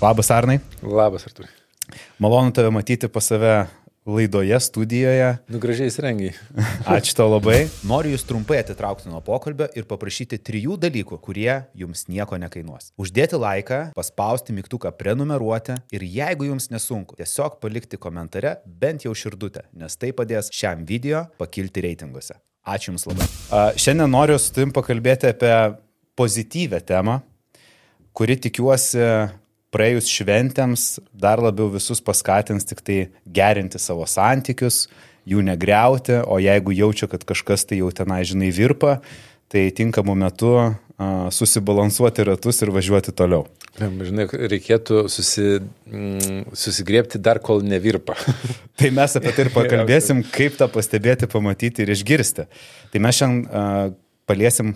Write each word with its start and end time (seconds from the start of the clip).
Labas 0.00 0.30
Arnai. 0.30 0.60
Labas 0.82 1.24
Arturai. 1.26 1.50
Malonu 2.18 2.52
tave 2.54 2.70
matyti 2.70 3.08
pas 3.08 3.24
save 3.24 3.66
laidoje, 4.06 4.60
studijoje. 4.60 5.30
Nu, 5.50 5.58
gražiai 5.58 5.90
įsirengiai. 5.90 6.36
Ačiū 6.96 7.16
tau 7.18 7.26
labai. 7.32 7.64
Noriu 7.90 8.12
jūs 8.14 8.22
trumpai 8.28 8.60
atitraukti 8.62 9.10
nuo 9.10 9.18
pokalbio 9.26 9.66
ir 9.74 9.88
paprašyti 9.90 10.38
trijų 10.38 10.76
dalykų, 10.84 11.18
kurie 11.18 11.50
jums 11.74 12.04
nieko 12.06 12.38
nekainuos. 12.38 12.92
Uždėti 12.94 13.40
laiką, 13.42 13.80
paspausti 13.98 14.54
mygtuką 14.54 14.94
prenumeruoti 15.00 15.80
ir 15.90 16.06
jeigu 16.06 16.46
jums 16.46 16.70
nesunku, 16.70 17.18
tiesiog 17.18 17.58
palikti 17.58 17.98
komentare 17.98 18.60
bent 18.64 19.02
jau 19.08 19.16
širdutę, 19.18 19.66
nes 19.82 19.98
tai 19.98 20.12
padės 20.14 20.52
šiam 20.54 20.86
video 20.86 21.24
pakilti 21.42 21.82
reitinguose. 21.88 22.38
Ačiū 22.68 22.92
Jums 22.92 23.08
labai. 23.10 23.26
A, 23.50 23.66
šiandien 23.74 24.14
noriu 24.14 24.38
su 24.38 24.54
tavim 24.54 24.70
pakalbėti 24.76 25.32
apie 25.32 25.52
pozityvę 26.18 26.84
temą, 26.86 27.18
kuri 28.14 28.38
tikiuosi 28.46 29.02
praėjus 29.74 30.08
šventėms 30.10 30.86
dar 31.12 31.42
labiau 31.42 31.68
visus 31.72 32.00
paskatins 32.04 32.66
tik 32.68 32.80
tai 32.84 32.98
gerinti 33.24 33.80
savo 33.82 34.06
santykius, 34.08 34.86
jų 35.28 35.44
negriauti, 35.44 36.22
o 36.24 36.38
jeigu 36.40 36.72
jaučia, 36.76 37.08
kad 37.10 37.24
kažkas 37.28 37.66
tai 37.68 37.82
jau 37.82 37.90
tenai, 37.92 38.22
žinai, 38.28 38.48
virpa, 38.54 38.98
tai 39.52 39.68
tinkamu 39.76 40.16
metu 40.16 40.54
uh, 40.56 40.72
susibalansuoti 41.34 42.26
ratus 42.30 42.62
ir 42.64 42.72
važiuoti 42.72 43.14
toliau. 43.16 43.46
Žinai, 43.78 44.26
reikėtų 44.50 45.04
susi, 45.12 45.60
mm, 45.86 46.48
susigriepti 46.56 47.20
dar 47.22 47.38
kol 47.44 47.62
nevirpa. 47.62 48.16
tai 48.80 48.90
mes 48.94 49.16
apie 49.20 49.34
tai 49.36 49.46
ir 49.46 49.52
pakalbėsim, 49.54 50.24
kaip 50.34 50.58
tą 50.58 50.66
pastebėti, 50.72 51.28
pamatyti 51.30 51.84
ir 51.84 51.92
išgirsti. 51.94 52.48
Tai 52.92 53.02
mes 53.04 53.20
šiandien 53.20 53.44
uh, 53.46 53.92
paliesim 54.28 54.74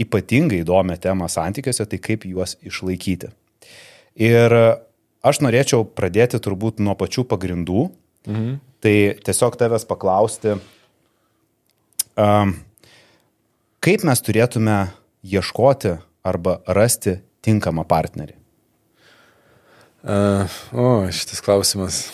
ypatingai 0.00 0.62
įdomią 0.62 0.96
temą 1.00 1.28
santykiuose, 1.32 1.84
tai 1.88 2.00
kaip 2.02 2.24
juos 2.28 2.56
išlaikyti. 2.64 3.32
Ir 4.16 4.52
aš 5.26 5.40
norėčiau 5.44 5.84
pradėti 5.84 6.40
turbūt 6.42 6.80
nuo 6.80 6.96
pačių 6.98 7.26
pagrindų. 7.28 7.90
Mhm. 8.26 8.56
Tai 8.84 8.96
tiesiog 9.26 9.56
tavęs 9.58 9.86
paklausti, 9.88 10.56
um, 12.20 12.52
kaip 13.82 14.04
mes 14.06 14.20
turėtume 14.22 14.76
ieškoti 15.26 15.96
arba 16.26 16.58
rasti 16.66 17.16
tinkamą 17.46 17.86
partnerį? 17.88 18.36
Uh, 20.06 20.46
o, 20.70 20.86
šitas 21.10 21.42
klausimas 21.42 22.04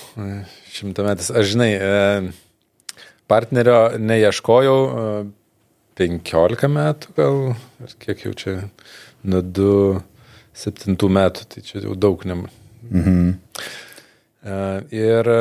šimtametis. 0.72 1.28
Aš 1.34 1.50
žinai, 1.52 1.72
uh, 1.76 2.30
partnerio 3.28 3.98
neieškojau 4.00 4.78
uh, 4.86 5.26
15 6.00 6.70
metų 6.72 7.12
gal, 7.18 7.42
ar 7.84 7.96
kiek 8.00 8.24
jau 8.24 8.32
čia, 8.38 8.54
nuo 9.28 9.42
2 9.44 10.00
septintų 10.56 11.08
metų, 11.12 11.46
tai 11.48 11.64
čia 11.66 11.82
jau 11.84 11.96
daug 11.98 12.24
ne. 12.28 12.42
Mhm. 12.90 13.32
Ir 14.92 15.32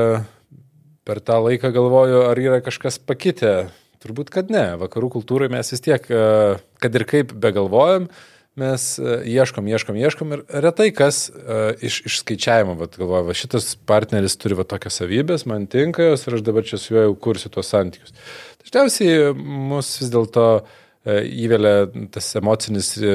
per 1.07 1.21
tą 1.25 1.39
laiką 1.47 1.71
galvoju, 1.73 2.25
ar 2.29 2.39
yra 2.39 2.61
kažkas 2.63 2.99
pakitę. 3.01 3.71
Turbūt, 4.01 4.31
kad 4.33 4.49
ne. 4.53 4.71
Vakarų 4.81 5.11
kultūrai 5.17 5.49
mes 5.53 5.69
vis 5.73 5.83
tiek, 5.85 6.05
kad 6.81 6.95
ir 6.97 7.05
kaip 7.09 7.33
begalvojam, 7.37 8.07
mes 8.57 8.85
ieškom, 8.99 9.67
ieškom, 9.69 9.97
ieškom 10.01 10.33
ir 10.35 10.41
retai 10.65 10.89
kas 10.93 11.27
iš, 11.85 12.01
iš 12.09 12.17
skaičiavimo, 12.23 12.75
bet 12.79 12.97
galvoju, 12.97 13.27
va, 13.29 13.35
šitas 13.37 13.75
partneris 13.87 14.35
turi 14.41 14.57
va 14.57 14.65
tokias 14.67 14.97
savybės, 15.01 15.45
man 15.49 15.69
tinka 15.71 16.09
jos 16.09 16.25
ir 16.25 16.39
aš 16.39 16.45
dabar 16.49 16.65
čia 16.67 16.81
su 16.81 16.95
juo 16.95 17.05
jau 17.05 17.13
kursiu 17.27 17.53
tuos 17.53 17.69
santykius. 17.71 18.15
Dažniausiai 18.65 19.31
mus 19.37 19.93
vis 20.01 20.11
dėlto 20.13 20.47
uh, 20.59 20.80
įvelia 21.05 21.87
tas 22.13 22.27
emocinis 22.37 22.93
e, 23.01 23.13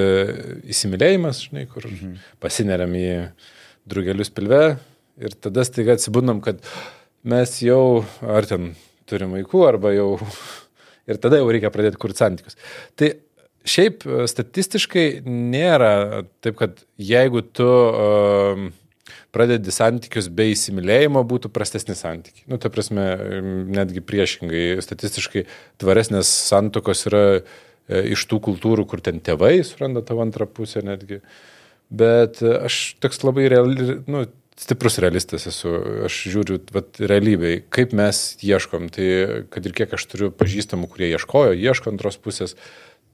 įsimylėjimas, 0.75 1.45
žinai, 1.47 1.67
kur 1.71 1.87
mhm. 1.87 2.17
pasineriam 2.43 2.95
į 2.99 3.09
drugelius 3.87 4.33
pilve 4.35 4.79
ir 5.23 5.37
tada 5.39 5.65
staiga 5.65 5.95
atsibundam, 5.95 6.43
kad 6.43 6.59
mes 7.27 7.53
jau 7.63 8.05
ar 8.23 8.49
ten 8.49 8.73
turim 9.07 9.37
vaikų, 9.37 9.63
arba 9.69 9.95
jau 9.95 10.17
ir 11.11 11.21
tada 11.23 11.39
jau 11.39 11.47
reikia 11.53 11.71
pradėti 11.75 12.01
kurti 12.03 12.25
santykius. 12.25 12.59
Tai 12.99 13.13
šiaip 13.67 14.03
e, 14.03 14.25
statistiškai 14.35 15.07
nėra 15.27 16.25
taip, 16.43 16.59
kad 16.59 16.83
jeigu 16.99 17.45
tu 17.55 17.67
uh, 17.67 18.67
pradedi 19.35 19.71
santykius 19.75 20.27
be 20.35 20.49
įsimylėjimo, 20.51 21.23
būtų 21.29 21.53
prastesni 21.55 21.95
santykiai. 21.99 22.47
Nu, 22.51 22.59
ta 22.63 22.71
prasme, 22.75 23.05
netgi 23.75 24.03
priešingai, 24.03 24.81
statistiškai 24.83 25.45
tvaresnės 25.83 26.31
santokos 26.49 27.05
yra 27.11 27.25
uh, 27.37 27.43
E, 27.43 27.66
iš 27.89 28.27
tų 28.31 28.41
kultūrų, 28.49 28.87
kur 28.91 29.03
ten 29.05 29.21
tėvai 29.23 29.61
suranda 29.67 30.03
tavo 30.07 30.25
antrą 30.25 30.49
pusę 30.51 30.83
netgi. 30.87 31.21
Bet 31.91 32.43
e, 32.43 32.53
aš 32.67 32.97
toks 33.03 33.23
labai 33.23 33.47
reali, 33.53 34.01
nu, 34.11 34.25
stiprus 34.59 34.99
realistas 35.03 35.47
esu. 35.51 35.75
Aš 36.09 36.21
žiūriu 36.33 36.59
vat, 36.75 36.99
realybėj, 36.99 37.61
kaip 37.73 37.95
mes 37.97 38.23
ieškom. 38.45 38.89
Tai 38.95 39.09
kad 39.53 39.69
ir 39.69 39.77
kiek 39.77 39.95
aš 39.97 40.09
turiu 40.11 40.33
pažįstamų, 40.35 40.91
kurie 40.93 41.13
ieškojo, 41.15 41.55
ieško 41.55 41.93
antros 41.95 42.19
pusės, 42.19 42.57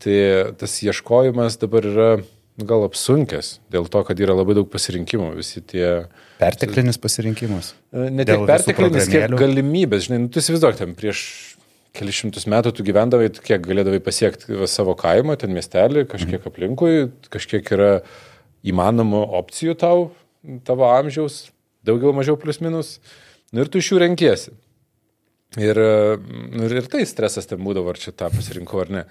tai 0.02 0.16
tas 0.58 0.78
ieškojimas 0.86 1.60
dabar 1.62 1.88
yra 1.88 2.10
nu, 2.22 2.66
gal 2.68 2.86
apsunkęs 2.86 3.56
dėl 3.72 3.88
to, 3.92 4.02
kad 4.08 4.20
yra 4.22 4.36
labai 4.38 4.56
daug 4.58 4.68
pasirinkimų. 4.72 5.32
Visi 5.38 5.62
tie... 5.64 6.06
Perteklinis 6.40 6.98
pasirinkimas. 7.02 7.74
E, 7.92 8.08
ne 8.10 8.26
tik 8.28 8.46
perteklinis, 8.48 9.08
kiek 9.10 9.36
galimybės. 9.38 10.08
Žinai, 10.08 10.24
nu, 10.24 10.32
tu 10.32 10.42
įsivaizduok, 10.42 10.78
ten 10.80 10.96
prieš 10.98 11.22
kelišimtus 11.96 12.46
metų 12.50 12.72
tu 12.76 12.84
gyvendavai, 12.86 13.28
kiek 13.44 13.62
galėdavai 13.64 14.00
pasiekti 14.04 14.66
savo 14.70 14.94
kaimą, 14.98 15.36
ten 15.40 15.52
miestelį, 15.54 16.06
kažkiek 16.10 16.38
mhm. 16.40 16.52
aplinkui, 16.52 16.92
kažkiek 17.32 17.72
yra 17.76 17.92
įmanomų 18.66 19.24
opcijų 19.40 19.76
tau, 19.80 20.10
tavo 20.66 20.88
amžiaus, 20.90 21.44
daugiau 21.86 22.14
mažiau 22.16 22.38
plus 22.40 22.62
minus, 22.62 22.96
nu, 23.52 23.64
ir 23.64 23.70
tu 23.72 23.82
iš 23.82 23.92
jų 23.92 24.04
renkiesi. 24.04 24.54
Ir, 25.60 25.76
nu, 26.54 26.64
ir 26.64 26.88
tai 26.88 27.04
stresas 27.04 27.48
ten 27.48 27.60
būdavo, 27.60 27.92
ar 27.92 28.00
čia 28.00 28.14
tą 28.16 28.30
pasirinkau 28.32 28.80
ar 28.80 28.92
ne. 28.92 29.02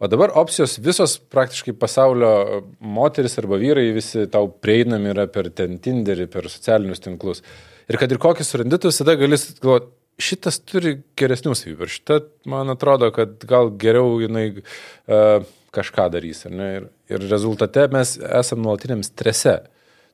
O 0.00 0.08
dabar 0.08 0.32
opcijos 0.40 0.78
visos 0.80 1.18
praktiškai 1.28 1.74
pasaulio 1.76 2.62
moteris 2.80 3.36
arba 3.42 3.58
vyrai 3.60 3.90
visi 3.92 4.24
tau 4.32 4.48
prieinami 4.48 5.10
yra 5.12 5.26
per 5.28 5.50
ten 5.52 5.76
Tinderį, 5.76 6.24
per 6.32 6.48
socialinius 6.48 7.04
tinklus. 7.04 7.44
Ir 7.90 7.98
kad 8.00 8.12
ir 8.12 8.20
kokį 8.22 8.46
surandi, 8.46 8.78
tu 8.80 8.88
visada 8.88 9.12
gali 9.20 9.36
galvoti, 9.60 9.90
šitas 10.22 10.60
turi 10.62 10.98
geresnių 11.20 11.54
savybių. 11.58 11.86
Ir 11.86 11.94
šitą, 11.94 12.20
man 12.50 12.72
atrodo, 12.72 13.10
kad 13.14 13.42
gal 13.48 13.72
geriau 13.80 14.18
jinai 14.22 14.46
uh, 14.60 15.48
kažką 15.74 16.08
darys. 16.14 16.44
Ir, 16.46 16.88
ir 17.10 17.26
rezultate 17.30 17.86
mes 17.92 18.16
esame 18.18 18.66
nuolatiniam 18.66 19.04
strese. 19.06 19.60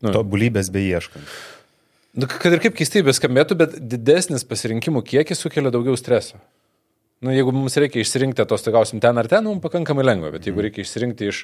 Nu, 0.05 0.13
Tobulybės 0.13 0.69
beieškant. 0.73 1.37
Nu, 2.17 2.29
kad 2.31 2.53
ir 2.53 2.63
kaip 2.65 2.77
keistai 2.77 3.03
beskambėtų, 3.05 3.57
bet 3.61 3.75
didesnis 3.93 4.45
pasirinkimų 4.49 5.03
kiekis 5.05 5.43
sukelia 5.45 5.73
daugiau 5.73 5.97
streso. 6.01 6.41
Nu, 7.25 7.33
jeigu 7.33 7.53
mums 7.53 7.77
reikia 7.81 8.03
išsirinkti 8.03 8.45
atostogausim 8.45 9.01
ten 9.01 9.17
ar 9.21 9.29
ten, 9.29 9.45
mums 9.45 9.65
pakankamai 9.65 10.05
lengva, 10.05 10.33
bet 10.35 10.45
jeigu 10.45 10.61
mhm. 10.61 10.67
reikia 10.69 10.85
išsirinkti 10.85 11.31
iš 11.33 11.43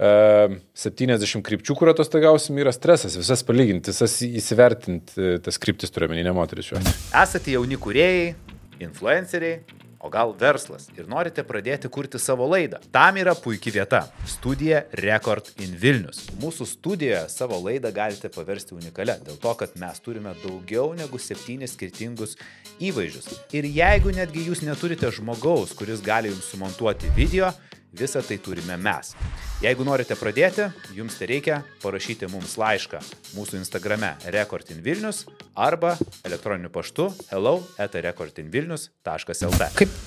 70 0.00 1.44
krypčių, 1.44 1.76
kur 1.76 1.90
atostogausim, 1.92 2.56
yra 2.62 2.72
stresas, 2.72 3.18
visas 3.20 3.44
palyginti, 3.44 3.92
visas 3.92 4.14
įsivertinti, 4.24 5.36
tas 5.44 5.60
kryptis 5.60 5.92
turiuomenį, 5.92 6.24
ne 6.24 6.32
moteris 6.36 6.70
šiuo 6.70 6.80
atveju. 6.80 7.02
Esate 7.20 7.52
jauni 7.58 7.76
kuriejai, 7.80 8.32
influenceriai, 8.80 9.60
o 10.00 10.08
gal 10.08 10.32
verslas 10.32 10.86
ir 10.96 11.04
norite 11.12 11.42
pradėti 11.44 11.90
kurti 11.92 12.16
savo 12.16 12.46
laidą. 12.48 12.78
Tam 12.92 13.18
yra 13.20 13.34
puikia 13.36 13.74
vieta- 13.74 14.00
studija 14.34 14.84
Record 14.96 15.50
in 15.60 15.76
Vilnius. 15.76 16.30
Mūsų 16.40 16.66
studijoje 16.66 17.28
savo 17.28 17.60
laidą 17.60 17.92
galite 17.92 18.30
paversti 18.32 18.72
unikalią, 18.72 19.20
dėl 19.20 19.36
to, 19.38 19.54
kad 19.54 19.76
mes 19.76 20.00
turime 20.00 20.34
daugiau 20.42 20.96
negu 20.96 21.18
septynis 21.18 21.76
skirtingus 21.76 22.36
įvaizdžius. 22.80 23.28
Ir 23.52 23.64
jeigu 23.64 24.10
netgi 24.16 24.48
jūs 24.48 24.62
neturite 24.62 25.12
žmogaus, 25.12 25.74
kuris 25.76 26.00
gali 26.00 26.30
jums 26.30 26.48
sumontuoti 26.48 27.14
video, 27.14 27.52
Visą 27.90 28.22
tai 28.22 28.38
turime 28.38 28.76
mes. 28.78 29.14
Jeigu 29.60 29.82
norite 29.82 30.14
pradėti, 30.14 30.68
jums 30.94 31.16
tai 31.18 31.26
reikia 31.26 31.56
parašyti 31.82 32.28
mums 32.30 32.54
laišką 32.60 33.00
mūsų 33.34 33.58
Instagrame 33.58 34.12
recordinvilnius 34.30 35.24
arba 35.58 35.96
elektroniniu 36.22 36.70
paštu 36.70 37.08
hello 37.32 37.56
etarecordinvilnius.lt. 37.82 39.68
Kaip, 39.80 39.98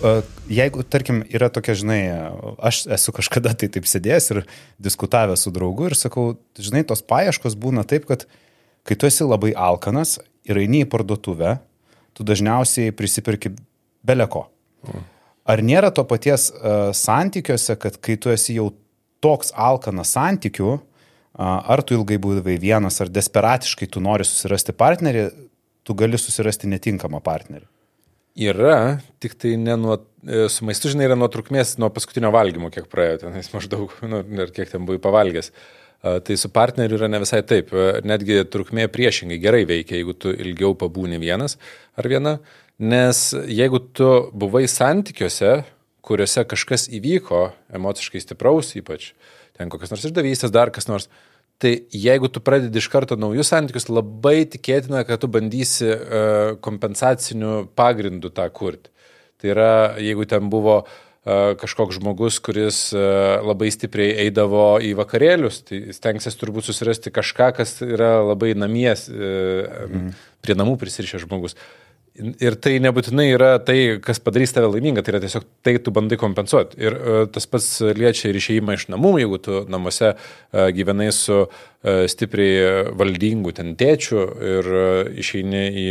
jeigu, 0.47 0.85
tarkim, 0.87 1.21
yra 1.27 1.51
tokia, 1.51 1.75
žinai, 1.83 1.99
aš 2.63 2.85
esu 2.95 3.15
kažkada 3.19 3.51
tai 3.51 3.67
taip 3.75 3.89
sėdėjęs 3.91 4.31
ir 4.31 4.43
diskutavęs 4.87 5.43
su 5.43 5.51
draugu 5.51 5.91
ir 5.91 5.99
sakau, 5.99 6.37
žinai, 6.55 6.85
tos 6.87 7.03
paieškos 7.03 7.59
būna 7.59 7.83
taip, 7.83 8.07
kad 8.07 8.25
kai 8.87 8.95
tu 8.95 9.11
esi 9.11 9.27
labai 9.27 9.51
alkanas 9.59 10.21
ir 10.47 10.63
eini 10.63 10.85
į 10.87 10.91
parduotuvę, 10.95 11.57
tu 12.15 12.23
dažniausiai 12.23 12.95
prisipirki 12.95 13.51
beleko. 14.07 14.47
Mm. 14.87 15.09
Ar 15.43 15.59
nėra 15.59 15.91
to 15.91 16.05
paties 16.07 16.49
uh, 16.53 16.91
santykiuose, 16.95 17.75
kad 17.79 17.99
kai 18.03 18.15
tu 18.15 18.31
esi 18.31 18.55
jau 18.59 18.69
toks 19.23 19.51
alkanas 19.55 20.13
santykių, 20.15 20.71
uh, 20.77 20.83
ar 21.35 21.83
tu 21.83 21.97
ilgai 21.97 22.19
buvai 22.21 22.55
vienas, 22.61 23.01
ar 23.03 23.11
desperatiškai 23.11 23.89
tu 23.91 24.03
nori 24.03 24.27
susirasti 24.27 24.75
partnerį, 24.77 25.27
tu 25.83 25.95
gali 25.99 26.19
susirasti 26.19 26.71
netinkamą 26.71 27.19
partnerį? 27.23 27.67
Yra, 28.33 28.99
tik 29.21 29.35
tai 29.37 29.53
ne 29.61 29.75
nuo, 29.77 29.99
e, 30.25 30.47
su 30.49 30.65
maistu, 30.65 30.89
žinai, 30.89 31.05
yra 31.05 31.17
nuo 31.19 31.27
trukmės, 31.29 31.75
nuo 31.77 31.91
paskutinio 31.93 32.31
valgymo, 32.33 32.71
kiek 32.73 32.87
praėjo, 32.89 33.19
tenais 33.27 33.51
maždaug, 33.53 33.93
nu, 34.09 34.23
ir 34.39 34.53
kiek 34.55 34.71
ten 34.71 34.87
buvai 34.87 35.01
pavalgęs. 35.03 35.51
Tai 36.03 36.35
su 36.35 36.49
partneriu 36.51 36.97
yra 36.97 37.07
ne 37.07 37.21
visai 37.21 37.37
taip. 37.47 37.69
Netgi 38.03 38.41
trukmė 38.51 38.89
priešingai 38.91 39.37
gerai 39.39 39.61
veikia, 39.63 39.95
jeigu 39.95 40.11
tu 40.19 40.33
ilgiau 40.35 40.73
pabūni 40.75 41.15
vienas 41.21 41.55
ar 41.95 42.09
viena. 42.11 42.33
Nes 42.81 43.19
jeigu 43.47 43.79
tu 43.93 44.09
buvai 44.33 44.65
santykiuose, 44.69 45.61
kuriuose 46.03 46.43
kažkas 46.49 46.87
įvyko, 46.91 47.45
emociškai 47.77 48.21
stipraus 48.23 48.73
ypač, 48.79 49.11
ten 49.57 49.69
kokias 49.71 49.93
nors 49.93 50.07
išdavystės, 50.09 50.51
dar 50.51 50.73
kas 50.73 50.89
nors, 50.89 51.07
tai 51.61 51.75
jeigu 51.93 52.27
tu 52.33 52.41
pradedi 52.43 52.81
iš 52.81 52.89
karto 52.91 53.15
naujus 53.19 53.53
santykius, 53.53 53.87
labai 53.93 54.43
tikėtina, 54.49 55.05
kad 55.07 55.21
tu 55.21 55.29
bandysi 55.31 55.93
uh, 55.93 56.57
kompensaciniu 56.65 57.69
pagrindu 57.77 58.33
tą 58.33 58.49
kurti. 58.51 58.91
Tai 59.39 59.53
yra, 59.53 59.73
jeigu 60.01 60.25
ten 60.27 60.49
buvo 60.51 60.81
uh, 60.81 60.91
kažkoks 61.23 62.01
žmogus, 62.01 62.39
kuris 62.43 62.89
labai 62.93 63.69
stipriai 63.71 64.25
eidavo 64.25 64.81
į 64.83 64.91
vakarėlius, 64.99 65.61
tai 65.69 65.79
stengsis 65.95 66.35
turbūt 66.39 66.67
susirasti 66.67 67.13
kažką, 67.15 67.53
kas 67.61 67.77
yra 67.85 68.17
labai 68.25 68.51
namies, 68.59 69.07
mm. 69.07 70.09
prie 70.43 70.57
namų 70.59 70.75
prisirišęs 70.81 71.23
žmogus. 71.23 71.55
Ir 72.13 72.53
tai 72.61 72.75
nebūtinai 72.77 73.23
yra 73.33 73.55
tai, 73.65 73.97
kas 73.97 74.19
padarys 74.21 74.51
tave 74.53 74.67
laimingą, 74.69 75.01
tai 75.01 75.15
yra 75.15 75.21
tiesiog 75.23 75.47
tai 75.65 75.79
tu 75.81 75.89
bandai 75.95 76.19
kompensuoti. 76.21 76.77
Ir 76.77 76.93
uh, 76.93 77.21
tas 77.33 77.47
pats 77.49 77.69
liečia 77.97 78.29
ir 78.29 78.37
išėjimą 78.37 78.75
iš 78.77 78.85
namų, 78.93 79.15
jeigu 79.23 79.39
tu 79.41 79.61
namuose 79.73 80.11
uh, 80.13 80.67
gyvenai 80.77 81.07
su 81.09 81.39
uh, 81.47 82.03
stipriai 82.13 82.93
valdingu 82.93 83.55
ten 83.57 83.73
tėčiu 83.79 84.27
ir 84.51 84.69
išeini 85.23 85.63
į 85.73 85.87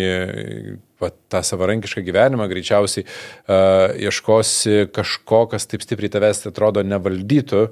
va, 1.02 1.10
tą 1.10 1.42
savarankišką 1.42 2.04
gyvenimą, 2.06 2.46
greičiausiai 2.52 3.02
ieškosi 4.06 4.92
kažko, 4.94 5.42
kas 5.50 5.66
taip 5.66 5.82
stipriai 5.82 6.14
tavęs 6.14 6.46
atrodo 6.52 6.86
nevaldytų 6.86 7.66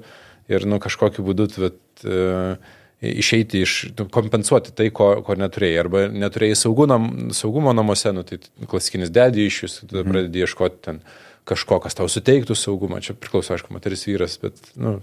ir 0.51 0.67
nu, 0.67 0.83
kažkokiu 0.83 1.23
būdu 1.23 1.47
vat, 1.55 1.81
uh, 2.03 2.75
išeiti 3.01 3.63
iš, 3.65 3.75
kompensuoti 4.13 4.73
tai, 4.77 4.89
ko, 4.93 5.13
ko 5.25 5.35
neturėjai. 5.39 5.79
Arba 5.81 6.05
neturėjai 6.13 6.59
saugumam, 6.59 7.09
saugumo 7.35 7.73
namuose, 7.73 8.13
nu, 8.15 8.23
tai 8.27 8.39
klasikinis 8.69 9.13
dedį 9.13 9.47
iš 9.49 9.61
jūs, 9.65 9.77
tada 9.85 10.03
mhm. 10.03 10.13
pradedi 10.13 10.45
ieškoti 10.45 10.83
ten 10.85 11.01
kažko, 11.49 11.81
kas 11.83 11.97
tau 11.97 12.09
suteiktų 12.11 12.55
saugumą. 12.57 13.01
Čia 13.03 13.17
priklauso, 13.17 13.55
aišku, 13.55 13.73
moteris 13.73 14.05
vyras, 14.05 14.37
bet, 14.41 14.61
nu, 14.77 14.99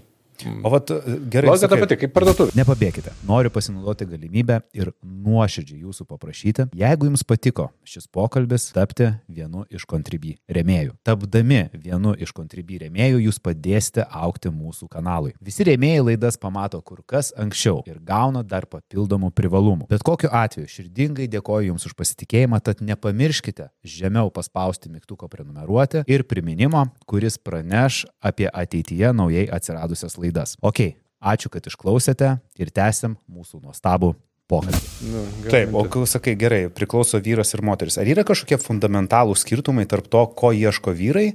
O 0.63 0.69
vat, 0.71 0.91
gerai. 1.31 1.49
Logika 1.49 1.67
ta 1.67 1.77
pati, 1.81 1.97
kaip 1.99 2.13
parduotuvė. 2.15 2.53
Nepabėkite. 2.57 3.11
Noriu 3.27 3.51
pasinaudoti 3.53 4.07
galimybę 4.07 4.59
ir 4.77 4.91
nuoširdžiai 5.03 5.83
jūsų 5.83 6.05
paprašyti, 6.07 6.69
jeigu 6.79 7.09
jums 7.09 7.25
patiko 7.27 7.69
šis 7.87 8.07
pokalbis, 8.07 8.69
tapti 8.75 9.09
vienu 9.27 9.65
iš 9.73 9.85
kontribį 9.89 10.35
remėjų. 10.55 10.95
Tapdami 11.07 11.65
vienu 11.73 12.13
iš 12.15 12.31
kontribį 12.35 12.83
remėjų, 12.85 13.19
jūs 13.27 13.41
padėsite 13.43 14.05
aukti 14.07 14.51
mūsų 14.53 14.87
kanalui. 14.91 15.35
Visi 15.43 15.67
remėjai 15.67 16.05
laidas 16.11 16.39
pamato 16.39 16.79
kur 16.85 17.03
kas 17.03 17.33
anksčiau 17.37 17.83
ir 17.89 17.99
gauna 17.99 18.45
dar 18.47 18.67
papildomų 18.69 19.33
privalumų. 19.35 19.89
Bet 19.91 20.05
kokiu 20.07 20.31
atveju 20.31 20.69
širdingai 20.71 21.27
dėkoju 21.31 21.69
Jums 21.69 21.85
už 21.85 21.93
pasitikėjimą, 21.99 22.61
tad 22.63 22.79
nepamirškite 22.81 23.67
žemiau 23.85 24.31
paspausti 24.33 24.89
mygtuko 24.89 25.27
prenumeruoti 25.29 26.05
ir 26.09 26.23
priminimo, 26.25 26.87
kuris 27.09 27.37
praneš 27.37 28.05
apie 28.25 28.47
ateityje 28.47 29.11
naujai 29.13 29.45
atsiradusias 29.53 30.15
laidas 30.17 30.28
laidas. 30.29 30.55
Ok, 30.61 30.93
ačiū, 31.19 31.51
kad 31.51 31.67
išklausėte 31.67 32.37
ir 32.61 32.73
tęsiam 32.73 33.17
mūsų 33.27 33.63
nuostabų 33.65 34.13
pokalbį. 34.49 34.81
Nu, 35.09 35.23
Taip, 35.49 35.73
o 35.77 35.85
kai 35.91 36.05
sakai, 36.09 36.35
gerai, 36.39 36.61
priklauso 36.73 37.19
vyras 37.21 37.53
ir 37.53 37.63
moteris. 37.65 37.99
Ar 38.01 38.09
yra 38.09 38.25
kažkokie 38.27 38.59
fundamentalų 38.61 39.35
skirtumai 39.37 39.85
tarp 39.89 40.09
to, 40.09 40.23
ko 40.39 40.53
ieško 40.55 40.93
vyrai 40.97 41.33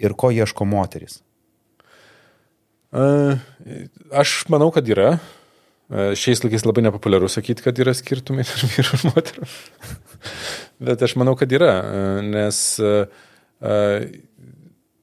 ir 0.00 0.16
ko 0.18 0.32
ieško 0.34 0.66
moteris? 0.68 1.20
Aš 2.90 4.40
manau, 4.50 4.72
kad 4.74 4.88
yra. 4.90 5.18
Šiais 5.90 6.42
laikais 6.44 6.62
labai 6.62 6.84
nepopuliaru 6.86 7.26
sakyti, 7.30 7.64
kad 7.64 7.78
yra 7.82 7.94
skirtumai 7.98 8.44
tarp 8.46 8.70
vyrų 8.76 8.98
ir 8.98 9.06
moterų. 9.10 9.48
Bet 10.90 11.02
aš 11.02 11.16
manau, 11.18 11.34
kad 11.38 11.50
yra, 11.54 11.72
nes 12.22 12.60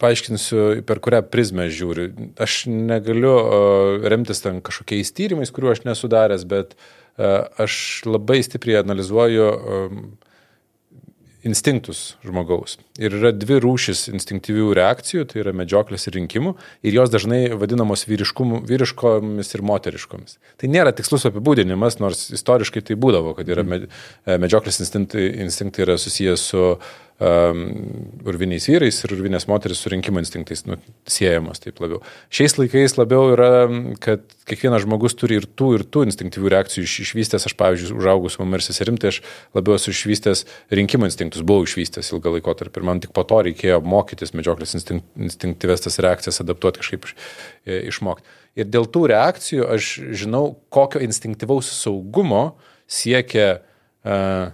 paaiškinsiu, 0.01 0.83
per 0.87 1.01
kurią 1.03 1.23
prizmę 1.31 1.67
žiūriu. 1.73 2.11
Aš 2.41 2.65
negaliu 2.69 3.33
uh, 3.33 4.05
remtis 4.09 4.43
ten 4.43 4.61
kažkokiais 4.65 5.13
tyrimais, 5.17 5.53
kuriuo 5.53 5.73
aš 5.73 5.83
nesudaręs, 5.87 6.45
bet 6.49 6.77
uh, 6.77 7.49
aš 7.57 8.05
labai 8.07 8.41
stipriai 8.45 8.83
analizuoju 8.83 9.49
um, 9.53 10.01
instinktus 11.47 12.17
žmogaus. 12.25 12.75
Ir 12.99 13.13
yra 13.13 13.31
dvi 13.31 13.59
rūšis 13.63 14.07
instinktyvių 14.11 14.71
reakcijų, 14.77 15.25
tai 15.29 15.41
yra 15.43 15.53
medžioklės 15.55 16.09
ir 16.09 16.17
rinkimų, 16.17 16.53
ir 16.83 16.97
jos 16.97 17.11
dažnai 17.13 17.43
vadinamos 17.55 18.03
vyriškomis 18.09 19.53
ir 19.53 19.63
moteriškomis. 19.69 20.37
Tai 20.59 20.71
nėra 20.73 20.91
tikslus 20.97 21.27
apibūdinimas, 21.29 21.99
nors 22.03 22.27
istoriškai 22.35 22.83
tai 22.89 22.97
būdavo, 22.99 23.35
kad 23.37 23.49
yra 23.53 23.63
medžioklės 23.63 24.81
instinktai, 24.83 25.29
instinktai 25.45 25.85
yra 25.87 25.99
susijęs 26.01 26.47
su 26.51 26.65
uh, 26.73 26.95
um, 27.19 27.61
urviniais 28.27 28.67
vyrais 28.69 28.97
ir 29.03 29.13
urvinės 29.15 29.47
moteris 29.49 29.79
surinkimo 29.81 30.21
instinktais 30.21 30.63
nu, 30.67 30.77
siejamos 31.09 31.61
taip 31.63 31.79
labiau. 31.81 32.01
Šiais 32.33 32.57
laikais 32.59 32.97
labiau 32.99 33.31
yra, 33.33 33.49
kad 34.03 34.23
kiekvienas 34.49 34.85
žmogus 34.85 35.17
turi 35.17 35.39
ir 35.41 35.47
tų, 35.49 35.71
ir 35.79 35.85
tų 35.89 36.05
instinktyvių 36.07 36.51
reakcijų 36.53 36.85
iš, 36.85 36.95
išvystęs. 37.07 37.47
Aš, 37.49 37.57
pavyzdžiui, 37.59 37.97
užaugus 37.97 38.37
mama 38.41 38.59
ir 38.59 38.65
seserim, 38.65 38.99
tai 39.01 39.11
aš 39.13 39.21
labiau 39.57 39.77
esu 39.77 39.93
išvystęs 39.93 40.45
rinkimo 40.77 41.09
instinktus, 41.09 41.45
buvau 41.47 41.67
išvystęs 41.67 42.13
ilgą 42.13 42.37
laikotarpį 42.37 42.81
ir 42.81 42.89
man 42.89 43.01
tik 43.03 43.15
po 43.17 43.25
to 43.27 43.41
reikėjo 43.49 43.81
mokytis 43.85 44.35
medžioklės 44.37 44.77
instink, 44.77 45.07
instinktyves 45.17 45.87
tas 45.87 46.01
reakcijas, 46.03 46.41
adaptuoti 46.43 46.83
kažkaip 46.83 47.09
iš, 47.09 47.15
e, 47.65 47.81
išmokti. 47.91 48.35
Ir 48.57 48.69
dėl 48.73 48.87
tų 48.89 49.07
reakcijų 49.11 49.67
aš 49.69 49.89
žinau, 50.17 50.45
kokio 50.73 51.01
instinktyvaus 51.05 51.69
saugumo 51.77 52.57
siekia 52.89 53.59
uh, 53.59 54.49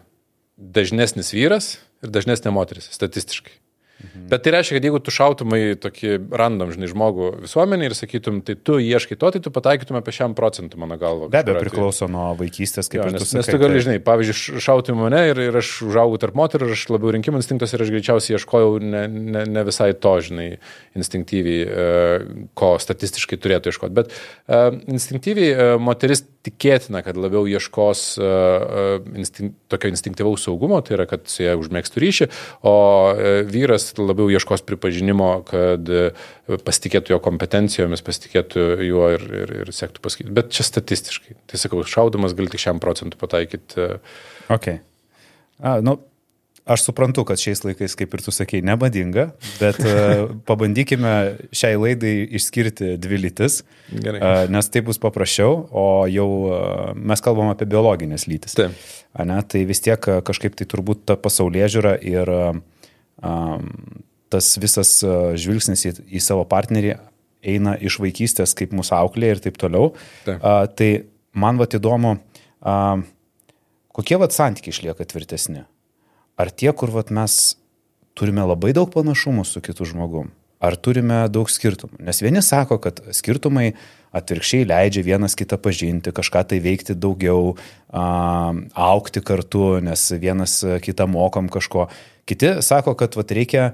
dažnesnis 0.58 1.32
vyras 1.32 1.70
ir 2.04 2.14
dažnesnė 2.14 2.54
moteris 2.56 2.92
statistiškai. 2.94 3.60
Mhm. 4.04 4.28
Bet 4.28 4.44
tai 4.44 4.52
reiškia, 4.52 4.76
kad 4.76 4.86
jeigu 4.88 5.00
tu 5.00 5.12
šautumai 5.14 5.60
tokį 5.80 6.16
random, 6.36 6.74
žinai, 6.76 6.90
žmogų 6.92 7.28
visuomenį 7.46 7.88
ir 7.88 7.96
sakytum, 7.96 8.42
tai 8.44 8.56
tu 8.60 8.76
ieškai 8.82 9.16
to, 9.20 9.30
tai 9.36 9.42
tu 9.46 9.52
pataikytum 9.54 9.96
apie 10.00 10.12
šiam 10.16 10.34
procentui, 10.36 10.80
mano 10.82 10.98
galva. 11.00 11.30
Be 11.32 11.40
abejo, 11.40 11.62
priklauso 11.64 12.10
nuo 12.12 12.26
vaikystės, 12.40 12.90
kaip 12.92 13.00
jo, 13.00 13.08
nes, 13.14 13.24
tu 13.24 13.30
sakai. 13.30 13.40
Nes 13.40 13.52
tu 13.54 13.62
gali, 13.62 13.78
tai... 13.78 13.86
žinai, 13.86 14.02
pavyzdžiui, 14.04 14.64
šauti 14.66 14.98
mane 14.98 15.22
ir, 15.30 15.40
ir 15.46 15.60
aš 15.62 15.72
užaugau 15.88 16.20
tarp 16.20 16.36
moterų 16.42 16.68
ir 16.68 16.76
aš 16.76 16.86
labiau 16.92 17.14
rinkimų 17.16 17.40
instinktas 17.40 17.76
ir 17.78 17.86
aš 17.86 17.94
greičiausiai 17.96 18.38
ieškojau 18.40 18.76
ne, 18.84 19.06
ne, 19.08 19.46
ne 19.56 19.66
visai 19.70 19.94
to, 19.96 20.18
žinai, 20.28 20.50
instinktyviai, 21.00 21.64
e, 21.64 22.46
ko 22.60 22.76
statistiškai 22.84 23.40
turėtų 23.40 23.72
ieškoti. 23.72 23.96
Bet 24.02 24.12
uh, 24.12 24.74
instinktyviai 24.92 25.54
uh, 25.54 25.76
moteris 25.80 26.26
tikėtina, 26.44 27.02
kad 27.06 27.18
labiau 27.20 27.46
ieškos 27.48 28.04
uh, 28.20 29.00
instink, 29.16 29.56
tokio 29.72 29.92
instinktyvaus 29.94 30.46
saugumo, 30.48 30.82
tai 30.84 30.98
yra, 30.98 31.08
kad 31.10 31.26
su 31.32 31.46
ja 31.46 31.56
užmėgstų 31.60 32.04
ryšį, 32.04 32.30
o 32.68 32.76
uh, 32.76 33.32
vyras 33.50 33.92
labiau 34.00 34.30
ieškos 34.34 34.66
pripažinimo, 34.68 35.32
kad 35.48 35.92
uh, 35.94 36.30
pasitikėtų 36.68 37.16
jo 37.16 37.20
kompetencijomis, 37.24 38.04
pasitikėtų 38.06 38.68
juo 38.90 39.10
ir, 39.16 39.28
ir, 39.44 39.54
ir 39.64 39.74
sektų 39.76 40.04
pasakyti. 40.04 40.36
Bet 40.36 40.52
čia 40.56 40.68
statistiškai. 40.68 41.38
Tai 41.52 41.62
sakau, 41.62 41.84
šaudamas 41.88 42.36
gali 42.38 42.52
tik 42.52 42.64
šiam 42.66 42.84
procentui 42.84 43.22
pataikyti. 43.22 43.80
Uh, 43.80 44.18
okay. 44.54 44.82
A, 45.64 45.78
nu, 45.86 46.00
Aš 46.64 46.86
suprantu, 46.86 47.26
kad 47.28 47.42
šiais 47.42 47.60
laikais, 47.66 47.92
kaip 48.00 48.14
ir 48.16 48.22
tu 48.24 48.32
sakei, 48.32 48.62
nebadinga, 48.64 49.26
bet 49.60 49.82
uh, 49.84 50.30
pabandykime 50.48 51.12
šiai 51.52 51.76
laidai 51.76 52.14
išskirti 52.40 52.94
dvi 53.04 53.20
lytis, 53.26 53.66
Gerai. 53.92 54.22
uh, 54.22 54.44
nes 54.54 54.72
tai 54.72 54.80
bus 54.88 55.02
paprasčiau, 55.04 55.58
o 55.68 55.84
jau 56.08 56.28
uh, 56.48 56.94
mes 56.96 57.24
kalbam 57.26 57.52
apie 57.52 57.68
biologinės 57.68 58.30
lytis. 58.32 58.56
Taip. 58.56 58.78
Ne, 59.28 59.42
tai 59.44 59.66
vis 59.68 59.84
tiek 59.84 60.00
kažkaip 60.00 60.56
tai 60.58 60.70
turbūt 60.72 61.04
ta 61.12 61.18
pasaulyje 61.20 61.68
žiūra 61.76 61.98
ir 62.00 62.32
um, 62.32 63.68
tas 64.32 64.48
visas 64.58 64.96
žvilgsnis 65.38 65.84
į, 65.86 65.94
į 66.16 66.24
savo 66.24 66.48
partnerį 66.50 66.96
eina 67.44 67.76
iš 67.76 68.00
vaikystės, 68.00 68.56
kaip 68.56 68.72
mūsų 68.72 68.96
auklė 69.02 69.36
ir 69.36 69.44
taip 69.44 69.60
toliau. 69.60 69.92
Taip. 70.24 70.40
Uh, 70.40 70.64
tai 70.72 70.90
man 71.36 71.60
vat 71.60 71.76
įdomu, 71.76 72.16
uh, 72.64 73.04
kokie 73.94 74.24
vat 74.24 74.32
santykiai 74.32 74.72
išlieka 74.72 75.12
tvirtesni 75.12 75.68
ar 76.40 76.52
tie, 76.52 76.72
kur 76.74 76.94
vat, 76.94 77.12
mes 77.14 77.56
turime 78.18 78.46
labai 78.46 78.74
daug 78.76 78.90
panašumų 78.94 79.46
su 79.48 79.62
kitu 79.64 79.88
žmogum, 79.90 80.32
ar 80.64 80.78
turime 80.78 81.26
daug 81.34 81.50
skirtumų. 81.52 82.00
Nes 82.08 82.22
vieni 82.24 82.44
sako, 82.46 82.80
kad 82.82 83.02
skirtumai 83.14 83.74
atvirkščiai 84.14 84.68
leidžia 84.70 85.04
vienas 85.06 85.36
kitą 85.38 85.58
pažinti, 85.62 86.14
kažką 86.14 86.44
tai 86.52 86.60
veikti 86.64 86.96
daugiau, 86.96 87.56
aukti 87.92 89.24
kartu, 89.26 89.80
nes 89.84 90.06
vienas 90.22 90.60
kitą 90.86 91.10
mokom 91.10 91.50
kažko. 91.52 91.88
Kiti 92.30 92.56
sako, 92.64 92.94
kad 93.00 93.18
vat, 93.18 93.34
reikia 93.34 93.74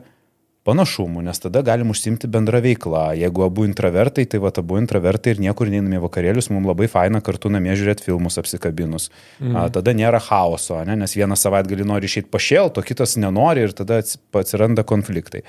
panašumų, 0.67 1.23
nes 1.25 1.39
tada 1.41 1.61
galim 1.65 1.91
užsimti 1.93 2.27
bendrą 2.31 2.59
veiklą. 2.63 3.03
Jeigu 3.17 3.45
abu 3.45 3.65
intravertai, 3.67 4.25
tai 4.29 4.41
va 4.43 4.51
abu 4.61 4.79
intravertai 4.79 5.33
ir 5.33 5.43
niekur 5.43 5.71
neiname 5.71 6.01
vakarėlius, 6.03 6.49
mums 6.53 6.67
labai 6.67 6.89
faina 6.91 7.21
kartu 7.25 7.51
namie 7.53 7.75
žiūrėti 7.79 8.05
filmus 8.05 8.39
apsikabinus. 8.41 9.09
Mm. 9.39 9.55
A, 9.55 9.67
tada 9.73 9.95
nėra 9.95 10.21
chaoso, 10.23 10.81
ne? 10.87 10.97
nes 10.99 11.15
vienas 11.15 11.45
savaitgalį 11.45 11.87
nori 11.87 12.09
išeiti 12.11 12.31
pašėlti, 12.33 12.81
o 12.81 12.87
kitas 12.87 13.15
nenori 13.21 13.67
ir 13.67 13.75
tada 13.77 14.01
atsiranda 14.03 14.85
konfliktai. 14.87 15.45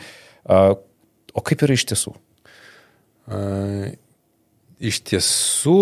A, 0.46 0.76
o 1.34 1.44
kaip 1.46 1.66
yra 1.66 1.78
iš 1.78 1.88
tiesų? 1.90 2.14
A, 3.26 3.42
iš 4.80 5.02
tiesų, 5.10 5.80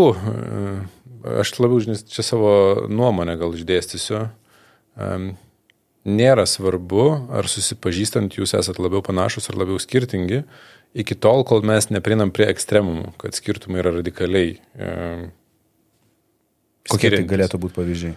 aš 1.39 1.55
labiau, 1.61 1.85
žinai, 1.85 2.01
čia 2.09 2.25
savo 2.27 2.51
nuomonę 2.91 3.37
gal 3.41 3.55
išdėstysiu. 3.55 4.25
Nėra 6.09 6.47
svarbu, 6.49 7.07
ar 7.35 7.49
susipažįstant 7.51 8.39
jūs 8.39 8.55
esat 8.57 8.79
labiau 8.81 9.03
panašus 9.05 9.51
ar 9.51 9.59
labiau 9.61 9.81
skirtingi, 9.83 10.45
iki 10.97 11.17
tol, 11.19 11.45
kol 11.49 11.61
mes 11.67 11.91
neprinam 11.93 12.33
prie 12.35 12.49
ekstremumų, 12.49 13.13
kad 13.21 13.37
skirtumai 13.37 13.83
yra 13.83 13.99
radikaliai. 13.99 14.57
Kokie 16.89 17.13
tai 17.13 17.27
galėtų 17.29 17.61
būti 17.61 17.77
pavyzdžiai? 17.77 18.17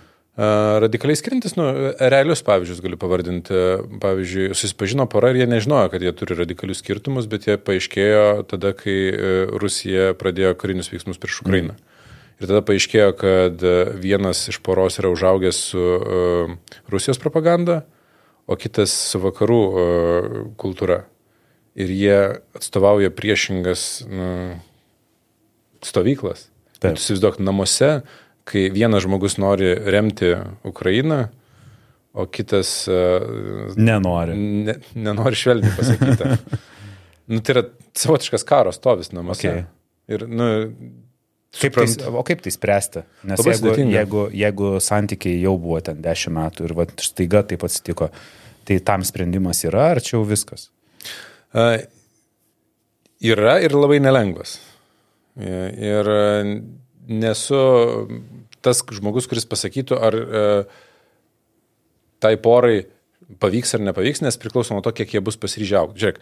Radikaliai 0.81 1.19
skiriantis, 1.19 1.57
nu, 1.60 1.65
realius 2.00 2.39
pavyzdžius 2.48 2.79
galiu 2.81 2.98
pavardinti. 2.98 3.57
Pavyzdžiui, 4.01 4.53
susipažino 4.55 5.03
pora 5.12 5.33
ir 5.33 5.41
jie 5.41 5.48
nežinojo, 5.51 5.89
kad 5.91 6.05
jie 6.05 6.13
turi 6.15 6.38
radikalius 6.39 6.79
skirtumus, 6.79 7.27
bet 7.29 7.50
jie 7.50 7.57
paaiškėjo 7.60 8.24
tada, 8.50 8.71
kai 8.77 8.95
e, 9.12 9.33
Rusija 9.60 10.13
pradėjo 10.17 10.55
karinius 10.62 10.89
veiksmus 10.93 11.19
prieš 11.19 11.41
Ukrainą. 11.43 11.75
Mm. 11.75 11.90
Ir 12.41 12.50
tada 12.50 12.63
paaiškėjo, 12.65 13.12
kad 13.19 13.63
vienas 14.01 14.48
iš 14.50 14.57
poros 14.65 14.98
yra 14.98 15.12
užaugęs 15.13 15.60
su 15.71 15.81
uh, 15.81 16.53
Rusijos 16.89 17.21
propaganda, 17.21 17.83
o 18.50 18.57
kitas 18.57 18.93
su 19.12 19.21
vakarų 19.21 19.62
uh, 19.62 20.39
kultūra. 20.57 21.03
Ir 21.77 21.93
jie 21.93 22.17
atstovauja 22.57 23.13
priešingas 23.13 24.01
nu, 24.10 24.31
stovyklas. 25.86 26.50
Taip. 26.81 26.98
Tu 26.98 27.05
įsivaizduok, 27.05 27.38
namuose 27.45 27.93
kai 28.51 28.69
vienas 28.74 29.05
žmogus 29.05 29.38
nori 29.41 29.74
remti 29.75 30.33
Ukrainą, 30.67 31.25
o 32.13 32.25
kitas... 32.27 32.88
Uh, 32.91 33.71
nenori. 33.79 34.36
Ne, 34.67 34.75
nenori 34.95 35.38
švelniai 35.39 35.75
pasakyti. 35.77 36.57
nu, 37.31 37.39
tai 37.39 37.55
yra 37.55 37.63
savotiškas 37.98 38.45
karo 38.48 38.74
stovis 38.75 39.13
namuose. 39.15 39.48
Okay. 39.48 39.63
Ir, 40.12 40.25
nu, 40.27 40.50
Kaip 41.51 41.75
tai, 41.75 41.86
o 42.08 42.22
kaip 42.24 42.43
tai 42.46 42.53
spręsti? 42.55 43.01
Nes 43.27 43.41
Labai 43.41 43.53
jeigu, 43.53 43.65
sudėtinga. 43.65 43.96
jeigu, 43.98 44.22
jeigu 44.39 44.70
santykiai 44.84 45.41
jau 45.41 45.58
buvo 45.60 45.81
ten 45.84 46.00
10 46.03 46.31
metų 46.38 46.67
ir 46.67 46.75
va, 46.77 46.86
staiga 47.03 47.41
taip 47.48 47.65
atsitiko, 47.67 48.08
tai 48.67 48.77
tam 48.88 49.03
sprendimas 49.08 49.65
yra 49.67 49.89
ar 49.96 50.00
čia 50.03 50.15
jau 50.15 50.24
viskas? 50.29 50.70
Uh, 51.51 51.81
yra 53.20 53.58
ir 53.63 53.75
labai 53.75 54.00
nelengvas. 54.03 54.60
Ir 55.36 56.08
nesu 57.12 57.60
tas 58.62 58.81
žmogus, 58.93 59.27
kuris 59.29 59.48
pasakytų, 59.50 59.98
ar 59.98 60.17
e, 60.17 60.41
tai 62.22 62.36
porai 62.41 62.84
pavyks 63.41 63.77
ar 63.77 63.84
nepavyks, 63.88 64.22
nes 64.25 64.38
priklauso 64.41 64.75
nuo 64.75 64.84
to, 64.86 64.93
kiek 64.93 65.15
jie 65.15 65.22
bus 65.24 65.39
pasiryžę 65.41 65.79
aukti. 65.79 66.03
Žiūrėk, 66.03 66.20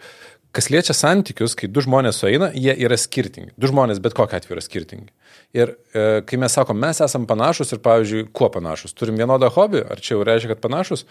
kas 0.56 0.70
liečia 0.72 0.94
santykius, 0.96 1.54
kai 1.58 1.68
du 1.70 1.82
žmonės 1.84 2.20
sueina, 2.22 2.50
jie 2.54 2.74
yra 2.74 2.98
skirtingi. 2.98 3.52
Du 3.60 3.70
žmonės 3.70 4.00
bet 4.02 4.16
kokia 4.18 4.40
atveju 4.40 4.56
yra 4.56 4.64
skirtingi. 4.64 5.10
Ir 5.56 5.74
e, 5.94 6.06
kai 6.26 6.38
mes 6.42 6.54
sakom, 6.54 6.78
mes 6.78 7.02
esame 7.04 7.28
panašus 7.30 7.74
ir, 7.74 7.82
pavyzdžiui, 7.84 8.28
kuo 8.36 8.50
panašus? 8.52 8.94
Turim 8.98 9.18
vienodą 9.20 9.50
hobį, 9.54 9.84
ar 9.90 10.02
čia 10.02 10.16
jau 10.16 10.26
reiškia, 10.26 10.52
kad 10.54 10.62
panašus? 10.64 11.06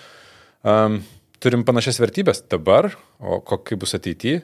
Um, 0.67 1.01
turim 1.43 1.63
panašias 1.67 2.01
vertybės 2.03 2.43
dabar, 2.51 2.91
o 3.19 3.39
kokie 3.43 3.79
bus 3.79 3.95
ateityje, 3.95 4.43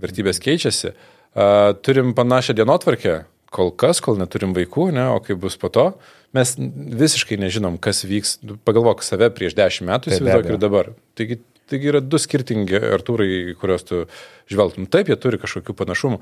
vertybės 0.00 0.40
keičiasi. 0.40 0.94
Uh, 1.30 1.76
turim 1.84 2.14
panašią 2.16 2.56
dienotvarkę, 2.58 3.20
kol 3.54 3.72
kas, 3.76 4.00
kol 4.04 4.18
neturim 4.18 4.54
vaikų, 4.56 4.88
ne, 4.94 5.04
o 5.12 5.20
kaip 5.24 5.40
bus 5.42 5.58
po 5.60 5.68
to, 5.72 5.90
mes 6.36 6.54
visiškai 6.56 7.38
nežinom, 7.42 7.76
kas 7.82 8.04
vyks. 8.06 8.38
Pagalvok 8.66 9.02
save 9.04 9.28
prieš 9.34 9.56
dešimt 9.58 9.90
metų, 9.90 10.14
įsivaizduok 10.14 10.52
ir 10.52 10.60
dabar. 10.62 10.92
Taigi, 11.18 11.40
taigi 11.70 11.90
yra 11.92 12.02
du 12.04 12.18
skirtingi 12.20 12.80
artūrai, 12.94 13.56
kuriuos 13.60 13.86
tu 13.88 14.02
žvelgtum. 14.50 14.88
Taip, 14.92 15.10
jie 15.10 15.18
turi 15.20 15.40
kažkokių 15.40 15.76
panašumų. 15.78 16.20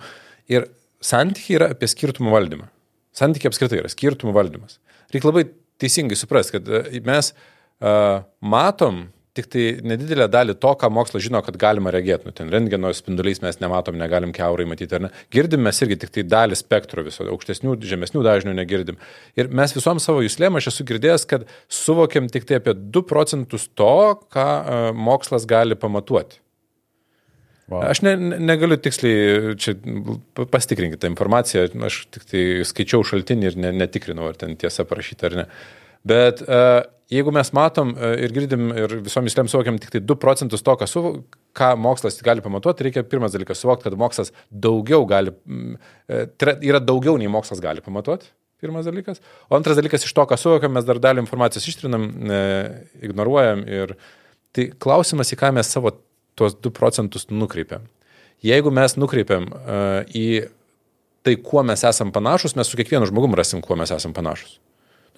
Ir 0.53 0.69
santykiai 1.05 1.59
yra 1.59 1.71
apie 1.75 1.89
skirtumų 1.91 2.35
valdymą. 2.35 2.69
Santykiai 3.17 3.51
apskritai 3.53 3.83
yra 3.83 3.91
skirtumų 3.93 4.35
valdymas. 4.37 4.79
Reikia 5.13 5.31
labai 5.31 5.47
teisingai 5.81 6.19
suprasti, 6.19 6.59
kad 6.59 6.69
e, 6.69 7.01
mes 7.07 7.33
uh, 7.33 8.25
matom 8.41 9.07
tik 9.39 9.49
tai 9.53 9.65
nedidelę 9.87 10.27
dalį 10.31 10.57
to, 10.63 10.73
ką 10.81 10.91
mokslas 10.93 11.25
žino, 11.25 11.41
kad 11.47 11.59
galima 11.61 11.93
regėti. 11.95 12.29
Nu, 12.29 12.35
ten 12.37 12.51
rentgeno 12.53 12.91
spinduliais 12.97 13.41
mes 13.45 13.61
nematom, 13.63 13.99
negalim 14.01 14.35
keurai 14.37 14.67
matyti, 14.69 14.99
ar 14.99 15.07
ne. 15.07 15.13
Girdim 15.35 15.65
mes 15.67 15.79
irgi 15.85 16.01
tik 16.03 16.13
tai 16.17 16.27
dalį 16.27 16.59
spektro 16.59 17.05
viso, 17.07 17.27
aukštesnių, 17.35 17.77
žemesnių 17.93 18.25
dažnių 18.27 18.57
negirdim. 18.59 18.99
Ir 19.39 19.53
mes 19.55 19.77
visom 19.77 20.03
savo 20.03 20.25
jūslėm, 20.27 20.59
aš 20.59 20.73
esu 20.73 20.89
girdėjęs, 20.89 21.29
kad 21.31 21.47
suvokiam 21.71 22.29
tik 22.33 22.49
tai 22.49 22.59
apie 22.61 22.75
2 22.77 23.07
procentus 23.09 23.71
to, 23.79 23.95
ką 24.35 24.51
uh, 24.59 24.91
mokslas 25.09 25.49
gali 25.49 25.79
pamatuoti. 25.79 26.43
Wow. 27.69 27.83
Aš 27.85 28.01
ne, 28.01 28.15
negaliu 28.41 28.79
tiksliai, 28.81 29.57
čia 29.61 29.75
pasitikrinkite 30.49 31.11
informaciją, 31.11 31.67
aš 31.85 32.07
tik 32.17 32.25
tai 32.31 32.45
skaičiau 32.65 33.05
šaltinį 33.05 33.51
ir 33.51 33.59
ne, 33.61 33.73
netikrinau, 33.83 34.31
ar 34.31 34.39
ten 34.41 34.57
tiesa 34.57 34.87
parašyta 34.89 35.29
ar 35.29 35.37
ne. 35.43 35.45
Bet 36.09 36.41
uh, 36.47 36.87
jeigu 37.13 37.33
mes 37.35 37.53
matom 37.57 37.95
e, 37.97 38.11
ir 38.25 38.35
girdim 38.37 38.73
ir 38.73 38.99
visomis 39.07 39.37
lėms 39.39 39.55
suvokiam 39.55 39.79
tik 39.81 39.95
tai 39.95 40.03
2 40.05 40.19
procentus 40.23 40.65
to, 40.65 40.75
ką, 40.81 40.89
su, 40.91 41.05
ką 41.57 41.71
mokslas 41.81 42.21
gali 42.25 42.45
pamatuoti, 42.45 42.89
reikia 42.89 43.05
pirmas 43.07 43.37
dalykas 43.37 43.63
suvokti, 43.63 43.89
kad 43.89 43.99
mokslas 44.01 44.35
daugiau 44.51 45.07
gali, 45.09 45.33
tai 46.41 46.59
yra 46.69 46.83
daugiau 46.83 47.17
nei 47.21 47.31
mokslas 47.33 47.63
gali 47.65 47.85
pamatuoti. 47.85 48.31
Pirmas 48.59 48.89
dalykas. 48.89 49.21
O 49.47 49.55
antras 49.55 49.79
dalykas, 49.79 50.03
iš 50.03 50.13
to, 50.17 50.25
ką 50.27 50.35
suvokiam, 50.39 50.73
mes 50.75 50.87
dar 50.87 50.99
dalį 50.99 51.23
informacijos 51.23 51.69
ištrinam, 51.71 52.09
e, 52.11 52.39
ignoruojam. 53.07 53.63
Ir 53.71 53.93
tai 54.51 54.65
klausimas, 54.83 55.31
į 55.31 55.39
ką 55.39 55.53
mes 55.55 55.71
savo 55.71 55.93
tuos 56.39 56.57
2 56.59 56.73
procentus 56.75 57.29
nukreipiam. 57.31 57.87
Jeigu 58.43 58.73
mes 58.75 58.97
nukreipiam 58.99 59.47
e, 59.47 59.79
į 60.11 60.27
tai, 61.23 61.37
kuo 61.45 61.63
mes 61.67 61.87
esam 61.87 62.11
panašus, 62.15 62.57
mes 62.59 62.67
su 62.67 62.79
kiekvienu 62.79 63.07
žmogum 63.07 63.39
rasim, 63.39 63.63
kuo 63.63 63.79
mes 63.79 63.95
esam 63.95 64.15
panašus. 64.17 64.59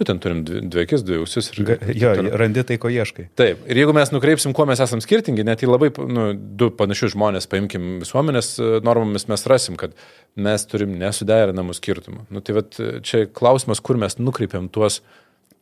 Nu, 0.01 0.07
ten 0.09 0.19
turim 0.19 0.39
dvi, 0.49 0.63
dvi 0.65 0.87
akis, 0.87 1.03
dvi 1.05 1.19
ausis. 1.21 1.51
Ir, 1.61 1.75
jo, 1.93 2.11
ten... 2.17 2.31
randi 2.41 2.63
tai, 2.65 2.79
ko 2.81 2.89
ieškai. 2.89 3.27
Taip. 3.37 3.67
Ir 3.69 3.83
jeigu 3.83 3.93
mes 3.93 4.09
nukreipsim, 4.15 4.55
kuo 4.57 4.65
mes 4.69 4.81
esame 4.81 5.05
skirtingi, 5.05 5.45
net 5.45 5.61
į 5.61 5.69
labai 5.69 5.91
nu, 6.09 6.31
du 6.33 6.71
panašius 6.73 7.13
žmonės, 7.13 7.49
paimkim 7.53 7.99
visuomenės 8.01 8.55
e, 8.57 8.71
normomis, 8.87 9.29
mes 9.29 9.45
rasim, 9.53 9.77
kad 9.81 9.93
mes 10.41 10.65
turim 10.71 10.97
nesuderinamų 11.03 11.77
skirtumų. 11.77 12.25
Nu, 12.33 12.41
tai 12.41 12.57
vat, 12.63 12.81
čia 13.05 13.27
klausimas, 13.29 13.85
kur 13.85 14.01
mes 14.01 14.17
nukreipiam 14.17 14.73
tuos 14.73 15.03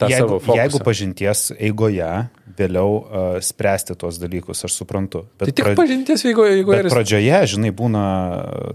jeigu, 0.07 0.39
jeigu 0.55 0.85
pažinties 0.87 1.49
eigoje 1.59 2.13
vėliau 2.59 2.95
uh, 2.95 3.31
spręsti 3.43 3.99
tuos 3.99 4.23
dalykus, 4.23 4.63
aš 4.69 4.79
suprantu. 4.79 5.27
Bet 5.35 5.51
tai 5.51 5.57
tik 5.57 5.73
pra... 5.73 5.79
pažinties 5.83 6.29
eigoje. 6.31 6.61
eigoje 6.61 6.85
bet 6.87 6.95
pradžioje, 6.95 7.41
žinai, 7.57 7.75
būna, 7.75 8.05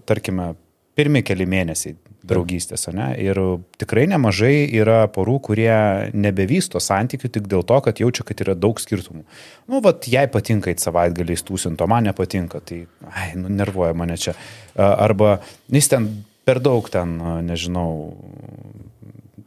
tarkime, 0.09 0.53
pirmi 0.99 1.23
keli 1.23 1.47
mėnesiai 1.47 1.95
draugystės, 2.23 2.87
ne? 2.95 3.09
Ir 3.19 3.39
tikrai 3.81 4.05
nemažai 4.11 4.63
yra 4.71 5.03
porų, 5.11 5.37
kurie 5.49 5.73
nebevysto 6.15 6.79
santykių 6.83 7.31
tik 7.35 7.49
dėl 7.51 7.65
to, 7.67 7.79
kad 7.83 7.99
jaučia, 7.99 8.25
kad 8.27 8.43
yra 8.45 8.55
daug 8.55 8.79
skirtumų. 8.79 9.25
Nu, 9.67 9.81
vat, 9.83 10.07
jai 10.07 10.25
patinka 10.31 10.71
į 10.71 10.77
savaitgalį 10.79 11.37
stūsinto, 11.39 11.87
man 11.91 12.07
nepatinka, 12.07 12.63
tai, 12.63 12.85
ai, 13.11 13.33
nu, 13.39 13.51
nervuoja 13.51 13.95
mane 13.97 14.17
čia. 14.19 14.37
Arba 14.79 15.37
jis 15.71 15.91
ten 15.91 16.07
per 16.47 16.63
daug 16.63 16.87
ten, 16.91 17.19
nežinau, 17.47 18.13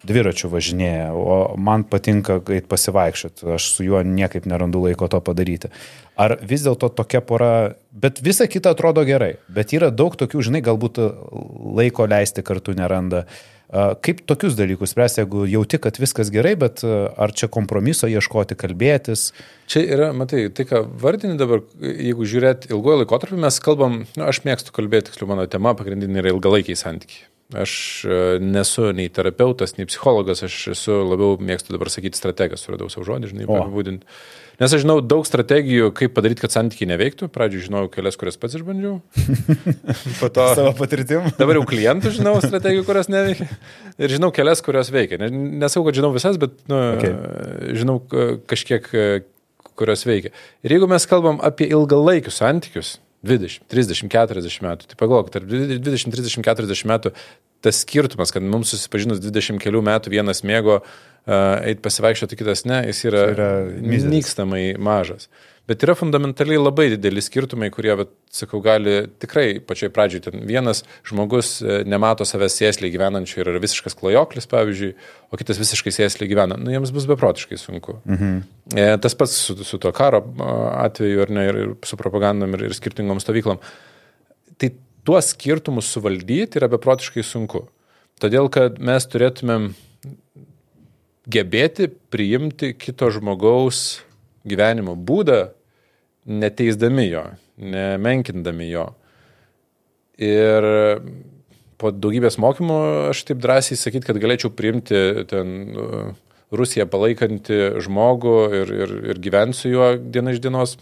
dviračių 0.06 0.50
važinėja, 0.52 1.08
o 1.14 1.56
man 1.58 1.84
patinka 1.88 2.38
eiti 2.40 2.68
pasivaikščioti, 2.70 3.48
aš 3.56 3.70
su 3.74 3.86
juo 3.86 4.02
niekaip 4.06 4.46
nerandu 4.48 4.84
laiko 4.86 5.08
to 5.12 5.20
padaryti. 5.24 5.72
Ar 6.16 6.38
vis 6.40 6.64
dėlto 6.64 6.88
tokia 6.96 7.20
pora, 7.24 7.50
bet 7.92 8.22
visa 8.24 8.46
kita 8.48 8.72
atrodo 8.72 9.04
gerai, 9.08 9.34
bet 9.52 9.74
yra 9.76 9.90
daug 9.92 10.16
tokių, 10.16 10.46
žinai, 10.48 10.64
galbūt 10.64 11.02
laiko 11.76 12.08
leisti 12.08 12.46
kartu 12.46 12.76
neranda. 12.78 13.26
Kaip 13.66 14.20
tokius 14.30 14.54
dalykus 14.54 14.92
spręsti, 14.94 15.24
jeigu 15.24 15.42
jauti, 15.50 15.80
kad 15.82 15.96
viskas 15.98 16.30
gerai, 16.30 16.54
bet 16.54 16.84
ar 16.86 17.34
čia 17.34 17.48
kompromiso 17.50 18.06
ieškoti, 18.06 18.54
kalbėtis? 18.54 19.32
Čia 19.66 19.82
yra, 19.82 20.12
matai, 20.14 20.46
tai 20.54 20.68
ką 20.70 20.84
vardini 21.02 21.34
dabar, 21.40 21.64
jeigu 21.82 22.28
žiūrėt 22.30 22.70
ilgojo 22.70 23.02
laikotarpį, 23.02 23.40
mes 23.42 23.58
kalbam, 23.64 24.04
nu, 24.06 24.28
aš 24.30 24.44
mėgstu 24.46 24.70
kalbėti, 24.76 25.10
tiksliau 25.10 25.34
mano 25.34 25.48
tema 25.50 25.74
pagrindinė 25.74 26.22
yra 26.22 26.36
ilgalaikiai 26.36 26.78
santykiai. 26.78 27.26
Aš 27.54 28.02
e, 28.02 28.16
nesu 28.42 28.88
nei 28.90 29.06
terapeutas, 29.12 29.76
nei 29.76 29.86
psichologas, 29.86 30.42
aš 30.42 30.54
esu 30.72 30.96
labiau 31.06 31.36
mėgstu 31.38 31.70
dabar 31.76 31.92
sakyti 31.92 32.18
strategas, 32.18 32.64
suradau 32.66 32.88
savo 32.90 33.06
žodį, 33.06 33.30
žinai, 33.30 33.46
apibūdinti. 33.46 34.18
Nes 34.56 34.72
aš 34.72 34.82
žinau 34.82 34.96
daug 35.04 35.22
strategijų, 35.28 35.92
kaip 35.94 36.14
padaryti, 36.16 36.40
kad 36.42 36.54
santykiai 36.54 36.88
neveiktų. 36.88 37.28
Pradžioje 37.30 37.68
žinojau 37.68 37.90
kelias, 37.92 38.16
kurias 38.18 38.40
pats 38.40 38.56
išbandžiau. 38.56 38.96
Po 40.22 40.30
to 40.32 40.48
savo 40.58 40.72
patirtim. 40.78 41.28
Dabar 41.40 41.60
jau 41.60 41.66
klientų 41.68 42.14
žinau 42.16 42.34
strategijų, 42.42 42.82
kurios 42.88 43.12
neveikia. 43.12 43.46
Ir 44.00 44.16
žinau 44.16 44.32
kelias, 44.34 44.64
kurios 44.64 44.90
veikia. 44.90 45.20
Nesau, 45.30 45.84
kad 45.86 46.00
žinau 46.00 46.10
visas, 46.16 46.40
bet 46.40 46.56
nu, 46.72 46.80
okay. 46.96 47.14
žinau 47.78 48.00
kažkiek, 48.48 48.88
kurios 49.76 50.06
veikia. 50.08 50.32
Ir 50.64 50.78
jeigu 50.78 50.88
mes 50.90 51.06
kalbam 51.06 51.38
apie 51.44 51.68
ilgalaikius 51.70 52.40
santykius, 52.40 52.96
20, 53.26 53.66
30, 53.72 54.08
40 54.12 54.64
metų. 54.66 54.88
Tai 54.90 55.00
pagalvok, 55.00 55.32
tarp 55.34 55.50
20, 55.50 56.14
30, 56.14 56.46
40 56.46 56.90
metų 56.92 57.12
tas 57.64 57.82
skirtumas, 57.82 58.32
kad 58.34 58.44
mums 58.46 58.70
susipažinus 58.74 59.20
20 59.24 59.60
kelių 59.62 59.82
metų 59.86 60.12
vienas 60.12 60.44
mėgo 60.46 60.80
eiti 61.26 61.82
pasivaikščioti, 61.82 62.38
kitas 62.38 62.64
ne, 62.68 62.84
jis 62.90 63.02
yra, 63.08 63.22
yra 63.32 63.50
mizeris. 63.74 64.12
nykstamai 64.12 64.64
mažas. 64.78 65.26
Bet 65.66 65.82
yra 65.82 65.96
fundamentaliai 65.98 66.60
labai 66.60 66.84
dideli 66.92 67.22
skirtumai, 67.24 67.72
kurie, 67.74 67.90
bet, 67.98 68.10
sakau, 68.30 68.60
gali 68.62 69.00
tikrai 69.18 69.58
pačioj 69.66 69.90
pradžioj. 69.94 70.22
Ten 70.28 70.44
vienas 70.46 70.84
žmogus 71.06 71.56
e, 71.58 71.80
nemato 71.90 72.22
savęs 72.28 72.54
sėsliai 72.60 72.92
gyvenančių 72.94 73.40
ir 73.40 73.50
yra 73.50 73.62
visiškas 73.64 73.98
klajoklis, 73.98 74.46
pavyzdžiui, 74.52 74.92
o 75.26 75.40
kitas 75.40 75.58
visiškai 75.58 75.90
sėsliai 75.96 76.30
gyvena. 76.30 76.58
Nu, 76.60 76.70
jiems 76.70 76.94
bus 76.94 77.08
beprotiškai 77.10 77.58
sunku. 77.58 77.98
Mhm. 78.06 78.38
E, 78.78 78.86
tas 79.02 79.18
pats 79.18 79.34
su, 79.48 79.58
su 79.66 79.82
to 79.82 79.90
karo 79.96 80.22
atveju, 80.84 81.26
ar 81.26 81.34
ne, 81.34 81.48
ir, 81.50 81.60
ir 81.64 81.74
su 81.86 81.98
propagandom, 81.98 82.54
ir, 82.54 82.68
ir 82.68 82.78
skirtingom 82.78 83.18
stovyklom. 83.22 83.58
Tai 84.62 84.70
tuos 85.06 85.34
skirtumus 85.34 85.90
suvaldyti 85.90 86.62
yra 86.62 86.70
beprotiškai 86.70 87.26
sunku. 87.26 87.66
Todėl, 88.22 88.46
kad 88.54 88.78
mes 88.78 89.10
turėtumėm 89.10 89.72
gebėti 91.26 91.90
priimti 92.14 92.70
kito 92.78 93.10
žmogaus 93.10 94.04
gyvenimo 94.46 94.96
būdą, 94.96 95.40
neteisdami 96.26 97.08
jo, 97.08 97.24
nemenkindami 97.62 98.70
jo. 98.70 98.86
Ir 100.22 100.66
po 101.80 101.92
daugybės 101.92 102.38
mokymų 102.40 102.78
aš 103.12 103.26
taip 103.28 103.42
drąsiai 103.42 103.78
sakyt, 103.78 104.06
kad 104.08 104.18
galėčiau 104.20 104.52
priimti 104.56 105.26
ten 105.28 105.52
uh, 105.76 106.14
Rusiją 106.56 106.86
palaikantį 106.88 107.60
žmogų 107.84 108.36
ir, 108.54 108.72
ir, 108.84 108.96
ir 109.12 109.20
gyventi 109.22 109.58
su 109.58 109.72
juo 109.72 109.92
dieną 109.98 110.36
iš 110.36 110.42
dienos, 110.44 110.76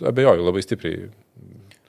abejoju 0.00 0.46
labai 0.46 0.64
stipriai. 0.64 1.10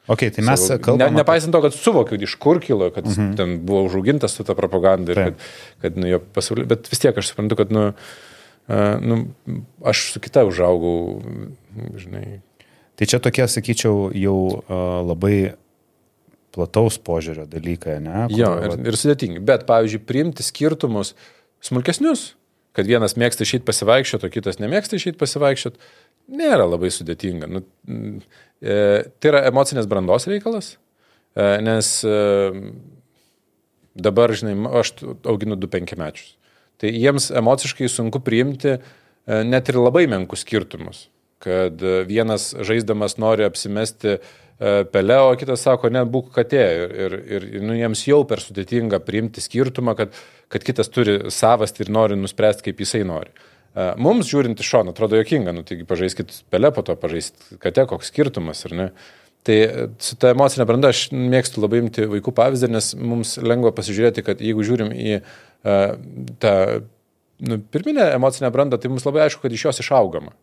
Okay, 0.10 0.34
tai 0.34 0.44
mes 0.44 0.62
Savo, 0.66 0.82
kalbame. 0.84 1.14
Ne, 1.14 1.22
nepaisant 1.22 1.54
to, 1.54 1.62
kad 1.64 1.76
suvokiu, 1.76 2.18
iš 2.26 2.34
kur 2.42 2.60
kilo, 2.62 2.90
kad 2.92 3.06
uh 3.06 3.12
mhm. 3.12 3.32
-huh. 3.32 3.38
ten 3.38 3.60
buvo 3.66 3.84
užaugintas 3.88 4.36
su 4.36 4.44
ta 4.44 4.56
propaganda 4.58 5.12
ir 5.12 5.16
Taip. 5.16 5.26
kad, 5.26 5.82
kad 5.82 5.98
nu, 5.98 6.08
jo 6.08 6.20
pasaulio, 6.34 6.66
bet 6.66 6.90
vis 6.92 7.00
tiek 7.00 7.18
aš 7.18 7.30
suprantu, 7.30 7.56
kad 7.56 7.72
nu, 7.72 7.88
uh, 7.88 7.94
nu, 8.70 9.16
aš 9.82 10.04
su 10.14 10.22
kita 10.22 10.46
užaugau, 10.46 11.24
žinai. 11.98 12.40
Tai 13.00 13.08
čia 13.10 13.22
tokie, 13.24 13.48
sakyčiau, 13.50 14.10
jau 14.14 14.40
labai 15.08 15.56
plataus 16.56 16.98
požiūrio 17.02 17.46
dalykai, 17.50 18.00
ne? 18.04 18.26
Kur, 18.30 18.38
jo, 18.38 18.52
ir, 18.66 18.76
ir 18.92 18.98
sudėtingi. 19.00 19.42
Bet, 19.46 19.66
pavyzdžiui, 19.70 20.04
priimti 20.10 20.46
skirtumus 20.46 21.14
smulkesnius, 21.66 22.34
kad 22.78 22.90
vienas 22.90 23.18
mėgsta 23.20 23.46
išeiti 23.46 23.68
pasivaikščioti, 23.68 24.28
o 24.28 24.34
kitas 24.34 24.60
nemėgsta 24.62 25.00
išeiti 25.00 25.20
pasivaikščioti, 25.20 25.90
nėra 26.40 26.68
labai 26.70 26.92
sudėtinga. 26.94 27.50
Nu, 27.50 27.64
e, 28.62 28.78
tai 29.20 29.34
yra 29.34 29.44
emocinės 29.50 29.90
brandos 29.90 30.28
reikalas, 30.30 30.74
e, 31.36 31.48
nes 31.66 31.92
e, 32.08 32.18
dabar, 34.00 34.34
žinai, 34.38 34.56
aš 34.82 34.96
auginu 35.28 35.60
2-5 35.60 35.98
mečius. 36.00 36.36
Tai 36.80 36.92
jiems 36.96 37.28
emociškai 37.36 37.90
sunku 37.92 38.22
priimti 38.24 38.78
e, 38.78 38.80
net 39.44 39.72
ir 39.72 39.80
labai 39.82 40.06
menkus 40.08 40.46
skirtumus, 40.46 41.08
kad 41.44 41.82
e, 41.84 42.04
vienas 42.08 42.54
žaisdamas 42.56 43.18
nori 43.20 43.44
apsimesti 43.44 44.16
e, 44.16 44.20
pelę, 44.94 45.18
o 45.28 45.34
kitas 45.40 45.66
sako, 45.68 45.92
ne, 45.92 46.06
būk 46.08 46.32
katė. 46.38 46.64
Ir, 47.04 47.18
ir, 47.36 47.50
nu, 47.66 47.76
jiems 47.76 48.06
jau 48.08 48.22
per 48.30 48.40
sudėtinga 48.44 49.02
priimti 49.04 49.44
skirtumą, 49.44 49.98
kad, 50.00 50.16
kad 50.48 50.66
kitas 50.68 50.92
turi 50.94 51.20
savastį 51.36 51.86
ir 51.86 51.94
nori 52.00 52.20
nuspręsti, 52.20 52.70
kaip 52.70 52.84
jisai 52.86 53.04
nori. 53.08 53.32
Mums 54.02 54.32
žiūrint 54.32 54.60
iš 54.60 54.72
šono 54.72 54.92
atrodo 54.96 55.20
jokinga, 55.20 55.52
nu 55.54 55.62
taigi 55.64 55.86
pažaiskit 55.88 56.32
pelę, 56.52 56.72
po 56.74 56.82
to 56.84 56.96
pažaiskit 57.00 57.60
kate, 57.62 57.84
koks 57.88 58.10
skirtumas, 58.10 58.64
ar 58.66 58.74
ne? 58.76 58.88
Tai 59.46 59.56
su 60.04 60.18
ta 60.20 60.34
emocinė 60.34 60.66
branda 60.68 60.90
aš 60.92 61.06
mėgstu 61.16 61.62
labai 61.62 61.84
imti 61.84 62.08
vaikų 62.10 62.34
pavyzdį, 62.36 62.72
nes 62.74 62.90
mums 62.98 63.38
lengva 63.40 63.72
pasižiūrėti, 63.78 64.26
kad 64.26 64.42
jeigu 64.44 64.66
žiūrim 64.68 64.90
į 64.92 65.14
uh, 65.20 65.30
tą 65.64 66.54
nu, 67.40 67.60
pirminę 67.72 68.12
emocinę 68.16 68.52
brandą, 68.52 68.78
tai 68.78 68.92
mums 68.92 69.08
labai 69.08 69.26
aišku, 69.28 69.44
kad 69.44 69.56
iš 69.56 69.66
jos 69.70 69.84
išaugama. 69.84 70.36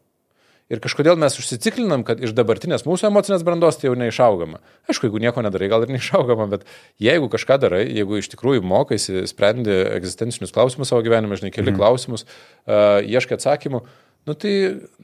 Ir 0.66 0.80
kažkodėl 0.82 1.14
mes 1.14 1.36
užsiciklinam, 1.38 2.02
kad 2.02 2.18
iš 2.18 2.32
dabartinės 2.34 2.82
mūsų 2.88 3.06
emocinės 3.06 3.44
brandos 3.46 3.76
tai 3.78 3.86
jau 3.86 3.98
neišaugama. 3.98 4.58
Aišku, 4.90 5.06
jeigu 5.06 5.20
nieko 5.22 5.44
nedarai, 5.46 5.68
gal 5.70 5.84
ir 5.86 5.92
neišaugama, 5.94 6.48
bet 6.50 6.64
jeigu 6.98 7.28
kažką 7.30 7.60
darai, 7.62 7.84
jeigu 7.86 8.18
iš 8.18 8.32
tikrųjų 8.32 8.64
mokaisi, 8.66 9.22
sprendi 9.30 9.70
egzistencinius 9.94 10.54
klausimus 10.56 10.90
savo 10.90 11.04
gyvenime, 11.06 11.38
žinai, 11.38 11.52
keli 11.54 11.70
mm. 11.70 11.78
klausimus, 11.78 12.26
uh, 12.26 12.98
ieškai 12.98 13.38
atsakymų, 13.38 13.84
nu 14.26 14.34
tai 14.42 14.56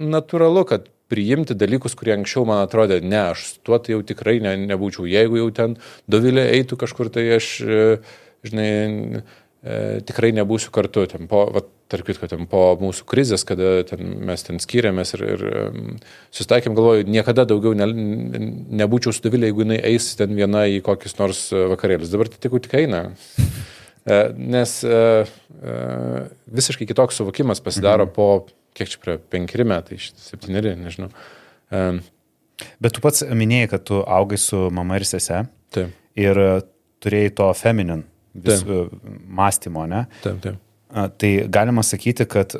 natūralu, 0.02 0.64
kad 0.66 0.90
priimti 1.12 1.54
dalykus, 1.54 1.94
kurie 1.94 2.16
anksčiau 2.16 2.42
man 2.48 2.64
atrodė, 2.64 2.98
ne, 3.04 3.20
aš 3.36 3.60
tuo 3.62 3.78
tai 3.78 3.94
jau 3.94 4.02
tikrai 4.08 4.40
ne, 4.42 4.56
nebūčiau. 4.64 5.06
Jeigu 5.06 5.38
jau 5.44 5.48
ten 5.54 5.78
dovilė 6.10 6.48
eitų 6.56 6.80
kažkur, 6.80 7.12
tai 7.12 7.28
aš, 7.36 7.52
žinai, 8.48 9.22
tikrai 9.62 10.32
nebūsiu 10.34 10.72
kartu. 10.74 11.04
Ten 11.10 11.28
po, 11.30 11.44
va, 11.54 11.62
tarp 11.92 12.08
kitko, 12.08 12.26
ten 12.30 12.48
po 12.50 12.64
mūsų 12.80 13.06
krizės, 13.08 13.44
kada 13.46 13.82
ten 13.86 14.16
mes 14.26 14.42
ten 14.46 14.58
skiriamės 14.62 15.14
ir, 15.18 15.24
ir 15.34 15.44
susitaikėm, 16.34 16.74
galvoju, 16.78 17.06
niekada 17.10 17.44
daugiau 17.48 17.76
ne, 17.78 17.86
nebūčiau 18.82 19.14
su 19.14 19.22
Dovilė, 19.24 19.50
jeigu 19.50 19.66
jinai 19.66 19.78
eis 19.92 20.08
ten 20.18 20.34
viena 20.38 20.64
į 20.70 20.80
kokius 20.86 21.18
nors 21.20 21.44
vakarėlius. 21.52 22.10
Dabar 22.14 22.32
tai 22.32 22.42
tik 22.42 22.58
tik 22.66 22.76
eina. 22.80 23.04
E, 24.02 24.16
nes 24.34 24.80
e, 24.82 24.96
e, 25.62 25.74
visiškai 26.50 26.88
kitoks 26.90 27.20
suvokimas 27.20 27.62
pasidaro 27.62 28.08
mhm. 28.08 28.14
po, 28.16 28.28
kiek 28.74 28.90
čia 28.90 29.02
prie 29.02 29.18
penkeri 29.30 29.66
metai, 29.68 30.00
septyneri, 30.00 30.74
nežinau. 30.80 31.12
Bet 32.82 32.94
tu 32.96 33.02
pats 33.04 33.22
minėjai, 33.26 33.70
kad 33.74 33.84
tu 33.88 34.00
augai 34.02 34.38
su 34.40 34.66
mama 34.74 34.98
ir 34.98 35.06
sese. 35.08 35.44
Taip. 35.72 35.92
Ir 36.18 36.38
turėjai 37.02 37.32
to 37.38 37.46
feminin 37.56 38.02
vis, 38.34 38.64
mąstymo, 39.28 39.86
ne? 39.90 40.04
Taip, 40.22 40.42
taip. 40.44 40.60
Tai 41.18 41.30
galima 41.48 41.82
sakyti, 41.86 42.26
kad 42.28 42.52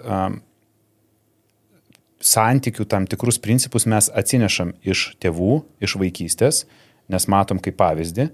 santykių 2.23 2.87
tam 2.89 3.07
tikrus 3.11 3.39
principus 3.43 3.87
mes 3.91 4.09
atsinešam 4.15 4.73
iš 4.87 5.11
tėvų, 5.23 5.63
iš 5.83 5.97
vaikystės, 6.01 6.65
nes 7.13 7.29
matom 7.29 7.61
kaip 7.63 7.77
pavyzdį, 7.81 8.29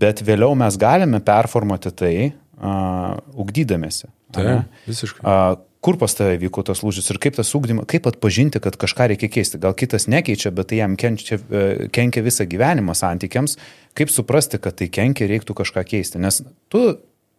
bet 0.00 0.22
vėliau 0.26 0.56
mes 0.58 0.78
galime 0.80 1.20
performuoti 1.24 1.92
tai, 1.94 2.14
uh, 2.58 3.18
ugdydamėsi. 3.38 4.08
Taip, 4.34 4.70
visiškai. 4.88 5.24
Uh, 5.24 5.58
kur 5.80 5.96
pas 6.00 6.12
tave 6.14 6.36
vyko 6.40 6.62
tas 6.66 6.82
lūžis 6.84 7.08
ir 7.12 7.18
kaip 7.22 7.36
tas 7.38 7.50
ūkdymas, 7.56 7.88
kaip 7.88 8.08
atpažinti, 8.10 8.60
kad 8.62 8.76
kažką 8.80 9.10
reikia 9.12 9.30
keisti. 9.32 9.60
Gal 9.60 9.76
kitas 9.76 10.06
nekeičia, 10.12 10.52
bet 10.52 10.70
tai 10.72 10.82
jam 10.82 10.96
kenčia, 11.00 11.40
e, 11.40 11.90
kenkia 11.92 12.24
visą 12.24 12.44
gyvenimą 12.48 12.96
santykiams. 12.96 13.56
Kaip 13.96 14.12
suprasti, 14.12 14.60
kad 14.60 14.76
tai 14.76 14.90
kenkia, 14.92 15.28
reiktų 15.30 15.56
kažką 15.62 15.86
keisti. 15.88 16.20
Nes 16.20 16.42
tu, 16.68 16.82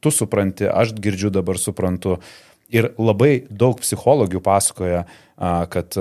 tu 0.01 0.13
supranti, 0.13 0.65
aš 0.65 0.95
girdžiu 0.97 1.33
dabar 1.33 1.61
suprantu. 1.61 2.19
Ir 2.71 2.93
labai 2.95 3.43
daug 3.51 3.81
psichologių 3.83 4.39
pasakoja, 4.39 5.03
kad 5.41 5.95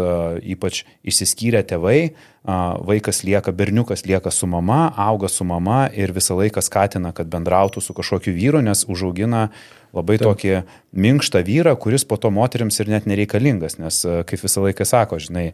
ypač 0.55 0.85
išsiskyrę 1.03 1.65
tėvai, 1.67 2.13
vaikas 2.45 3.23
lieka, 3.25 3.51
berniukas 3.57 4.05
lieka 4.07 4.31
su 4.31 4.47
mama, 4.47 4.93
auga 4.95 5.29
su 5.33 5.47
mama 5.49 5.89
ir 5.91 6.13
visą 6.13 6.37
laiką 6.39 6.63
skatina, 6.63 7.11
kad 7.17 7.27
bendrautų 7.33 7.83
su 7.83 7.97
kažkokiu 7.97 8.37
vyru, 8.37 8.61
nes 8.63 8.85
užaugina 8.87 9.49
labai 9.97 10.19
Taip. 10.19 10.29
tokį 10.29 10.53
minkštą 11.05 11.43
vyrą, 11.47 11.75
kuris 11.81 12.05
po 12.09 12.19
to 12.21 12.31
moteriams 12.35 12.81
ir 12.83 12.91
net 12.91 13.07
nereikalingas, 13.11 13.79
nes 13.81 14.01
kaip 14.29 14.43
visą 14.43 14.65
laiką 14.67 14.87
sako, 14.87 15.21
žinai, 15.23 15.51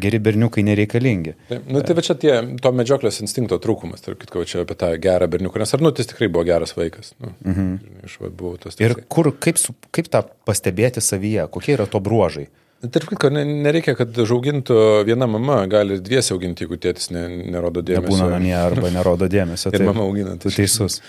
geri 0.00 0.20
berniukai 0.22 0.64
nereikalingi. 0.64 1.34
Taip, 1.50 1.66
nu, 1.68 1.82
tai 1.84 2.04
čia 2.04 2.16
tie, 2.20 2.34
to 2.62 2.72
medžioklės 2.76 3.20
instinkto 3.24 3.60
trūkumas, 3.62 4.04
tarp 4.04 4.20
kitko, 4.22 4.46
čia 4.48 4.64
apie 4.64 4.76
tą 4.80 4.92
gerą 5.00 5.28
berniuką, 5.32 5.60
nes 5.60 5.76
Arnutis 5.76 6.08
tikrai 6.12 6.30
buvo 6.32 6.46
geras 6.48 6.72
vaikas. 6.76 7.12
Nu, 7.20 7.34
mhm. 7.44 7.74
Iš 8.08 8.16
va, 8.22 8.32
buvau 8.32 8.56
tas. 8.60 8.80
Ir 8.80 8.96
kur, 9.12 9.32
kaip, 9.36 9.60
kaip 9.92 10.08
tą 10.12 10.24
pastebėti 10.48 11.04
savyje, 11.04 11.48
kokie 11.52 11.76
yra 11.76 11.88
to 11.90 12.00
bruožai? 12.04 12.48
Tarp 12.80 13.10
kitko, 13.10 13.28
nereikia, 13.36 13.92
kad 13.92 14.16
žaugintų 14.16 14.74
viena 15.04 15.26
mama, 15.28 15.58
gali 15.68 15.98
dviesi 16.00 16.32
auginti, 16.32 16.64
jeigu 16.64 16.78
tėtis 16.80 17.10
ne, 17.12 17.26
nerodo 17.52 17.82
dėmesio. 17.84 18.06
Nebūna 18.08 18.30
namie 18.38 18.56
arba 18.56 18.92
nerodo 18.94 19.28
dėmesio. 19.28 19.68
ir 19.76 19.84
mama 19.84 20.06
augina. 20.06 20.38
Tu 20.40 20.52
teisus. 20.54 21.02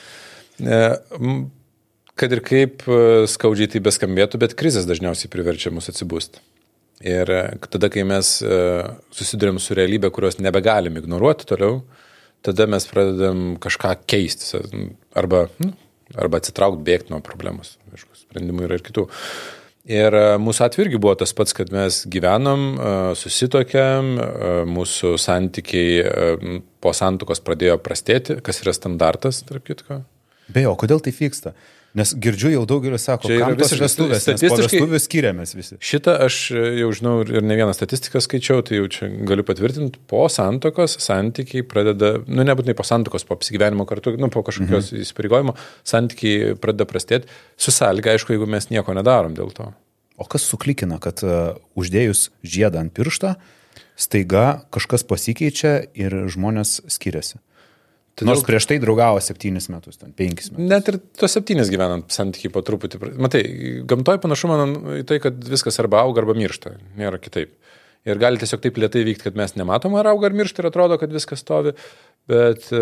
Kad 2.20 2.34
ir 2.36 2.42
kaip 2.44 2.84
e, 2.92 3.28
skaudžiai 3.32 3.70
tai 3.72 3.82
beskambėtų, 3.84 4.40
bet 4.42 4.56
krizės 4.60 4.88
dažniausiai 4.90 5.32
priverčia 5.32 5.72
mus 5.74 5.88
atsibūsti. 5.92 6.42
Ir 7.08 7.32
e, 7.34 7.44
tada, 7.72 7.90
kai 7.94 8.04
mes 8.08 8.34
e, 8.44 8.58
susidurėm 9.16 9.62
su 9.64 9.78
realybė, 9.78 10.12
kurios 10.14 10.38
nebegalim 10.44 11.00
ignoruoti 11.00 11.48
toliau, 11.50 11.80
tada 12.46 12.68
mes 12.70 12.86
pradedam 12.90 13.56
kažką 13.64 13.96
keisti. 14.12 14.60
Arba, 15.18 15.48
nu, 15.64 15.72
arba 16.20 16.42
atsitraukti, 16.42 16.84
bėgti 16.92 17.16
nuo 17.16 17.24
problemos. 17.26 17.78
Aišku, 17.96 18.14
sprendimų 18.26 18.68
yra 18.68 18.78
ir 18.78 18.86
kitų. 18.86 19.08
Ir 19.92 20.14
mūsų 20.38 20.68
atveju 20.68 20.86
irgi 20.86 21.00
buvo 21.02 21.16
tas 21.18 21.32
pats, 21.34 21.56
kad 21.58 21.72
mes 21.74 22.04
gyvenom, 22.12 22.68
susitokėm, 23.18 24.12
e, 24.22 24.54
mūsų 24.70 25.16
santykiai 25.18 26.60
po 26.84 26.94
santokos 26.94 27.42
pradėjo 27.42 27.80
prastėti, 27.82 28.42
kas 28.46 28.62
yra 28.66 28.76
standartas, 28.78 29.42
tarp 29.48 29.66
kitko. 29.72 30.04
Beje, 30.54 30.72
o 30.72 30.76
kodėl 30.80 31.02
tai 31.04 31.14
vyksta? 31.16 31.56
Nes 31.98 32.14
girdžiu 32.24 32.54
jau 32.54 32.62
daugelis 32.64 33.04
sako, 33.04 33.28
Čia 33.28 33.36
yra 33.36 33.56
visiškai 33.60 33.84
vestuvės, 33.84 34.22
statistiškai- 34.24 34.80
vestuvių 34.80 35.00
skiriamės 35.04 35.52
visi. 35.58 35.76
Šitą 35.84 36.14
aš 36.24 36.38
jau 36.56 36.88
žinau 36.96 37.16
ir 37.26 37.44
ne 37.44 37.58
vieną 37.60 37.74
statistiką 37.76 38.22
skaičiau, 38.24 38.64
tai 38.64 38.80
jau 38.80 38.88
čia 38.88 39.10
galiu 39.28 39.44
patvirtinti, 39.44 40.00
po 40.08 40.24
santokos 40.32 40.96
santykiai 41.04 41.68
pradeda, 41.68 42.14
nu 42.32 42.48
nebūtinai 42.48 42.78
po 42.80 42.88
santokos, 42.88 43.28
po 43.28 43.36
apsigyvenimo 43.36 43.84
kartu, 43.86 44.16
nu 44.16 44.32
po 44.32 44.40
kažkokios 44.40 44.94
mhm. 44.94 45.04
įsipareigojimo, 45.04 45.58
santykiai 45.84 46.56
pradeda 46.56 46.88
prastėti, 46.88 47.28
su 47.60 47.76
sąlyga, 47.76 48.16
aišku, 48.16 48.32
jeigu 48.38 48.48
mes 48.48 48.72
nieko 48.72 48.96
nedarom 48.96 49.36
dėl 49.36 49.52
to. 49.52 49.68
O 50.16 50.24
kas 50.24 50.48
suklikina, 50.48 50.96
kad 51.02 51.20
uh, 51.28 51.60
uždėjus 51.76 52.30
žiedą 52.46 52.86
ant 52.86 52.96
piršto, 52.96 53.36
staiga 54.00 54.64
kažkas 54.72 55.04
pasikeičia 55.04 55.82
ir 55.92 56.22
žmonės 56.32 56.80
skiriasi. 56.88 57.42
Todėl- 58.16 58.34
Nors 58.34 58.44
prieš 58.44 58.68
tai 58.68 58.78
draugavo 58.84 59.22
septynis 59.24 59.70
metus, 59.72 59.98
ten 59.98 60.12
penkis 60.12 60.52
metus. 60.52 60.68
Net 60.68 60.88
ir 60.92 61.00
tos 61.18 61.32
septynės 61.32 61.72
gyvenant 61.72 62.12
santykiai 62.12 62.52
po 62.52 62.62
truputį. 62.62 63.00
Matai, 63.18 63.44
gamtoj 63.88 64.20
panašu 64.22 64.52
man 64.52 64.76
į 65.00 65.06
tai, 65.08 65.20
kad 65.24 65.40
viskas 65.40 65.80
arba 65.80 66.04
auga, 66.04 66.22
arba 66.22 66.36
miršta. 66.36 66.76
Nėra 67.00 67.22
kitaip. 67.24 67.56
Ir 68.02 68.18
gali 68.18 68.40
tiesiog 68.42 68.64
taip 68.64 68.80
lietai 68.82 69.04
vykti, 69.06 69.28
kad 69.28 69.36
mes 69.38 69.54
nematom, 69.54 69.94
ar 69.96 70.10
auga, 70.10 70.28
ar 70.28 70.34
miršta 70.34 70.64
ir 70.64 70.72
atrodo, 70.72 70.98
kad 70.98 71.12
viskas 71.14 71.44
stovi. 71.44 71.76
Bet 72.30 72.68
e, 72.74 72.82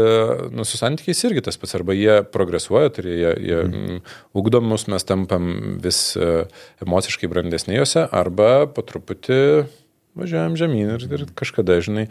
nu, 0.56 0.63
su 0.68 0.80
santykiais 0.80 1.24
irgi 1.28 1.44
tas 1.44 1.60
pats. 1.60 1.76
Arba 1.76 1.96
jie 1.96 2.22
progresuoja, 2.24 2.89
tai 2.96 3.04
jie, 3.08 3.34
jie 3.50 3.60
mm. 3.65 4.00
ugdomus, 4.39 4.88
mes 4.92 5.06
tampam 5.08 5.78
vis 5.84 6.00
e, 6.15 6.46
emociškai 6.86 7.30
brandesnė 7.32 7.78
juose, 7.82 8.06
arba 8.15 8.65
po 8.72 8.84
truputį 8.88 9.42
važiuojam 10.17 10.56
žemyn 10.60 10.93
ir, 10.95 11.06
ir 11.17 11.26
kažkada, 11.38 11.80
žinai, 11.86 12.08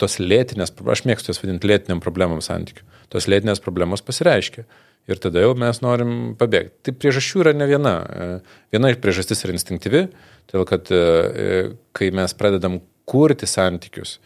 tos 0.00 0.18
lėtinės, 0.20 0.74
aš 0.92 1.04
mėgstu 1.08 1.32
jas 1.32 1.40
vadinti 1.42 1.70
lėtiniam 1.70 2.02
problemam 2.04 2.42
santykių, 2.44 2.84
tos 3.12 3.28
lėtinės 3.30 3.62
problemos 3.64 4.04
pasireiškia. 4.04 4.66
Ir 5.04 5.20
tada 5.20 5.42
jau 5.42 5.52
mes 5.58 5.82
norim 5.84 6.12
pabėgti. 6.40 6.78
Tai 6.86 6.94
priežasčių 6.96 7.42
yra 7.42 7.52
ne 7.56 7.66
viena. 7.68 7.92
E, 8.00 8.28
Viena 8.72 8.88
iš 8.88 9.02
priežastis 9.02 9.44
yra 9.44 9.52
instinktyvi, 9.52 10.06
todėl 10.48 10.64
kad 10.70 10.88
e, 10.88 10.96
e, 10.96 11.58
kai 11.96 12.08
mes 12.16 12.32
pradedam 12.38 12.78
kurti 13.04 13.44
santykius, 13.48 14.16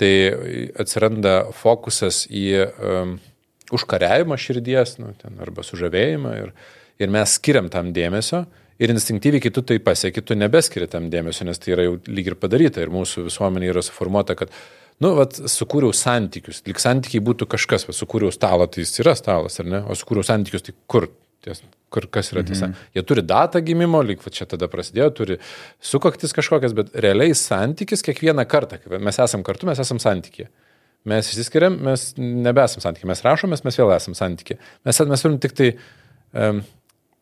tai 0.00 0.14
atsiranda 0.80 1.52
fokusas 1.54 2.22
į 2.32 2.46
um, 2.64 3.12
užkariavimą 3.76 4.38
širdies, 4.40 4.96
nu, 4.98 5.12
ten, 5.20 5.36
arba 5.44 5.62
sužavėjimą 5.62 6.32
ir, 6.40 6.54
ir 7.04 7.12
mes 7.12 7.36
skiriam 7.36 7.68
tam 7.70 7.92
dėmesio. 7.94 8.46
Ir 8.82 8.90
instinktyviai, 8.90 9.42
kai 9.44 9.52
tu 9.54 9.62
tai 9.62 9.78
pasieki, 9.82 10.24
tu 10.26 10.34
nebeskiri 10.38 10.88
tam 10.90 11.06
dėmesio, 11.12 11.46
nes 11.46 11.60
tai 11.62 11.76
yra 11.76 11.84
jau 11.86 11.98
lyg 12.10 12.32
ir 12.32 12.38
padaryta. 12.40 12.82
Ir 12.82 12.90
mūsų 12.94 13.28
visuomenė 13.28 13.70
yra 13.70 13.84
suformuota, 13.86 14.34
kad, 14.38 14.50
nu, 15.04 15.12
vat, 15.20 15.38
sukūriau 15.52 15.94
santykius. 15.94 16.64
Lik 16.66 16.82
santykiai 16.82 17.22
būtų 17.24 17.46
kažkas, 17.54 17.86
va, 17.86 17.94
sukūriau 17.94 18.34
stalą, 18.34 18.66
tai 18.66 18.82
jis 18.82 18.98
yra 19.04 19.14
stalas, 19.18 19.60
ar 19.62 19.70
ne? 19.70 19.84
O 19.86 19.94
sukūriau 19.98 20.26
santykius, 20.26 20.66
tai 20.66 20.74
kur? 20.90 21.06
Ties, 21.44 21.60
kur 21.94 22.06
kas 22.10 22.32
yra 22.32 22.42
tiesa. 22.46 22.70
Mhm. 22.70 22.90
Jie 22.96 23.02
turi 23.06 23.22
datą 23.28 23.60
gimimo, 23.62 24.00
lyg 24.02 24.22
va, 24.24 24.32
čia 24.34 24.46
tada 24.50 24.66
prasidėjo, 24.72 25.10
turi 25.14 25.38
sukaktis 25.84 26.34
kažkokias, 26.34 26.74
bet 26.76 26.94
realiai 27.04 27.36
santykis 27.38 28.02
kiekvieną 28.06 28.46
kartą, 28.50 28.80
kai 28.82 28.98
mes 28.98 29.20
esam 29.22 29.44
kartu, 29.46 29.68
mes 29.70 29.82
esam 29.84 30.00
santykė. 30.02 30.48
Mes 31.12 31.28
išsiskiriam, 31.28 31.76
mes 31.84 32.14
nebesam 32.16 32.80
santykė, 32.80 33.10
mes 33.10 33.20
rašomės, 33.26 33.62
mes 33.66 33.76
vėl 33.76 33.92
esam 33.92 34.16
santykė. 34.16 34.56
Mes, 34.88 35.00
mes 35.10 35.24
turim 35.26 35.36
tik 35.42 35.52
tai 35.58 35.68
um, 36.32 36.62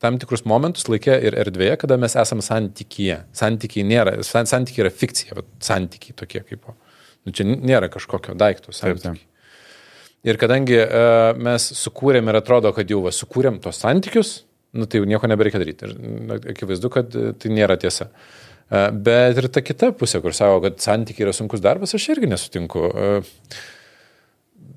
tam 0.03 0.19
tikrus 0.21 0.43
momentus 0.49 0.89
laikė 0.91 1.15
ir 1.29 1.37
erdvėje, 1.45 1.77
kada 1.85 1.99
mes 2.01 2.17
esam 2.19 2.43
santykyje. 2.45 3.21
Santykiai 3.39 3.87
nėra, 3.87 4.17
san- 4.27 4.49
santykiai 4.51 4.87
yra 4.87 4.95
fikcija, 4.95 5.37
bet 5.39 5.51
santykiai 5.63 6.17
tokie 6.19 6.43
kaip. 6.47 6.73
Nu, 7.23 7.35
čia 7.35 7.47
nėra 7.47 7.91
kažkokio 7.93 8.35
daikto 8.39 8.73
Taip, 8.73 8.79
santykiai. 8.81 9.29
Ir 10.27 10.39
kadangi 10.39 10.79
uh, 10.79 11.33
mes 11.39 11.65
sukūrėm 11.79 12.31
ir 12.31 12.39
atrodo, 12.39 12.71
kad 12.75 12.91
jau 12.91 13.01
va, 13.03 13.11
sukūrėm 13.15 13.59
tos 13.63 13.81
santykius, 13.83 14.37
nu, 14.79 14.87
tai 14.87 15.01
jau 15.01 15.09
nieko 15.11 15.31
nebereikia 15.31 15.61
daryti. 15.63 15.91
Ir 15.91 16.51
akivaizdu, 16.55 16.91
kad 16.95 17.15
e, 17.19 17.33
tai 17.37 17.51
nėra 17.53 17.75
tiesa. 17.83 18.07
Uh, 18.73 18.87
bet 18.95 19.39
ir 19.39 19.51
ta 19.53 19.63
kita 19.63 19.91
pusė, 19.99 20.23
kur 20.25 20.35
sako, 20.35 20.63
kad 20.67 20.79
santykiai 20.83 21.27
yra 21.27 21.35
sunkus 21.37 21.63
darbas, 21.63 21.95
aš 21.99 22.07
irgi 22.15 22.31
nesutinku. 22.31 22.87
Uh, 22.91 23.35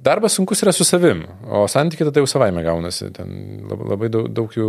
darbas 0.05 0.37
sunkus 0.37 0.61
yra 0.63 0.73
su 0.75 0.85
savim, 0.87 1.23
o 1.45 1.65
santykiai 1.71 2.09
tada 2.09 2.21
jau 2.21 2.29
savaime 2.29 2.63
gaunasi. 2.65 3.09
Ten 3.15 3.65
labai, 3.69 4.09
daug, 4.13 4.29
daug 4.31 4.53
jų 4.55 4.67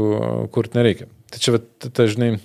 kurti 0.55 0.81
nereikia. 0.81 1.09
Tai 1.33 1.43
čia, 1.43 1.59
ta, 1.87 2.07
žinai, 2.11 2.37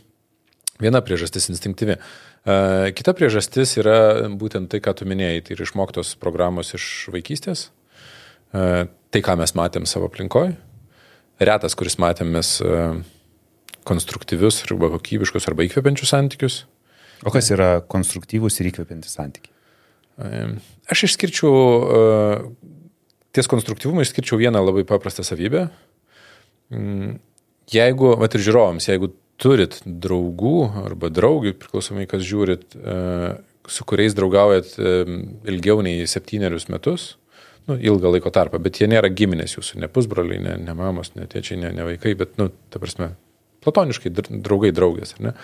viena 0.81 1.03
priežastis 1.05 1.49
instinktyvi. 1.53 1.97
Uh, 2.41 2.89
kita 2.97 3.13
priežastis 3.17 3.77
yra 3.79 4.27
būtent 4.39 4.71
tai, 4.71 4.81
ką 4.83 4.95
tu 4.97 5.07
minėjai, 5.09 5.45
tai 5.45 5.55
yra 5.57 5.67
išmoktos 5.67 6.15
programos 6.21 6.73
iš 6.77 6.87
vaikystės. 7.13 7.69
Uh, 8.51 8.89
tai, 9.13 9.23
ką 9.23 9.37
mes 9.39 9.55
matėm 9.57 9.87
savo 9.89 10.09
aplinkoje. 10.11 10.55
Retas, 11.41 11.73
kuris 11.77 11.97
matėm 11.97 12.29
mes 12.35 12.59
konstruktyvius 13.87 14.61
arba 14.67 14.91
kokybiškus 14.93 15.47
arba 15.49 15.65
įkvepiančius 15.65 16.11
santykius. 16.13 16.57
O 17.25 17.33
kas 17.33 17.49
yra 17.53 17.79
konstruktyvūs 17.89 18.59
ir 18.61 18.69
įkvepiantys 18.69 19.15
santykiai? 19.17 19.57
Aš 20.91 21.05
išskirčiau, 21.07 21.51
ties 23.35 23.49
konstruktyvumą 23.51 24.05
išskirčiau 24.05 24.39
vieną 24.41 24.61
labai 24.63 24.85
paprastą 24.87 25.25
savybę. 25.27 25.67
Mm, 26.71 27.19
Jeigu, 27.71 28.15
mat 28.19 28.35
ir 28.35 28.43
žiūrovams, 28.43 28.89
jeigu 28.89 29.11
turit 29.41 29.77
draugų 29.85 30.57
arba 30.83 31.09
draugių, 31.13 31.53
priklausomai 31.59 32.03
kas 32.09 32.23
žiūrit, 32.27 32.75
uh, 32.75 33.39
su 33.71 33.85
kuriais 33.87 34.15
draugaujat 34.17 34.73
um, 34.81 35.21
ilgiau 35.47 35.79
nei 35.85 36.03
septynerius 36.09 36.67
metus, 36.73 37.13
nu, 37.69 37.77
ilgą 37.77 38.11
laiko 38.15 38.33
tarpą, 38.33 38.59
bet 38.61 38.81
jie 38.81 38.89
nėra 38.91 39.11
giminės 39.13 39.55
jūsų, 39.55 39.79
ne 39.83 39.89
pusbroliai, 39.93 40.41
ne, 40.43 40.57
ne 40.65 40.75
mamos, 40.75 41.13
ne 41.15 41.29
tėčiai, 41.31 41.61
ne, 41.61 41.71
ne 41.77 41.85
vaikai, 41.87 42.15
bet, 42.19 42.35
nu, 42.41 42.49
ta 42.73 42.81
prasme, 42.81 43.13
platoniškai 43.63 44.11
dr- 44.17 44.41
draugai, 44.43 44.73
draugės, 44.75 45.15
ar 45.15 45.29
ne? 45.29 45.35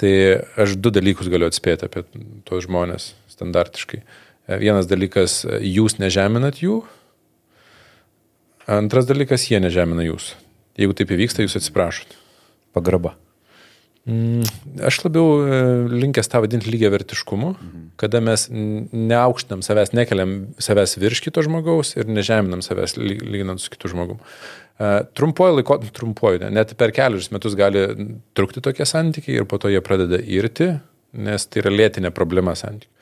Tai 0.00 0.12
aš 0.60 0.74
du 0.80 0.90
dalykus 0.92 1.30
galiu 1.32 1.46
atspėti 1.48 1.86
apie 1.86 2.02
tuos 2.48 2.66
žmonės 2.66 3.12
standartiškai. 3.32 4.02
E, 4.02 4.25
Vienas 4.46 4.86
dalykas, 4.86 5.40
jūs 5.58 5.98
nežeminat 5.98 6.60
jų. 6.62 6.80
Antras 8.70 9.06
dalykas, 9.06 9.46
jie 9.50 9.58
nežemina 9.62 10.06
jūs. 10.06 10.32
Jeigu 10.78 10.94
taip 10.94 11.12
įvyksta, 11.14 11.42
jūs 11.42 11.56
atsiprašot. 11.58 12.14
Pagarba. 12.76 13.14
Mm, 14.06 14.46
Aš 14.86 15.00
labiau 15.02 15.40
e, 15.42 15.56
linkęs 15.90 16.28
tą 16.30 16.38
vadinti 16.44 16.70
lygiai 16.70 16.92
vertiškumu, 16.94 17.48
mhm. 17.56 17.86
kada 17.98 18.20
mes 18.22 18.44
neaukštinam 18.52 19.64
savęs, 19.66 19.90
nekeliam 19.98 20.36
savęs 20.62 20.94
virš 21.02 21.24
kito 21.24 21.42
žmogaus 21.42 21.96
ir 21.96 22.06
nežeminam 22.06 22.62
savęs 22.62 22.94
ly- 23.00 23.18
lyginant 23.24 23.62
su 23.62 23.72
kitu 23.72 23.90
žmogum. 23.90 24.20
E, 24.78 24.92
Trumpuoju 25.18 25.58
laiko, 25.58 25.80
trumpuoju, 25.98 26.44
ne, 26.44 26.52
net 26.54 26.76
per 26.78 26.94
kelius 26.94 27.32
metus 27.34 27.58
gali 27.58 27.82
trukti 28.38 28.62
tokie 28.62 28.86
santykiai 28.86 29.40
ir 29.40 29.48
po 29.50 29.58
to 29.58 29.74
jie 29.74 29.82
pradeda 29.82 30.22
irti, 30.22 30.76
nes 31.26 31.50
tai 31.50 31.64
yra 31.64 31.74
lėtinė 31.74 32.14
problema 32.14 32.54
santykių. 32.54 32.92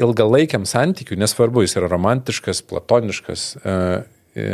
Ilgalaikiam 0.00 0.64
santykiui, 0.68 1.18
nesvarbu, 1.20 1.64
jis 1.64 1.76
yra 1.76 1.90
romantiškas, 1.92 2.62
platoniškas, 2.70 3.46
e, 3.60 3.74
e, 4.34 4.46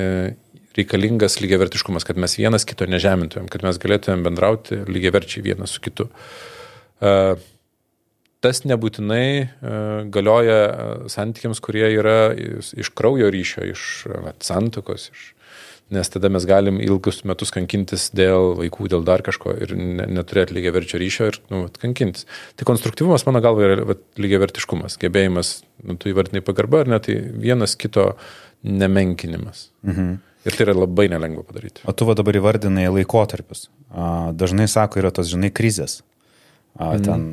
reikalingas 0.76 1.38
lygiavertiškumas, 1.40 2.04
kad 2.06 2.18
mes 2.20 2.34
vienas 2.38 2.66
kito 2.68 2.88
nežemintumėm, 2.90 3.46
kad 3.52 3.62
mes 3.64 3.78
galėtumėm 3.82 4.26
bendrauti 4.26 4.82
lygiaverčiai 4.90 5.44
vienas 5.46 5.76
su 5.76 5.84
kitu. 5.84 6.10
E, 7.00 7.36
Tas 8.44 8.60
nebūtinai 8.68 9.48
galioja 10.12 10.58
santykiams, 11.10 11.58
kurie 11.64 11.88
yra 11.96 12.30
iš 12.36 12.90
kraujo 12.94 13.30
ryšio, 13.32 13.64
iš 13.72 13.84
santokos, 14.44 15.08
iš, 15.10 15.24
nes 15.90 16.08
tada 16.10 16.28
mes 16.32 16.44
galim 16.46 16.80
ilgus 16.82 17.20
metus 17.28 17.52
kankintis 17.54 18.08
dėl 18.16 18.56
vaikų, 18.58 18.88
dėl 18.90 19.04
dar 19.06 19.22
kažko 19.26 19.54
ir 19.62 19.74
ne, 19.78 20.06
neturėti 20.18 20.56
lygiaverčio 20.56 20.98
ryšio 20.98 21.28
ir 21.30 21.38
nu, 21.52 21.62
vat, 21.66 21.78
kankintis. 21.82 22.26
Tai 22.58 22.66
konstruktyvumas, 22.66 23.26
mano 23.28 23.42
galva, 23.44 23.68
yra 23.68 23.86
vat, 23.92 24.02
lygiavertiškumas, 24.18 24.98
gebėjimas, 25.02 25.60
nu, 25.86 25.98
tu 26.00 26.10
įvardinai 26.10 26.42
pagarba 26.46 26.82
ar 26.82 26.90
ne, 26.90 26.98
tai 27.02 27.20
vienas 27.38 27.76
kito 27.78 28.14
nemenkinimas. 28.66 29.68
Mhm. 29.86 30.16
Ir 30.46 30.54
tai 30.54 30.66
yra 30.68 30.76
labai 30.78 31.08
nelengva 31.10 31.42
padaryti. 31.46 31.82
O 31.90 31.94
tu 31.94 32.06
va 32.06 32.14
dabar 32.18 32.36
įvardinai 32.38 32.86
laikotarpius. 32.94 33.64
Dažnai 34.38 34.68
sako, 34.70 35.00
yra 35.02 35.10
tos, 35.14 35.26
žinai, 35.32 35.50
krizės. 35.50 36.00
A, 36.78 36.92
ten, 37.02 37.24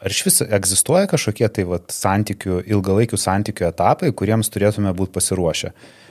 ar 0.00 0.14
iš 0.14 0.22
vis 0.24 0.40
egzistuoja 0.44 1.10
kažkokie 1.10 1.50
tai 1.52 1.66
vat, 1.68 1.92
santykių, 1.92 2.62
ilgalaikių 2.64 3.20
santykių 3.20 3.68
etapai, 3.68 4.08
kuriems 4.16 4.48
turėtume 4.52 4.94
būti 4.96 5.12
pasiruošę? 5.18 5.74
A, 5.74 6.03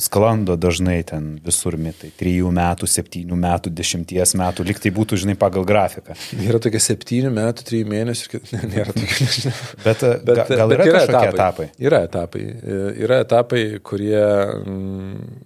Sklando 0.00 0.54
dažnai 0.56 1.02
ten 1.04 1.34
visur 1.44 1.74
mitai. 1.76 2.08
Trijų 2.16 2.48
metų, 2.56 2.88
septynių 2.88 3.36
metų, 3.36 3.72
dešimties 3.76 4.32
metų, 4.40 4.64
lyg 4.64 4.80
tai 4.80 4.92
būtų, 4.96 5.18
žinai, 5.20 5.34
pagal 5.40 5.66
grafiką. 5.68 6.16
Yra 6.40 6.60
tokie 6.62 6.80
septyni 6.80 7.28
metų, 7.36 7.66
trijų 7.68 7.90
mėnesių, 7.92 8.40
nėra 8.72 8.94
tokie, 8.96 9.26
nežinau. 9.26 9.52
Bet, 9.84 10.06
bet 10.24 10.40
ga, 10.40 10.48
gal 10.62 10.74
yra 10.78 10.88
kažkokie 10.88 11.34
etapai? 11.34 11.68
Yra 11.84 12.00
etapai. 12.08 12.46
E, 12.48 12.80
Yra 13.04 13.20
etapai, 13.26 13.62
kurie 13.84 14.24
mm, 14.24 15.36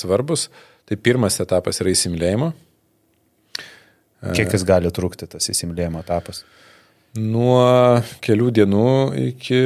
svarbus. 0.00 0.48
Tai 0.88 0.96
pirmas 0.98 1.36
etapas 1.44 1.84
yra 1.84 1.92
įsimylėjimo. 1.92 2.50
Kiek 4.34 4.50
jis 4.56 4.64
gali 4.68 4.90
trukti, 4.92 5.28
tas 5.28 5.52
įsimylėjimo 5.52 6.00
etapas? 6.02 6.42
Nuo 7.20 8.00
kelių 8.24 8.50
dienų 8.58 8.90
iki 9.28 9.60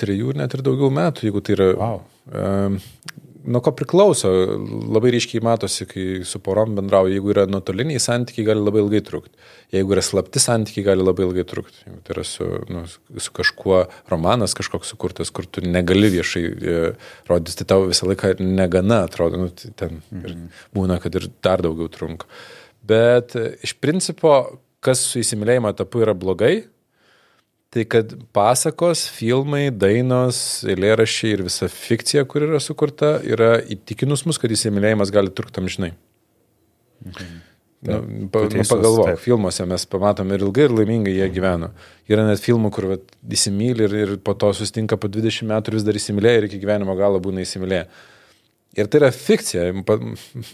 trijų, 0.00 0.36
net 0.38 0.54
ir 0.56 0.62
daugiau 0.68 0.92
metų, 0.94 1.28
jeigu 1.28 1.42
tai 1.44 1.56
yra. 1.56 1.68
Wow. 1.80 2.00
Nuo 3.42 3.58
ko 3.58 3.72
priklauso. 3.74 4.30
Labai 4.94 5.10
ryškiai 5.16 5.42
matosi, 5.42 5.86
kai 5.90 6.04
su 6.28 6.38
porom 6.44 6.76
bendrauja. 6.76 7.16
Jeigu 7.16 7.32
yra 7.34 7.44
nuotoliniai 7.50 8.02
santykiai, 8.02 8.46
gali 8.46 8.62
labai 8.62 8.84
ilgai 8.84 9.00
trukti. 9.02 9.34
Jeigu 9.74 9.96
yra 9.96 10.04
slapti 10.06 10.42
santykiai, 10.42 10.84
gali 10.92 11.02
labai 11.02 11.26
ilgai 11.26 11.44
trukti. 11.50 11.80
Jeigu 11.88 11.98
tai 12.06 12.14
yra 12.14 12.24
su, 12.28 12.46
nu, 12.70 12.84
su 12.86 13.34
kažkuo 13.34 13.82
romanas 14.12 14.54
kažkoks 14.58 14.94
sukurtas, 14.94 15.32
kur 15.34 15.48
tu 15.50 15.64
negali 15.66 16.12
viešai 16.14 16.44
e, 16.46 16.76
rodyti, 17.30 17.58
tai 17.58 17.70
tau 17.74 17.88
visą 17.90 18.06
laiką 18.12 18.36
negana 18.46 19.02
atrodo. 19.08 19.42
Nu, 19.42 19.50
tai 19.58 19.74
ten 19.74 19.98
mhm. 20.14 20.46
būna, 20.78 21.00
kad 21.02 21.18
ir 21.18 21.26
dar 21.42 21.64
daugiau 21.66 21.90
trunka. 21.90 22.30
Bet 22.86 23.34
iš 23.62 23.74
principo, 23.82 24.36
kas 24.82 25.02
su 25.08 25.18
įsimylėjimo 25.22 25.70
etapu 25.74 26.06
yra 26.06 26.14
blogai, 26.18 26.60
Tai 27.72 27.86
kad 27.88 28.10
pasakos, 28.36 29.06
filmai, 29.08 29.70
dainos, 29.72 30.60
eilėrašiai 30.68 31.38
ir 31.38 31.44
visa 31.46 31.70
fikcija, 31.72 32.26
kur 32.28 32.44
yra 32.44 32.60
sukurta, 32.60 33.14
yra 33.24 33.54
įtikinus 33.64 34.26
mus, 34.28 34.36
kad 34.40 34.52
įsimylėjimas 34.52 35.12
gali 35.14 35.32
trukti 35.32 35.62
amžinai. 35.62 35.94
Mhm. 37.06 37.40
Nu, 37.82 38.28
pa, 38.30 38.44
nu, 38.46 38.62
pagalvok, 38.62 39.08
taip. 39.08 39.18
filmuose 39.18 39.64
mes 39.66 39.84
pamatom 39.90 40.28
ir 40.30 40.44
ilgai 40.46 40.68
ir 40.68 40.74
laimingai 40.76 41.16
jie 41.16 41.26
gyveno. 41.34 41.72
Yra 42.06 42.22
net 42.28 42.38
filmų, 42.44 42.70
kur 42.76 42.86
vat, 42.92 43.08
įsimylė 43.26 43.88
ir, 43.88 43.96
ir 44.04 44.12
po 44.22 44.36
to 44.38 44.52
sustinka 44.54 44.94
po 45.02 45.10
20 45.10 45.48
metų 45.50 45.72
ir 45.72 45.76
vis 45.80 45.86
dar 45.88 45.98
įsimylė 45.98 46.36
ir 46.38 46.46
iki 46.46 46.60
gyvenimo 46.62 46.94
galo 46.98 47.18
būna 47.24 47.42
įsimylė. 47.42 47.80
Ir 48.72 48.88
tai 48.88 49.02
yra 49.02 49.10
fikcija. 49.12 49.66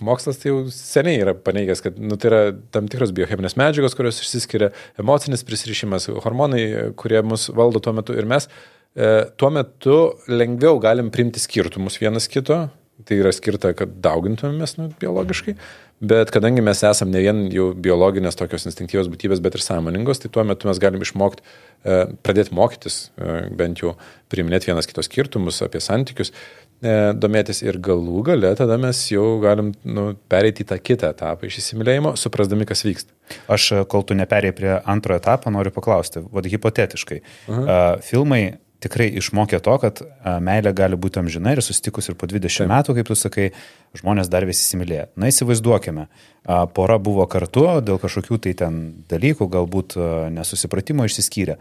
Mokslas 0.02 0.40
tai 0.42 0.50
jau 0.50 0.64
seniai 0.74 1.20
yra 1.22 1.36
paneigęs, 1.38 1.82
kad 1.84 2.00
nu, 2.02 2.16
tai 2.18 2.32
yra 2.32 2.40
tam 2.74 2.88
tikros 2.90 3.12
biocheminės 3.14 3.54
medžiagos, 3.60 3.94
kurios 3.94 4.18
išsiskiria, 4.24 4.72
emocinis 4.98 5.46
prisirišimas, 5.46 6.08
hormonai, 6.24 6.64
kurie 6.98 7.22
mus 7.22 7.46
valdo 7.54 7.82
tuo 7.84 7.94
metu. 7.94 8.16
Ir 8.18 8.26
mes 8.26 8.48
e, 8.50 9.28
tuo 9.38 9.52
metu 9.54 10.00
lengviau 10.26 10.82
galim 10.82 11.12
priimti 11.14 11.42
skirtumus 11.42 12.00
vienas 12.02 12.26
kito. 12.30 12.64
Tai 13.06 13.14
yra 13.14 13.30
skirta, 13.30 13.70
kad 13.78 13.92
daugintumėmės 14.02 14.74
nu, 14.74 14.88
biologiškai. 14.98 15.52
Bet 16.10 16.32
kadangi 16.34 16.62
mes 16.62 16.80
esame 16.86 17.14
ne 17.14 17.20
vien 17.22 17.44
jau 17.54 17.68
biologinės 17.86 18.34
tokios 18.38 18.66
instinktyvios 18.66 19.06
būtybės, 19.10 19.38
bet 19.42 19.54
ir 19.54 19.62
sąmoningos, 19.62 20.18
tai 20.22 20.30
tuo 20.34 20.42
metu 20.46 20.66
mes 20.66 20.78
galim 20.82 21.02
išmokti, 21.02 21.42
e, 21.86 22.00
pradėti 22.26 22.54
mokytis, 22.58 22.98
e, 23.14 23.38
bent 23.58 23.82
jau 23.82 23.94
priminėti 24.30 24.72
vienas 24.72 24.90
kitos 24.90 25.06
skirtumus 25.06 25.62
apie 25.62 25.82
santykius. 25.82 26.34
E, 26.78 26.90
domėtis 27.18 27.58
ir 27.64 27.80
galų 27.82 28.20
gale, 28.28 28.52
tada 28.54 28.76
mes 28.78 29.00
jau 29.10 29.40
galim 29.42 29.72
nu, 29.82 30.12
pereiti 30.30 30.62
į 30.62 30.68
tą 30.70 30.76
kitą 30.78 31.10
etapą 31.10 31.48
iš 31.48 31.56
įsimylėjimo, 31.64 32.12
suprasdami, 32.14 32.68
kas 32.70 32.84
vyksta. 32.86 33.16
Aš, 33.50 33.66
e, 33.74 33.80
kol 33.90 34.06
tu 34.06 34.14
neperėjai 34.14 34.54
prie 34.54 34.70
antrojo 34.86 35.18
etapo, 35.18 35.50
noriu 35.50 35.74
paklausti, 35.74 36.22
vad 36.30 36.46
hipotetiškai. 36.46 37.18
Uh 37.48 37.56
-huh. 37.56 37.64
uh, 37.66 38.02
filmai 38.06 38.42
tikrai 38.78 39.08
išmokė 39.18 39.58
to, 39.58 39.74
kad 39.82 40.02
meilė 40.38 40.72
gali 40.72 40.94
būti 40.94 41.18
amžina 41.18 41.52
ir 41.52 41.62
susitikus 41.62 42.08
ir 42.08 42.14
po 42.14 42.26
20 42.30 42.46
Taip. 42.46 42.70
metų, 42.70 42.94
kaip 42.94 43.06
tu 43.06 43.14
sakai, 43.14 43.50
žmonės 43.98 44.30
dar 44.30 44.46
vis 44.46 44.60
įsimylėjo. 44.62 45.06
Na 45.16 45.26
įsivaizduokime, 45.26 46.06
pora 46.74 46.98
buvo 46.98 47.26
kartu 47.26 47.66
dėl 47.82 47.98
kažkokių 47.98 48.38
tai 48.38 48.54
ten 48.54 48.94
dalykų, 49.10 49.48
galbūt 49.50 49.96
nesusipratimo 50.30 51.04
išsiskyrė. 51.04 51.56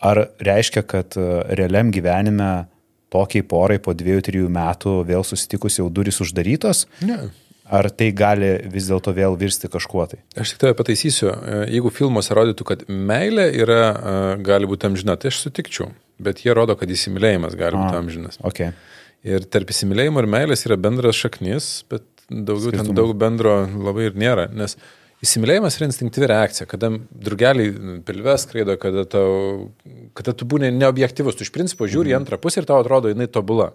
Ar 0.00 0.28
reiškia, 0.38 0.82
kad 0.82 1.16
realiam 1.58 1.90
gyvenime 1.90 2.68
tokiai 3.12 3.44
porai 3.46 3.78
po 3.82 3.94
dviejų, 3.96 4.24
trijų 4.26 4.50
metų 4.54 5.00
vėl 5.08 5.24
susitikus 5.26 5.80
jau 5.80 5.88
durys 5.92 6.20
uždarytos? 6.24 6.86
Ne. 7.06 7.22
Ar 7.70 7.86
tai 7.94 8.08
gali 8.16 8.48
vis 8.72 8.88
dėlto 8.90 9.12
vėl 9.14 9.36
virsti 9.38 9.70
kažkuo 9.70 10.08
tai? 10.10 10.18
Aš 10.34 10.54
tik 10.54 10.62
tave 10.64 10.74
pataisysiu. 10.78 11.28
E, 11.30 11.58
jeigu 11.76 11.92
filmuose 11.94 12.34
rodytų, 12.34 12.66
kad 12.66 12.86
meilė 12.90 13.46
yra, 13.62 13.82
e, 13.82 14.14
gali 14.46 14.66
būti 14.70 14.88
amžina, 14.88 15.14
tai 15.20 15.30
aš 15.30 15.44
sutikčiau. 15.44 15.92
Bet 16.20 16.42
jie 16.42 16.54
rodo, 16.56 16.74
kad 16.78 16.90
įsimylėjimas 16.90 17.54
gali 17.58 17.78
būti 17.78 18.00
amžinas. 18.00 18.40
Okay. 18.46 18.74
Ir 19.22 19.46
tarp 19.46 19.70
įsimylėjimo 19.70 20.22
ir 20.22 20.30
meilės 20.32 20.66
yra 20.66 20.80
bendras 20.80 21.18
šaknis, 21.20 21.70
bet 21.92 22.06
daugiau 22.26 22.72
Skirtumų. 22.72 22.90
ten 22.90 22.98
daug 22.98 23.14
bendro 23.20 23.54
labai 23.70 24.08
ir 24.08 24.18
nėra. 24.18 24.48
Nes 24.56 24.74
uh, 24.74 24.99
Įsimylėjimas 25.20 25.76
yra 25.76 25.86
instinktyvi 25.90 26.28
reakcija, 26.30 26.64
kada 26.68 26.88
drugeliai 27.12 28.00
pilves 28.08 28.46
skraido, 28.46 28.76
kada, 28.80 29.04
tau, 29.04 29.68
kada 30.16 30.32
tu 30.32 30.48
būni 30.48 30.70
neobjektivus, 30.72 31.36
tu 31.36 31.44
iš 31.44 31.52
principo 31.52 31.88
žiūri 31.88 32.08
mhm. 32.08 32.14
į 32.14 32.18
antrą 32.22 32.40
pusę 32.40 32.62
ir 32.62 32.68
tau 32.70 32.80
atrodo 32.80 33.12
jinai 33.12 33.28
tobula. 33.28 33.74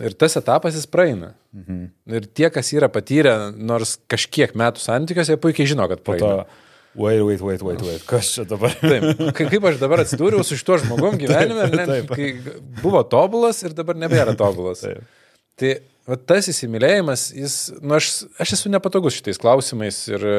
Ir 0.00 0.14
tas 0.18 0.36
etapas 0.38 0.74
jis 0.78 0.86
praeina. 0.90 1.34
Mhm. 1.54 1.84
Ir 2.18 2.26
tie, 2.34 2.48
kas 2.54 2.72
yra 2.74 2.90
patyrę 2.90 3.36
nors 3.54 3.96
kažkiek 4.10 4.56
metų 4.58 4.82
santykiuose, 4.82 5.38
puikiai 5.42 5.70
žino, 5.70 5.86
kad 5.90 6.02
praeina. 6.06 6.42
Po 6.42 6.50
to... 6.50 6.66
Wait, 6.94 7.20
wait, 7.22 7.40
wait, 7.40 7.62
wait, 7.62 7.82
wait. 7.86 8.02
Kas 8.06 8.32
čia 8.34 8.44
dabar? 8.50 8.74
Taip, 8.82 9.22
kaip 9.38 9.66
aš 9.70 9.78
dabar 9.78 10.02
atsidūriau 10.02 10.42
su 10.46 10.58
šituo 10.58 10.80
žmogum 10.82 11.14
gyvenime, 11.22 11.68
ne, 11.70 11.86
taip. 11.86 12.10
kai 12.10 12.32
buvo 12.82 13.04
tobulas 13.06 13.62
ir 13.62 13.76
dabar 13.78 13.98
nebėra 13.98 14.34
tobulas. 14.38 14.82
Taip. 14.82 15.06
Tai 15.60 15.74
va, 16.10 16.18
tas 16.18 16.48
įsimylėjimas, 16.50 17.30
jis, 17.36 17.60
nu, 17.80 17.96
aš, 17.98 18.10
aš 18.42 18.56
esu 18.58 18.72
nepatogus 18.72 19.16
šitais 19.18 19.40
klausimais 19.40 20.02
ir 20.10 20.24
e, 20.26 20.36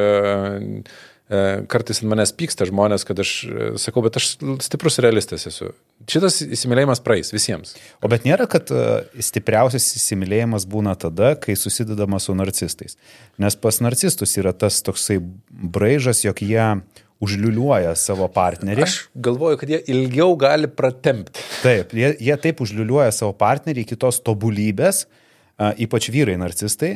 e, 1.31 1.41
kartais 1.71 2.01
ant 2.03 2.11
manęs 2.11 2.33
pyksta 2.37 2.67
žmonės, 2.69 3.05
kad 3.07 3.21
aš 3.23 3.33
e, 3.47 3.69
sakau, 3.81 4.03
bet 4.05 4.19
aš 4.19 4.33
stiprus 4.65 4.99
realistas 5.03 5.47
esu. 5.49 5.71
Šitas 6.11 6.41
įsimylėjimas 6.45 7.03
praeis 7.05 7.31
visiems. 7.33 7.75
O 8.01 8.11
bet 8.11 8.25
nėra, 8.27 8.47
kad 8.51 8.71
stipriausias 9.21 9.91
įsimylėjimas 9.99 10.65
būna 10.69 10.97
tada, 10.99 11.35
kai 11.39 11.55
susidedama 11.59 12.19
su 12.21 12.35
narcistais. 12.37 12.97
Nes 13.41 13.57
pas 13.59 13.79
narcistus 13.83 14.35
yra 14.41 14.53
tas 14.53 14.81
toksai 14.85 15.21
braižas, 15.49 16.25
jog 16.25 16.41
jie 16.45 16.67
užliuliuoja 17.21 17.93
savo 17.99 18.25
partnerį. 18.33 18.85
Aš 18.85 18.97
galvoju, 19.13 19.59
kad 19.61 19.69
jie 19.69 19.79
ilgiau 19.93 20.33
gali 20.41 20.69
pratempti. 20.73 21.43
Taip, 21.61 21.93
jie, 21.93 22.15
jie 22.17 22.37
taip 22.41 22.63
užliuliuoja 22.65 23.11
savo 23.13 23.35
partnerį 23.37 23.85
iki 23.85 23.97
tos 24.01 24.17
tobulybės, 24.25 25.05
ypač 25.81 26.09
vyrai 26.13 26.37
narcistai, 26.41 26.95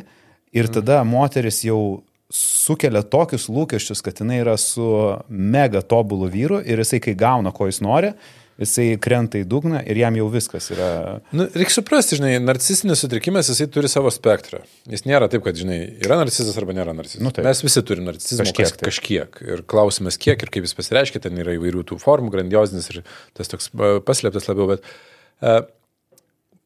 ir 0.55 0.71
tada 0.71 1.03
moteris 1.07 1.61
jau 1.65 2.03
sukelia 2.33 3.03
tokius 3.05 3.49
lūkesčius, 3.51 4.01
kad 4.05 4.17
jinai 4.21 4.41
yra 4.41 4.55
su 4.59 4.87
mega 5.29 5.83
tobulu 5.85 6.29
vyru 6.31 6.61
ir 6.65 6.81
jisai, 6.81 7.01
kai 7.03 7.13
gauna, 7.19 7.53
ko 7.55 7.67
jis 7.69 7.83
nori, 7.85 8.11
jisai 8.59 8.95
krenta 9.03 9.37
į 9.37 9.45
dugną 9.51 9.81
ir 9.85 9.99
jam 9.99 10.15
jau 10.17 10.29
viskas 10.31 10.69
yra. 10.73 10.89
Nu, 11.35 11.45
reikia 11.51 11.75
suprasti, 11.75 12.17
žinai, 12.19 12.33
narcisinis 12.41 13.03
sutrikimas, 13.03 13.51
jisai 13.51 13.67
turi 13.71 13.91
savo 13.91 14.11
spektrą. 14.13 14.63
Jis 14.89 15.05
nėra 15.07 15.27
taip, 15.31 15.43
kad, 15.45 15.59
žinai, 15.59 15.79
yra 16.03 16.17
narcisas 16.21 16.55
arba 16.59 16.75
nėra 16.77 16.95
narcisas. 16.95 17.21
Nu, 17.23 17.33
taip. 17.35 17.45
Mes 17.47 17.61
visi 17.65 17.83
turime 17.85 18.09
narcisizmą 18.09 18.47
kažkiek, 18.47 18.71
kas, 18.71 18.83
kažkiek. 18.89 19.41
Ir 19.45 19.63
klausimas, 19.69 20.17
kiek 20.21 20.47
ir 20.47 20.53
kaip 20.55 20.67
jis 20.67 20.77
pasireiškia, 20.79 21.25
ten 21.27 21.43
yra 21.43 21.57
įvairių 21.59 21.83
tų 21.91 21.99
formų, 22.01 22.31
grandiozinis 22.33 22.89
ir 22.93 23.03
tas 23.37 23.51
toks 23.51 23.69
paslėptas 24.07 24.47
labiau, 24.49 24.71
bet 24.71 24.87
uh, 24.87 25.65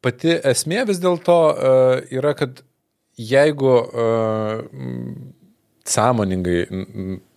pati 0.05 0.37
esmė 0.51 0.85
vis 0.89 1.01
dėlto 1.03 1.37
uh, 1.49 1.95
yra, 2.13 2.35
kad 2.37 2.63
jeigu 3.19 3.73
uh, 3.75 4.61
sąmoningai 5.89 6.59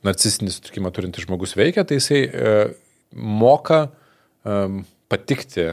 narcistinį 0.06 0.52
sutrikimą 0.54 0.92
turintis 0.94 1.26
žmogus 1.26 1.56
veikia, 1.58 1.86
tai 1.88 2.00
jisai 2.00 2.24
uh, 2.28 2.72
moka 3.12 3.86
patikti, 4.42 5.68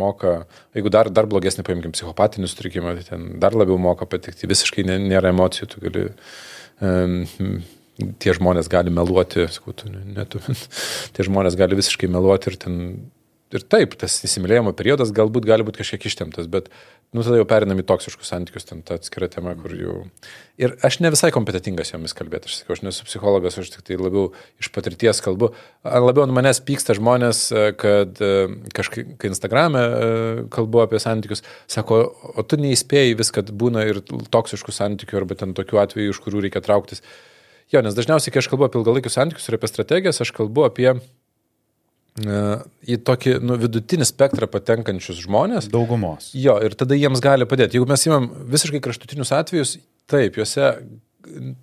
moka, 0.00 0.46
jeigu 0.72 0.88
dar, 0.92 1.10
dar 1.12 1.26
blogesnį 1.28 1.64
paimkim 1.66 1.92
psichopatinį 1.92 2.48
sutrikimą, 2.48 2.94
tai 2.96 3.04
ten 3.10 3.26
dar 3.42 3.52
labiau 3.52 3.76
moka 3.76 4.08
patikti, 4.08 4.48
visiškai 4.48 4.86
nėra 4.88 5.34
emocijų, 5.34 5.68
tu 5.68 5.82
gali 5.84 6.06
um, 6.80 7.60
tie 8.22 8.34
žmonės 8.36 8.70
gali 8.72 8.92
meluoti, 8.94 9.46
sakau, 9.52 9.74
tu, 9.76 9.90
ne, 9.90 10.24
tu, 10.30 10.40
tie 11.16 11.26
žmonės 11.26 11.58
gali 11.60 11.78
visiškai 11.78 12.10
meluoti 12.10 12.52
ir 12.52 12.58
ten 12.64 12.78
ir 13.54 13.64
taip, 13.66 13.96
tas 13.98 14.14
įsimylėjimo 14.26 14.72
periodas 14.78 15.10
galbūt 15.14 15.46
gali 15.48 15.64
būti 15.66 15.80
kažkiek 15.82 16.04
ištemptas, 16.06 16.46
bet, 16.50 16.68
nu, 17.10 17.24
tada 17.24 17.40
jau 17.40 17.46
perinam 17.50 17.80
į 17.82 17.84
toksiškus 17.88 18.30
santykius, 18.30 18.66
ten 18.68 18.82
ta 18.86 18.98
atskira 19.00 19.26
tema, 19.32 19.56
kur 19.58 19.74
jau... 19.74 19.96
Ir 20.60 20.76
aš 20.86 21.00
ne 21.02 21.10
visai 21.10 21.32
kompetitingas 21.34 21.90
jomis 21.90 22.14
kalbėti, 22.16 22.50
aš 22.50 22.60
sakau, 22.60 22.76
aš 22.76 22.84
nesu 22.86 23.06
psichologas, 23.08 23.56
aš 23.58 23.72
tik 23.74 23.86
tai 23.88 23.98
labiau 23.98 24.28
iš 24.62 24.70
patirties 24.74 25.22
kalbu. 25.24 25.50
Labiau 25.82 26.26
ant 26.26 26.36
manęs 26.36 26.62
pyksta 26.66 26.94
žmonės, 26.98 27.42
e, 27.50 27.64
kad 27.80 28.20
e, 28.22 28.32
kažkaip, 28.76 29.16
kai 29.18 29.32
Instagram'e 29.32 29.82
e, 29.86 30.10
kalbu 30.54 30.84
apie 30.84 31.00
santykius, 31.02 31.42
sako, 31.70 32.02
o 32.36 32.46
tu 32.46 32.60
neįspėjai 32.60 33.16
vis, 33.18 33.32
kad 33.34 33.50
būna 33.50 33.88
ir 33.88 34.04
toksiškų 34.06 34.76
santykių, 34.76 35.22
arba 35.22 35.38
ten 35.40 35.56
tokių 35.58 35.82
atvejų, 35.86 36.14
iš 36.14 36.22
kurių 36.26 36.44
reikia 36.46 36.62
trauktis. 36.62 37.02
Jo, 37.70 37.82
nes 37.86 37.94
dažniausiai, 37.94 38.34
kai 38.34 38.42
aš 38.42 38.50
kalbu 38.50 38.66
apie 38.66 38.80
ilgalaikius 38.82 39.16
santykius 39.16 39.48
ir 39.48 39.56
apie 39.56 39.70
strategijas, 39.70 40.20
aš 40.22 40.34
kalbu 40.36 40.66
apie 40.66 40.92
į 42.24 42.98
tokį 43.06 43.36
nu, 43.44 43.56
vidutinį 43.60 44.06
spektrą 44.08 44.48
patenkančius 44.50 45.22
žmonės. 45.24 45.68
Daugumos. 45.72 46.30
Jo, 46.36 46.58
ir 46.64 46.76
tada 46.78 46.98
jiems 46.98 47.22
gali 47.24 47.48
padėti. 47.48 47.78
Jeigu 47.78 47.88
mes 47.90 48.06
įmam 48.08 48.28
visiškai 48.50 48.82
kraštutinius 48.84 49.32
atvejus, 49.36 49.76
taip, 50.10 50.38
juose 50.40 50.72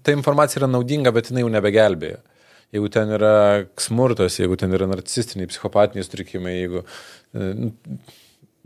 ta 0.05 0.15
informacija 0.15 0.61
yra 0.61 0.71
naudinga, 0.71 1.13
bet 1.15 1.31
jinai 1.31 1.43
jau 1.43 1.51
nebegelbėja. 1.53 2.21
Jeigu 2.75 2.89
ten 2.91 3.11
yra 3.15 3.33
smurtas, 3.79 4.39
jeigu 4.41 4.57
ten 4.59 4.73
yra 4.75 4.89
narcisistiniai, 4.91 5.47
psichopatiniai 5.51 6.03
sutrikimai, 6.03 6.55
jeigu 6.57 6.83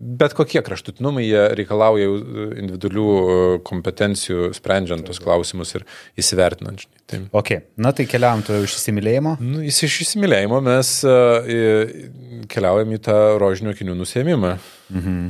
bet 0.02 0.34
kokie 0.38 0.64
kraštutinumai 0.66 1.24
jie 1.26 1.44
reikalauja 1.60 2.08
individualių 2.62 3.08
e, 3.18 3.36
kompetencijų 3.68 4.52
sprendžiant 4.58 5.06
tos 5.08 5.22
klausimus 5.22 5.76
ir 5.78 5.86
įsivertinant. 6.20 6.88
Tai. 7.12 7.22
Ok, 7.36 7.54
na 7.82 7.92
tai 7.96 8.08
keliavam 8.10 8.42
tu 8.46 8.56
iš 8.66 8.78
įsimylėjimo? 8.80 9.36
Nu, 9.44 9.62
iš 9.68 10.00
įsimylėjimo 10.06 10.62
mes 10.64 10.94
uh, 11.04 11.44
keliaujam 12.52 12.96
į 12.96 13.00
tą 13.04 13.18
rožinio 13.42 13.76
akinių 13.76 13.98
nusėmimą. 14.00 14.56
Mhm. 14.96 15.22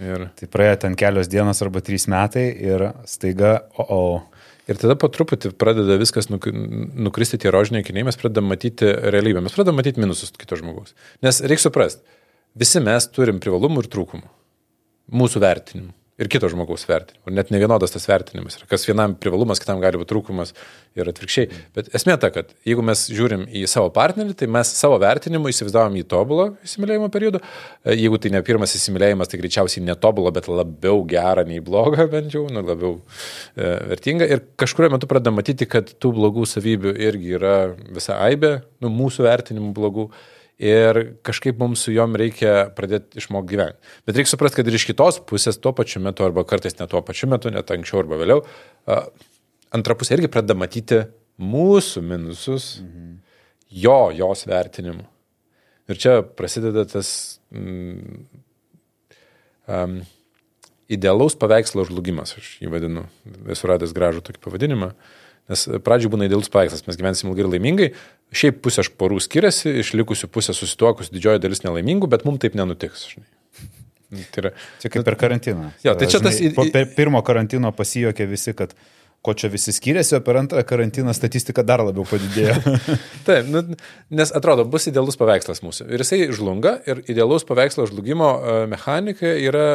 Ir, 0.00 0.28
Tai 0.38 0.46
praėjo 0.48 0.76
ten 0.86 0.94
kelios 0.96 1.28
dienos 1.28 1.58
arba 1.60 1.82
trys 1.84 2.06
metai 2.08 2.46
ir 2.56 2.86
staiga, 3.10 3.66
o, 3.76 3.84
o, 3.84 4.44
ir 4.70 4.78
tada 4.80 4.96
po 4.96 5.10
truputį 5.12 5.52
pradeda 5.60 5.98
viskas 6.00 6.30
nuk, 6.32 6.46
nukristi 6.48 7.40
tie 7.42 7.52
rožiniai 7.52 7.84
akiniai, 7.84 8.06
mes 8.08 8.16
pradedam 8.20 8.48
matyti 8.48 8.88
realybę, 8.88 9.42
mes 9.44 9.52
pradedam 9.52 9.76
matyti 9.76 10.00
minusus 10.00 10.32
kito 10.40 10.56
žmogaus. 10.56 10.94
Nes 11.26 11.42
reikia 11.44 11.66
suprasti, 11.66 12.00
visi 12.58 12.82
mes 12.84 13.08
turim 13.14 13.40
privalumų 13.42 13.84
ir 13.84 13.90
trūkumų. 13.94 14.28
Mūsų 15.10 15.42
vertinimų. 15.42 15.94
Ir 16.20 16.28
kito 16.28 16.50
žmogaus 16.52 16.82
vertinimų. 16.84 17.30
Ir 17.30 17.32
net 17.38 17.48
ne 17.48 17.58
vienodas 17.62 17.94
tas 17.94 18.04
vertinimas. 18.04 18.58
yra. 18.58 18.66
Kas 18.68 18.82
vienam 18.84 19.14
privalumas, 19.16 19.60
kitam 19.62 19.78
gali 19.80 19.96
būti 19.96 20.10
trūkumas 20.10 20.50
ir 20.98 21.08
atvirkščiai. 21.08 21.60
Bet 21.72 21.86
esmė 21.96 22.18
ta, 22.20 22.28
kad 22.34 22.50
jeigu 22.68 22.82
mes 22.84 23.06
žiūrim 23.08 23.46
į 23.48 23.62
savo 23.70 23.88
partnerį, 23.94 24.34
tai 24.36 24.48
mes 24.52 24.68
savo 24.76 24.98
vertinimu 25.00 25.48
įsivaizdavom 25.48 25.96
jį 25.96 26.04
tobulą 26.10 26.50
įsimylėjimo 26.66 27.08
periodu. 27.14 27.40
E, 27.86 27.94
Jeigu 27.96 28.20
tai 28.20 28.34
ne 28.34 28.42
pirmas 28.44 28.76
įsimylėjimas, 28.76 29.30
tai 29.32 29.40
greičiausiai 29.40 29.86
netobulą, 29.86 30.34
bet 30.36 30.50
labiau 30.52 31.00
gerą 31.08 31.46
nei 31.48 31.62
blogą, 31.64 32.04
bent 32.12 32.36
jau, 32.36 32.44
nu, 32.52 32.60
labiau 32.68 32.98
e, 33.56 33.70
vertingą. 33.94 34.28
Ir 34.28 34.44
kažkurio 34.60 34.92
metu 34.92 35.08
pradedam 35.08 35.40
matyti, 35.40 35.64
kad 35.64 35.88
tų 35.88 36.12
blogų 36.18 36.44
savybių 36.52 36.98
irgi 37.00 37.32
yra 37.40 37.56
visa 37.88 38.20
aibė, 38.26 38.58
nu, 38.84 38.92
mūsų 38.92 39.24
vertinimų 39.24 39.72
blogų. 39.80 40.10
Ir 40.60 40.98
kažkaip 41.24 41.56
mums 41.60 41.86
su 41.86 41.94
juom 41.94 42.12
reikia 42.20 42.66
pradėti 42.76 43.22
išmokti 43.22 43.54
gyventi. 43.54 43.92
Bet 44.04 44.18
reikia 44.18 44.34
suprasti, 44.34 44.58
kad 44.60 44.68
ir 44.68 44.76
iš 44.76 44.84
kitos 44.90 45.20
pusės 45.24 45.56
tuo 45.56 45.72
pačiu 45.76 46.02
metu, 46.04 46.26
arba 46.26 46.44
kartais 46.44 46.76
ne 46.76 46.84
tuo 46.90 47.00
pačiu 47.06 47.30
metu, 47.32 47.48
net 47.54 47.72
anksčiau 47.72 48.02
arba 48.02 48.18
vėliau, 48.20 48.42
antra 49.72 49.96
pusė 49.96 50.18
irgi 50.18 50.28
pradeda 50.32 50.58
matyti 50.60 51.00
mūsų 51.40 52.04
minusus, 52.04 52.74
mhm. 52.84 53.16
jo, 53.86 53.98
jos 54.18 54.44
vertinimu. 54.50 55.06
Ir 55.90 55.98
čia 55.98 56.20
prasideda 56.22 56.84
tas 56.86 57.40
mm, 57.50 58.20
um, 59.66 59.96
idealaus 60.90 61.34
paveikslo 61.40 61.86
žlugimas, 61.88 62.36
aš 62.38 62.52
jį 62.60 62.70
vadinu, 62.70 63.06
esu 63.50 63.70
radęs 63.70 63.94
gražų 63.96 64.22
tokį 64.28 64.42
pavadinimą. 64.44 64.92
Nes 65.50 65.64
pradžioje 65.82 66.12
būna 66.14 66.28
idealus 66.28 66.50
paveikslas, 66.52 66.84
mes 66.86 66.98
gyvensim 67.00 67.32
ilgai 67.32 67.42
ir 67.42 67.50
laimingai, 67.50 67.88
šiaip 68.30 68.60
pusė 68.62 68.84
porų 69.00 69.18
skiriasi, 69.24 69.72
iš 69.82 69.92
likusių 69.98 70.28
pusė 70.30 70.54
susituokus 70.54 71.10
didžioji 71.10 71.42
dalis 71.42 71.64
nelaimingų, 71.66 72.06
bet 72.12 72.22
mums 72.28 72.38
taip 72.44 72.54
nenutiks. 72.58 73.08
Žinai. 73.14 73.26
Tai 74.34 74.42
yra, 74.42 74.50
čia 74.82 74.90
kaip 74.90 75.04
per 75.06 75.14
karantiną. 75.18 75.68
Jo, 75.86 75.92
tai 75.98 76.08
čia 76.10 76.18
tas 76.22 76.38
Žinai, 76.38 76.50
į- 76.50 76.54
po 76.56 76.94
pirmo 76.96 77.20
karantino 77.26 77.70
pasijokė 77.74 78.26
visi, 78.30 78.54
kad 78.58 78.72
ko 79.22 79.34
čia 79.36 79.50
visi 79.52 79.72
skiriasi, 79.76 80.14
o 80.16 80.22
per 80.24 80.38
antrą 80.40 80.62
karantiną 80.64 81.12
statistika 81.16 81.64
dar 81.66 81.82
labiau 81.84 82.06
padidėjo. 82.08 82.56
Taip, 83.26 83.48
nu, 83.52 83.62
nes 84.16 84.32
atrodo, 84.36 84.64
bus 84.64 84.88
idealus 84.88 85.20
paveikslas 85.20 85.60
mūsų. 85.64 85.90
Ir 85.92 86.04
jisai 86.04 86.20
žlunga, 86.32 86.78
ir 86.88 87.02
idealaus 87.04 87.44
paveikslo 87.48 87.84
žlugimo 87.90 88.30
e, 88.32 88.58
mechanika 88.72 89.34
yra 89.36 89.66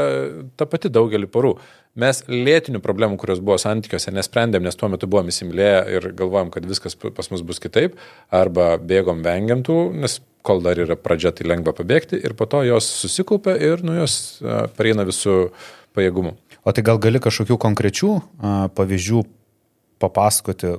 ta 0.57 0.65
pati 0.69 0.89
daugelį 0.93 1.29
porų. 1.29 1.55
Mes 2.01 2.23
lėtinių 2.27 2.81
problemų, 2.83 3.19
kurios 3.21 3.39
buvo 3.39 3.55
santykiuose, 3.61 4.11
nesprendėm, 4.17 4.65
nes 4.65 4.75
tuo 4.75 4.89
metu 4.91 5.07
buvom 5.07 5.29
įsimylėję 5.31 5.77
ir 5.93 6.09
galvojom, 6.17 6.49
kad 6.51 6.65
viskas 6.67 6.97
pas 6.97 7.29
mus 7.31 7.45
bus 7.45 7.61
kitaip, 7.63 7.95
arba 8.35 8.73
bėgom 8.81 9.21
vengiantų, 9.23 9.77
nes 10.01 10.19
kol 10.45 10.59
dar 10.65 10.81
yra 10.81 10.97
pradžia, 10.99 11.31
tai 11.37 11.47
lengva 11.47 11.71
pabėgti, 11.77 12.19
ir 12.19 12.35
po 12.37 12.49
to 12.49 12.65
jos 12.67 12.89
susikaupia 12.99 13.55
ir 13.61 13.85
nu, 13.85 13.95
jos 14.01 14.41
e, 14.41 14.65
pareina 14.75 15.05
visų 15.07 15.53
pajėgumų. 15.95 16.35
O 16.65 16.73
tai 16.73 16.83
gal 16.85 16.99
gali 17.01 17.21
kažkokių 17.21 17.59
konkrečių 17.61 18.11
a, 18.17 18.53
pavyzdžių 18.75 19.23
papasakoti, 20.01 20.77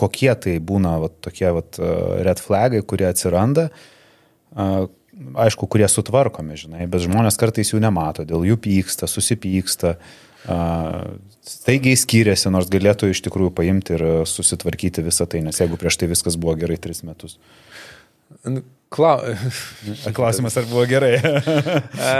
kokie 0.00 0.32
tai 0.42 0.56
būna 0.58 0.96
vat, 1.04 1.18
tokie 1.22 1.50
vat, 1.54 1.78
a, 1.78 1.92
red 2.26 2.42
flagai, 2.42 2.82
kurie 2.82 3.06
atsiranda, 3.08 3.68
a, 4.54 4.88
aišku, 5.46 5.68
kurie 5.70 5.86
sutvarkomi, 5.90 6.56
žinai, 6.58 6.88
bet 6.90 7.04
žmonės 7.04 7.38
kartais 7.40 7.72
jų 7.72 7.80
nemato, 7.82 8.24
dėl 8.26 8.46
jų 8.48 8.56
pyksta, 8.62 9.08
susipyksta, 9.10 9.96
staigiai 11.44 11.98
skiriasi, 12.00 12.48
nors 12.52 12.70
galėtų 12.72 13.10
iš 13.12 13.20
tikrųjų 13.26 13.52
paimti 13.56 13.96
ir 13.98 14.04
susitvarkyti 14.28 15.04
visą 15.04 15.28
tai, 15.28 15.42
nes 15.44 15.60
jeigu 15.60 15.76
prieš 15.80 16.00
tai 16.00 16.08
viskas 16.10 16.38
buvo 16.40 16.56
gerai 16.60 16.78
tris 16.80 17.04
metus. 17.04 17.36
Klau... 18.90 19.20
Klausimas, 20.16 20.56
ar 20.58 20.64
buvo 20.66 20.82
gerai? 20.90 21.12
A, 21.22 22.14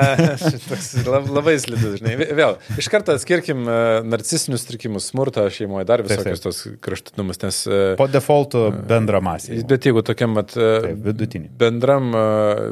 Toks 0.69 0.93
lab- 1.09 1.27
labai 1.35 1.57
slidus, 1.59 1.97
žinai. 1.99 2.13
Vė- 2.21 2.29
Vėl, 2.39 2.55
iš 2.79 2.87
karto 2.93 3.17
atskirkim 3.17 3.65
e, 3.67 3.79
narcisinius 4.07 4.69
trikimus, 4.69 5.09
smurtą 5.11 5.49
šeimoje, 5.51 5.89
dar 5.89 6.05
visokius 6.07 6.45
tos 6.45 6.61
kraštutinumus, 6.85 7.41
nes... 7.43 7.59
e, 7.67 7.81
Po 7.99 8.07
defaulto 8.11 8.69
bendra 8.91 9.19
masė. 9.25 9.59
Bet 9.67 9.89
jeigu 9.91 10.05
tokiam 10.07 10.37
mat, 10.39 10.55
e, 10.55 10.71
Taip, 10.87 11.03
vidutinį. 11.11 11.51
bendram 11.59 12.13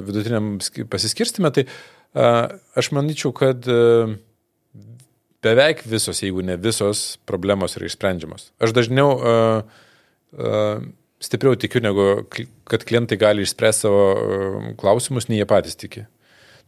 vidutiniam 0.06 0.54
ski- 0.62 0.86
pasiskirstime, 0.94 1.50
tai 1.58 1.66
aš 2.78 2.92
manyčiau, 2.96 3.34
kad 3.36 3.66
beveik 5.44 5.82
visos, 5.86 6.22
jeigu 6.22 6.42
ne 6.46 6.56
visos 6.58 7.16
problemos 7.28 7.76
yra 7.78 7.86
išsprendžiamos. 7.90 8.48
Aš 8.62 8.72
dažniau 8.74 9.10
uh, 9.14 9.82
uh, 10.38 10.80
stipriau 11.22 11.56
tikiu, 11.58 11.82
negu 11.84 12.06
kad 12.68 12.84
klientai 12.86 13.18
gali 13.20 13.44
išspręsti 13.46 13.86
savo 13.86 14.04
uh, 14.12 14.70
klausimus, 14.78 15.28
nei 15.30 15.40
jie 15.40 15.48
patys 15.50 15.78
tiki. 15.78 16.06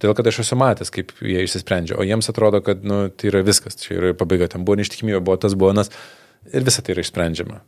Todėl, 0.01 0.17
kad 0.17 0.31
aš 0.31 0.41
esu 0.47 0.57
matęs, 0.57 0.89
kaip 0.95 1.13
jie 1.21 1.43
išsisprendžia, 1.45 1.99
o 2.01 2.07
jiems 2.09 2.31
atrodo, 2.33 2.63
kad 2.65 2.81
nu, 2.89 3.03
tai 3.13 3.29
yra 3.29 3.43
viskas, 3.45 3.77
čia 3.83 3.99
yra 3.99 4.15
pabaiga, 4.17 4.49
ten 4.49 4.65
buvo 4.65 4.79
neištikimybė, 4.81 5.21
buvo 5.21 5.37
tas, 5.43 5.57
buvo 5.61 5.75
nas 5.77 5.93
ir 6.49 6.65
visa 6.65 6.81
tai 6.81 6.95
yra 6.95 7.05
išsprendžiama. 7.05 7.61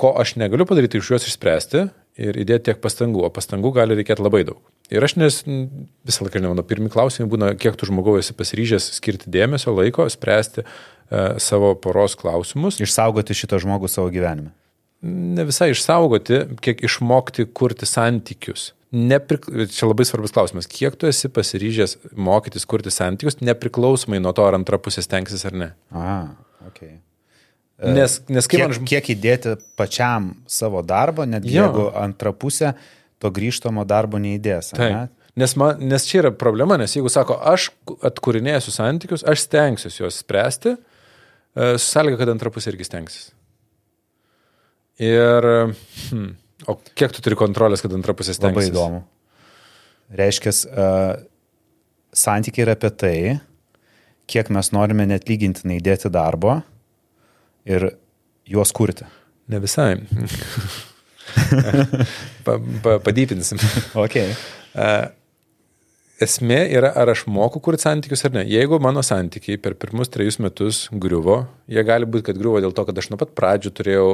Ko 0.00 0.14
aš 0.18 0.34
negaliu 0.40 0.64
padaryti, 0.66 0.98
iš 0.98 1.12
juos 1.12 1.28
išspręsti 1.28 1.84
ir 2.24 2.40
įdėti 2.40 2.70
tiek 2.70 2.80
pastangų, 2.82 3.26
o 3.26 3.30
pastangų 3.34 3.74
gali 3.76 3.98
reikėti 3.98 4.24
labai 4.24 4.40
daug. 4.48 4.62
Ir 4.92 5.04
aš 5.04 5.18
nes 5.20 5.42
visą 5.44 6.24
laiką, 6.24 6.40
žinau, 6.40 6.64
pirmi 6.66 6.90
klausimai 6.92 7.28
būna, 7.30 7.52
kiek 7.60 7.76
tu 7.76 7.88
žmogaus 7.88 8.24
esi 8.24 8.36
pasiryžęs 8.36 8.88
skirti 8.96 9.30
dėmesio, 9.32 9.76
laiko, 9.76 10.08
spręsti 10.12 10.64
e, 10.64 10.66
savo 11.44 11.74
poros 11.76 12.16
klausimus. 12.20 12.80
Išsaugoti 12.84 13.36
šitą 13.36 13.60
žmogų 13.62 13.92
savo 13.92 14.12
gyvenime. 14.12 14.52
Ne 15.04 15.44
visai 15.44 15.70
išsaugoti, 15.74 16.40
kiek 16.64 16.80
išmokti 16.88 17.44
kurti 17.52 17.86
santykius. 17.88 18.72
Neprik... 18.94 19.48
Čia 19.74 19.88
labai 19.90 20.06
svarbus 20.06 20.32
klausimas. 20.32 20.68
Kiek 20.70 20.94
tu 20.96 21.08
esi 21.10 21.28
pasiryžęs 21.28 21.96
mokytis 22.14 22.64
kurti 22.70 22.92
santykius, 22.94 23.40
nepriklausomai 23.42 24.20
nuo 24.22 24.32
to, 24.36 24.46
ar 24.46 24.56
antra 24.56 24.78
pusė 24.80 25.02
stengsis 25.04 25.44
ar 25.48 25.56
ne. 25.58 25.68
A, 25.90 26.14
ok. 26.70 26.84
Nes, 27.84 28.20
nes 28.30 28.46
kaip 28.46 28.62
Kiek, 28.62 28.70
man 28.70 28.88
kiek 28.88 29.10
įdėti 29.16 29.56
pačiam 29.76 30.30
savo 30.46 30.80
darbą, 30.86 31.26
net 31.28 31.44
Jo. 31.44 31.66
jeigu 31.66 31.88
antra 31.98 32.30
pusė 32.32 32.72
to 33.18 33.32
grįžtamo 33.34 33.84
darbo 33.88 34.20
neįdės. 34.22 34.72
ne? 34.78 35.08
Nes, 35.34 35.56
man, 35.58 35.80
nes 35.82 36.06
čia 36.06 36.20
yra 36.22 36.30
problema, 36.30 36.78
nes 36.78 36.94
jeigu 36.94 37.10
sako, 37.10 37.40
aš 37.50 37.72
atkūrinėsiu 38.06 38.70
santykius, 38.70 39.26
aš 39.26 39.48
stengsiuosi 39.48 40.04
juos 40.04 40.20
spręsti, 40.22 40.76
e, 40.78 41.72
su 41.74 41.88
sąlyga, 41.88 42.20
kad 42.22 42.30
antra 42.30 42.52
pusė 42.54 42.70
irgi 42.70 42.86
stengsis. 42.86 43.32
Ir, 45.02 45.48
hmm, 46.10 46.28
o 46.70 46.76
kiek 46.94 47.14
tu 47.14 47.22
turi 47.24 47.38
kontrolės, 47.38 47.82
kad 47.82 47.94
antra 47.96 48.14
pusė 48.14 48.36
stengsis? 48.36 48.54
Labai 48.54 48.70
įdomu. 48.70 49.02
Reiškia, 50.14 50.52
uh, 50.70 51.16
santykiai 52.14 52.68
yra 52.68 52.76
apie 52.78 52.92
tai, 52.94 53.16
kiek 54.30 54.50
mes 54.54 54.70
norime 54.74 55.06
net 55.08 55.28
lygintinai 55.28 55.80
įdėti 55.80 56.10
darbo 56.12 56.58
ir 57.68 57.90
juos 58.48 58.72
kurti. 58.76 59.06
Ne 59.50 59.60
visai. 59.60 59.98
pa, 62.46 62.56
pa, 62.84 62.96
padypinsim. 63.04 63.60
Okay. 64.06 64.32
E, 64.74 64.88
Esmė 66.24 66.60
yra, 66.72 66.90
ar 66.96 67.10
aš 67.12 67.24
moku 67.30 67.60
kurti 67.64 67.84
santykius 67.84 68.24
ar 68.26 68.32
ne. 68.36 68.44
Jeigu 68.48 68.78
mano 68.82 69.02
santykiai 69.04 69.58
per 69.60 69.74
pirmus 69.80 70.10
trejus 70.12 70.38
metus 70.40 70.84
griuvo, 70.90 71.40
jie 71.70 71.84
gali 71.86 72.08
būti, 72.08 72.26
kad 72.28 72.38
griuvo 72.40 72.62
dėl 72.62 72.74
to, 72.76 72.84
kad 72.88 73.00
aš 73.00 73.10
nuo 73.12 73.18
pat 73.20 73.34
pradžių 73.36 73.72
turėjau 73.76 74.06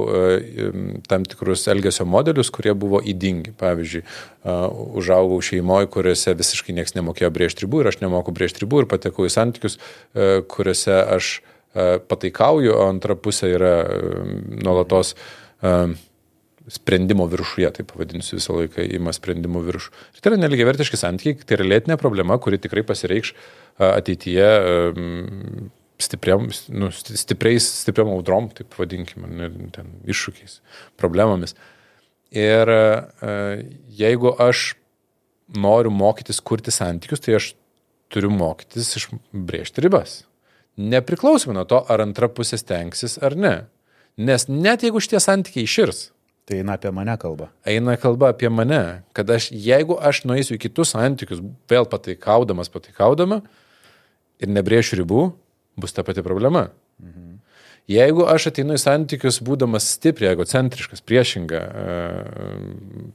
im, 0.65 0.89
tam 1.11 1.27
tikrus 1.29 1.67
elgesio 1.71 2.07
modelius, 2.09 2.51
kurie 2.55 2.75
buvo 2.75 3.03
įdingi. 3.05 3.55
Pavyzdžiui, 3.61 4.03
e, 4.03 4.57
užaugau 5.01 5.39
šeimoje, 5.45 5.91
kuriuose 5.95 6.35
visiškai 6.41 6.77
niekas 6.79 6.97
nemokėjo 6.99 7.31
brėžti 7.37 7.67
ribų 7.67 7.85
ir 7.85 7.93
aš 7.93 8.01
nemoku 8.03 8.35
brėžti 8.35 8.65
ribų 8.65 8.85
ir 8.85 8.91
patekau 8.91 9.29
į 9.29 9.35
santykius, 9.37 9.79
e, 9.79 10.31
kuriuose 10.51 11.01
aš 11.19 11.33
e, 11.39 11.91
pataikauju, 12.11 12.75
o 12.75 12.87
antra 12.89 13.19
pusė 13.19 13.55
yra 13.59 13.75
nuolatos 14.65 15.15
e, 15.15 15.75
sprendimo 16.71 17.27
viršuje, 17.31 17.71
taip 17.77 17.91
pavadinsiu 17.93 18.39
visą 18.39 18.57
laiką, 18.61 18.85
ima 18.97 19.13
sprendimo 19.17 19.63
viršų. 19.67 19.93
Ir 20.15 20.23
tai 20.23 20.33
yra 20.33 20.41
neligiavertiški 20.45 21.01
santykiai, 21.01 21.43
tai 21.45 21.59
yra 21.59 21.69
lėtinė 21.75 21.99
problema, 22.01 22.39
kuri 22.43 22.61
tikrai 22.63 22.85
pasireikš 22.87 23.35
ateityje 23.91 24.49
stipriam, 26.01 26.49
nu, 26.73 26.91
sti- 26.95 27.19
stipriais, 27.21 27.67
stipriam 27.83 28.13
audrom, 28.15 28.49
taip 28.57 28.73
vadinkime, 28.79 29.51
ten, 29.75 29.91
iššūkiais, 30.09 30.61
problemomis. 31.01 31.57
Ir 32.31 32.71
jeigu 33.99 34.33
aš 34.41 34.75
noriu 35.51 35.91
mokytis 35.91 36.39
kurti 36.47 36.73
santykius, 36.75 37.25
tai 37.25 37.37
aš 37.41 37.53
turiu 38.11 38.31
mokytis 38.35 38.95
išbrėžti 39.01 39.83
ribas. 39.85 40.21
Nepriklausomai 40.81 41.59
nuo 41.59 41.67
to, 41.69 41.83
ar 41.91 42.03
antra 42.05 42.31
pusė 42.33 42.59
stengsis 42.61 43.19
ar 43.21 43.37
ne. 43.37 43.55
Nes 44.21 44.47
net 44.49 44.85
jeigu 44.87 45.03
šitie 45.03 45.21
santykiai 45.23 45.67
iširs, 45.67 46.11
Tai 46.51 46.59
eina 46.59 46.75
apie 46.75 46.91
mane 46.91 47.15
kalba. 47.23 47.49
eina 47.65 47.95
kalba 48.01 48.33
apie 48.35 48.51
mane, 48.51 48.81
kad 49.15 49.31
aš, 49.31 49.51
jeigu 49.55 49.95
aš 50.03 50.25
nueisiu 50.27 50.57
į 50.57 50.63
kitus 50.67 50.97
santykius, 50.97 51.43
vėl 51.71 51.87
pataikaudamas, 51.87 52.73
pataikaudama, 52.75 53.41
ir 54.43 54.51
nebrėšiu 54.51 54.99
ribų, 55.03 55.29
bus 55.81 55.95
ta 55.95 56.05
pati 56.07 56.25
problema. 56.27 56.71
Mhm. 56.99 57.39
Jeigu 57.91 58.27
aš 58.31 58.51
ateinu 58.51 58.77
į 58.77 58.83
santykius 58.83 59.41
būdamas 59.43 59.89
stipriai 59.97 60.35
egocentriškas, 60.37 61.03
priešinga, 61.03 61.61
e, 61.61 61.95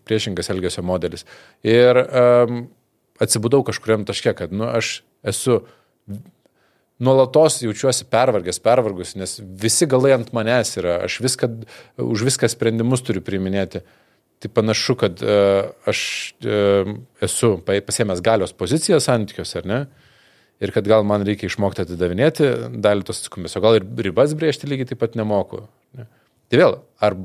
priešingas 0.07 0.51
elgesio 0.51 0.83
modelis 0.83 1.23
ir 1.63 1.99
um, 2.01 2.65
atsibudau 3.23 3.63
kažkuriam 3.63 4.03
taške, 4.07 4.33
kad 4.35 4.51
nu, 4.51 4.67
aš 4.67 4.97
esu 5.23 5.61
nuolatos 6.99 7.59
jaučiuosi 7.63 8.07
pervargęs, 8.11 8.59
pervargus, 8.63 9.13
nes 9.19 9.37
visi 9.61 9.87
galai 9.89 10.13
ant 10.15 10.31
manęs 10.35 10.75
yra, 10.79 11.01
aš 11.07 11.19
viską, 11.25 11.49
už 12.05 12.25
viską 12.29 12.49
sprendimus 12.51 13.03
turiu 13.05 13.23
priiminėti. 13.25 13.83
Tai 14.43 14.51
panašu, 14.51 14.97
kad 14.99 15.21
uh, 15.23 15.71
aš 15.87 15.99
uh, 16.45 16.95
esu 17.23 17.55
pasiemęs 17.65 18.21
galios 18.23 18.55
poziciją 18.55 18.99
santykiuose, 19.03 19.61
ar 19.61 19.69
ne? 19.69 19.79
Ir 20.63 20.71
kad 20.71 20.87
gal 20.87 21.03
man 21.07 21.25
reikia 21.27 21.49
išmokti 21.49 21.83
atidavinėti 21.83 22.49
dalį 22.83 23.07
tos 23.07 23.19
atsakomybės, 23.19 23.57
o 23.59 23.63
gal 23.63 23.79
ir 23.79 23.87
ribas 24.07 24.35
brėžti 24.39 24.69
lygiai 24.71 24.87
taip 24.91 25.01
pat 25.01 25.17
nemoku. 25.19 25.65
Ne? 25.97 26.05
Tai 26.47 26.59
vėl, 26.61 26.77
ar 27.03 27.17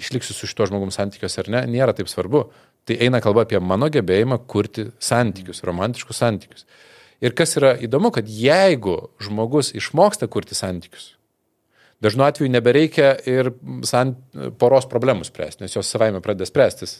išliksiu 0.00 0.32
su 0.32 0.48
šituo 0.48 0.70
žmogum 0.70 0.92
santykiuose 0.94 1.42
ar 1.42 1.50
ne, 1.52 1.66
nėra 1.68 1.92
taip 1.96 2.08
svarbu. 2.08 2.46
Tai 2.88 2.96
eina 3.04 3.20
kalba 3.22 3.44
apie 3.44 3.60
mano 3.60 3.90
gebėjimą 3.92 4.40
kurti 4.48 4.86
santykius, 5.04 5.60
romantiškus 5.68 6.22
santykius. 6.24 6.64
Uh, 6.64 6.92
Ir 7.22 7.34
kas 7.38 7.54
yra 7.58 7.76
įdomu, 7.78 8.10
kad 8.14 8.26
jeigu 8.26 8.96
žmogus 9.22 9.70
išmoksta 9.78 10.26
kurti 10.30 10.56
santykius, 10.58 11.12
dažnu 12.02 12.26
atveju 12.26 12.50
nebereikia 12.50 13.14
ir 13.30 13.52
sant, 13.86 14.18
poros 14.58 14.88
problemų 14.90 15.28
spręsti, 15.28 15.62
nes 15.62 15.76
jos 15.76 15.90
savaime 15.92 16.22
pradeda 16.24 16.48
spręstis. 16.50 16.96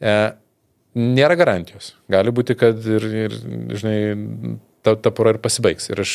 E, 0.00 0.16
nėra 1.00 1.38
garantijos. 1.40 1.94
Gali 2.12 2.34
būti, 2.34 2.56
kad 2.60 2.84
ir, 2.84 3.08
ir 3.24 3.38
žinai, 3.80 3.96
ta, 4.84 4.96
ta 5.00 5.12
pora 5.16 5.32
ir 5.32 5.40
pasibaigs. 5.40 5.88
Ir 5.92 6.04
aš 6.04 6.14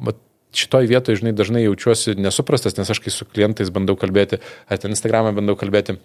mat, 0.00 0.16
e, 0.16 0.24
šitoj 0.58 0.88
vietoje, 0.88 1.20
žinai, 1.20 1.34
dažnai 1.36 1.64
jaučiuosi 1.66 2.16
nesuprastas, 2.18 2.76
nes 2.78 2.88
aš 2.88 3.02
kai 3.04 3.12
su 3.12 3.26
klientais 3.28 3.68
bandau 3.74 3.98
kalbėti, 4.00 4.40
ar 4.68 4.80
ten 4.80 4.94
Instagram'e 4.94 5.34
bandau 5.36 5.58
kalbėti, 5.60 5.98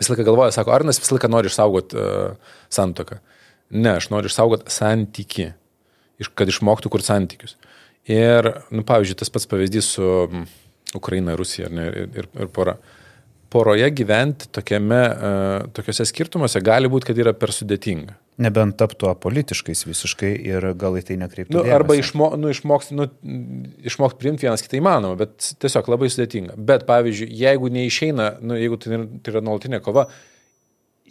visą 0.00 0.12
laiką 0.12 0.26
galvoja, 0.26 0.52
sako, 0.54 0.74
Arnas 0.74 1.00
visą 1.00 1.16
laiką 1.16 1.30
nori 1.32 1.50
išsaugoti 1.50 1.96
uh, 1.96 2.52
santoką. 2.72 3.20
Ne, 3.70 3.96
aš 3.98 4.10
noriu 4.12 4.30
išsaugoti 4.30 4.72
santyki, 4.72 5.52
kad 6.36 6.50
išmoktų 6.50 6.92
kur 6.92 7.04
santykius. 7.04 7.56
Ir, 8.10 8.50
nu, 8.74 8.84
pavyzdžiui, 8.84 9.16
tas 9.22 9.32
pats 9.32 9.48
pavyzdys 9.48 9.94
su 9.96 10.10
Ukraina, 10.94 11.36
Rusija 11.36 11.70
ne, 11.72 11.88
ir, 11.88 12.12
ir, 12.20 12.28
ir 12.44 12.52
pora. 12.52 12.76
Poroje 13.54 13.86
gyventi 13.94 14.48
tokiame, 14.50 15.00
uh, 15.14 15.66
tokiuose 15.76 16.04
skirtumuose 16.10 16.58
gali 16.64 16.88
būti, 16.90 17.06
kad 17.06 17.18
yra 17.22 17.32
per 17.38 17.52
sudėtinga. 17.54 18.16
Nebent 18.42 18.74
taptų 18.80 19.12
apolitiškais 19.12 19.84
visiškai 19.86 20.32
ir 20.50 20.66
gal 20.78 20.98
į 20.98 21.04
tai 21.06 21.16
nekreiptų. 21.20 21.54
Nu, 21.54 21.62
arba 21.70 21.94
išmo, 21.94 22.32
nu, 22.40 22.50
išmokti 22.50 22.98
nu, 22.98 23.06
išmokt 23.86 24.18
priimti 24.18 24.48
vienas 24.48 24.64
kitą 24.64 24.80
įmanoma, 24.80 25.14
bet 25.22 25.52
tiesiog 25.62 25.92
labai 25.94 26.10
sudėtinga. 26.10 26.58
Bet 26.58 26.82
pavyzdžiui, 26.88 27.30
jeigu 27.44 27.70
neišeina, 27.78 28.32
nu, 28.42 28.58
jeigu 28.58 28.80
tai, 28.82 28.98
tai 29.22 29.36
yra 29.36 29.44
nuolatinė 29.46 29.78
kova, 29.86 30.08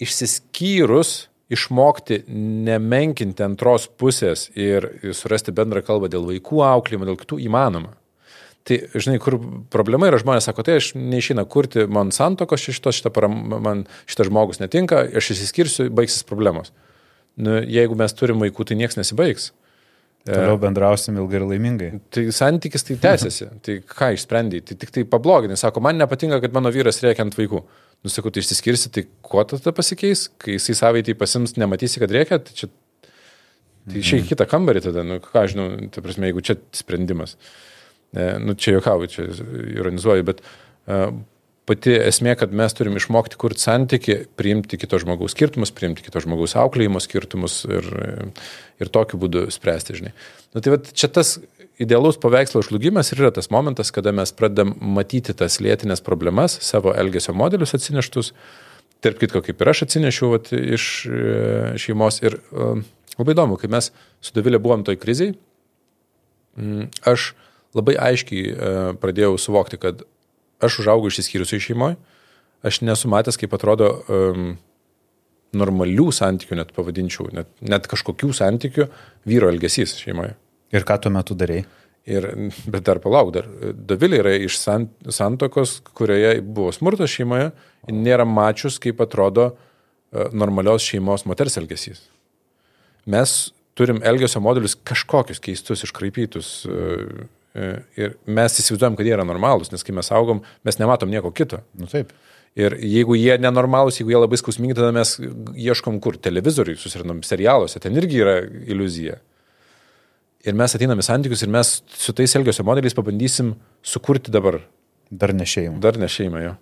išsiskyrus 0.04 1.16
išmokti 1.52 2.24
nemenkinti 2.68 3.44
antros 3.46 3.90
pusės 4.00 4.48
ir 4.56 4.88
surasti 5.16 5.54
bendrą 5.56 5.84
kalbą 5.86 6.10
dėl 6.12 6.26
vaikų 6.30 6.64
auklėjimo, 6.66 7.10
dėl 7.10 7.20
kitų 7.20 7.42
įmanoma. 7.48 7.94
Tai, 8.64 8.78
žinai, 8.96 9.18
kur 9.20 9.36
problema 9.74 10.08
yra, 10.08 10.22
žmonės 10.22 10.48
sako, 10.48 10.64
tai 10.64 10.78
aš 10.80 10.94
neišina 10.96 11.44
kurti 11.52 11.84
man 11.92 12.14
santokos 12.16 12.64
šitos, 12.64 12.96
šitą 13.02 13.12
param, 13.12 13.36
man 13.60 13.84
šitas 14.08 14.30
žmogus 14.30 14.62
netinka, 14.62 15.02
aš 15.20 15.34
įsiskirsiu, 15.36 15.90
baigsis 15.92 16.24
problemos. 16.28 16.72
Nu, 17.36 17.58
jeigu 17.60 17.98
mes 18.00 18.16
turim 18.16 18.40
vaikų, 18.40 18.70
tai 18.70 18.80
niekas 18.80 19.00
nesibaigs. 19.02 19.52
Toliau 20.24 20.56
bendrausim 20.62 21.18
ilgai 21.20 21.42
ir 21.42 21.46
laimingai. 21.50 21.90
Tai 22.14 22.24
santykis 22.32 22.88
tai 22.88 22.96
tęsiasi. 23.04 23.50
tai 23.66 23.82
ką 23.84 24.14
išsprendai? 24.16 24.62
Tai 24.64 24.78
tik 24.80 24.94
tai 24.96 25.04
pabloginai. 25.04 25.58
Sako, 25.60 25.84
man 25.84 26.00
nepatinka, 26.00 26.40
kad 26.40 26.56
mano 26.56 26.72
vyras 26.72 27.02
reikia 27.04 27.26
ant 27.26 27.36
vaikų. 27.36 27.60
Nusakau, 28.04 28.34
tai 28.36 28.44
išsiskirsi, 28.44 28.92
tai 28.92 29.06
kuo 29.24 29.46
tada 29.48 29.72
pasikeis, 29.76 30.28
kai 30.42 30.58
jisai 30.58 30.76
savaitį 30.76 31.16
pasims, 31.20 31.56
nematysi, 31.60 32.02
kad 32.04 32.12
reikia, 32.12 32.42
tai 32.44 32.58
čia... 32.58 32.72
Tai 33.84 34.00
išėjai 34.00 34.22
mhm. 34.22 34.30
kitą 34.30 34.48
kambarį 34.48 34.82
tada, 34.86 35.04
nu 35.04 35.20
ką 35.24 35.42
žinau, 35.52 35.68
ta 35.92 36.00
prasme, 36.04 36.30
jeigu 36.30 36.44
čia 36.44 36.56
sprendimas. 36.76 37.34
E, 38.16 38.30
nu 38.40 38.56
čia 38.56 38.78
juokauju, 38.78 39.10
čia 39.12 39.26
ironizuoju, 39.74 40.24
bet 40.30 40.40
e, 40.44 41.00
pati 41.68 41.96
esmė, 41.98 42.36
kad 42.40 42.56
mes 42.56 42.76
turim 42.78 42.96
išmokti 43.00 43.40
kurti 43.40 43.64
santyki, 43.64 44.18
priimti 44.40 44.80
kito 44.80 45.00
žmogaus 45.04 45.36
skirtumus, 45.36 45.74
priimti 45.76 46.06
kito 46.06 46.24
žmogaus 46.24 46.56
auklėjimo 46.60 47.02
skirtumus 47.04 47.62
ir, 47.68 47.90
ir 48.84 48.92
tokiu 48.94 49.20
būdu 49.20 49.50
spręsti, 49.54 50.00
žinai. 50.00 50.16
Nu, 50.56 50.64
tai 50.64 50.76
va, 50.76 50.80
čia 50.92 51.12
tas 51.12 51.38
idealus 51.82 52.20
paveikslo 52.22 52.62
žlugimas 52.66 53.12
ir 53.12 53.24
yra 53.24 53.32
tas 53.34 53.50
momentas, 53.54 53.92
kada 53.92 54.14
mes 54.16 54.34
pradedam 54.36 54.76
matyti 54.80 55.34
tas 55.38 55.60
lėtinės 55.64 56.04
problemas, 56.06 56.58
savo 56.62 56.94
elgesio 56.98 57.36
modelius 57.38 57.76
atsineštus. 57.78 58.34
Tarp 59.04 59.20
kitko, 59.20 59.42
kaip 59.44 59.60
ir 59.60 59.72
aš 59.72 59.84
atsinešiau 59.88 60.30
vat, 60.32 60.52
iš 60.54 60.84
e, 61.10 61.24
šeimos. 61.82 62.22
Ir 62.24 62.38
um, 62.56 62.86
labai 63.18 63.36
įdomu, 63.36 63.58
kai 63.60 63.68
mes 63.74 63.90
su 64.24 64.36
Davilė 64.36 64.62
buvom 64.64 64.86
toj 64.88 64.96
kriziai, 65.02 65.34
aš 67.10 67.34
labai 67.74 67.96
aiškiai 67.98 68.52
uh, 68.54 68.82
pradėjau 69.02 69.34
suvokti, 69.42 69.80
kad 69.82 70.04
aš 70.64 70.84
užaugau 70.84 71.10
išsiskyrusiai 71.10 71.64
šeimoje, 71.66 71.98
aš 72.64 72.84
nesu 72.86 73.10
matęs, 73.12 73.40
kaip 73.42 73.56
atrodo 73.58 73.90
um, 74.06 74.54
normalių 75.58 76.08
santykių, 76.14 76.60
net 76.62 76.72
pavadinčiau, 76.78 77.28
net, 77.36 77.50
net 77.66 77.90
kažkokių 77.90 78.30
santykių 78.38 78.88
vyro 79.30 79.50
elgesys 79.52 79.98
šeimoje. 80.00 80.38
Ir 80.74 80.86
ką 80.88 80.98
tuo 81.02 81.14
metu 81.14 81.38
darėjai? 81.38 81.66
Ir, 82.04 82.26
bet 82.68 82.84
dar 82.84 83.00
palauk, 83.00 83.30
dar 83.32 83.46
Davilė 83.88 84.18
yra 84.20 84.34
iš 84.36 84.58
sant, 84.60 84.90
santokos, 85.08 85.78
kurioje 85.96 86.42
buvo 86.44 86.74
smurtas 86.76 87.14
šeimoje, 87.14 87.54
nėra 87.88 88.26
mačius, 88.28 88.76
kaip 88.84 89.00
atrodo 89.06 89.54
uh, 89.54 90.26
normalios 90.36 90.84
šeimos 90.84 91.24
moters 91.30 91.56
elgesys. 91.62 92.04
Mes 93.08 93.54
turim 93.80 94.02
elgesio 94.04 94.44
modelius 94.44 94.76
kažkokius 94.84 95.40
keistus, 95.44 95.86
iškraipytus. 95.88 96.52
Uh, 96.68 97.24
ir 97.96 98.16
mes 98.26 98.56
įsivaizduojam, 98.58 98.96
kad 98.98 99.08
jie 99.08 99.14
yra 99.14 99.26
normalūs, 99.30 99.72
nes 99.72 99.86
kai 99.86 99.96
mes 99.96 100.10
augom, 100.12 100.42
mes 100.66 100.80
nematom 100.80 101.12
nieko 101.12 101.32
kito. 101.36 101.62
Nu 101.78 101.88
taip. 101.88 102.12
Ir 102.58 102.76
jeigu 102.82 103.16
jie 103.18 103.38
nenormalūs, 103.42 104.00
jeigu 104.00 104.14
jie 104.14 104.20
labai 104.20 104.38
skausmingi, 104.42 104.76
tada 104.78 104.92
mes 104.94 105.16
ieškom 105.22 106.00
kur 106.04 106.18
televizoriui, 106.22 106.78
susirinom 106.82 107.24
serialuose, 107.26 107.80
ten 107.82 107.96
irgi 107.98 108.20
yra 108.26 108.36
iliuzija. 108.44 109.20
Ir 110.44 110.56
mes 110.60 110.76
ateiname 110.76 111.04
į 111.04 111.08
santykius 111.08 111.46
ir 111.46 111.52
mes 111.54 111.78
su 111.88 112.14
tais 112.16 112.36
elgesio 112.36 112.66
modeliais 112.68 112.96
pabandysim 112.98 113.54
sukurti 113.86 114.32
dabar. 114.34 114.60
Dar 115.14 115.32
ne 115.36 115.46
šeimą. 115.48 115.78
Dar 115.84 116.00
ne 116.00 116.10
šeimą, 116.10 116.42
jo. 116.44 116.56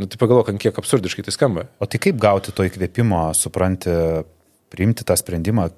Nu, 0.00 0.08
tai 0.08 0.18
pagalvok, 0.20 0.50
kiek 0.60 0.76
absurdiškai 0.80 1.24
tai 1.26 1.32
skamba. 1.34 1.66
O 1.80 1.88
tai 1.88 2.00
kaip 2.02 2.18
gauti 2.20 2.52
to 2.56 2.64
įkvėpimo, 2.66 3.22
supranti, 3.36 3.92
priimti 4.72 5.04
tą 5.06 5.16
sprendimą, 5.20 5.68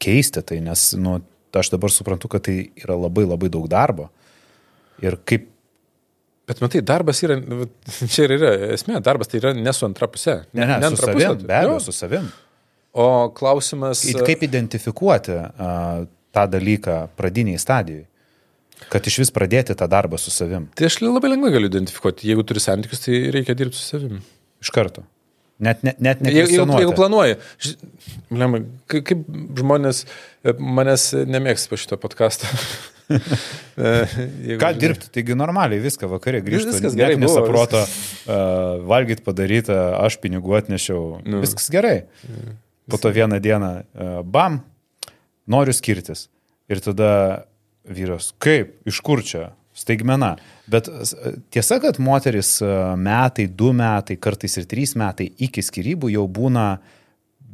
keisti 0.00 0.42
tai, 0.48 0.60
nes, 0.64 0.84
nu, 1.00 1.18
aš 1.60 1.72
dabar 1.74 1.92
suprantu, 1.92 2.30
kad 2.32 2.44
tai 2.48 2.56
yra 2.80 2.96
labai 2.96 3.26
labai 3.28 3.50
daug 3.52 3.68
darbo. 3.70 4.10
Ir 5.04 5.20
kaip 5.28 5.48
Bet 6.50 6.58
matai, 6.58 6.80
darbas 6.82 7.20
yra, 7.22 7.36
čia 8.10 8.24
ir 8.26 8.32
yra 8.34 8.48
esmė, 8.74 8.98
darbas 9.06 9.28
tai 9.30 9.38
yra 9.38 9.52
ne 9.54 9.70
su 9.76 9.84
antra 9.86 10.08
pusė. 10.10 10.40
Ne, 10.50 10.64
ne, 10.66 10.80
ne 10.82 10.88
su 10.90 10.98
savim, 10.98 11.36
be 11.44 11.54
abejo, 11.54 11.76
su 11.84 11.94
savim. 11.94 12.24
O 12.90 13.04
klausimas. 13.36 14.02
Kaip 14.26 14.42
identifikuoti 14.42 15.36
uh, 15.36 16.08
tą 16.34 16.46
dalyką 16.50 17.00
pradiniai 17.18 17.60
stadijai? 17.60 18.06
Kad 18.90 19.06
iš 19.06 19.18
vis 19.20 19.32
pradėti 19.34 19.76
tą 19.76 19.86
darbą 19.90 20.18
su 20.18 20.32
savim. 20.32 20.70
Tai 20.78 20.88
aš 20.88 21.00
labai 21.04 21.34
lengvai 21.34 21.52
galiu 21.52 21.68
identifikuoti. 21.68 22.30
Jeigu 22.30 22.46
turi 22.48 22.62
santykius, 22.64 23.02
tai 23.04 23.18
reikia 23.34 23.56
dirbti 23.58 23.76
su 23.76 23.84
savim. 23.84 24.22
Iš 24.64 24.72
karto. 24.72 25.04
Net, 25.60 25.82
net, 25.84 25.98
net 26.00 26.22
ne. 26.24 26.32
Jeigu, 26.32 26.64
jeigu 26.80 26.94
planuoji. 26.96 27.36
Lemai, 28.32 28.62
kaip 28.88 29.26
žmonės 29.60 30.06
manęs 30.56 31.10
nemėgs 31.28 31.66
po 31.68 31.76
šito 31.80 32.00
podcast'o. 32.00 32.48
Ką 34.62 34.70
dirbti, 34.78 35.10
taigi 35.12 35.36
normaliai 35.36 35.82
viską 35.82 36.08
vakarė 36.10 36.40
grįžti. 36.46 36.72
Viskas 36.72 36.96
gerai, 36.96 37.18
nesaproto, 37.20 37.82
uh, 37.84 38.80
valgyti 38.88 39.24
padaryta, 39.26 39.78
aš 40.00 40.16
pinigų 40.22 40.56
atnešiau. 40.62 41.04
Nu. 41.26 41.42
Viskas 41.44 41.68
gerai. 41.74 41.98
Po 42.90 42.98
to 43.02 43.12
vieną 43.14 43.40
dieną, 43.42 43.72
uh, 43.82 44.20
bam, 44.24 44.62
noriu 45.46 45.74
skirtis. 45.76 46.28
Ir 46.70 46.82
tada 46.84 47.46
vyras, 47.88 48.30
kaip, 48.42 48.76
iš 48.88 49.00
kur 49.04 49.22
čia, 49.26 49.50
staigmena. 49.76 50.34
Bet 50.70 50.88
tiesa, 51.50 51.80
kad 51.82 51.98
moteris 52.02 52.58
metai, 53.00 53.46
du 53.48 53.72
metai, 53.76 54.18
kartais 54.20 54.58
ir 54.60 54.68
trys 54.70 54.96
metai 54.98 55.30
iki 55.42 55.64
skirybų 55.64 56.12
jau 56.14 56.26
būna 56.30 56.66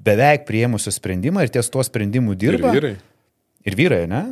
beveik 0.07 0.47
prieimusios 0.49 0.99
sprendimą 1.01 1.45
ir 1.45 1.53
ties 1.55 1.71
tuo 1.73 1.85
sprendimu 1.87 2.37
dirba. 2.39 2.73
Ir 2.73 2.81
vyrai. 2.81 2.97
Ir 3.67 3.79
vyrai, 3.79 4.03
ne? 4.11 4.25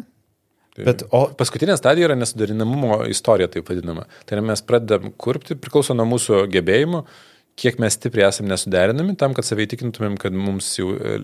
Tai 0.75 0.87
Bet, 0.89 1.05
o 1.15 1.29
paskutinė 1.39 1.77
stadija 1.79 2.09
yra 2.09 2.17
nesudarinamumo 2.19 3.05
istorija, 3.11 3.47
taip 3.51 3.69
vadinama. 3.71 4.09
Tai 4.27 4.39
yra 4.39 4.47
mes 4.51 4.63
pradedam 4.67 5.13
kurpti, 5.23 5.55
priklauso 5.59 5.95
nuo 5.95 6.07
mūsų 6.11 6.45
gebėjimų, 6.51 7.05
kiek 7.61 7.79
mes 7.83 7.95
stipriai 7.95 8.29
esame 8.29 8.51
nesuderinami 8.51 9.15
tam, 9.19 9.35
kad 9.37 9.47
savai 9.47 9.67
įtikintumėm, 9.69 10.17
kad 10.21 10.35
mums 10.35 10.73
jau 10.79 10.91
e, 10.97 11.15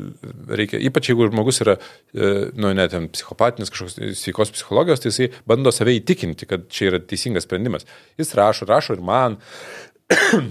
reikia, 0.61 0.79
ypač 0.87 1.11
jeigu 1.11 1.27
žmogus 1.31 1.61
yra, 1.65 1.77
e, 2.15 2.31
nu, 2.55 2.71
net 2.77 2.95
ten 2.95 3.09
psichopatinis 3.13 3.73
kažkoks 3.75 3.99
sveikos 4.21 4.55
psichologijos, 4.55 5.03
tai 5.03 5.13
jisai 5.13 5.31
bando 5.51 5.73
savai 5.75 5.99
įtikinti, 5.99 6.49
kad 6.51 6.69
čia 6.73 6.93
yra 6.93 7.03
teisingas 7.03 7.49
sprendimas. 7.49 7.89
Jis 8.21 8.35
rašo, 8.39 8.69
rašo 8.71 8.99
ir 8.99 9.07
man. 9.07 9.41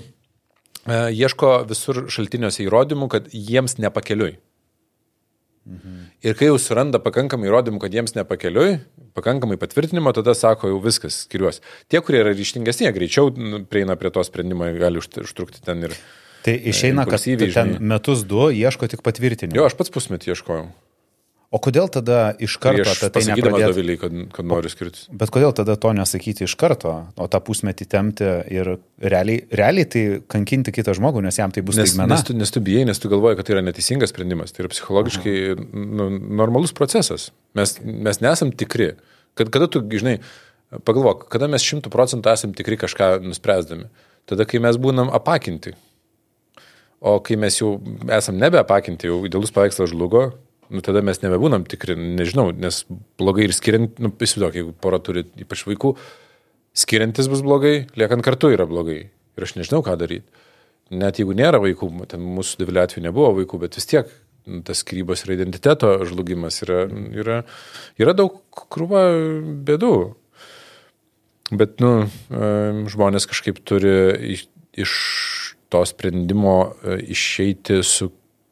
E, 0.90 0.96
ieško 1.12 1.50
visur 1.70 1.98
šaltiniuose 2.10 2.64
įrodymų, 2.64 3.10
kad 3.12 3.26
jiems 3.36 3.76
nepakeliui. 3.84 4.38
Mhm. 5.70 6.06
Ir 6.26 6.38
kai 6.40 6.50
jau 6.50 6.58
suranda 6.58 7.00
pakankamai 7.04 7.50
įrodymų, 7.50 7.80
kad 7.84 7.94
jiems 7.94 8.16
nepakeliui, 8.18 8.80
pakankamai 9.18 9.60
patvirtinimo, 9.62 10.12
tada 10.18 10.34
sako, 10.38 10.72
jau 10.74 10.80
viskas, 10.82 11.24
skiriuos. 11.28 11.62
Tie, 11.92 12.02
kurie 12.02 12.24
yra 12.24 12.34
ryštingesni, 12.34 12.90
greičiau 12.96 13.30
nu, 13.38 13.62
prieina 13.70 13.98
prie 14.00 14.10
to 14.14 14.24
sprendimo, 14.26 14.68
gali 14.80 15.02
užtrukti 15.02 15.62
ten 15.66 15.86
ir... 15.86 15.96
Tai 16.40 16.56
išeina, 16.72 17.04
kad 17.06 17.22
ten 17.22 17.76
metus 17.84 18.24
du 18.26 18.48
ieško 18.56 18.88
tik 18.90 19.04
patvirtinimo. 19.06 19.60
Jo, 19.60 19.68
aš 19.68 19.76
pats 19.78 19.92
pusmetį 19.94 20.34
ieškojau. 20.34 20.70
O 21.50 21.58
kodėl 21.58 21.88
tada 21.90 22.36
iš 22.38 22.60
karto 22.62 22.84
Prieš 22.84 22.92
apie 22.92 23.08
tai 23.10 23.22
nesakydamas 23.24 23.56
nepradėt... 23.58 23.72
Doviliai, 23.74 23.98
kad, 23.98 24.18
kad 24.36 24.46
noriu 24.46 24.70
skirtis. 24.70 25.08
Bet 25.10 25.32
kodėl 25.34 25.54
tada 25.58 25.74
to 25.82 25.90
nesakyti 25.98 26.46
iš 26.46 26.54
karto, 26.62 26.92
o 27.18 27.26
tą 27.26 27.40
pusmetį 27.42 27.88
temti 27.90 28.28
ir 28.54 28.76
realiai, 29.02 29.48
realiai 29.58 29.88
tai 29.90 30.04
kankinti 30.30 30.70
kitą 30.76 30.94
žmogų, 31.00 31.24
nes 31.26 31.40
jam 31.42 31.50
tai 31.50 31.64
bus 31.66 31.80
Nes, 31.80 31.90
staigmena? 31.90 32.14
nes, 32.14 32.26
tu, 32.28 32.36
nes 32.38 32.54
tu 32.54 32.62
bijai, 32.62 32.84
nes 32.86 33.02
tu 33.02 33.10
galvoji, 33.10 33.40
kad 33.40 33.48
tai 33.48 33.56
yra 33.56 33.64
neteisingas 33.66 34.14
sprendimas. 34.14 34.54
Tai 34.54 34.62
yra 34.62 34.70
psichologiškai 34.76 35.34
nu, 35.74 36.06
normalus 36.44 36.76
procesas. 36.78 37.32
Mes, 37.58 37.74
mes 37.82 38.22
nesam 38.22 38.52
tikri. 38.54 38.92
Kad, 39.40 39.50
kada 39.56 39.66
tu, 39.74 39.82
žinai, 39.82 40.20
pagalvok, 40.86 41.26
kada 41.34 41.50
mes 41.50 41.66
šimtų 41.66 41.90
procentų 41.96 42.30
esam 42.30 42.54
tikri 42.54 42.78
kažką 42.78 43.16
nuspręsdami. 43.26 43.90
Tada, 44.30 44.46
kai 44.46 44.62
mes 44.62 44.78
būnam 44.78 45.10
apakinti. 45.18 45.74
O 47.02 47.16
kai 47.26 47.40
mes 47.42 47.58
jau 47.58 47.80
esam 48.14 48.38
nebeapakinti, 48.38 49.10
jau 49.10 49.24
idealus 49.26 49.56
paveikslas 49.56 49.90
žlugo, 49.90 50.28
nu, 50.70 50.82
tada 50.86 51.02
mes 51.06 51.22
nebebūnam 51.24 51.66
tikri, 51.70 51.96
nežinau, 51.98 52.50
nes 52.54 52.84
blogai 53.20 53.48
ir 53.48 53.56
skiriant, 53.56 54.00
nu, 54.02 54.12
įsivaizduok, 54.14 54.60
jeigu 54.60 54.76
pora 54.82 55.02
turi 55.04 55.26
ypač 55.42 55.66
vaikų, 55.68 55.96
skiriantis 56.78 57.30
bus 57.32 57.44
blogai, 57.46 57.88
liekant 58.00 58.26
kartu 58.26 58.54
yra 58.54 58.68
blogai. 58.70 59.02
Ir 59.10 59.46
aš 59.46 59.56
nežinau, 59.58 59.82
ką 59.86 59.96
daryti. 60.00 60.28
Net 60.90 61.22
jeigu 61.22 61.36
nėra 61.38 61.62
vaikų, 61.62 61.92
ten 62.10 62.24
mūsų 62.38 62.64
didelio 62.64 62.84
atveju 62.84 63.06
nebuvo 63.06 63.34
vaikų, 63.42 63.62
bet 63.62 63.78
vis 63.78 63.90
tiek 63.90 64.10
nu, 64.50 64.62
tas 64.66 64.82
skirybos 64.84 65.26
ir 65.26 65.36
identiteto 65.38 65.92
žlugimas 66.10 66.62
yra, 66.66 66.86
yra, 67.14 67.42
yra 68.02 68.16
daug 68.18 68.40
krūva 68.74 69.04
bėdų. 69.68 69.94
Bet, 71.50 71.80
nu, 71.82 72.06
žmonės 72.94 73.26
kažkaip 73.30 73.62
turi 73.66 74.38
iš 74.78 74.94
to 75.70 75.86
sprendimo 75.86 76.74
e, 76.84 76.98
išeiti 77.14 77.84
su 77.86 78.10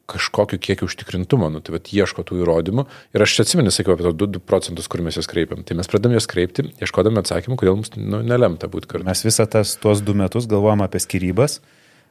kažkokiu 0.07 0.59
kiekiu 0.63 0.87
užtikrintumo, 0.87 1.49
nu, 1.51 1.59
tai 1.63 1.75
vat, 1.75 1.89
ieško 1.91 2.23
tų 2.27 2.39
įrodymų. 2.41 2.85
Ir 3.15 3.23
aš 3.25 3.35
atsimenu, 3.43 3.73
sakiau 3.75 3.97
apie 3.97 4.05
to 4.05 4.13
2, 4.15 4.29
2 4.37 4.43
procentus, 4.47 4.87
kur 4.91 5.03
mes 5.03 5.17
jas 5.19 5.27
kreipiam. 5.27 5.65
Tai 5.67 5.75
mes 5.79 5.89
pradedam 5.91 6.15
jas 6.15 6.29
kreipti, 6.31 6.69
ieškodami 6.83 7.19
atsakymų, 7.21 7.57
kodėl 7.59 7.75
mums 7.79 7.91
nu, 7.97 8.21
nelemta 8.23 8.69
būti 8.71 8.87
kartu. 8.87 9.07
Mes 9.07 9.23
visą 9.27 9.47
tas, 9.51 9.75
tuos 9.81 10.03
du 10.05 10.15
metus 10.17 10.47
galvojam 10.49 10.85
apie 10.85 11.01
skirybas, 11.03 11.59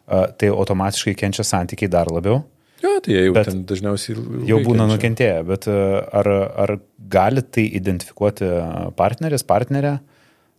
tai 0.07 0.51
automatiškai 0.53 1.17
kenčia 1.19 1.47
santykiai 1.47 1.91
dar 1.93 2.13
labiau. 2.13 2.43
Jo, 2.85 2.99
tai 3.01 3.15
jie 3.15 3.23
jau 3.25 3.37
bet 3.39 3.49
ten 3.49 3.63
dažniausiai 3.65 4.19
jau 4.51 4.59
būna 4.61 4.85
kenčia. 4.85 4.91
nukentėję, 4.93 5.39
bet 5.49 5.69
ar, 5.73 6.29
ar 6.65 6.75
gali 7.13 7.41
tai 7.41 7.65
identifikuoti 7.79 8.51
partneris, 8.99 9.47
partnerė, 9.49 9.95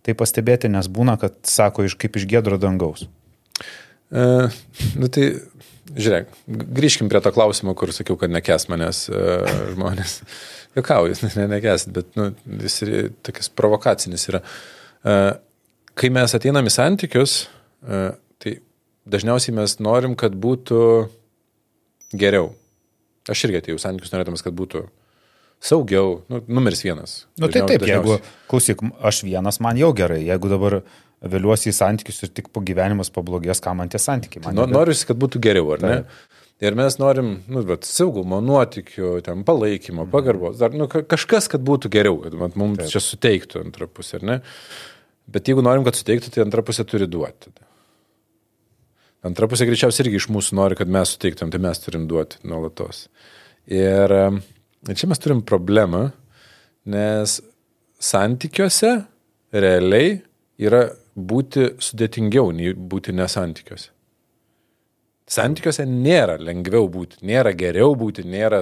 tai 0.01 0.15
pastebėti, 0.17 0.71
nes 0.73 0.89
būna, 0.89 1.19
kad 1.21 1.37
sako 1.45 1.85
iš 1.85 1.93
kaip 2.01 2.17
iš 2.17 2.25
gėdro 2.31 2.57
dangaus. 2.61 3.05
E, 4.09 4.25
nu 4.97 5.09
tai 5.13 5.27
Žiūrėk, 5.97 6.29
grįžkim 6.77 7.09
prie 7.11 7.21
to 7.23 7.31
klausimo, 7.33 7.73
kur 7.77 7.91
sakiau, 7.95 8.17
kad 8.21 8.31
nekes 8.33 8.67
manęs 8.71 9.07
uh, 9.09 9.47
žmonės. 9.73 10.19
Jokauju, 10.77 11.17
ne, 11.39 11.47
nekes, 11.55 11.87
bet 11.93 12.11
nu, 12.19 12.29
jis 12.61 12.79
ir 12.85 12.93
tokias 13.25 13.49
provokacinis 13.49 14.27
yra. 14.29 14.43
Uh, 15.01 15.31
kai 15.97 16.11
mes 16.13 16.37
ateinam 16.37 16.69
į 16.69 16.73
santykius, 16.75 17.39
uh, 17.87 18.11
tai 18.43 18.59
dažniausiai 19.09 19.55
mes 19.57 19.77
norim, 19.81 20.13
kad 20.19 20.37
būtų 20.37 20.81
geriau. 22.17 22.51
Aš 23.27 23.47
irgi 23.47 23.63
atėjau 23.63 23.81
santykius 23.81 24.13
norėdamas, 24.13 24.45
kad 24.45 24.55
būtų 24.55 24.85
saugiau, 25.63 26.21
nu, 26.29 26.41
numeris 26.47 26.83
vienas. 26.85 27.25
Na 27.37 27.47
nu, 27.47 27.51
tai 27.53 27.65
taip, 27.67 27.85
jeigu, 27.87 28.19
klausyk, 28.51 28.83
aš 29.01 29.23
vienas, 29.25 29.59
man 29.63 29.79
jau 29.79 29.89
gerai, 29.97 30.21
jeigu 30.27 30.51
dabar 30.51 30.81
vėliuosi 31.21 31.71
į 31.71 31.75
santykius 31.77 32.23
ir 32.25 32.33
tik 32.37 32.49
po 32.53 32.61
gyvenimas 32.65 33.09
pablogės, 33.13 33.61
ką 33.63 33.73
man 33.77 33.89
tie 33.89 34.01
santykiai. 34.01 34.43
Man 34.45 34.57
nu, 34.57 34.67
Noriu, 34.69 34.95
kad 35.07 35.19
būtų 35.19 35.41
geriau, 35.43 35.71
ar 35.75 35.85
ne? 35.85 35.93
Taip. 36.01 36.43
Ir 36.67 36.73
mes 36.73 36.95
norim, 36.97 37.35
nu, 37.53 37.61
bet 37.69 37.85
saugumo, 37.85 38.39
nuotikių, 38.41 39.11
ten 39.25 39.43
palaikymo, 39.45 40.01
mhm. 40.07 40.13
pagarbos, 40.13 40.57
dar, 40.57 40.73
nu, 40.73 40.87
kažkas, 40.89 41.49
kad 41.53 41.61
būtų 41.65 41.91
geriau, 41.93 42.17
kad 42.23 42.37
man, 42.37 42.53
mums 42.57 42.81
Taip. 42.81 42.95
čia 42.95 43.03
suteiktų 43.05 43.61
antrą 43.61 43.89
pusę, 43.89 44.17
ar 44.17 44.25
ne? 44.25 44.37
Bet 45.29 45.49
jeigu 45.49 45.61
norim, 45.65 45.85
kad 45.85 45.97
suteiktų, 45.99 46.31
tai 46.33 46.45
antrą 46.45 46.63
pusę 46.65 46.85
turi 46.87 47.05
duoti. 47.11 47.51
Antra 49.27 49.49
pusė 49.49 49.67
greičiausiai 49.67 50.05
irgi 50.05 50.21
iš 50.21 50.29
mūsų 50.33 50.55
nori, 50.57 50.77
kad 50.79 50.89
mes 50.91 51.11
suteiktum, 51.15 51.51
tai 51.53 51.59
mes 51.61 51.81
turim 51.83 52.05
duoti 52.09 52.39
nuolatos. 52.47 53.05
Ir, 53.67 54.13
ir 54.87 54.97
čia 54.97 55.09
mes 55.11 55.21
turim 55.21 55.41
problemą, 55.45 56.07
nes 56.87 57.39
santykiuose 57.99 58.93
realiai 59.51 60.19
yra 60.61 60.85
būti 61.17 61.71
sudėtingiau 61.81 62.51
nei 62.53 62.73
būti 62.77 63.15
nesantykiuose. 63.17 63.89
Santykiuose 65.27 65.83
nėra 65.89 66.37
lengviau 66.39 66.87
būti, 66.87 67.19
nėra 67.27 67.51
geriau 67.57 67.97
būti, 67.99 68.23
nėra, 68.23 68.61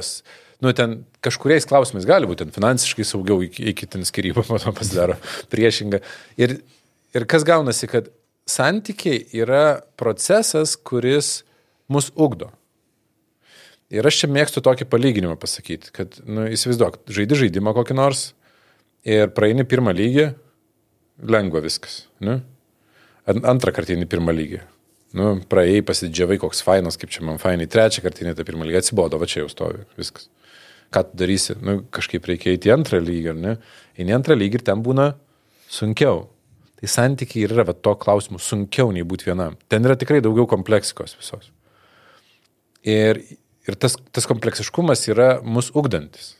nu, 0.65 0.71
ten 0.73 1.03
kažkuriais 1.25 1.67
klausimais 1.69 2.07
gali 2.09 2.25
būti, 2.29 2.41
ten 2.45 2.55
finansiškai 2.55 3.05
saugiau 3.05 3.43
iki, 3.45 3.67
iki 3.69 3.89
ten 3.91 4.07
skirybų, 4.07 4.45
to 4.49 4.73
pasidaro 4.73 5.19
priešinga. 5.53 6.01
Ir, 6.41 6.57
ir 7.13 7.27
kas 7.29 7.45
gaunasi, 7.45 7.89
kad 7.91 8.09
santykiai 8.49 9.27
yra 9.37 9.81
procesas, 9.99 10.73
kuris 10.77 11.43
mus 11.91 12.09
ugdo. 12.15 12.49
Ir 13.93 14.07
aš 14.07 14.23
čia 14.23 14.31
mėgstu 14.31 14.63
tokį 14.65 14.87
palyginimą 14.89 15.35
pasakyti, 15.37 15.91
kad, 15.93 16.17
nu, 16.25 16.47
įsivaizduok, 16.49 17.03
žaidi 17.13 17.37
žaidimą 17.43 17.75
kokį 17.77 17.99
nors 17.99 18.31
ir 19.05 19.29
praeini 19.37 19.67
pirmą 19.69 19.93
lygį, 19.93 20.31
lengva 21.21 21.61
viskas. 21.63 22.05
Ne? 22.23 22.39
Antrą 23.25 23.73
kartą 23.75 23.95
į 23.95 24.07
pirmą 24.09 24.35
lygį. 24.35 24.61
Nu, 25.15 25.29
praėjai, 25.49 25.83
pasidžiavai, 25.87 26.37
koks 26.41 26.59
fainas, 26.65 26.97
kaip 26.99 27.11
čia 27.13 27.23
man 27.23 27.39
fainai. 27.39 27.69
Trečią 27.71 28.03
kartą 28.03 28.25
į 28.25 28.35
tą 28.35 28.45
pirmą 28.47 28.67
lygį 28.67 28.81
atsibodo, 28.81 29.19
va 29.21 29.29
čia 29.31 29.45
jau 29.45 29.51
stovi, 29.51 29.85
viskas. 29.99 30.27
Ką 30.93 31.05
tu 31.07 31.19
darysi? 31.21 31.55
Nu, 31.63 31.79
kažkaip 31.95 32.27
reikia 32.27 32.55
įti 32.55 32.71
antrą 32.73 32.99
lygį, 33.03 33.29
ar 33.31 33.39
ne? 33.39 33.53
Į 33.95 34.09
antrą 34.17 34.35
lygį 34.37 34.59
ir 34.59 34.65
ten 34.67 34.83
būna 34.85 35.13
sunkiau. 35.71 36.25
Tai 36.75 36.91
santykiai 36.91 37.47
yra 37.47 37.63
va, 37.65 37.73
to 37.73 37.95
klausimu 37.97 38.41
sunkiau 38.43 38.91
nei 38.93 39.05
būti 39.07 39.29
vienam. 39.29 39.55
Ten 39.71 39.87
yra 39.87 39.95
tikrai 39.99 40.19
daugiau 40.23 40.45
kompleksikos 40.51 41.15
visos. 41.17 41.47
Ir, 42.85 43.23
ir 43.65 43.77
tas, 43.81 43.95
tas 44.13 44.27
kompleksiškumas 44.29 45.07
yra 45.09 45.29
mus 45.41 45.71
ugdantis. 45.73 46.34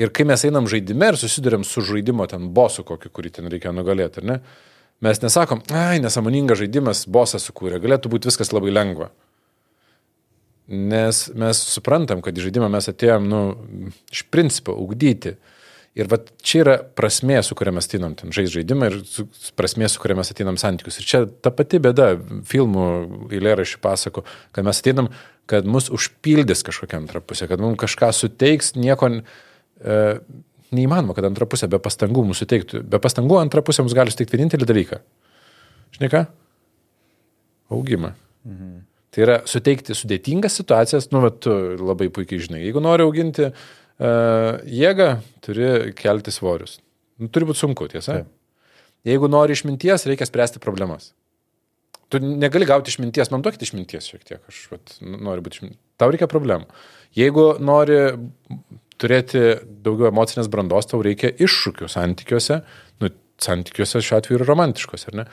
Ir 0.00 0.12
kai 0.14 0.24
mes 0.24 0.40
einam 0.48 0.68
žaidime 0.70 1.10
ir 1.12 1.18
susidurėm 1.20 1.66
su 1.68 1.82
žaidimo 1.84 2.24
ten 2.30 2.48
bosu 2.56 2.84
kokiu, 2.86 3.10
kurį 3.12 3.34
ten 3.36 3.50
reikia 3.52 3.74
nugalėti, 3.76 4.22
ar 4.22 4.28
ne? 4.30 4.38
Mes 5.02 5.18
nesakom, 5.18 5.60
ai, 5.74 5.98
nesąmoningas 6.00 6.60
žaidimas, 6.62 7.04
bosas 7.10 7.44
sukūrė, 7.48 7.80
galėtų 7.82 8.12
būti 8.12 8.30
viskas 8.30 8.52
labai 8.54 8.72
lengva. 8.72 9.10
Nes 10.72 11.24
mes 11.36 11.62
suprantam, 11.74 12.22
kad 12.22 12.38
į 12.38 12.46
žaidimą 12.46 12.70
mes 12.72 12.86
atėjom, 12.88 13.26
nu, 13.28 13.40
iš 14.14 14.22
principo, 14.32 14.76
ugdyti. 14.78 15.34
Ir 15.98 16.08
va 16.08 16.16
čia 16.40 16.62
yra 16.62 16.78
prasmė, 16.96 17.42
su 17.44 17.56
kuria 17.58 17.74
mes 17.76 17.90
ateinam 17.90 18.14
ten 18.16 18.32
žais 18.32 18.48
žaidimą 18.54 18.88
ir 18.88 19.00
su, 19.04 19.26
prasmė, 19.58 19.90
su 19.92 20.00
kuria 20.00 20.16
mes 20.16 20.30
ateinam 20.32 20.56
santykius. 20.56 21.02
Ir 21.02 21.08
čia 21.10 21.24
ta 21.44 21.52
pati 21.52 21.82
bėda, 21.82 22.14
filmų 22.48 22.86
eilėraščių 23.28 23.82
pasako, 23.82 24.24
kad 24.56 24.64
mes 24.64 24.80
ateinam, 24.80 25.10
kad 25.50 25.68
mus 25.68 25.90
užpildys 25.92 26.64
kažkokia 26.64 27.02
antra 27.02 27.20
pusė, 27.20 27.50
kad 27.50 27.60
mums 27.60 27.76
kažką 27.82 28.08
suteiks, 28.16 28.72
nieko 28.78 29.10
e, 29.18 29.24
neįmanoma, 30.72 31.16
kad 31.16 31.26
antra 31.28 31.48
pusė 31.48 31.68
be 31.70 31.80
pastangų 31.82 32.24
mūsų 32.30 32.48
teiktų. 32.50 32.82
Be 32.88 33.00
pastangų 33.02 33.40
antra 33.40 33.64
pusė 33.64 33.84
mums 33.84 33.96
gali 33.96 34.14
suteikti 34.14 34.38
vienintelį 34.38 34.68
dalyką. 34.68 35.00
Žinai 35.96 36.10
ką? 36.12 36.22
Augimą. 37.72 38.14
Mhm. 38.48 38.80
Tai 39.12 39.24
yra 39.26 39.40
suteikti 39.48 39.92
sudėtingas 39.96 40.54
situacijas, 40.56 41.10
nu, 41.12 41.20
bet 41.26 41.42
tu 41.44 41.52
labai 41.76 42.08
puikiai 42.12 42.40
žinai. 42.40 42.62
Jeigu 42.64 42.80
nori 42.80 43.04
auginti 43.04 43.50
uh, 43.50 43.56
jėgą, 44.64 45.08
turi 45.44 45.92
kelti 45.98 46.32
svorius. 46.32 46.78
Nu, 47.20 47.28
turi 47.28 47.50
būti 47.50 47.60
sunku, 47.60 47.90
tiesa? 47.92 48.22
Taip. 48.22 48.30
Jeigu 49.04 49.28
nori 49.28 49.52
išminties, 49.52 50.06
reikia 50.08 50.28
spręsti 50.28 50.62
problemas. 50.62 51.10
Tu 52.12 52.20
negali 52.22 52.68
gauti 52.68 52.92
išminties, 52.92 53.30
man 53.32 53.44
duokit 53.44 53.64
išminties 53.66 54.08
šiek 54.08 54.24
tiek, 54.24 54.40
aš 54.48 54.62
vat, 54.72 54.96
noriu 55.00 55.44
būti 55.44 55.58
išminties. 55.58 55.80
Tau 56.00 56.08
reikia 56.12 56.28
problemų. 56.30 56.68
Jeigu 57.16 57.46
nori 57.60 57.98
turėti 59.02 59.42
daugiau 59.84 60.10
emocinės 60.10 60.50
brandos, 60.52 60.88
tau 60.90 61.02
reikia 61.04 61.32
iššūkių 61.42 61.90
santykiuose, 61.90 62.60
nu, 63.02 63.10
santykiuose 63.42 64.02
šiuo 64.04 64.20
atveju 64.20 64.38
ir 64.38 64.46
romantiškos, 64.48 65.08
ar 65.10 65.18
ne? 65.22 65.26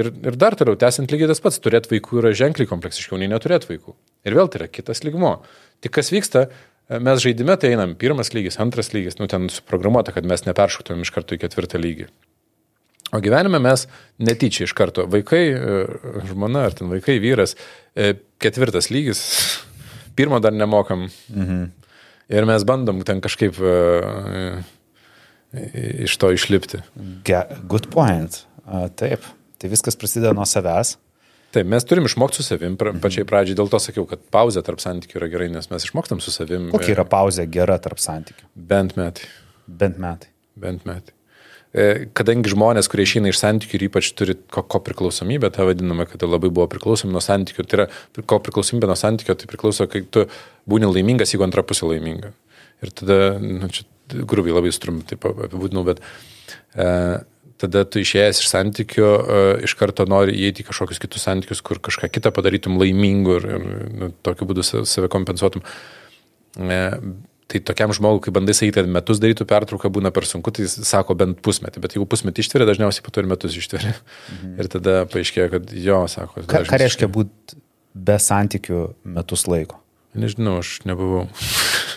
Ir, 0.00 0.10
ir 0.26 0.36
dar 0.38 0.56
toliau, 0.58 0.74
tęsiant 0.78 1.12
lygiai 1.12 1.30
tas 1.30 1.40
pats, 1.42 1.60
turėti 1.62 1.92
vaikų 1.92 2.18
yra 2.18 2.32
ženkliai 2.34 2.66
kompleksiškiau 2.66 3.20
nei 3.20 3.30
neturėti 3.30 3.70
vaikų. 3.70 3.94
Ir 4.26 4.34
vėl 4.34 4.50
tai 4.50 4.64
yra 4.64 4.70
kitas 4.72 5.04
lygmo. 5.06 5.36
Tik 5.84 5.94
kas 5.94 6.10
vyksta, 6.10 6.48
mes 6.90 7.22
žaidime 7.22 7.54
tai 7.60 7.70
einam 7.76 7.94
pirmas 7.98 8.32
lygis, 8.34 8.58
antras 8.62 8.90
lygis, 8.94 9.20
nu 9.20 9.28
ten 9.30 9.46
suprogramuota, 9.52 10.12
kad 10.16 10.26
mes 10.26 10.42
neperšoktumėm 10.48 11.06
iš 11.06 11.14
karto 11.14 11.38
į 11.38 11.44
ketvirtą 11.44 11.78
lygį. 11.78 12.08
O 13.14 13.20
gyvenime 13.22 13.60
mes 13.62 13.86
netyčia 14.18 14.66
iš 14.66 14.74
karto, 14.74 15.04
vaikai, 15.06 15.44
e, 15.54 15.82
žmona 16.32 16.66
ar 16.66 16.74
ten 16.74 16.90
vaikai, 16.90 17.20
vyras, 17.22 17.54
e, 17.94 18.16
ketvirtas 18.42 18.90
lygis, 18.90 19.22
pirmo 20.18 20.42
dar 20.42 20.56
nemokam. 20.56 21.06
Mhm. 21.30 21.64
Ir 22.32 22.46
mes 22.48 22.64
bandom 22.64 23.02
ten 23.04 23.20
kažkaip 23.24 23.58
uh, 23.60 24.60
iš 26.06 26.16
to 26.20 26.32
išlipti. 26.34 26.80
Good 27.68 27.90
point. 27.92 28.44
Uh, 28.64 28.88
taip. 28.96 29.26
Tai 29.60 29.70
viskas 29.72 29.98
prasideda 30.00 30.32
nuo 30.36 30.46
savęs. 30.48 30.96
Taip, 31.54 31.68
mes 31.70 31.86
turim 31.86 32.08
išmokti 32.08 32.40
su 32.40 32.46
savim, 32.48 32.74
pra, 32.80 32.90
mhm. 32.90 33.02
pačiai 33.04 33.26
pradžiai 33.28 33.58
dėl 33.60 33.70
to 33.70 33.78
sakiau, 33.82 34.08
kad 34.10 34.22
pauzė 34.34 34.64
tarp 34.66 34.82
santykių 34.82 35.20
yra 35.20 35.30
gerai, 35.30 35.50
nes 35.54 35.70
mes 35.70 35.86
išmokstam 35.86 36.22
su 36.24 36.34
savim. 36.34 36.66
Kokia 36.74 36.96
yra 36.96 37.04
pauzė 37.06 37.46
gera 37.46 37.76
tarp 37.82 38.02
santykių? 38.02 38.48
Bent 38.72 38.96
metai. 38.98 39.28
Bent 39.68 40.00
metai. 40.02 40.32
Bent 40.58 40.88
metai. 40.88 41.13
E, 41.74 42.06
kadangi 42.14 42.52
žmonės, 42.52 42.86
kurie 42.86 43.02
išeina 43.02 43.32
iš 43.32 43.40
santykių 43.40 43.78
ir 43.78 43.84
ypač 43.88 44.12
turi 44.14 44.36
ko, 44.54 44.78
priklausomybę, 44.86 45.50
tą 45.54 45.66
vadiname, 45.66 46.06
kad 46.06 46.22
labai 46.22 46.52
buvo 46.54 46.68
priklausomi 46.70 47.10
nuo 47.10 47.22
santykių, 47.24 47.64
tai 47.66 47.80
yra 47.80 47.86
ko 48.30 48.38
priklausomybė 48.46 48.90
nuo 48.92 48.94
santykių, 48.98 49.34
tai 49.40 49.50
priklauso, 49.50 49.88
kai 49.90 50.04
tu 50.06 50.28
būni 50.70 50.86
laimingas, 50.86 51.34
jeigu 51.34 51.48
antra 51.48 51.66
pusė 51.66 51.90
laiminga. 51.90 52.30
Ir 52.84 52.94
tada, 52.94 53.18
nu, 53.42 53.72
čia 53.74 53.88
grubiai 54.14 54.54
labai 54.54 54.70
strum, 54.76 55.02
taip 55.08 55.26
apibūdinau, 55.26 55.82
bet 55.88 56.02
e, 56.78 56.86
tada 57.58 57.84
tu 57.90 58.02
išėjęs 58.04 58.44
iš 58.44 58.52
santykių, 58.52 59.10
e, 59.10 59.42
iš 59.66 59.74
karto 59.80 60.06
nori 60.06 60.38
įeiti 60.38 60.62
į 60.62 60.70
kažkokius 60.70 61.02
kitus 61.02 61.26
santykius, 61.26 61.64
kur 61.66 61.82
kažką 61.82 62.12
kitą 62.12 62.30
padarytum 62.38 62.78
laimingu 62.78 63.40
ir, 63.40 63.50
ir 63.50 63.68
nu, 63.98 64.14
tokiu 64.22 64.46
būdu 64.46 64.62
save 64.62 65.10
kompensuotum. 65.10 65.66
E, 66.54 66.82
Tai 67.54 67.60
tokiam 67.70 67.92
žmogui, 67.94 68.18
kai 68.24 68.32
bandai 68.34 68.54
sakyti, 68.56 68.74
kad 68.80 68.88
metus 68.90 69.20
darytų 69.22 69.44
pertrauką, 69.46 69.86
būna 69.94 70.10
per 70.14 70.26
sunku, 70.26 70.50
tai 70.50 70.64
jis 70.64 70.72
sako 70.88 71.14
bent 71.18 71.38
pusmetį, 71.46 71.82
bet 71.84 71.92
jeigu 71.94 72.06
pusmetį 72.10 72.42
ištveria, 72.42 72.66
dažniausiai 72.66 73.04
po 73.06 73.12
to 73.14 73.22
ir 73.22 73.28
metus 73.30 73.54
ištveria. 73.60 73.92
Mhm. 74.32 74.56
Ir 74.58 74.70
tada 74.72 74.94
paaiškėja, 75.12 75.52
kad 75.52 75.70
jo, 75.84 76.00
sako. 76.10 76.42
Ką, 76.50 76.64
ką 76.66 76.80
reiškia 76.82 77.06
būti 77.14 77.60
be 77.94 78.16
santykių 78.18 78.80
metus 79.14 79.46
laiko? 79.46 79.78
Nežinau, 80.18 80.56
aš 80.64 80.80
nebuvau. 80.88 81.28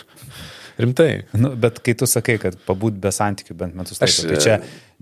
Rimtai. 0.78 1.08
Nu, 1.34 1.50
bet 1.58 1.82
kai 1.82 1.96
tu 1.98 2.06
sakai, 2.06 2.38
kad 2.38 2.60
pabūt 2.68 3.02
be 3.02 3.10
santykių 3.14 3.58
bent 3.58 3.74
metus 3.78 3.98
laiko, 3.98 4.14
aš, 4.14 4.20
tai 4.30 4.38
čia 4.44 4.60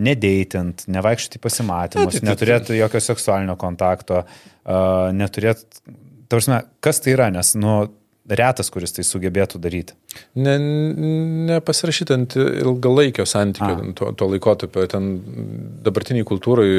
nedeitant, 0.08 0.86
nevaikščioti 0.88 1.42
pasimatymus, 1.44 2.22
neturėtų 2.24 2.80
jokio 2.80 3.04
seksualinio 3.10 3.58
kontakto, 3.60 4.24
uh, 4.24 5.12
neturėtų, 5.12 5.84
tarsi, 6.32 6.64
kas 6.80 7.04
tai 7.04 7.12
yra, 7.12 7.28
nes, 7.36 7.52
nu, 7.60 7.76
retas, 8.28 8.70
kuris 8.74 8.94
tai 8.96 9.04
sugebėtų 9.06 9.60
daryti. 9.62 9.96
Ne, 10.38 10.56
nepasirašyti 11.52 12.14
ant 12.16 12.36
ilgalaikio 12.38 13.26
santykio, 13.28 13.92
tuo, 13.98 14.12
tuo 14.18 14.30
laikotarpiu, 14.32 14.86
ten 14.90 15.10
dabartiniai 15.86 16.26
kultūrai 16.26 16.70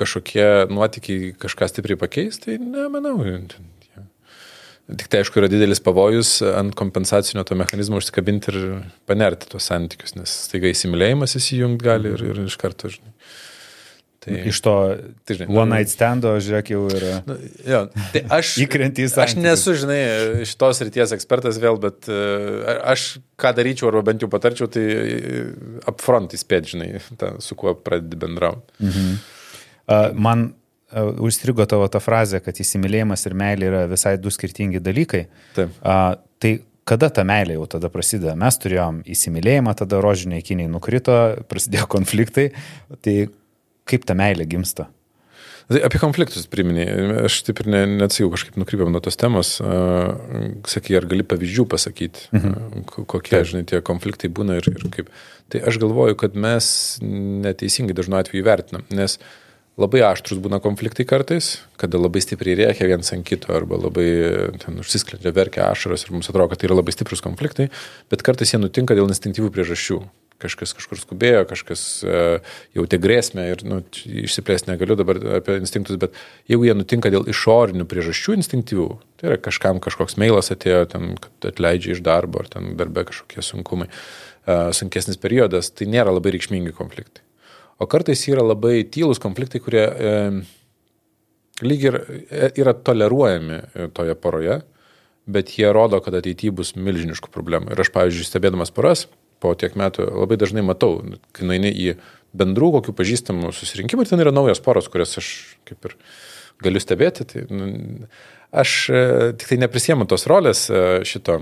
kažkokie 0.00 0.68
nuotikiai 0.72 1.34
kažką 1.40 1.68
stipriai 1.72 2.00
pakeis, 2.00 2.40
tai 2.44 2.56
nemanau. 2.62 3.18
Tik 4.88 5.10
tai 5.12 5.20
aišku 5.20 5.36
yra 5.36 5.50
didelis 5.52 5.82
pavojus 5.84 6.38
ant 6.48 6.72
kompensacinio 6.78 7.42
to 7.44 7.56
mechanizmo 7.60 7.98
užsikabinti 8.00 8.54
ir 8.54 8.62
panerti 9.08 9.50
tuos 9.50 9.66
santykius, 9.68 10.14
nes 10.16 10.32
staiga 10.46 10.70
įsimylėjimas 10.72 11.36
įsijungti 11.36 11.84
gali 11.84 12.14
ir, 12.16 12.24
ir 12.30 12.40
iš 12.46 12.56
karto, 12.60 12.88
žinai. 12.94 13.12
Tai, 14.28 14.40
Iš 14.50 14.60
to 14.64 14.74
tai, 15.24 15.36
žinai, 15.38 15.48
one 15.56 15.72
night 15.72 15.92
stando, 15.92 16.34
žiūrėk, 16.42 16.72
jau 16.74 16.82
yra. 16.92 17.14
Nu, 17.28 17.36
jo, 17.72 17.80
tai 18.12 18.22
aš, 18.38 18.52
įkrentys. 18.64 19.16
Aš 19.24 19.34
nesu, 19.40 19.74
žinai, 19.78 19.98
šitos 20.48 20.82
ryties 20.84 21.14
ekspertas 21.16 21.60
vėl, 21.62 21.80
bet 21.82 22.10
uh, 22.12 22.68
aš 22.92 23.08
ką 23.40 23.54
daryčiau, 23.56 23.90
arba 23.90 24.04
bent 24.10 24.24
jau 24.24 24.30
patarčiau, 24.32 24.70
tai 24.72 24.84
upfront 25.88 26.36
įspėti, 26.36 26.74
žinai, 26.76 26.92
ta, 27.20 27.34
su 27.44 27.58
kuo 27.58 27.74
pradedi 27.74 28.20
bendrauti. 28.20 28.78
Mhm. 28.84 29.18
Uh, 29.88 30.10
man 30.20 30.50
uh, 30.92 31.12
užstrigo 31.24 31.64
tavo 31.70 31.88
ta 31.88 32.00
frazė, 32.04 32.42
kad 32.44 32.58
įsimylėjimas 32.60 33.24
ir 33.24 33.36
meilė 33.38 33.70
yra 33.70 33.84
visai 33.88 34.18
du 34.20 34.32
skirtingi 34.32 34.82
dalykai. 34.84 35.24
Taip. 35.56 35.72
Uh, 35.80 36.18
tai 36.42 36.58
kada 36.88 37.10
ta 37.12 37.24
meilė 37.28 37.58
jau 37.58 37.66
tada 37.76 37.90
prasideda? 37.92 38.34
Mes 38.38 38.56
turėjom 38.62 39.02
įsimylėjimą, 39.14 39.74
tada 39.78 40.00
rožiniai 40.04 40.44
kiniai 40.44 40.70
nukrito, 40.72 41.16
prasidėjo 41.50 41.88
konfliktai. 41.90 42.48
Tai 43.04 43.16
kaip 43.88 44.06
ta 44.08 44.16
meilė 44.18 44.46
gimsta? 44.48 44.88
Tai 45.68 45.80
apie 45.84 45.98
konfliktus 46.00 46.46
priminė. 46.48 46.84
Aš 47.26 47.42
taip 47.44 47.58
ir 47.60 47.66
ne, 47.68 47.82
neatsijau, 47.98 48.30
kažkaip 48.32 48.54
nukrypėm 48.56 48.88
nuo 48.92 49.02
tos 49.04 49.18
temos. 49.20 49.56
Sakai, 50.72 50.94
ar 50.96 51.06
gali 51.10 51.26
pavyzdžių 51.28 51.66
pasakyti, 51.68 52.30
mhm. 52.32 52.86
kokie, 52.96 53.34
taip. 53.34 53.50
žinai, 53.50 53.66
tie 53.68 53.82
konfliktai 53.84 54.30
būna 54.32 54.56
ir, 54.60 54.70
ir 54.72 54.86
kaip. 54.94 55.10
Tai 55.52 55.60
aš 55.68 55.76
galvoju, 55.82 56.16
kad 56.20 56.38
mes 56.40 56.70
neteisingai 57.04 57.96
dažnu 57.96 58.16
atveju 58.16 58.46
vertinam, 58.48 58.86
nes 58.96 59.18
labai 59.78 60.00
aštrus 60.08 60.40
būna 60.42 60.58
konfliktai 60.64 61.04
kartais, 61.08 61.58
kada 61.80 62.00
labai 62.00 62.22
stipriai 62.24 62.56
rėkia 62.62 62.88
viens 62.88 63.12
ant 63.14 63.26
kito 63.28 63.52
arba 63.54 63.78
labai 63.78 64.06
ten 64.64 64.80
užsisklendžia, 64.80 65.34
verkia 65.36 65.68
ašaros 65.68 66.06
ir 66.06 66.16
mums 66.16 66.32
atrodo, 66.32 66.48
kad 66.50 66.62
tai 66.62 66.70
yra 66.70 66.80
labai 66.80 66.96
stiprus 66.96 67.22
konfliktai, 67.24 67.68
bet 68.10 68.24
kartais 68.26 68.54
jie 68.54 68.60
nutinka 68.60 68.96
dėl 68.98 69.12
instinktyvių 69.12 69.52
priežasčių 69.54 70.00
kažkas 70.42 70.74
kažkur 70.76 71.00
skubėjo, 71.00 71.42
kažkas 71.50 71.82
uh, 72.06 72.54
jautė 72.76 73.00
grėsmę 73.02 73.48
ir 73.52 73.64
nu, 73.66 73.80
išsiplėsti 74.22 74.70
negaliu 74.72 74.96
dabar 74.98 75.20
apie 75.40 75.58
instinktus, 75.58 75.98
bet 76.00 76.16
jeigu 76.50 76.68
jie 76.68 76.76
nutinka 76.78 77.12
dėl 77.14 77.26
išorinių 77.30 77.86
priežasčių 77.90 78.38
instinktyvių, 78.38 78.88
tai 79.18 79.32
yra 79.32 79.38
kažkam 79.42 79.82
kažkoks 79.82 80.18
mailas 80.20 80.52
atėjo, 80.54 80.84
ten, 80.94 81.14
kad 81.22 81.50
atleidžia 81.52 81.96
iš 81.96 82.04
darbo 82.06 82.44
ar 82.44 82.50
ten 82.52 82.76
darbe 82.78 83.08
kažkokie 83.10 83.44
sunkumai, 83.44 83.90
uh, 83.90 84.70
sunkesnis 84.76 85.20
periodas, 85.20 85.72
tai 85.74 85.90
nėra 85.90 86.14
labai 86.14 86.36
reikšmingi 86.36 86.74
konfliktai. 86.76 87.24
O 87.78 87.86
kartais 87.86 88.24
yra 88.26 88.42
labai 88.42 88.82
tylus 88.90 89.20
konfliktai, 89.22 89.60
kurie 89.62 89.84
e, 89.86 90.14
lyg 91.62 91.84
ir 91.86 91.98
yra 92.58 92.72
toleruojami 92.74 93.60
toje 93.94 94.16
poroje, 94.18 94.56
bet 95.30 95.52
jie 95.54 95.70
rodo, 95.70 96.00
kad 96.02 96.16
ateityje 96.18 96.56
bus 96.58 96.74
milžiniškų 96.74 97.30
problemų. 97.30 97.70
Ir 97.74 97.84
aš, 97.84 97.92
pavyzdžiui, 97.94 98.26
stebėdamas 98.26 98.74
poras, 98.74 99.06
po 99.42 99.54
tiek 99.58 99.76
metų 99.78 100.06
labai 100.10 100.38
dažnai 100.40 100.64
matau, 100.66 100.98
kai 101.36 101.46
nueini 101.48 101.70
į 101.70 101.94
bendrų 102.38 102.72
kokių 102.78 102.94
pažįstamų 102.96 103.52
susirinkimų 103.56 104.04
ir 104.04 104.10
ten 104.10 104.22
yra 104.24 104.34
naujos 104.34 104.60
poros, 104.64 104.90
kurias 104.92 105.16
aš 105.20 105.30
kaip 105.68 105.88
ir 105.88 105.96
galiu 106.64 106.82
stebėti. 106.82 107.26
Tai, 107.28 107.44
nu, 107.54 107.70
aš 108.52 108.74
e, 108.90 109.02
tik 109.38 109.52
tai 109.52 109.60
neprisėmu 109.64 110.08
tos 110.10 110.26
rolės 110.30 110.66
e, 110.70 110.84
šito 111.08 111.40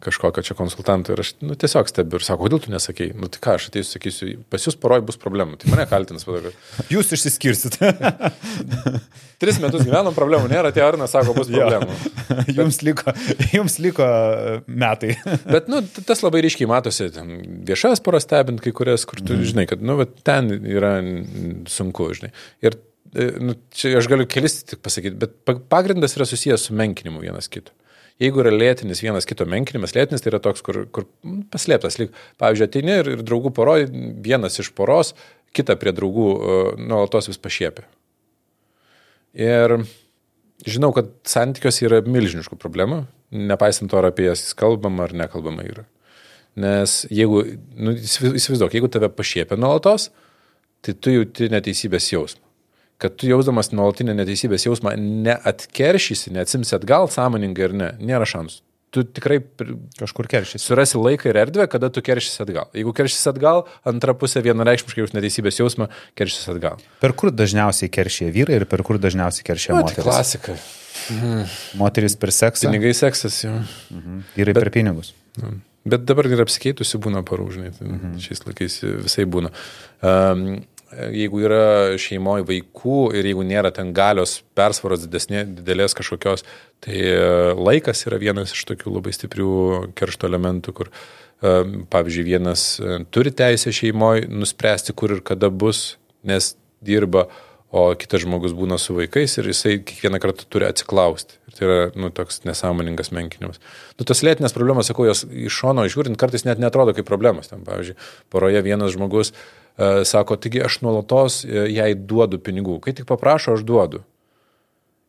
kažkokio 0.00 0.42
čia 0.44 0.54
konsultanto 0.56 1.14
ir 1.14 1.22
aš 1.22 1.32
nu, 1.40 1.54
tiesiog 1.58 1.88
stebiu 1.88 2.18
ir 2.20 2.24
sako, 2.24 2.44
kodėl 2.44 2.60
tu 2.60 2.72
nesakėjai, 2.72 3.14
nu 3.16 3.28
tai 3.32 3.40
ką, 3.40 3.54
aš 3.56 3.68
ateisiu, 3.70 3.94
sakysiu, 3.94 4.28
pas 4.52 4.66
jūs 4.66 4.76
poroj 4.80 5.00
bus 5.08 5.16
problemų, 5.20 5.56
tai 5.60 5.70
mane 5.72 5.86
kaltinas 5.88 6.26
padarai. 6.28 6.52
Jūs 6.92 7.12
išsiskirsit. 7.16 7.78
Tris 9.40 9.60
metus 9.62 9.86
gyvenom, 9.86 10.12
problemų 10.16 10.50
nėra, 10.52 10.72
tie 10.76 10.84
Arnas 10.84 11.14
sako, 11.16 11.32
bus 11.38 11.48
problemų. 11.56 11.96
jums, 12.52 12.82
liko, 12.84 13.16
jums 13.54 13.78
liko 13.80 14.04
e, 14.04 14.60
metai. 14.68 15.14
Bet, 15.48 15.72
nu, 15.72 15.80
tas 16.04 16.20
labai 16.26 16.44
ryškiai 16.44 16.68
matosi, 16.68 17.08
viešas 17.68 18.04
poras 18.04 18.28
stebint 18.28 18.60
kai 18.64 18.74
kurias, 18.76 19.08
kur 19.08 19.24
tu 19.24 19.38
mm. 19.38 19.48
žinai, 19.54 19.66
kad, 19.70 19.84
nu, 19.84 19.96
ten 20.26 20.52
yra 20.60 20.98
sunku, 21.72 22.12
žinai. 22.20 22.34
Ir 22.64 22.76
e, 23.16 23.32
nu, 23.40 23.56
čia 23.72 23.96
aš 24.02 24.12
galiu 24.12 24.28
kelis 24.28 24.60
tik 24.66 24.84
pasakyti, 24.84 25.16
bet 25.24 25.64
pagrindas 25.72 26.18
yra 26.20 26.28
susijęs 26.28 26.68
su 26.68 26.76
menkinimu 26.76 27.24
vienas 27.24 27.48
kito. 27.48 27.72
Jeigu 28.20 28.42
yra 28.42 28.52
lėtinis 28.52 29.00
vienas 29.00 29.24
kito 29.28 29.46
menkinimas, 29.48 29.94
lėtinis 29.96 30.20
tai 30.20 30.34
yra 30.34 30.40
toks, 30.44 30.60
kur, 30.64 30.82
kur 30.92 31.06
paslėptas, 31.52 31.96
lyg, 32.00 32.10
pavyzdžiui, 32.40 32.66
ateini 32.68 32.98
ir, 33.00 33.08
ir 33.14 33.22
draugų 33.24 33.52
poroj, 33.56 33.86
vienas 34.20 34.60
iš 34.60 34.68
poros, 34.76 35.14
kitą 35.56 35.78
prie 35.80 35.94
draugų 35.96 36.26
uh, 36.34 36.58
nuolatos 36.76 37.30
vis 37.30 37.40
pašiepia. 37.40 37.86
Ir 39.40 39.78
žinau, 40.68 40.92
kad 40.96 41.08
santykiuose 41.28 41.86
yra 41.88 42.02
milžiniškų 42.04 42.60
problemų, 42.60 43.06
nepaisant 43.32 43.88
to, 43.88 43.96
ar 44.02 44.10
apie 44.10 44.28
jas 44.28 44.50
kalbama 44.58 45.06
ar 45.06 45.16
nekalbama 45.16 45.64
yra. 45.64 45.86
Nes 46.60 47.00
jeigu, 47.08 47.44
nu, 47.78 47.96
įsivaizduok, 47.96 48.76
jeigu 48.76 48.92
tave 48.92 49.08
pašiepia 49.14 49.56
nuolatos, 49.56 50.10
tai 50.84 50.92
tu 50.92 51.14
jauti 51.14 51.48
neteisybės 51.52 52.12
jausmą 52.12 52.49
kad 53.00 53.16
tu 53.16 53.28
jausdamas 53.30 53.72
nuolatinę 53.72 54.14
neteisybės 54.18 54.66
jausmą 54.68 54.92
neatkeršysi, 55.00 56.34
neatsimsi 56.36 56.76
atgal 56.76 57.08
sąmoningai 57.12 57.70
ar 57.70 57.76
ne, 57.76 57.94
nėra 58.12 58.28
šansų. 58.28 58.60
Tu 58.90 59.04
tikrai 59.06 59.36
kažkur 60.00 60.26
keršysi. 60.26 60.64
Surasi 60.64 60.98
laiką 60.98 61.28
ir 61.30 61.36
erdvę, 61.44 61.68
kada 61.70 61.92
tu 61.94 62.02
keršysi 62.02 62.40
atgal. 62.42 62.66
Jeigu 62.74 62.90
keršysi 62.98 63.28
atgal, 63.30 63.62
antra 63.86 64.16
pusė 64.18 64.42
vienareikšmiškai 64.42 65.04
jaus 65.04 65.14
neteisybės 65.14 65.60
jausmą, 65.60 65.86
keršysi 66.18 66.50
atgal. 66.56 66.82
Per 66.98 67.14
kur 67.14 67.30
dažniausiai 67.30 67.92
keršyje 67.94 68.32
vyrai 68.34 68.58
ir 68.58 68.66
per 68.70 68.82
kur 68.86 68.98
dažniausiai 68.98 69.46
keršyje 69.46 69.76
tai 69.76 69.84
moteris? 69.84 70.08
Klasika. 70.08 70.56
Mhm. 71.14 71.44
Moteris 71.78 72.18
per 72.18 72.34
seksą. 72.34 72.66
Pinigai 72.66 72.90
seksas, 72.98 73.38
jo. 73.46 73.54
Mhm. 73.94 74.24
Vyrai 74.34 74.56
Bet, 74.58 74.64
per 74.64 74.72
pinigus. 74.74 75.14
Bet 75.94 76.10
dabar 76.10 76.26
ir 76.26 76.42
apsikeitusi 76.42 76.98
būna 76.98 77.22
parūžnai. 77.30 77.70
Tai 77.78 77.86
mhm. 77.92 78.18
Šiais 78.26 78.42
laikais 78.48 78.80
visai 79.06 79.28
būna. 79.30 79.54
Um, 80.02 80.64
jeigu 80.90 81.42
yra 81.44 81.64
šeimoje 82.00 82.44
vaikų 82.48 83.00
ir 83.18 83.28
jeigu 83.30 83.44
nėra 83.46 83.70
ten 83.74 83.92
galios 83.96 84.40
persvaros 84.58 85.04
didesnė, 85.04 85.44
didelės 85.60 85.94
kažkokios, 85.98 86.44
tai 86.84 86.96
e, 86.98 87.20
laikas 87.58 88.02
yra 88.08 88.18
vienas 88.20 88.54
iš 88.56 88.64
tokių 88.72 88.96
labai 88.96 89.14
stiprių 89.14 89.52
keršto 89.98 90.30
elementų, 90.30 90.74
kur, 90.80 90.90
e, 90.90 91.54
pavyzdžiui, 91.92 92.26
vienas 92.26 92.64
e, 92.80 93.02
turi 93.14 93.34
teisę 93.34 93.74
šeimoje 93.74 94.26
nuspręsti, 94.32 94.96
kur 94.96 95.14
ir 95.18 95.22
kada 95.26 95.52
bus, 95.52 95.94
nes 96.26 96.54
dirba, 96.84 97.28
o 97.70 97.84
kitas 97.94 98.24
žmogus 98.24 98.50
būna 98.58 98.80
su 98.82 98.96
vaikais 98.96 99.36
ir 99.38 99.46
jisai 99.52 99.76
kiekvieną 99.78 100.18
kartą 100.18 100.42
turi 100.50 100.66
atsiklausti. 100.66 101.36
Ir 101.46 101.54
tai 101.54 101.66
yra, 101.68 101.76
nu, 101.94 102.08
toks 102.10 102.42
nesąmoningas 102.42 103.12
menkinimas. 103.14 103.62
Nu, 103.94 104.06
tas 104.10 104.24
lėtinės 104.26 104.56
problemas, 104.56 104.90
sakau, 104.90 105.06
jos 105.06 105.22
iš 105.22 105.54
šono 105.54 105.84
žiūrint, 105.86 106.18
kartais 106.18 106.42
net 106.48 106.58
netrodo 106.58 106.96
kaip 106.96 107.06
problemos. 107.06 107.46
Ten, 107.52 107.62
pavyzdžiui, 107.62 107.94
poroje 108.34 108.64
vienas 108.66 108.90
žmogus 108.96 109.30
uh, 109.30 109.59
sako, 110.06 110.36
taigi 110.36 110.62
aš 110.66 110.80
nuolatos 110.84 111.42
uh, 111.46 111.64
jai 111.70 111.92
duodu 111.94 112.40
pinigų. 112.42 112.78
Kai 112.84 112.94
tik 112.96 113.08
paprašo, 113.10 113.56
aš 113.58 113.66
duodu. 113.66 114.04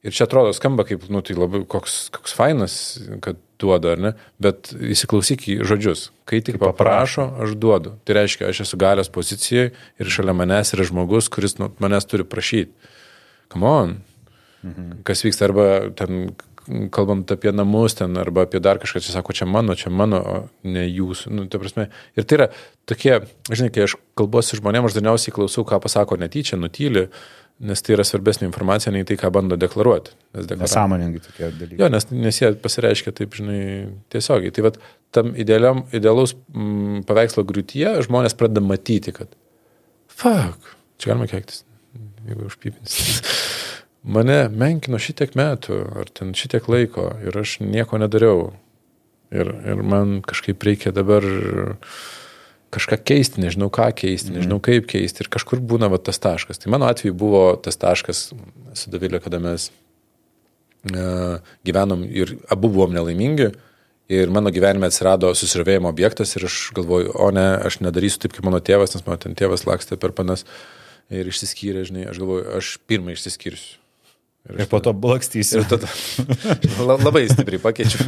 Ir 0.01 0.15
čia 0.17 0.25
atrodo 0.25 0.49
skamba 0.57 0.81
kaip, 0.87 1.03
nu, 1.13 1.21
tai 1.21 1.35
labai 1.37 1.61
koks, 1.69 2.07
koks 2.15 2.33
fainas, 2.33 2.75
kad 3.21 3.37
duoda, 3.61 3.93
ar 3.93 4.01
ne? 4.01 4.11
Bet 4.41 4.71
įsiklausyk 4.73 5.45
į 5.45 5.57
žodžius. 5.69 6.07
Kai 6.25 6.39
tik 6.45 6.57
paprašo, 6.61 7.27
aš 7.45 7.53
duodu. 7.61 7.93
Tai 8.05 8.17
reiškia, 8.17 8.49
aš 8.49 8.63
esu 8.65 8.79
galios 8.81 9.11
pozicijoje 9.13 9.69
ir 9.75 10.09
šalia 10.15 10.33
manęs 10.33 10.73
yra 10.73 10.87
žmogus, 10.89 11.29
kuris 11.29 11.59
nu, 11.61 11.69
manęs 11.83 12.09
turi 12.09 12.25
prašyti. 12.25 12.73
Come 13.53 13.69
on. 13.69 13.93
Mhm. 14.65 15.03
Kas 15.05 15.21
vyksta 15.25 15.45
arba 15.49 15.67
ten, 15.97 16.33
kalbant 16.93 17.31
apie 17.33 17.51
namus 17.51 17.95
ten, 17.97 18.15
arba 18.21 18.45
apie 18.45 18.61
dar 18.63 18.79
kažką, 18.81 19.01
čia 19.01 19.15
sako, 19.15 19.33
čia 19.33 19.47
mano, 19.49 19.75
čia 19.77 19.91
mano, 19.93 20.21
ne 20.63 20.85
jūsų. 20.85 21.33
Nu, 21.33 21.45
tai 21.51 21.61
prasme, 21.61 21.87
ir 22.17 22.27
tai 22.27 22.37
yra 22.37 22.47
tokie, 22.89 23.19
žinai, 23.49 23.71
kai 23.73 23.85
aš 23.87 23.97
kalbuosi 24.19 24.59
žmonėms, 24.59 24.91
aš 24.91 24.97
dažniausiai 24.99 25.35
klausau, 25.35 25.65
ką 25.67 25.81
pasako 25.83 26.19
netyčia, 26.21 26.59
nutyli. 26.61 27.07
Nes 27.61 27.77
tai 27.85 27.93
yra 27.93 28.01
svarbesnė 28.01 28.47
informacija 28.47 28.89
nei 28.89 29.05
tai, 29.05 29.19
ką 29.21 29.29
bando 29.29 29.53
deklaruoti. 29.59 30.15
Nes 30.33 30.47
Nesąmoningai 30.63 31.19
tokie 31.21 31.43
dalykai. 31.51 31.77
Jo, 31.77 31.91
nes, 31.93 32.07
nes 32.09 32.39
jie 32.39 32.49
pasireiškia 32.57 33.13
taip, 33.13 33.35
žinai, 33.37 33.59
tiesiogiai. 34.09 34.53
Tai 34.55 34.63
vad, 34.65 34.79
tam 35.13 35.35
idealiam, 35.37 35.83
idealaus 35.93 36.33
m, 36.33 36.63
mm, 36.63 37.03
paveikslo 37.05 37.45
griūtyje 37.45 37.99
žmonės 38.07 38.33
pradeda 38.39 38.65
matyti, 38.65 39.13
kad 39.13 39.29
fuck, 40.09 40.73
čia 40.97 41.13
galima 41.13 41.29
keiktis, 41.29 41.61
jeigu 42.25 42.49
užpypins. 42.49 42.97
Mane 44.01 44.47
menkino 44.49 44.97
šitiek 44.97 45.35
metų, 45.37 45.77
ar 46.01 46.09
ten 46.09 46.33
šitiek 46.37 46.65
laiko 46.71 47.11
ir 47.21 47.35
aš 47.37 47.59
nieko 47.61 47.99
nedariau. 48.01 48.51
Ir, 49.31 49.47
ir 49.47 49.83
man 49.87 50.19
kažkaip 50.27 50.63
reikia 50.65 50.91
dabar 50.91 51.23
kažką 52.71 52.97
keisti, 53.03 53.43
nežinau 53.43 53.69
ką 53.71 53.89
keisti, 53.95 54.33
nežinau 54.33 54.57
mhm. 54.57 54.65
kaip 54.67 54.87
keisti 54.91 55.23
ir 55.23 55.31
kažkur 55.31 55.61
būna 55.63 55.91
va, 55.91 55.99
tas 56.01 56.19
taškas. 56.23 56.59
Tai 56.59 56.71
mano 56.73 56.87
atveju 56.89 57.15
buvo 57.17 57.43
tas 57.61 57.77
taškas 57.79 58.31
su 58.31 58.91
Davilė, 58.91 59.21
kada 59.23 59.39
mes 59.43 59.69
uh, 59.69 61.37
gyvenom 61.67 62.05
ir 62.07 62.37
abu 62.51 62.71
buvom 62.71 62.95
nelaimingi 62.95 63.51
ir 64.11 64.31
mano 64.33 64.51
gyvenime 64.51 64.89
atsirado 64.89 65.31
susirvėjimo 65.37 65.91
objektas 65.91 66.35
ir 66.35 66.47
aš 66.47 66.71
galvoju, 66.75 67.13
o 67.15 67.29
ne, 67.35 67.47
aš 67.67 67.79
nedarysiu 67.83 68.23
taip 68.23 68.35
kaip 68.35 68.47
mano 68.47 68.59
tėvas, 68.63 68.95
nes 68.95 69.05
mano 69.05 69.21
ten 69.23 69.37
tėvas 69.39 69.67
lakstė 69.67 69.99
per 69.99 70.15
panas 70.15 70.43
ir 71.11 71.27
išsiskyrė, 71.27 71.85
žinai, 71.87 72.09
aš 72.11 72.19
galvoju, 72.23 72.49
aš 72.59 72.73
pirmą 72.87 73.15
išsiskirsiu. 73.15 73.80
Ir, 74.49 74.63
ir 74.63 74.69
po 74.69 74.79
to 74.81 74.93
blakstysi. 74.97 75.59
Ir 75.59 75.67
tada 75.69 75.89
labai 77.05 77.27
stipriai 77.29 77.61
pakeičiu. 77.61 78.05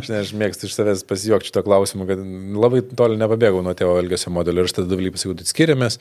Aš, 0.00 0.08
ne, 0.08 0.20
aš 0.22 0.32
mėgstu 0.40 0.68
iš 0.68 0.76
savęs 0.78 1.04
pasijuokti 1.08 1.50
šito 1.50 1.64
klausimu, 1.66 2.06
kad 2.08 2.22
labai 2.56 2.80
toli 2.96 3.20
nepabėgau 3.20 3.60
nuo 3.64 3.74
tėvo 3.76 3.98
elgesio 4.00 4.32
modelio 4.32 4.64
ir 4.64 4.70
aš 4.70 4.78
tada 4.78 4.90
davilyj 4.94 5.12
pasakiau, 5.14 5.36
kad 5.42 5.52
skiriamės. 5.52 6.00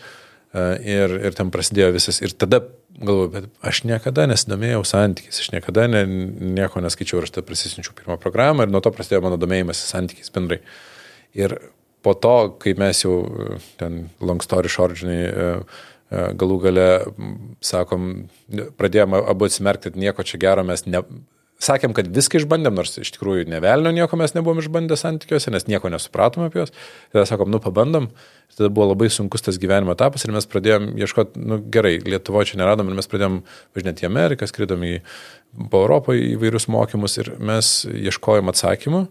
E, 0.53 0.65
ir, 0.95 1.17
ir 1.27 1.36
ten 1.36 1.51
prasidėjo 1.51 1.91
visas. 1.97 2.21
Ir 2.23 2.31
tada 2.31 2.61
galvoju, 2.95 3.34
bet 3.36 3.51
aš 3.65 3.84
niekada 3.89 4.29
nesidomėjau 4.31 4.86
santykiais, 4.88 5.43
aš 5.43 5.51
niekada 5.51 5.89
ne, 5.91 6.05
nieko 6.55 6.84
neskaičiau 6.86 7.19
ir 7.19 7.27
aš 7.27 7.36
tada 7.36 7.47
prisisinčiau 7.49 7.95
pirmą 7.97 8.19
programą 8.23 8.63
ir 8.63 8.71
nuo 8.71 8.84
to 8.86 8.93
prasidėjo 8.93 9.25
mano 9.25 9.39
domėjimas 9.41 9.84
santykiais 9.91 10.31
bendrai. 10.31 10.61
Ir 11.36 11.57
po 12.05 12.13
to, 12.15 12.53
kai 12.61 12.75
mes 12.79 13.03
jau 13.03 13.17
ten 13.79 14.05
long 14.23 14.43
story 14.45 14.71
short, 14.71 14.95
žinai, 14.99 15.19
uh, 15.31 15.81
E, 15.92 15.92
galų 16.39 16.57
gale, 16.68 16.88
sakom, 17.64 18.09
pradėjome 18.80 19.22
abu 19.30 19.47
atsimerkti, 19.49 19.91
kad 19.91 20.01
nieko 20.01 20.26
čia 20.28 20.41
gero 20.41 20.66
mes 20.68 20.86
ne... 20.89 21.03
Sakėm, 21.64 21.93
kad 21.95 22.09
viską 22.11 22.41
išbandėm, 22.41 22.76
nors 22.76 22.97
iš 22.99 23.14
tikrųjų 23.16 23.45
nevelnio 23.47 23.93
nieko 23.95 24.18
mes 24.20 24.34
nebuvom 24.36 24.59
išbandę 24.59 24.97
santykiuose, 24.99 25.53
nes 25.53 25.64
nieko 25.70 25.88
nesupratom 25.93 26.43
apie 26.43 26.59
juos. 26.59 26.74
Tada 27.14 27.24
sakom, 27.30 27.47
nu 27.53 27.61
pabandom. 27.64 28.09
Tada 28.57 28.68
buvo 28.74 28.89
labai 28.89 29.07
sunkus 29.14 29.45
tas 29.45 29.55
gyvenimo 29.61 29.95
etapas 29.95 30.26
ir 30.26 30.34
mes 30.36 30.49
pradėjom 30.49 30.89
ieškoti, 30.99 31.39
nu 31.39 31.61
gerai, 31.72 31.93
Lietuvoje 32.03 32.51
čia 32.51 32.59
neradom 32.59 32.91
ir 32.91 32.97
mes 32.99 33.07
pradėjom 33.07 33.39
važinėti 33.78 34.03
į 34.03 34.09
Ameriką, 34.09 34.49
skridom 34.49 34.84
į, 34.84 34.97
po 35.72 35.86
Europą 35.86 36.18
į 36.20 36.36
vairius 36.41 36.68
mokymus 36.74 37.16
ir 37.24 37.32
mes 37.39 37.72
ieškojom 37.88 38.51
atsakymų. 38.51 39.05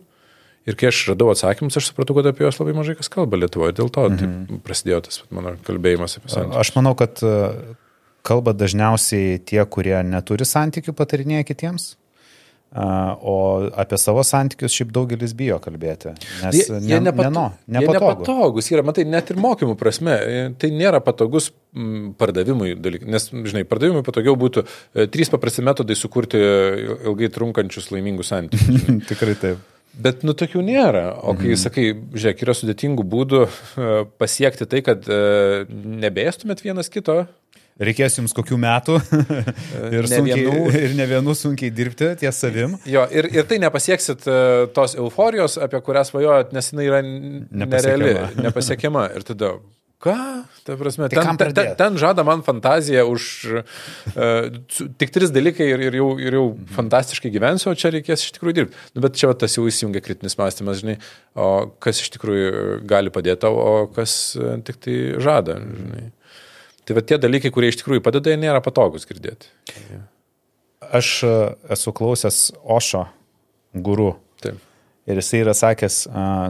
Ir 0.69 0.77
kai 0.79 0.93
aš 0.93 1.01
radau 1.11 1.33
atsakymus, 1.33 1.77
aš 1.79 1.89
supratau, 1.91 2.15
kad 2.19 2.29
apie 2.31 2.45
juos 2.47 2.61
labai 2.61 2.75
mažai 2.77 2.95
kas 2.99 3.11
kalba 3.11 3.41
Lietuvoje. 3.41 3.75
Dėl 3.81 3.91
to 3.95 4.05
mhm. 4.11 4.45
tai 4.47 4.61
prasidėjo 4.67 5.01
tas 5.09 5.23
mano 5.35 5.57
kalbėjimas 5.67 6.21
apie 6.21 6.31
santykius. 6.31 6.61
Aš 6.63 6.75
manau, 6.77 6.95
kad 6.99 7.23
e, 7.27 7.33
kalba 8.27 8.55
dažniausiai 8.55 9.41
tie, 9.43 9.59
kurie 9.67 9.97
neturi 10.07 10.47
santykių, 10.47 10.95
patarinėja 10.99 11.49
kitiems. 11.51 11.93
O 12.73 13.33
apie 13.77 13.99
savo 14.01 14.23
santykius 14.25 14.73
šiaip 14.73 14.95
daugelis 14.97 15.35
bijo 15.37 15.59
kalbėti. 15.61 16.15
Nes 16.41 16.57
jie, 16.57 16.79
jie 16.81 16.95
ne, 16.95 17.11
nepatu, 17.11 17.27
ne, 17.27 17.35
no, 17.35 17.43
nepatogu. 17.67 17.99
jie 17.99 17.99
nepatogus 17.99 18.71
yra, 18.73 18.85
matai, 18.89 19.05
net 19.13 19.29
ir 19.29 19.41
mokymų 19.45 19.75
prasme, 19.77 20.15
e, 20.15 20.47
tai 20.57 20.71
nėra 20.73 21.03
patogus 21.05 21.51
pardavimui 22.23 22.73
dalykas. 22.81 23.11
Nes, 23.13 23.29
žinai, 23.51 23.67
pardavimui 23.69 24.01
patogiau 24.07 24.39
būtų 24.41 24.65
e, 24.65 25.05
trys 25.13 25.29
paprasti 25.35 25.67
metodai 25.69 25.99
sukurti 26.01 26.41
ilgai 26.41 27.29
trunkančius 27.35 27.91
laimingus 27.93 28.33
santykius. 28.33 28.89
Tikrai 29.11 29.37
taip. 29.43 29.69
Bet, 29.93 30.23
nu, 30.25 30.33
tokių 30.33 30.63
nėra. 30.65 31.05
O 31.21 31.35
kai 31.37 31.53
mhm. 31.53 31.61
sakai, 31.61 31.85
žiūrėk, 32.17 32.47
yra 32.47 32.57
sudėtingų 32.57 33.05
būdų 33.13 33.43
e, 33.45 33.93
pasiekti 34.21 34.69
tai, 34.69 34.81
kad 34.87 35.05
e, 35.05 35.23
nebėstumėt 35.69 36.65
vienas 36.65 36.89
kito. 36.93 37.25
Reikės 37.83 38.19
jums 38.19 38.35
kokių 38.37 38.59
metų 38.61 38.99
ir, 39.97 40.07
ne 40.07 40.09
sunkiai, 40.11 40.41
vienų. 40.45 40.65
ir 40.87 40.97
ne 40.97 41.07
vienų 41.09 41.35
sunkiai 41.37 41.73
dirbti 41.75 42.11
ties 42.21 42.41
savim. 42.45 42.77
Jo, 42.89 43.05
ir, 43.13 43.29
ir 43.33 43.49
tai 43.49 43.59
nepasieksit 43.63 44.27
e, 44.29 44.41
tos 44.77 44.97
euforijos, 45.01 45.59
apie 45.61 45.81
kurią 45.85 46.05
svajojot, 46.09 46.53
nes 46.57 46.73
jinai 46.73 46.89
yra 46.89 47.01
nereali, 47.05 48.13
nepasiekiama. 48.45 49.09
Ir 49.17 49.25
tada, 49.29 49.55
Ką? 50.03 50.15
Ta 50.67 50.75
prasme, 50.79 51.07
tai 51.09 51.23
ten, 51.23 51.53
ten, 51.55 51.69
ten 51.79 51.99
žada 51.99 52.25
man 52.27 52.41
fantaziją 52.43 53.05
už 53.07 53.25
uh, 53.55 54.49
tik 54.99 55.13
tris 55.15 55.31
dalykai 55.31 55.69
ir, 55.71 55.83
ir 55.87 55.97
jau, 56.01 56.09
ir 56.19 56.35
jau 56.35 56.47
mhm. 56.49 56.71
fantastiškai 56.75 57.31
gyvensiu, 57.31 57.71
o 57.71 57.79
čia 57.79 57.93
reikės 57.95 58.25
iš 58.27 58.33
tikrųjų 58.35 58.57
dirbti. 58.57 58.81
Nu, 58.97 59.05
bet 59.05 59.19
čia 59.21 59.31
va, 59.31 59.37
tas 59.39 59.55
jau 59.55 59.63
įsijungia 59.71 60.03
kritinis 60.03 60.35
mąstymas, 60.41 60.81
žinai, 60.83 60.97
o 61.39 61.51
kas 61.83 62.03
iš 62.03 62.11
tikrųjų 62.17 62.81
gali 62.91 63.13
padėti 63.15 63.47
o 63.47 63.85
kas 63.95 64.17
uh, 64.41 64.57
tik 64.67 64.81
tai 64.83 64.97
žada. 65.23 65.61
Žinai. 65.63 66.09
Tai 66.83 66.97
va 66.99 67.05
tie 67.07 67.19
dalykai, 67.23 67.53
kurie 67.55 67.71
iš 67.71 67.79
tikrųjų 67.85 68.03
padeda, 68.03 68.33
jie 68.33 68.41
nėra 68.43 68.63
patogus 68.65 69.07
girdėti. 69.07 69.53
Aš 70.83 71.13
esu 71.71 71.93
klausęs 71.95 72.41
Ošo 72.59 73.05
guru. 73.87 74.17
Taip. 74.43 74.59
Ir 75.07 75.23
jisai 75.23 75.45
yra 75.45 75.55
sakęs, 75.55 76.01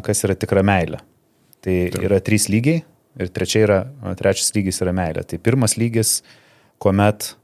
kas 0.09 0.25
yra 0.25 0.39
tikra 0.41 0.65
meilė. 0.65 1.03
Tai 1.63 1.77
Taip. 1.93 2.01
yra 2.09 2.21
trys 2.25 2.49
lygiai 2.53 2.81
Ir 3.21 3.29
trečia 3.29 3.65
yra, 3.67 3.79
trečias 4.17 4.55
lygis 4.57 4.81
yra 4.85 4.95
meilė. 4.97 5.25
Tai 5.29 5.39
pirmas 5.43 5.77
lygis, 5.77 6.21
kuomet 6.81 7.35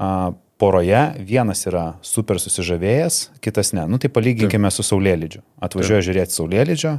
a, 0.00 0.32
poroje 0.60 1.00
vienas 1.24 1.64
yra 1.68 1.84
super 2.04 2.40
susižavėjęs, 2.40 3.22
kitas 3.44 3.74
ne. 3.76 3.86
Nu 3.88 4.00
tai 4.00 4.10
palyginkime 4.12 4.68
Taip. 4.68 4.76
su 4.76 4.86
Saulėlydžiu. 4.88 5.42
Atvažiuoja 5.60 6.00
Taip. 6.00 6.08
žiūrėti 6.08 6.36
Saulėlydžio, 6.36 6.94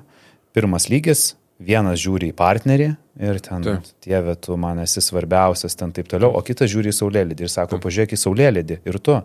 pirmas 0.58 0.90
lygis, 0.94 1.32
vienas 1.62 2.02
žiūri 2.02 2.32
į 2.32 2.38
partnerį 2.38 2.90
ir 3.22 3.40
ten. 3.46 3.66
Dieve, 4.04 4.36
tu 4.42 4.58
man 4.60 4.82
esi 4.84 5.04
svarbiausias, 5.04 5.78
ten 5.78 5.94
taip 5.96 6.10
toliau, 6.12 6.34
o 6.38 6.42
kitas 6.46 6.72
žiūri 6.74 6.92
į 6.92 6.98
Saulėlydį 6.98 7.46
ir 7.46 7.54
sako, 7.54 7.82
pažiūrėk 7.84 8.16
į 8.18 8.22
Saulėlydį 8.24 8.80
ir 8.90 9.00
tu, 9.04 9.20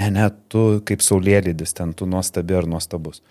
ne, 0.00 0.10
ne, 0.14 0.30
tu 0.52 0.66
kaip 0.86 1.04
Saulėlydis, 1.04 1.74
ten 1.76 1.94
tu 1.96 2.08
nuostabi 2.10 2.58
ar 2.58 2.68
nuostabus. 2.70 3.22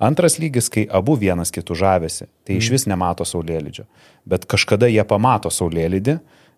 Antras 0.00 0.38
lygis, 0.40 0.70
kai 0.72 0.86
abu 0.88 1.14
vienas 1.20 1.52
kitų 1.52 1.76
žavesi, 1.76 2.26
tai 2.46 2.54
mm. 2.56 2.60
iš 2.62 2.68
vis 2.72 2.86
nemato 2.88 3.26
saulėlydžio. 3.28 3.84
Bet 4.28 4.46
kažkada 4.48 4.88
jie 4.88 5.02
pamato 5.04 5.52
saulėlydį 5.52 6.14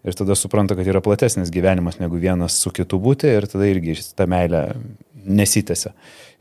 ir 0.07 0.19
tada 0.19 0.37
supranta, 0.39 0.77
kad 0.79 0.87
yra 0.87 1.03
platesnis 1.03 1.51
gyvenimas 1.55 1.99
negu 1.99 2.21
vienas 2.23 2.61
su 2.63 2.71
kitu 2.75 3.01
būti 3.03 3.31
ir 3.31 3.49
tada 3.51 3.67
irgi 3.67 3.99
ta 4.15 4.29
meilė 4.31 4.69
nesitęsia 5.27 5.91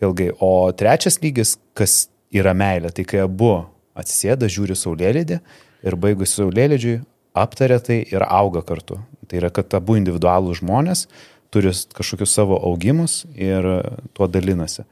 ilgai. 0.05 0.31
O 0.41 0.69
trečias 0.77 1.17
lygis, 1.23 1.55
kas 1.77 2.05
yra 2.33 2.53
meilė, 2.57 2.93
tai 2.93 3.05
kai 3.07 3.23
abu 3.25 3.53
atsisėda, 3.97 4.49
žiūri 4.49 4.77
saulėlydį 4.77 5.41
ir 5.87 5.97
baigus 5.99 6.37
saulėlydžiui 6.37 6.99
aptarė 7.37 7.79
tai 7.83 8.01
ir 8.11 8.25
auga 8.27 8.63
kartu. 8.65 8.99
Tai 9.27 9.39
yra, 9.39 9.51
kad 9.53 9.73
abu 9.77 9.97
individualų 9.99 10.57
žmonės 10.59 11.07
turi 11.51 11.71
kažkokius 11.95 12.33
savo 12.35 12.57
augimus 12.67 13.23
ir 13.35 13.65
tuo 14.15 14.27
dalinasi. 14.31 14.85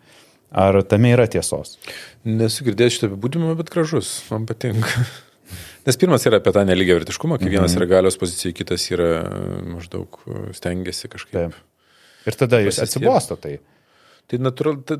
Ar 0.51 0.79
tame 0.89 1.11
yra 1.13 1.27
tiesos? 1.29 1.75
Nesu 2.25 2.65
girdėjęs 2.65 2.95
šitą 2.97 3.09
apibūdimą, 3.11 3.53
bet 3.59 3.69
gražus, 3.73 4.11
man 4.31 4.47
patinka. 4.49 5.05
Nes 5.87 5.97
pirmas 5.97 6.25
yra 6.27 6.39
apie 6.41 6.51
tą 6.53 6.63
nelygią 6.67 6.99
vertiškumą, 6.99 7.37
kai 7.41 7.49
vienas 7.53 7.73
yra 7.77 7.87
galios 7.89 8.17
pozicija, 8.19 8.53
kitas 8.57 8.83
yra 8.93 9.09
maždaug 9.69 10.19
stengiasi 10.57 11.09
kažkaip. 11.09 11.53
Taip. 11.53 11.65
Ir 12.29 12.37
tada 12.37 12.59
jūs 12.61 12.81
atsibosto 12.83 13.37
tai. 13.39 13.55
Tai 14.29 14.39
natūralu, 14.43 14.83
ta, 14.85 14.97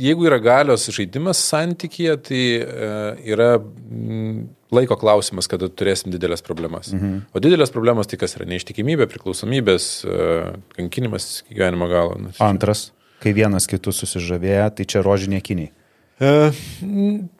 jeigu 0.00 0.28
yra 0.28 0.38
galios 0.42 0.86
žaidimas 0.94 1.40
santykėje, 1.50 2.14
tai 2.28 2.42
e, 2.62 2.90
yra 3.34 3.48
mm, 3.58 4.46
laiko 4.74 4.96
klausimas, 5.00 5.48
kada 5.50 5.68
turėsim 5.68 6.14
didelės 6.14 6.44
problemas. 6.46 6.92
Mhm. 6.94 7.18
O 7.34 7.42
didelės 7.44 7.72
problemas 7.74 8.08
tai 8.10 8.18
kas 8.22 8.36
yra 8.38 8.46
neištikimybė, 8.52 9.08
priklausomybės, 9.12 9.88
e, 10.06 10.18
kankinimas 10.78 11.42
iki 11.42 11.58
gyvenimo 11.58 11.90
galo. 11.92 12.16
Nu, 12.22 12.32
čia- 12.36 12.46
Antras, 12.48 12.88
kai 13.24 13.32
vienas 13.36 13.66
kitus 13.70 14.04
susižavėja, 14.04 14.68
tai 14.76 14.86
čia 14.88 15.02
rožinė 15.04 15.40
kiniai. 15.44 15.72
E, 16.22 16.52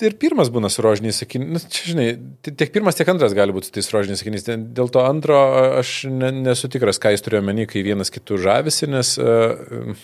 ir 0.03 0.17
pirmas 0.19 0.49
būna 0.51 0.67
su 0.73 0.83
rožiniais 0.83 1.21
sakiniais. 1.23 1.53
Nu, 1.55 1.61
čia, 1.71 1.85
žinai, 1.93 2.07
ti- 2.43 2.55
tiek 2.59 2.73
pirmas, 2.75 2.97
tiek 2.99 3.09
antras 3.13 3.37
gali 3.37 3.55
būti 3.55 3.71
su 3.71 3.77
tais 3.77 3.91
rožiniais 3.95 4.19
sakiniais. 4.19 4.49
Dėl- 4.49 4.91
to 4.91 5.05
antro 5.07 5.39
aš 5.79 5.93
ne, 6.11 6.33
nesu 6.35 6.71
tikras, 6.73 6.99
ką 6.99 7.15
jis 7.15 7.23
turėjo 7.23 7.45
menį, 7.47 7.69
kai 7.71 7.85
vienas 7.87 8.11
kitų 8.11 8.41
žavisi, 8.43 8.91
nes 8.91 9.15
uh, 9.23 9.95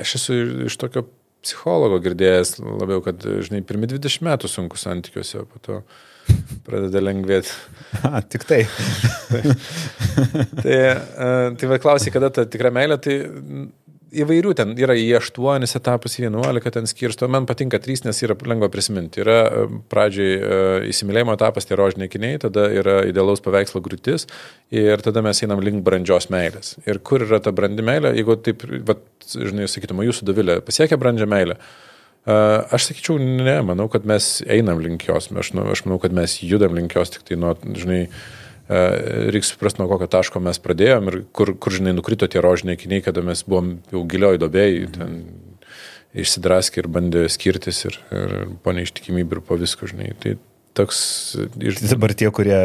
aš 0.00 0.16
esu 0.20 0.40
iš 0.70 0.78
tokio 0.80 1.04
psichologo 1.44 2.00
girdėjęs 2.02 2.56
labiau, 2.64 3.04
kad, 3.04 3.20
žinai, 3.20 3.60
pirmi 3.68 3.86
20 3.92 4.24
metų 4.24 4.48
sunku 4.50 4.80
santykiuose, 4.80 5.44
o 5.44 5.50
po 5.50 5.60
to 5.62 5.82
pradeda 6.66 7.04
lengvėti. 7.04 7.52
A, 8.08 8.24
tik 8.24 8.48
tai. 8.48 8.64
tai, 10.64 10.78
uh, 10.96 11.52
tai 11.52 11.68
va 11.68 11.78
klausai, 11.84 12.16
kada 12.16 12.32
ta 12.32 12.48
tikra 12.48 12.72
meilė, 12.72 12.96
tai 12.96 13.20
įvairių 14.22 14.52
ten 14.58 14.72
yra 14.80 14.94
į 14.98 15.06
8 15.18 15.66
etapus, 15.78 16.16
į 16.18 16.26
11 16.28 16.72
ten 16.74 16.88
skirsto. 16.88 17.28
Man 17.32 17.46
patinka 17.48 17.80
3, 17.82 18.06
nes 18.08 18.22
yra 18.24 18.36
lengva 18.48 18.68
prisiminti. 18.72 19.22
Yra 19.22 19.38
e, 19.46 19.64
pradžiai 19.92 20.36
e, 20.36 20.60
įsimylėjimo 20.92 21.34
etapas, 21.36 21.68
tai 21.68 21.78
rožiniai 21.80 22.10
kiniai, 22.12 22.40
tada 22.42 22.68
yra 22.72 23.00
idealaus 23.08 23.44
paveikslo 23.44 23.82
grūtis 23.84 24.28
ir 24.74 25.02
tada 25.04 25.22
mes 25.24 25.42
einam 25.44 25.62
link 25.64 25.84
brandžios 25.86 26.30
meilės. 26.32 26.76
Ir 26.88 27.02
kur 27.06 27.26
yra 27.26 27.42
ta 27.42 27.52
brandi 27.56 27.84
meilė, 27.86 28.14
jeigu 28.16 28.38
taip, 28.46 28.64
va, 28.88 28.98
žinai, 29.34 29.68
sakytume, 29.70 30.06
jūsų 30.08 30.30
dovilė 30.30 30.60
pasiekia 30.66 30.98
brandžią 31.00 31.28
meilę. 31.30 31.58
E, 31.60 32.40
Aš 32.76 32.90
sakyčiau, 32.90 33.20
ne, 33.20 33.60
manau, 33.66 33.90
kad 33.92 34.08
mes 34.08 34.40
einam 34.50 34.82
link 34.82 35.06
jos, 35.08 35.30
aš, 35.30 35.54
nu, 35.58 35.68
aš 35.74 35.86
manau, 35.86 36.00
kad 36.02 36.16
mes 36.16 36.40
judam 36.42 36.74
link 36.78 36.96
jos, 36.96 37.14
tik 37.14 37.28
tai 37.28 37.38
nuo, 37.40 37.54
žinai, 37.76 38.06
e, 38.06 38.45
reikia 38.68 39.46
suprasti, 39.48 39.80
nuo 39.82 39.88
kokio 39.90 40.08
taško 40.10 40.42
mes 40.42 40.58
pradėjom 40.62 41.10
ir 41.12 41.18
kur, 41.36 41.54
kur 41.60 41.74
žinai, 41.74 41.94
nukrito 41.96 42.26
tie 42.30 42.42
rožiniai 42.42 42.80
kiniai, 42.80 43.04
kada 43.04 43.22
mes 43.26 43.44
buvom 43.46 43.76
jau 43.92 44.02
gilioj 44.10 44.40
dobėjai, 44.42 44.88
ten 44.96 45.20
išsidraskė 46.16 46.82
ir 46.82 46.90
bandė 46.90 47.26
skirtis 47.32 47.84
ir, 47.86 47.98
ir 48.14 48.36
po 48.64 48.74
neištikimybę 48.76 49.38
ir 49.38 49.42
po 49.46 49.58
visko, 49.60 49.88
žinai. 49.90 50.12
Tai 50.22 50.36
toks... 50.76 50.98
Iš... 51.56 51.80
Tai 51.80 51.90
Dabar 51.94 52.12
tie, 52.16 52.28
kurie 52.34 52.58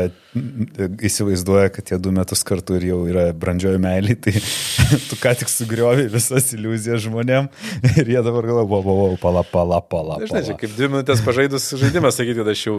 įsivaizduoja, 1.04 1.72
kad 1.76 1.88
tie 1.90 1.98
du 2.00 2.14
metus 2.16 2.44
kartu 2.48 2.78
ir 2.78 2.86
jau 2.88 3.00
yra 3.10 3.24
brandžioji 3.36 3.82
meilė, 3.84 4.16
tai 4.24 4.34
tu 5.10 5.18
ką 5.20 5.34
tik 5.42 5.52
sugriovi 5.52 6.08
visas 6.12 6.52
iliuzijas 6.56 7.04
žmonėm 7.06 7.50
ir 7.96 8.12
jie 8.14 8.24
dabar 8.24 8.48
galvoja, 8.48 8.68
wow, 8.70 8.84
wow, 8.86 9.00
wow, 9.02 9.18
pala, 9.22 9.44
pala, 9.48 9.82
pala. 9.84 10.20
Žinai, 10.24 10.44
čia 10.48 10.54
pala. 10.54 10.62
kaip 10.64 10.76
dvi 10.78 10.90
minutės 10.94 11.24
pažaidus 11.26 11.68
žaidimas, 11.82 12.20
sakyti, 12.20 12.40
kad 12.40 12.52
aš 12.54 12.66
jau 12.68 12.78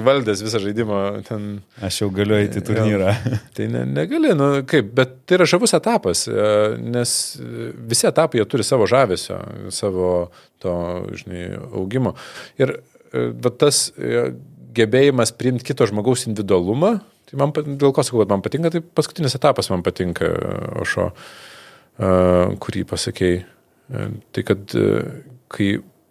įvaldęs 0.00 0.44
visą 0.46 0.62
žaidimą 0.62 1.02
ten 1.26 1.46
Aš 1.86 2.02
jau 2.04 2.10
galiu 2.14 2.38
eiti 2.38 2.62
į 2.62 2.66
turnyrą. 2.70 3.14
Tai 3.56 3.70
ne, 3.72 3.84
negali, 3.96 4.34
nu 4.38 4.50
kaip, 4.68 4.90
bet 4.96 5.22
tai 5.26 5.40
yra 5.40 5.46
žavus 5.50 5.74
etapas, 5.76 6.26
e, 6.30 6.50
nes 6.82 7.14
visi 7.90 8.06
etapai 8.08 8.40
jie 8.40 8.50
turi 8.50 8.66
savo 8.66 8.86
žavesio, 8.90 9.40
savo 9.74 10.10
to, 10.62 10.76
žinai, 11.18 11.48
augimo. 11.74 12.14
Ir 12.62 12.78
va, 13.12 13.50
tas 13.50 13.90
e, 13.98 14.30
gebėjimas 14.76 15.32
priimti 15.36 15.66
kito 15.66 15.86
žmogaus 15.88 16.26
individualumą, 16.28 16.92
tai 17.26 17.40
man, 17.40 17.52
dėl 17.56 17.92
ko 17.96 18.04
sakau, 18.06 18.22
kad 18.22 18.32
man 18.34 18.44
patinka, 18.44 18.70
tai 18.74 18.82
paskutinis 18.84 19.36
etapas 19.38 19.70
man 19.72 19.82
patinka, 19.86 20.30
Ošo, 20.82 21.10
e, 21.98 22.14
kurį 22.62 22.86
pasakėjai. 22.92 23.42
E, 23.42 24.08
Tai 24.34 24.42
kad 24.42 24.72
e, 24.74 24.86
kai 25.52 25.68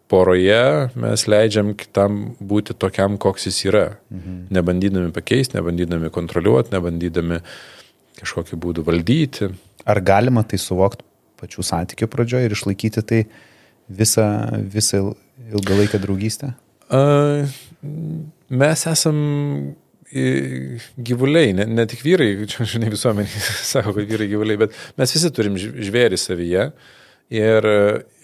poroje 0.08 0.90
mes 1.02 1.26
leidžiam 1.28 1.74
kitam 1.78 2.36
būti 2.40 2.76
tokiam, 2.78 3.18
koks 3.22 3.50
jis 3.50 3.60
yra. 3.70 3.86
Mhm. 4.14 4.38
Nebandydami 4.56 5.12
pakeisti, 5.16 5.58
nebandydami 5.58 6.12
kontroliuoti, 6.14 6.74
nebandydami 6.76 7.42
kažkokiu 8.22 8.60
būdu 8.62 8.86
valdyti. 8.86 9.50
Ar 9.86 10.02
galima 10.06 10.46
tai 10.48 10.60
suvokti 10.62 11.04
pačių 11.42 11.66
santykių 11.68 12.08
pradžioje 12.08 12.48
ir 12.48 12.56
išlaikyti 12.56 13.04
tai 13.04 13.26
visą, 13.92 14.28
visą 14.72 15.02
il- 15.02 15.58
ilgalaikę 15.58 16.00
draugystę? 16.00 16.54
A, 16.90 17.46
mes 18.50 18.86
esam 18.92 19.18
i, 20.12 20.26
gyvuliai, 20.98 21.54
ne, 21.58 21.66
ne 21.70 21.86
tik 21.90 22.04
vyrai, 22.06 22.30
čia, 22.52 22.68
žinai, 22.76 22.92
visuomenė 22.94 23.46
sako, 23.74 23.96
kad 23.98 24.12
vyrai 24.12 24.30
gyvuliai, 24.32 24.62
bet 24.66 24.78
mes 25.00 25.16
visi 25.18 25.34
turim 25.36 25.58
žvėrį 25.60 26.22
savyje. 26.22 26.70
Ir 27.34 27.66
e, 27.66 27.78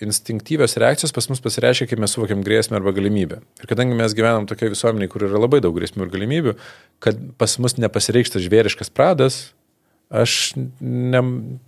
instinktyvios 0.06 0.76
reakcijos 0.78 1.10
pas 1.16 1.26
mus 1.32 1.40
pasireiškia, 1.42 1.88
kai 1.90 1.98
mes 1.98 2.12
suvokiam 2.14 2.44
grėsmę 2.46 2.78
arba 2.78 2.92
galimybę. 2.94 3.40
Ir 3.58 3.70
kadangi 3.72 3.98
mes 3.98 4.14
gyvenam 4.14 4.46
tokioje 4.46 4.76
visuomenėje, 4.76 5.10
kur 5.10 5.26
yra 5.26 5.42
labai 5.42 5.58
daug 5.66 5.74
grėsmių 5.74 6.06
ir 6.06 6.12
galimybių, 6.14 6.54
kad 7.02 7.24
pas 7.42 7.58
mus 7.58 7.80
nepasireikštas 7.82 8.46
žvėriškas 8.46 8.94
pradas, 8.94 9.40
aš 10.12 10.54
ne, 10.56 11.22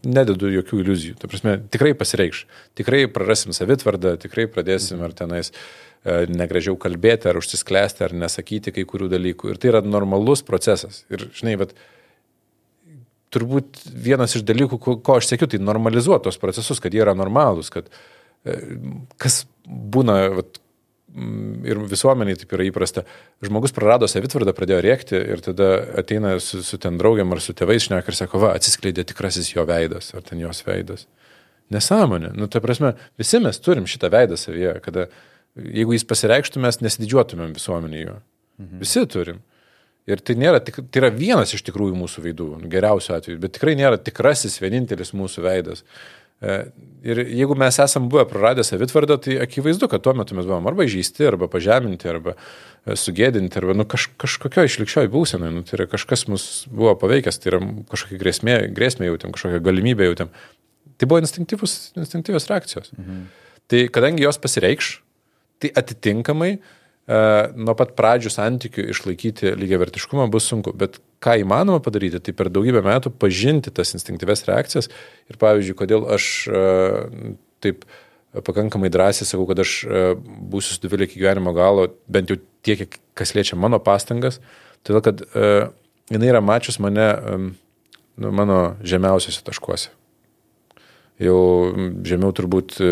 nededu 0.05 0.51
jokių 0.51 0.83
iliuzijų. 0.83 1.17
Ta 1.23 1.31
prasme, 1.31 1.55
tikrai 1.73 1.95
pasireikš. 1.97 2.43
Tikrai 2.77 3.07
prarasim 3.09 3.55
savitvardą, 3.55 4.13
tikrai 4.21 4.45
pradėsim 4.51 5.01
ar 5.01 5.17
tenais 5.17 5.49
e, 5.49 5.57
negražiau 6.03 6.75
kalbėti, 6.79 7.29
ar 7.31 7.39
užsisklęsti, 7.39 8.03
ar 8.03 8.15
nesakyti 8.25 8.73
kai 8.75 8.83
kurių 8.87 9.07
dalykų. 9.13 9.53
Ir 9.53 9.59
tai 9.61 9.71
yra 9.71 9.83
normalus 9.85 10.43
procesas. 10.45 11.03
Ir, 11.13 11.29
žinai, 11.35 11.55
bet 11.61 11.71
turbūt 13.33 13.79
vienas 13.87 14.35
iš 14.37 14.43
dalykų, 14.45 14.79
ko, 14.83 15.15
aš 15.15 15.31
sėkiu, 15.31 15.49
tai 15.49 15.61
normalizuoti 15.63 16.27
tos 16.27 16.41
procesus, 16.41 16.81
kad 16.83 16.93
jie 16.93 17.01
yra 17.05 17.15
normalūs, 17.17 17.71
kad 17.73 17.87
e, 18.45 18.59
kas 19.21 19.43
būna, 19.65 20.17
vat, 20.35 20.59
ir 21.69 21.81
visuomeniai 21.89 22.37
taip 22.41 22.53
yra 22.57 22.67
įprasta, 22.67 23.03
žmogus 23.45 23.73
prarado 23.75 24.09
savitvardą, 24.09 24.53
pradėjo 24.57 24.79
rėkti 24.85 25.17
ir 25.17 25.43
tada 25.45 25.69
ateina 26.01 26.35
su, 26.41 26.63
su 26.65 26.79
ten 26.81 26.97
draugiam 27.01 27.33
ar 27.33 27.41
su 27.43 27.55
tėvais 27.57 27.87
šnek 27.87 28.09
ir 28.09 28.17
sako, 28.17 28.41
va, 28.43 28.53
atsiskleidė 28.57 29.05
tikrasis 29.09 29.53
jo 29.53 29.65
veidas 29.69 30.13
ar 30.17 30.25
ten 30.25 30.41
jos 30.41 30.63
veidas. 30.65 31.05
Nesąmonė. 31.73 32.33
Nu, 32.37 32.49
ta 32.51 32.61
prasme, 32.61 32.95
visi 33.17 33.39
mes 33.41 33.61
turim 33.63 33.85
šitą 33.89 34.09
veidą 34.13 34.37
savyje, 34.37 34.75
kada 34.83 35.07
jeigu 35.59 35.95
jis 35.95 36.05
pasireikštų, 36.09 36.61
mes 36.63 36.79
nesididžiuotumėm 36.83 37.55
visuomenį 37.57 38.03
jo. 38.03 38.17
Mhm. 38.61 38.83
Visi 38.83 39.05
turim. 39.09 39.43
Ir 40.09 40.19
tai, 40.19 40.35
nėra, 40.35 40.59
tai 40.59 40.99
yra 40.99 41.09
vienas 41.15 41.53
iš 41.55 41.61
tikrųjų 41.63 41.95
mūsų 41.95 42.25
veidų, 42.25 42.49
nu, 42.59 42.69
geriausiu 42.71 43.13
atveju, 43.15 43.39
bet 43.39 43.53
tikrai 43.55 43.77
nėra 43.79 43.95
tikrasis, 44.01 44.59
vienintelis 44.59 45.13
mūsų 45.15 45.45
veidas. 45.45 45.85
E, 46.43 46.65
Ir 47.03 47.19
jeigu 47.27 47.55
mes 47.59 47.75
esam 47.83 48.05
buvę 48.07 48.23
praradę 48.29 48.63
savitvardą, 48.63 49.17
tai 49.19 49.35
akivaizdu, 49.43 49.89
kad 49.91 50.03
tuo 50.05 50.13
metu 50.15 50.37
mes 50.37 50.45
buvom 50.47 50.69
arba 50.69 50.85
žaisti, 50.87 51.25
arba 51.27 51.49
pažeminti, 51.51 52.07
arba 52.07 52.31
e, 52.37 52.95
sugėdinti, 52.99 53.59
arba 53.59 53.75
nu, 53.75 53.83
kaž, 53.91 54.05
kažkokio 54.23 54.63
išlikščioj 54.69 55.09
būsenai. 55.11 55.49
Nu, 55.51 55.65
tai 55.67 55.81
yra 55.81 55.89
kažkas 55.91 56.23
mus 56.31 56.45
buvo 56.71 56.93
paveikęs, 57.01 57.41
tai 57.43 57.51
yra 57.51 57.59
kažkokia 57.91 58.21
grėsmė, 58.21 58.55
grėsmė 58.77 59.09
jautėm, 59.09 59.33
kažkokią 59.35 59.59
galimybę 59.65 60.07
jautėm. 60.07 60.31
Tai 60.95 61.09
buvo 61.11 61.19
instinktyvus- 61.25 61.91
instinktyvios 61.99 62.47
reakcijos. 62.47 62.93
Mhm. 62.95 63.25
Tai 63.67 63.83
kadangi 63.99 64.23
jos 64.23 64.39
pasireikš, 64.39 64.93
tai 65.63 65.71
atitinkamai 65.79 66.51
e, 66.53 66.59
nuo 67.55 67.75
pat 67.79 67.93
pradžių 67.97 68.31
santykių 68.33 68.87
išlaikyti 68.93 69.53
lygiavertiškumą 69.59 70.29
bus 70.33 70.47
sunku. 70.51 70.73
Bet 70.77 70.99
ką 71.23 71.37
įmanoma 71.43 71.81
padaryti, 71.83 72.21
tai 72.23 72.35
per 72.37 72.51
daugybę 72.53 72.83
metų 72.85 73.13
pažinti 73.19 73.73
tas 73.75 73.95
instinktyves 73.97 74.45
reakcijas. 74.49 74.91
Ir 75.31 75.39
pavyzdžiui, 75.41 75.77
kodėl 75.79 76.07
aš 76.15 76.29
e, 76.49 76.65
taip 77.63 77.87
pakankamai 78.33 78.89
drąsiai 78.93 79.29
sakau, 79.29 79.47
kad 79.49 79.61
aš 79.63 79.79
e, 79.85 80.05
būsiu 80.53 80.75
su 80.75 80.85
duviliu 80.85 81.07
iki 81.07 81.21
gyvenimo 81.21 81.55
galo, 81.55 81.89
bent 82.11 82.33
jau 82.33 82.39
tiek, 82.65 82.99
kas 83.17 83.35
liečia 83.37 83.59
mano 83.59 83.79
pastangas. 83.83 84.39
Todėl, 84.83 85.03
kad 85.05 85.21
jinai 86.11 86.27
yra 86.27 86.41
mačius 86.43 86.75
mane 86.83 87.05
nu, 88.17 88.31
mano 88.35 88.75
žemiausiuose 88.83 89.45
taškuose. 89.47 89.93
Jau 91.21 91.73
žemiau 92.07 92.33
turbūt 92.33 92.79
e, 92.81 92.89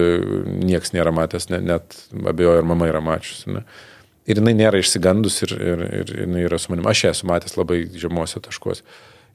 nieks 0.61 0.93
nėra 0.93 1.13
matęs, 1.15 1.47
ne, 1.49 1.57
net 1.65 1.95
abejoju, 2.13 2.61
ar 2.61 2.67
mama 2.69 2.89
yra 2.91 3.01
mačiusi. 3.01 3.55
Ne? 3.55 3.63
Ir 4.29 4.37
jinai 4.37 4.53
nėra 4.53 4.81
išsigandus 4.81 5.39
ir, 5.47 5.55
ir, 5.57 5.85
ir 6.01 6.11
jinai 6.25 6.43
yra 6.45 6.59
su 6.61 6.69
manimi. 6.69 6.91
Aš 6.91 7.05
ją 7.07 7.13
esu 7.15 7.29
matęs 7.29 7.57
labai 7.57 7.81
žemuose 7.97 8.43
taškuose. 8.45 8.85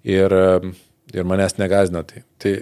Ir, 0.07 0.31
e, 0.31 0.71
ir 1.19 1.27
manęs 1.27 1.59
negazina 1.59 2.05
tai. 2.07 2.23
Tai 2.43 2.55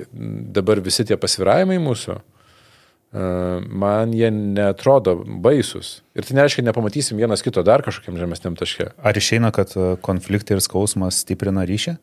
dabar 0.57 0.81
visi 0.85 1.05
tie 1.05 1.21
pasviravimai 1.21 1.77
mūsų, 1.85 2.17
e, 2.17 3.29
man 3.69 4.17
jie 4.17 4.33
netrodo 4.33 5.19
baisus. 5.45 5.99
Ir 6.17 6.25
tai 6.25 6.41
nereiškia, 6.41 6.65
nepamatysim 6.71 7.21
vienas 7.21 7.45
kito 7.45 7.61
dar 7.69 7.85
kažkokiam 7.85 8.17
žemesniam 8.17 8.57
taške. 8.57 8.95
Ar 8.97 9.21
išeina, 9.21 9.53
kad 9.53 9.77
konfliktai 10.01 10.57
ir 10.57 10.65
skausmas 10.65 11.21
stiprina 11.21 11.69
ryšį? 11.69 11.99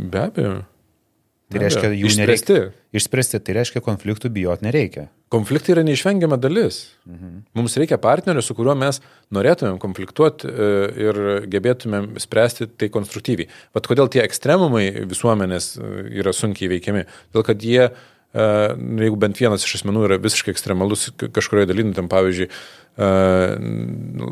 Be 0.00 0.30
abejo. 0.30 0.60
Tai 1.50 1.58
reiškia, 1.64 1.88
jų 1.90 2.06
Išspręsti. 2.06 2.54
nereikia. 2.54 2.74
Išspręsti, 2.94 3.38
tai 3.42 3.54
reiškia, 3.56 3.80
konfliktų 3.82 4.30
bijot 4.30 4.60
nereikia. 4.62 5.08
Konfliktai 5.34 5.74
yra 5.74 5.82
neišvengiama 5.86 6.38
dalis. 6.38 6.92
Mhm. 7.08 7.40
Mums 7.58 7.74
reikia 7.78 7.98
partnerio, 8.02 8.42
su 8.42 8.54
kuriuo 8.54 8.76
mes 8.78 9.00
norėtumėm 9.34 9.80
konfliktuoti 9.82 10.46
e, 10.46 10.68
ir 11.08 11.18
gebėtumėm 11.50 12.12
spręsti 12.22 12.68
tai 12.78 12.86
konstruktyviai. 12.94 13.50
Vat 13.74 13.88
kodėl 13.90 14.10
tie 14.14 14.22
ekstremumai 14.22 14.84
visuomenės 15.10 15.72
e, 15.74 15.90
yra 16.22 16.34
sunkiai 16.34 16.70
veikiami. 16.70 17.02
Todėl, 17.32 17.46
kad 17.48 17.66
jie, 17.66 17.88
e, 17.90 18.44
nu, 18.78 19.00
jeigu 19.02 19.18
bent 19.24 19.42
vienas 19.42 19.66
iš 19.66 19.80
asmenų 19.80 20.04
yra 20.06 20.18
visiškai 20.22 20.54
ekstremalus 20.54 21.08
kažkurioje 21.18 21.70
dalyje, 21.72 21.96
tam 21.98 22.10
pavyzdžiui, 22.12 22.46
nu, 23.00 24.26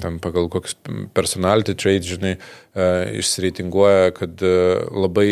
tam 0.00 0.16
pagal 0.22 0.46
kokius 0.48 0.78
personality 1.12 1.74
traits, 1.76 2.08
žinai, 2.08 2.38
išsireitinguoja, 3.20 4.14
kad 4.16 4.40
labai 4.94 5.28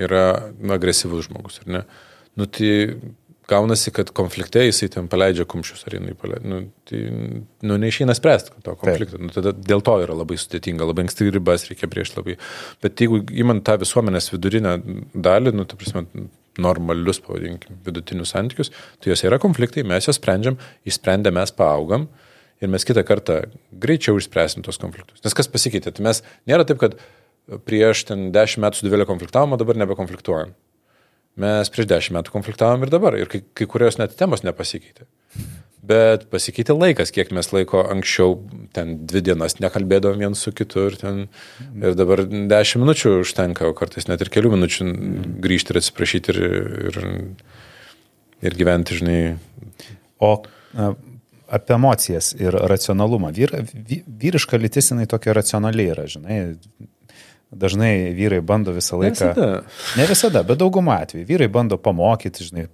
yra 0.00 0.52
nu, 0.58 0.72
agresyvus 0.76 1.28
žmogus, 1.28 1.60
ar 1.64 1.76
ne? 1.78 1.82
Nu, 2.38 2.48
tai 2.48 2.72
gaunasi, 3.50 3.90
kad 3.94 4.10
konflikte 4.16 4.62
jisai 4.64 4.88
ten 4.92 5.08
paleidžia 5.12 5.44
kumščius, 5.48 5.82
ar 5.88 5.96
jinai 5.98 6.14
paleidžia. 6.18 6.48
Nu, 6.48 6.60
tai 6.88 7.00
nu, 7.68 7.78
neišeina 7.82 8.14
spręsti 8.16 8.62
to 8.64 8.74
konflikto. 8.80 9.20
Nu, 9.20 9.32
tada 9.34 9.52
dėl 9.56 9.82
to 9.84 9.96
yra 10.04 10.16
labai 10.16 10.38
sudėtinga, 10.40 10.86
labai 10.88 11.06
anksti 11.06 11.28
ribas 11.34 11.66
reikia 11.68 11.90
prieš 11.92 12.14
labai. 12.16 12.38
Bet 12.84 13.02
jeigu 13.02 13.22
įmant 13.42 13.64
tą 13.66 13.76
visuomenės 13.82 14.30
vidurinę 14.32 14.76
dalį, 15.26 15.54
nu, 15.58 15.66
ta 15.68 15.78
prasme, 15.80 16.06
normalius, 16.60 17.20
pavadinkim, 17.24 17.78
vidutinius 17.86 18.34
santykius, 18.34 18.72
tai 19.00 19.12
juose 19.12 19.24
yra 19.28 19.38
konfliktai, 19.40 19.86
mes 19.88 20.08
juos 20.08 20.18
sprendžiam, 20.20 20.58
išsprendę 20.88 21.32
mes 21.32 21.54
paaugam 21.56 22.10
ir 22.62 22.70
mes 22.70 22.84
kitą 22.86 23.04
kartą 23.08 23.40
greičiau 23.82 24.20
išspręsim 24.20 24.64
tos 24.66 24.78
konfliktus. 24.82 25.22
Nes 25.24 25.36
kas 25.36 25.48
pasikeitė? 25.50 25.94
Tai 25.96 26.04
mes 26.10 26.20
nėra 26.50 26.66
taip, 26.68 26.78
kad 26.82 26.98
prieš 27.66 28.06
ten 28.10 28.30
dešimt 28.34 28.66
metų 28.66 28.80
su 28.80 28.86
didelė 28.86 29.06
konfliktavom, 29.08 29.54
o 29.54 29.60
dabar 29.60 29.78
nebekonfliktuojam. 29.82 30.54
Mes 31.42 31.72
prieš 31.72 31.88
dešimt 31.90 32.18
metų 32.18 32.34
konfliktavom 32.34 32.84
ir 32.84 32.92
dabar. 32.92 33.16
Ir 33.18 33.30
kai, 33.32 33.42
kai 33.56 33.66
kurios 33.70 33.98
net 34.00 34.14
temos 34.18 34.44
nepasikeitė. 34.44 35.06
Bet 35.82 36.28
pasikeitė 36.30 36.76
laikas, 36.76 37.10
kiek 37.10 37.32
mes 37.34 37.48
laiko 37.50 37.80
anksčiau, 37.90 38.36
ten 38.76 38.94
dvi 39.10 39.24
dienas 39.26 39.56
nekalbėdavom 39.58 40.20
vienas 40.22 40.44
su 40.44 40.52
kitu 40.54 40.84
ir, 40.92 40.98
ten, 41.00 41.24
ir 41.74 41.96
dabar 41.98 42.22
dešimt 42.28 42.84
minučių 42.84 43.16
užtenka, 43.24 43.66
o 43.66 43.74
kartais 43.74 44.06
net 44.06 44.22
ir 44.22 44.30
kelių 44.30 44.52
minučių 44.54 44.86
grįžti 45.42 45.74
ir 45.74 45.80
atsiprašyti 45.80 46.36
ir, 46.36 46.40
ir, 46.92 47.00
ir 48.46 48.58
gyventi, 48.60 49.00
žinai. 49.00 49.18
O 50.22 50.36
apie 51.52 51.74
emocijas 51.74 52.30
ir 52.38 52.54
racionalumą. 52.70 53.32
Vyr, 53.36 53.58
vy, 53.74 54.00
vyriška 54.06 54.60
lytis 54.60 54.92
jinai 54.92 55.08
tokia 55.10 55.34
racionali 55.36 55.90
yra, 55.92 56.06
žinai. 56.08 56.38
Dažnai 57.52 58.14
vyrai 58.16 58.40
bando 58.40 58.72
visą 58.72 58.96
laiką. 58.96 59.12
visada. 59.12 59.62
Ne 60.00 60.06
visada, 60.08 60.40
bet 60.48 60.56
daugumą 60.62 60.94
atvejų. 61.04 61.26
Vyrai 61.28 61.48
bando 61.52 61.76
pamokyti, 61.76 62.46
žinai, 62.48 62.64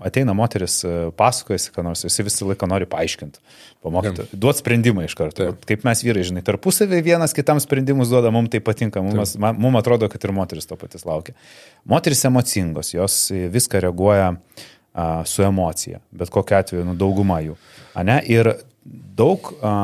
ateina 0.00 0.32
moteris, 0.36 0.78
pasakojasi, 1.18 1.68
ką 1.74 1.84
nors, 1.84 2.04
jis 2.06 2.16
visą 2.24 2.48
laiką 2.48 2.68
nori 2.70 2.88
paaiškinti, 2.88 3.42
pamokyti, 3.84 4.24
duoti 4.32 4.62
sprendimą 4.64 5.04
iš 5.04 5.16
karto. 5.18 5.50
Taip. 5.50 5.66
Kaip 5.68 5.84
mes 5.84 6.00
vyrai, 6.06 6.24
žinai, 6.30 6.44
tarpusavį 6.46 7.02
vienas 7.04 7.36
kitam 7.36 7.60
sprendimus 7.60 8.08
duoda, 8.08 8.32
mums 8.32 8.54
tai 8.54 8.62
patinka, 8.64 9.04
mums, 9.04 9.34
man, 9.42 9.60
mums 9.60 9.82
atrodo, 9.82 10.08
kad 10.08 10.24
ir 10.24 10.32
moteris 10.36 10.70
to 10.70 10.80
patys 10.80 11.04
laukia. 11.04 11.36
Moteris 11.84 12.24
emocingos, 12.24 12.94
jos 12.96 13.18
viską 13.52 13.84
reaguoja 13.84 14.32
a, 14.32 15.10
su 15.28 15.44
emocija, 15.44 16.00
bet 16.16 16.32
kokia 16.32 16.64
atveju, 16.64 16.88
nu, 16.88 16.96
dauguma 16.96 17.42
jų. 17.44 17.60
Ane? 18.00 18.22
Ir 18.32 18.54
daug, 19.20 19.52
a, 19.60 19.76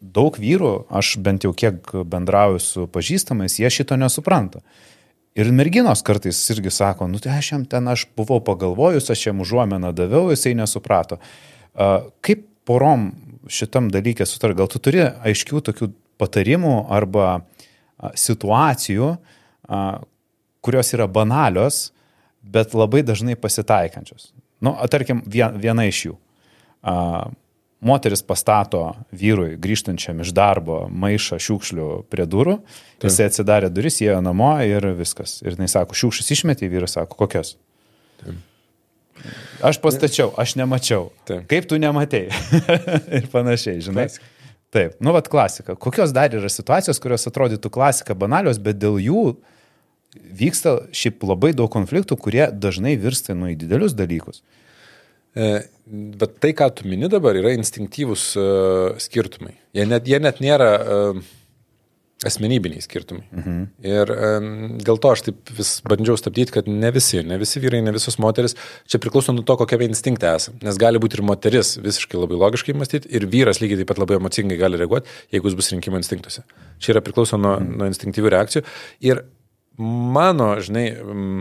daug 0.00 0.36
vyrų, 0.38 0.86
aš 0.90 1.16
bent 1.22 1.44
jau 1.46 1.52
kiek 1.56 1.90
bendrauju 2.06 2.60
su 2.62 2.86
pažįstamais, 2.92 3.58
jie 3.58 3.70
šito 3.72 3.98
nesupranta. 3.98 4.62
Ir 5.38 5.50
merginos 5.54 6.02
kartais 6.06 6.38
irgi 6.50 6.70
sako, 6.74 7.06
nu 7.10 7.20
tai 7.22 7.36
aš 7.38 7.52
jam 7.52 7.64
ten, 7.68 7.86
aš 7.90 8.08
buvau 8.18 8.40
pagalvojus, 8.42 9.10
aš 9.10 9.28
jam 9.28 9.42
užuomeną 9.44 9.92
daviau, 9.94 10.32
jisai 10.32 10.56
nesuprato. 10.58 11.20
Kaip 11.74 12.46
porom 12.66 13.12
šitam 13.50 13.90
dalykė 13.92 14.26
sutar, 14.26 14.54
gal 14.58 14.70
tu 14.70 14.80
turi 14.82 15.04
aiškių 15.06 15.62
tokių 15.70 15.92
patarimų 16.18 16.74
arba 16.90 17.44
situacijų, 18.18 19.12
kurios 20.64 20.92
yra 20.94 21.06
banalios, 21.06 21.88
bet 22.42 22.74
labai 22.74 23.04
dažnai 23.06 23.36
pasitaikančios. 23.38 24.32
Nu, 24.64 24.74
tarkim, 24.90 25.22
vien- 25.26 25.58
viena 25.60 25.86
iš 25.86 26.06
jų. 26.08 26.16
Moteris 27.80 28.24
pastato 28.26 28.82
vyrui 29.14 29.52
grįžtančiam 29.60 30.18
iš 30.24 30.32
darbo 30.34 30.80
maišą 30.90 31.38
šiukšlių 31.42 31.88
prie 32.10 32.26
durų, 32.26 32.56
jisai 33.04 33.28
atsidarė 33.30 33.70
duris, 33.70 34.00
įėjo 34.02 34.18
namo 34.24 34.50
ir 34.66 34.90
viskas. 34.98 35.38
Ir 35.46 35.54
jis 35.54 35.76
sako, 35.76 35.94
šiukšlius 35.94 36.32
išmetė, 36.34 36.70
vyras 36.72 36.98
sako, 36.98 37.20
kokias? 37.20 37.54
Aš 39.62 39.78
pastačiau, 39.82 40.32
aš 40.38 40.56
nemačiau. 40.58 41.12
Taip. 41.26 41.46
Kaip 41.50 41.70
tu 41.70 41.78
nematėjai? 41.78 42.42
ir 43.20 43.30
panašiai, 43.30 43.78
žinai. 43.82 44.08
Klasika. 44.10 44.34
Taip, 44.70 44.98
nu 45.00 45.12
vad 45.12 45.28
klasika. 45.28 45.74
Kokios 45.74 46.12
dar 46.12 46.34
yra 46.34 46.50
situacijos, 46.52 47.00
kurios 47.00 47.24
atrodytų 47.30 47.70
klasika 47.72 48.14
banalios, 48.18 48.58
bet 48.60 48.76
dėl 48.76 48.98
jų 49.00 49.22
vyksta 50.14 50.74
šiaip 50.92 51.24
labai 51.24 51.54
daug 51.56 51.70
konfliktų, 51.72 52.18
kurie 52.20 52.48
dažnai 52.52 52.98
virsta 53.00 53.36
nu 53.38 53.48
į 53.52 53.56
didelius 53.62 53.96
dalykus. 53.96 54.42
E, 55.36 55.50
Bet 55.88 56.36
tai, 56.42 56.52
ką 56.52 56.68
tu 56.76 56.84
mini 56.88 57.08
dabar, 57.08 57.36
yra 57.38 57.54
instinktyvūs 57.56 58.22
uh, 58.36 58.96
skirtumai. 59.00 59.54
Jie 59.76 59.86
net, 59.88 60.08
jie 60.10 60.18
net 60.20 60.40
nėra 60.44 60.66
uh, 60.76 61.20
asmenybiniai 62.28 62.82
skirtumai. 62.84 63.24
Mhm. 63.32 63.62
Ir 63.88 64.12
um, 64.12 64.50
dėl 64.84 64.98
to 65.00 65.12
aš 65.14 65.22
taip 65.28 65.52
vis 65.56 65.70
bandžiau 65.88 66.18
stabdyti, 66.20 66.52
kad 66.58 66.68
ne 66.68 66.90
visi, 66.92 67.22
ne 67.24 67.38
visi 67.40 67.62
vyrai, 67.62 67.80
ne 67.86 67.94
visos 67.94 68.18
moteris, 68.20 68.56
čia 68.90 69.00
priklauso 69.00 69.32
nuo 69.32 69.46
to, 69.48 69.56
kokiame 69.60 69.88
instinkte 69.88 70.28
esame. 70.28 70.60
Nes 70.66 70.80
gali 70.82 71.00
būti 71.00 71.16
ir 71.16 71.24
moteris 71.24 71.76
visiškai 71.80 72.20
labai 72.20 72.40
logiškai 72.42 72.74
mąstyti, 72.76 73.08
ir 73.14 73.24
vyras 73.32 73.62
lygiai 73.62 73.80
taip 73.80 73.92
pat 73.94 74.02
labai 74.02 74.18
emocingai 74.18 74.58
gali 74.60 74.80
reaguoti, 74.82 75.08
jeigu 75.32 75.48
jis 75.48 75.56
bus 75.62 75.72
rinkimo 75.72 76.02
instinktuose. 76.02 76.44
Čia 76.82 76.98
yra 76.98 77.04
priklauso 77.06 77.40
nuo, 77.40 77.56
mhm. 77.62 77.78
nuo 77.80 77.88
instinktyvių 77.94 78.34
reakcijų. 78.36 78.66
Ir 79.08 79.24
mano, 80.18 80.52
žinai, 80.60 80.90
um, 81.00 81.40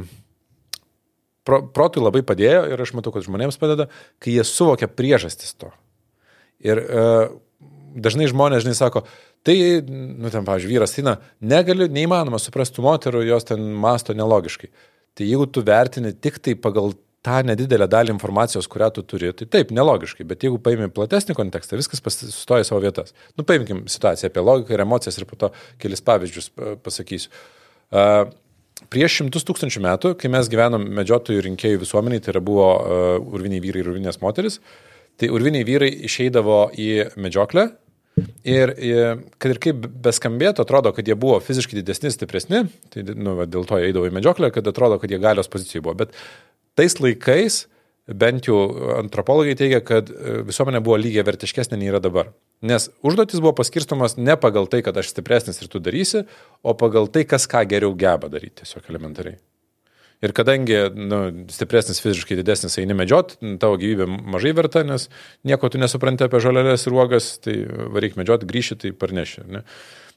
pro, 1.48 1.62
protui 1.74 2.04
labai 2.04 2.24
padėjo 2.28 2.66
ir 2.74 2.84
aš 2.84 2.94
matau, 2.98 3.14
kad 3.16 3.26
žmonėms 3.26 3.60
padeda, 3.62 3.88
kai 4.24 4.36
jie 4.36 4.46
suvokia 4.48 4.90
priežastis 4.92 5.56
to. 5.56 5.72
Ir 6.66 6.84
uh, 6.84 7.32
dažnai 7.96 8.28
žmonės, 8.30 8.66
žinai, 8.66 8.76
sako, 8.78 9.04
tai, 9.48 9.58
nu, 9.88 10.30
ten, 10.34 10.46
pavyzdžiui, 10.48 10.76
vyras 10.76 10.96
Tina, 10.96 11.18
negali, 11.40 11.90
neįmanoma 11.94 12.40
suprasti 12.42 12.78
tų 12.78 12.88
moterų, 12.88 13.26
jos 13.30 13.48
ten 13.48 13.64
masto 13.80 14.16
nelogiškai. 14.18 14.72
Tai 15.18 15.26
jeigu 15.26 15.48
tu 15.50 15.64
vertini 15.66 16.14
tik 16.14 16.42
tai 16.44 16.54
pagal 16.60 16.94
tą 17.26 17.42
nedidelę 17.48 17.88
dalį 17.92 18.14
informacijos, 18.14 18.70
kurią 18.72 18.90
tu 18.96 19.04
turi, 19.08 19.32
tai 19.36 19.48
taip, 19.58 19.72
nelogiškai, 19.76 20.26
bet 20.30 20.46
jeigu 20.46 20.60
paimi 20.64 20.88
platesnį 20.94 21.36
kontekstą, 21.38 21.80
viskas 21.80 22.04
sustoja 22.22 22.68
savo 22.68 22.80
vietas. 22.84 23.16
Nu, 23.36 23.46
paimkim 23.48 23.86
situaciją 23.92 24.32
apie 24.32 24.44
logiką 24.44 24.76
ir 24.76 24.84
emocijas 24.86 25.18
ir 25.20 25.28
po 25.30 25.40
to 25.40 25.52
kelis 25.82 26.04
pavyzdžius 26.08 26.52
pa- 26.54 26.76
pasakysiu. 26.86 27.34
Uh, 27.88 28.30
Prieš 28.94 29.20
šimtus 29.22 29.44
tūkstančių 29.48 29.82
metų, 29.84 30.14
kai 30.20 30.30
mes 30.32 30.48
gyvenom 30.52 30.86
medžiotojų 31.00 31.44
rinkėjų 31.50 31.82
visuomeniai, 31.82 32.24
tai 32.24 32.32
yra 32.36 32.44
buvo 32.44 32.68
uh, 32.76 33.18
urviniai 33.36 33.64
vyrai 33.64 33.84
ir 33.84 33.92
urvinės 33.92 34.22
moteris, 34.22 34.62
tai 35.20 35.32
urviniai 35.34 35.68
vyrai 35.68 35.90
išeidavo 36.08 36.62
į 36.78 36.90
medžioklę 37.20 37.68
ir 38.48 38.74
i, 38.80 38.92
kad 39.38 39.54
ir 39.54 39.60
kaip 39.62 39.88
beskambėtų, 40.06 40.64
atrodo, 40.64 40.94
kad 40.96 41.08
jie 41.08 41.18
buvo 41.20 41.38
fiziškai 41.44 41.78
didesni, 41.82 42.12
stipresni, 42.14 42.64
tai 42.94 43.04
nu, 43.12 43.36
dėl 43.46 43.68
to 43.68 43.80
jie 43.82 43.92
eidavo 43.92 44.10
į 44.10 44.16
medžioklę, 44.18 44.50
kad 44.56 44.70
atrodo, 44.72 44.98
kad 45.02 45.12
jie 45.12 45.20
galios 45.22 45.52
pozicijoje 45.52 45.84
buvo. 45.86 45.98
Bet 46.06 46.16
tais 46.80 46.98
laikais 47.02 47.66
bent 48.08 48.48
jau 48.48 48.58
antropologai 48.98 49.56
teigia, 49.60 49.82
kad 49.84 50.10
e, 50.12 50.40
visuomenė 50.48 50.80
buvo 50.84 50.96
lygiai 51.02 51.26
vertiškesnė 51.28 51.80
nei 51.80 51.92
yra 51.92 52.00
dabar. 52.04 52.32
Nes 52.66 52.88
užduotis 53.06 53.42
buvo 53.44 53.54
paskirstomas 53.60 54.16
ne 54.18 54.38
pagal 54.40 54.70
tai, 54.72 54.80
kad 54.86 54.98
aš 54.98 55.12
stipresnis 55.12 55.60
ir 55.62 55.70
tu 55.72 55.82
darysi, 55.84 56.24
o 56.64 56.74
pagal 56.80 57.12
tai, 57.12 57.26
kas 57.28 57.50
ką 57.52 57.66
geriau 57.70 57.94
geba 58.00 58.32
daryti, 58.32 58.62
tiesiog 58.64 58.88
elementariai. 58.94 59.38
Ir 60.26 60.34
kadangi 60.34 60.80
nu, 60.98 61.20
stipresnis 61.54 62.00
fiziškai 62.02 62.40
didesnis 62.40 62.80
eini 62.82 62.96
medžiot, 62.98 63.36
tavo 63.62 63.78
gyvybė 63.78 64.08
mažai 64.10 64.56
verta, 64.58 64.82
nes 64.88 65.12
nieko 65.46 65.70
tu 65.70 65.78
nesupranti 65.78 66.26
apie 66.26 66.42
žolelės 66.42 66.88
ir 66.88 66.96
uogas, 66.98 67.36
tai 67.44 67.60
varyk 67.94 68.18
medžiot, 68.18 68.48
grįši, 68.50 68.80
tai 68.82 68.96
parneši. 68.98 69.46
Ne? 69.52 69.62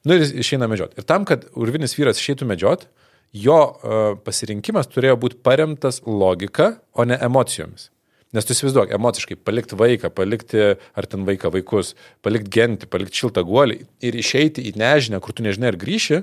Nu 0.09 0.17
ir 0.17 0.25
išeina 0.25 0.71
medžiot. 0.73 0.97
Ir 0.97 1.05
tam, 1.05 1.27
kad 1.29 1.45
urvinis 1.53 1.99
vyras 1.99 2.23
išeitų 2.23 2.49
medžiot, 2.49 2.89
jo 3.37 3.61
uh, 3.61 4.19
pasirinkimas 4.25 4.91
turėjo 4.91 5.17
būti 5.23 5.41
paremtas 5.45 6.01
logika, 6.07 6.75
o 6.93 7.07
ne 7.07 7.19
emocijomis. 7.23 7.91
Nes 8.31 8.47
tu 8.47 8.55
įsivaizduok, 8.55 8.93
emociškai 8.95 9.35
palikti 9.43 9.75
vaiką, 9.79 10.13
palikti 10.15 10.61
ar 10.79 11.07
ten 11.11 11.25
vaiką, 11.27 11.51
vaikus, 11.51 11.97
palikti 12.23 12.53
gentį, 12.55 12.87
palikti 12.91 13.25
šiltą 13.25 13.43
guolį 13.47 13.81
ir 14.07 14.19
išeiti 14.19 14.63
į 14.71 14.77
nežinę, 14.79 15.19
kur 15.23 15.35
tu 15.35 15.43
nežinai 15.43 15.73
ar 15.73 15.79
grįši, 15.81 16.21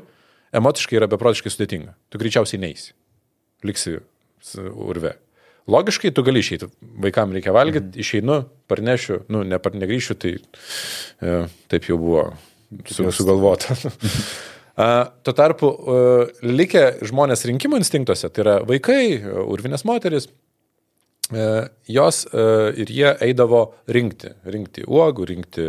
emociškai 0.56 1.02
yra 1.02 1.10
beprotiškai 1.12 1.52
sudėtinga. 1.52 1.98
Tu 2.08 2.22
greičiausiai 2.22 2.64
neįsi. 2.64 2.94
Liksi 3.68 3.98
urve. 4.72 5.18
Logiškai 5.68 6.14
tu 6.16 6.24
gali 6.24 6.40
išeiti, 6.40 6.70
vaikam 7.04 7.34
reikia 7.36 7.52
valgyti, 7.52 7.90
mm. 7.90 8.00
išeinu, 8.00 8.38
parnešiu, 8.72 9.26
nu, 9.34 9.44
nepar, 9.44 9.76
negryšiu, 9.76 10.16
tai 10.16 10.38
e, 10.38 11.42
taip 11.68 11.90
jau 11.90 11.98
buvo 12.00 12.30
su, 12.88 13.10
sugalvota. 13.12 13.76
Tuo 14.78 15.34
tarpu 15.34 15.72
likę 16.46 16.84
žmonės 17.10 17.48
rinkimų 17.50 17.80
instinktuose, 17.82 18.30
tai 18.30 18.44
yra 18.44 18.58
vaikai, 18.68 19.18
urvinės 19.50 19.82
moteris, 19.90 20.28
jos 21.90 22.20
ir 22.32 22.92
jie 22.94 23.10
eidavo 23.26 23.64
rinkti, 23.90 24.30
rinkti 24.48 24.86
uogų, 24.86 25.26
rinkti 25.32 25.66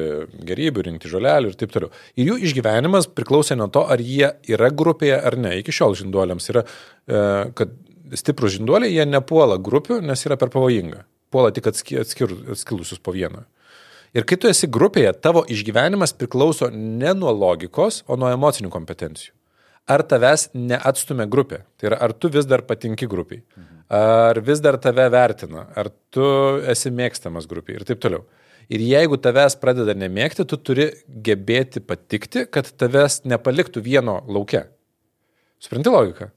gerybių, 0.46 0.84
rinkti 0.90 1.10
žolelių 1.10 1.50
ir 1.50 1.56
taip 1.58 1.72
toliau. 1.74 1.90
Ir 2.20 2.30
jų 2.30 2.36
išgyvenimas 2.46 3.08
priklausė 3.10 3.56
nuo 3.58 3.66
to, 3.72 3.82
ar 3.88 3.98
jie 3.98 4.28
yra 4.46 4.68
grupėje 4.70 5.18
ar 5.18 5.38
ne. 5.40 5.56
Iki 5.62 5.74
šiol 5.80 5.96
žinduoliams 5.98 6.52
yra, 6.52 6.62
kad 7.58 7.74
stiprus 8.12 8.54
žinduoliai, 8.58 8.92
jie 8.92 9.08
nepuola 9.08 9.56
grupių, 9.56 10.02
nes 10.04 10.22
yra 10.28 10.36
per 10.38 10.52
pavojinga. 10.52 11.02
Puola 11.32 11.50
tik 11.52 11.66
atskilusius 11.72 13.00
po 13.02 13.16
vieną. 13.16 13.42
Ir 14.18 14.24
kai 14.26 14.38
tu 14.40 14.48
esi 14.50 14.66
grupėje, 14.66 15.12
tavo 15.22 15.44
išgyvenimas 15.46 16.14
priklauso 16.18 16.72
ne 16.74 17.12
nuo 17.14 17.30
logikos, 17.30 18.02
o 18.10 18.16
nuo 18.18 18.32
emocinių 18.34 18.70
kompetencijų. 18.74 19.30
Ar 19.88 20.02
tavęs 20.04 20.48
neatstumė 20.58 21.28
grupė? 21.30 21.62
Tai 21.78 21.92
yra, 21.92 21.98
ar 22.04 22.12
tu 22.12 22.28
vis 22.32 22.48
dar 22.48 22.64
patinki 22.66 23.06
grupiai? 23.08 23.44
Ar 23.94 24.40
vis 24.44 24.60
dar 24.64 24.76
tave 24.82 25.06
vertina? 25.12 25.68
Ar 25.78 25.88
tu 26.12 26.26
esi 26.68 26.90
mėgstamas 26.92 27.46
grupiai? 27.48 27.78
Ir 27.78 27.86
taip 27.88 28.02
toliau. 28.02 28.26
Ir 28.68 28.82
jeigu 28.84 29.16
tavęs 29.24 29.56
pradeda 29.62 29.94
nemėgti, 29.96 30.44
tu 30.44 30.58
turi 30.60 30.90
gebėti 31.08 31.80
patikti, 31.80 32.44
kad 32.52 32.68
tavęs 32.68 33.22
nepaliktų 33.24 33.80
vieno 33.86 34.18
laukia. 34.28 34.66
Supranti 35.62 35.94
logiką? 35.94 36.28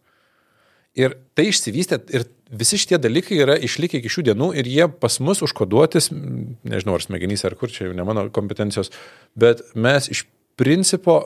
Ir 1.02 1.18
tai 1.36 1.50
išsivystė 1.50 2.00
ir 2.16 2.30
visi 2.52 2.80
šitie 2.82 3.00
dalykai 3.02 3.40
yra 3.44 3.56
išlikę 3.64 4.00
iki 4.00 4.12
šių 4.12 4.26
dienų 4.32 4.52
ir 4.60 4.68
jie 4.70 4.88
pas 5.02 5.20
mus 5.24 5.42
užkoduotis, 5.46 6.12
nežinau 6.12 6.98
ar 6.98 7.06
smegenys 7.06 7.46
ar 7.48 7.56
kur 7.60 7.72
čia 7.72 7.88
jau 7.88 7.96
ne 7.96 8.06
mano 8.08 8.28
kompetencijos, 8.34 8.92
bet 9.40 9.64
mes 9.76 10.10
iš 10.12 10.26
principo 10.60 11.24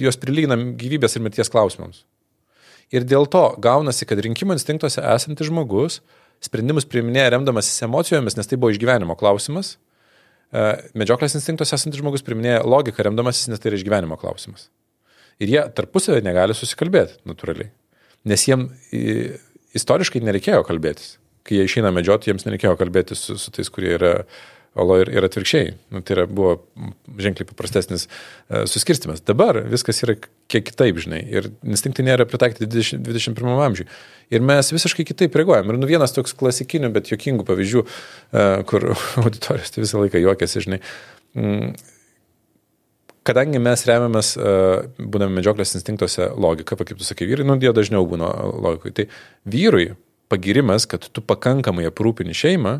juos 0.00 0.18
prilyginam 0.20 0.72
gyvybės 0.80 1.16
ir 1.16 1.24
mirties 1.24 1.52
klausimams. 1.52 2.02
Ir 2.92 3.06
dėl 3.08 3.28
to 3.30 3.44
gaunasi, 3.62 4.08
kad 4.08 4.20
rinkimų 4.20 4.56
instinktuose 4.58 5.04
esantis 5.14 5.48
žmogus 5.48 6.00
sprendimus 6.42 6.88
priiminėja 6.90 7.30
remdamasis 7.36 7.84
emocijomis, 7.86 8.36
nes 8.36 8.48
tai 8.50 8.58
buvo 8.58 8.72
išgyvenimo 8.74 9.14
klausimas. 9.20 9.76
E, 10.52 10.64
medžioklės 10.98 11.36
instinktuose 11.38 11.76
esantis 11.78 12.02
žmogus 12.02 12.24
priiminėja 12.26 12.64
logiką 12.66 13.06
remdamasis, 13.06 13.46
nes 13.52 13.62
tai 13.62 13.70
yra 13.70 13.78
išgyvenimo 13.78 14.18
klausimas. 14.20 14.66
Ir 15.40 15.52
jie 15.54 15.62
tarpusavį 15.76 16.24
negali 16.26 16.56
susikalbėti 16.56 17.22
natūraliai. 17.28 17.70
Nes 18.28 18.44
jiem 18.46 18.68
istoriškai 19.78 20.22
nereikėjo 20.24 20.62
kalbėtis. 20.68 21.16
Kai 21.46 21.58
jie 21.58 21.66
išeina 21.66 21.90
medžioti, 21.94 22.30
jiems 22.30 22.46
nereikėjo 22.46 22.76
kalbėtis 22.80 23.24
su, 23.26 23.38
su 23.40 23.52
tais, 23.54 23.70
kurie 23.72 23.96
yra 23.96 24.12
olo 24.78 24.96
ir, 25.02 25.10
ir 25.12 25.24
atvirkščiai. 25.26 25.72
Nu, 25.92 26.00
tai 26.04 26.16
yra, 26.16 26.24
buvo 26.30 26.54
ženkliai 27.20 27.48
paprastesnis 27.48 28.06
uh, 28.06 28.62
suskirstimas. 28.70 29.20
Dabar 29.26 29.58
viskas 29.68 30.00
yra 30.06 30.16
kiek 30.52 30.64
kitaip, 30.70 31.00
žinai. 31.02 31.20
Ir 31.28 31.50
instinktai 31.60 32.06
nėra 32.06 32.26
pritaikyti 32.28 32.68
20, 32.70 33.02
21 33.04 33.64
amžiui. 33.66 33.88
Ir 34.32 34.44
mes 34.48 34.72
visiškai 34.72 35.04
kitaip 35.08 35.36
reaguojam. 35.36 35.72
Ir 35.72 35.80
nu 35.80 35.90
vienas 35.90 36.16
toks 36.16 36.36
klasikinių, 36.38 36.92
bet 36.94 37.12
jokingų 37.12 37.46
pavyzdžių, 37.48 37.84
uh, 37.84 38.62
kur 38.68 38.92
auditorijos 39.24 39.74
tai 39.74 39.84
visą 39.84 40.00
laiką 40.04 40.22
juokiasi, 40.22 40.64
žinai. 40.68 40.80
Mm, 41.36 41.74
kadangi 43.26 43.60
mes 43.62 43.84
remiamės, 43.88 44.32
būdami 44.98 45.38
medžioklės 45.38 45.76
instinktuose, 45.78 46.30
logiką, 46.34 46.78
kaip 46.80 46.98
tu 46.98 47.06
sakai, 47.06 47.28
vyrai, 47.30 47.46
nu, 47.48 47.58
jie 47.62 47.72
dažniau 47.76 48.06
būna 48.08 48.30
logikui. 48.52 48.94
Tai 48.96 49.06
vyrui 49.48 49.92
pagirimas, 50.32 50.86
kad 50.88 51.04
tu 51.12 51.24
pakankamai 51.24 51.86
aprūpini 51.90 52.34
šeimą, 52.36 52.78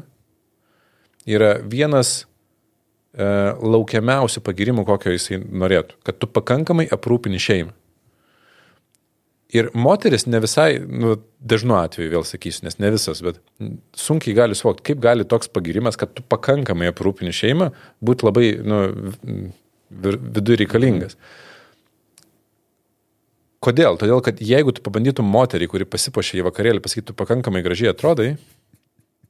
yra 1.28 1.55
vienas 1.68 2.22
e, 2.22 3.26
laukiamiausių 3.61 4.43
pagirimų, 4.45 4.86
kokio 4.88 5.14
jisai 5.14 5.38
norėtų. 5.43 6.01
Kad 6.07 6.18
tu 6.22 6.30
pakankamai 6.30 6.88
aprūpini 6.93 7.40
šeimą. 7.43 7.76
Ir 9.53 9.68
moteris 9.76 10.24
ne 10.24 10.38
visai, 10.40 10.78
nu, 10.80 11.18
dažnu 11.45 11.76
atveju 11.76 12.14
vėl 12.14 12.22
sakysiu, 12.24 12.64
nes 12.64 12.78
ne 12.80 12.88
visas, 12.95 13.18
bet 13.20 13.36
sunkiai 14.01 14.32
gali 14.38 14.57
suvokti, 14.57 14.86
kaip 14.88 15.03
gali 15.05 15.26
toks 15.28 15.51
pagirimas, 15.53 15.99
kad 16.01 16.14
tu 16.16 16.24
pakankamai 16.24 16.88
aprūpini 16.88 17.34
šeimą, 17.36 17.68
būti 18.01 18.24
labai, 18.24 18.47
nu, 18.64 18.78
viduje 19.93 20.62
reikalingas. 20.64 21.18
Kodėl? 23.62 23.99
Todėl, 24.01 24.18
kad 24.26 24.40
jeigu 24.43 24.74
tu 24.74 24.82
pabandytum 24.82 25.28
moterį, 25.30 25.68
kuri 25.70 25.86
pasipošė 25.86 26.40
į 26.40 26.49
vakarėlį, 26.49 26.82
pasakytų 26.82 27.14
pakankamai 27.18 27.62
gražiai 27.62 27.93
atrodai, 27.93 28.32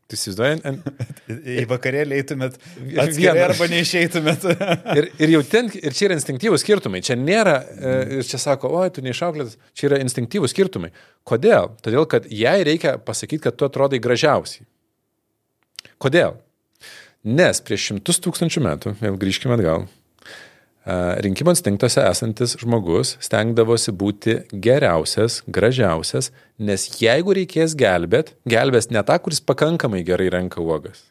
tai 0.09 0.19
įsivaizduojant. 0.19 0.65
Ant... 0.71 0.87
Į 1.29 1.67
vakarėlį 1.71 2.19
eitumėt 2.21 2.57
vieną 2.81 3.45
arba 3.47 3.69
neišeitumėt. 3.73 4.47
ir, 4.99 5.09
ir 5.21 5.35
jau 5.35 5.43
ten, 5.49 5.69
ir 5.77 5.97
čia 5.97 6.09
yra 6.09 6.17
instinktyvūs 6.17 6.65
skirtumai. 6.65 7.03
Čia 7.05 7.17
nėra, 7.21 7.59
e, 7.61 7.95
ir 8.19 8.29
čia 8.29 8.41
sako, 8.41 8.73
oi, 8.81 8.89
tu 8.95 9.05
neišauklėtas, 9.05 9.59
čia 9.77 9.91
yra 9.91 10.01
instinktyvūs 10.05 10.55
skirtumai. 10.57 10.93
Kodėl? 11.29 11.75
Todėl, 11.85 12.09
kad 12.09 12.29
jai 12.33 12.59
reikia 12.69 12.97
pasakyti, 13.05 13.45
kad 13.49 13.61
tu 13.61 13.69
atrodai 13.69 14.01
gražiausiai. 14.03 14.65
Kodėl? 16.03 16.39
Nes 17.23 17.61
prieš 17.63 17.93
šimtus 17.93 18.19
tūkstančių 18.25 18.65
metų, 18.65 18.97
vėl 18.99 19.21
grįžkime 19.21 19.55
atgal, 19.55 19.87
rinkimo 21.22 21.53
instinktuose 21.55 22.03
esantis 22.09 22.57
žmogus 22.59 23.14
stengdavosi 23.22 23.95
būti 23.95 24.41
geriausias, 24.51 25.43
gražiausias, 25.47 26.33
nes 26.59 26.89
jeigu 26.99 27.37
reikės 27.39 27.76
gelbėt, 27.78 28.35
gelbės 28.49 28.91
ne 28.91 29.03
tą, 29.07 29.18
kuris 29.22 29.41
pakankamai 29.41 30.03
gerai 30.07 30.30
renka 30.35 30.61
uogas. 30.62 31.05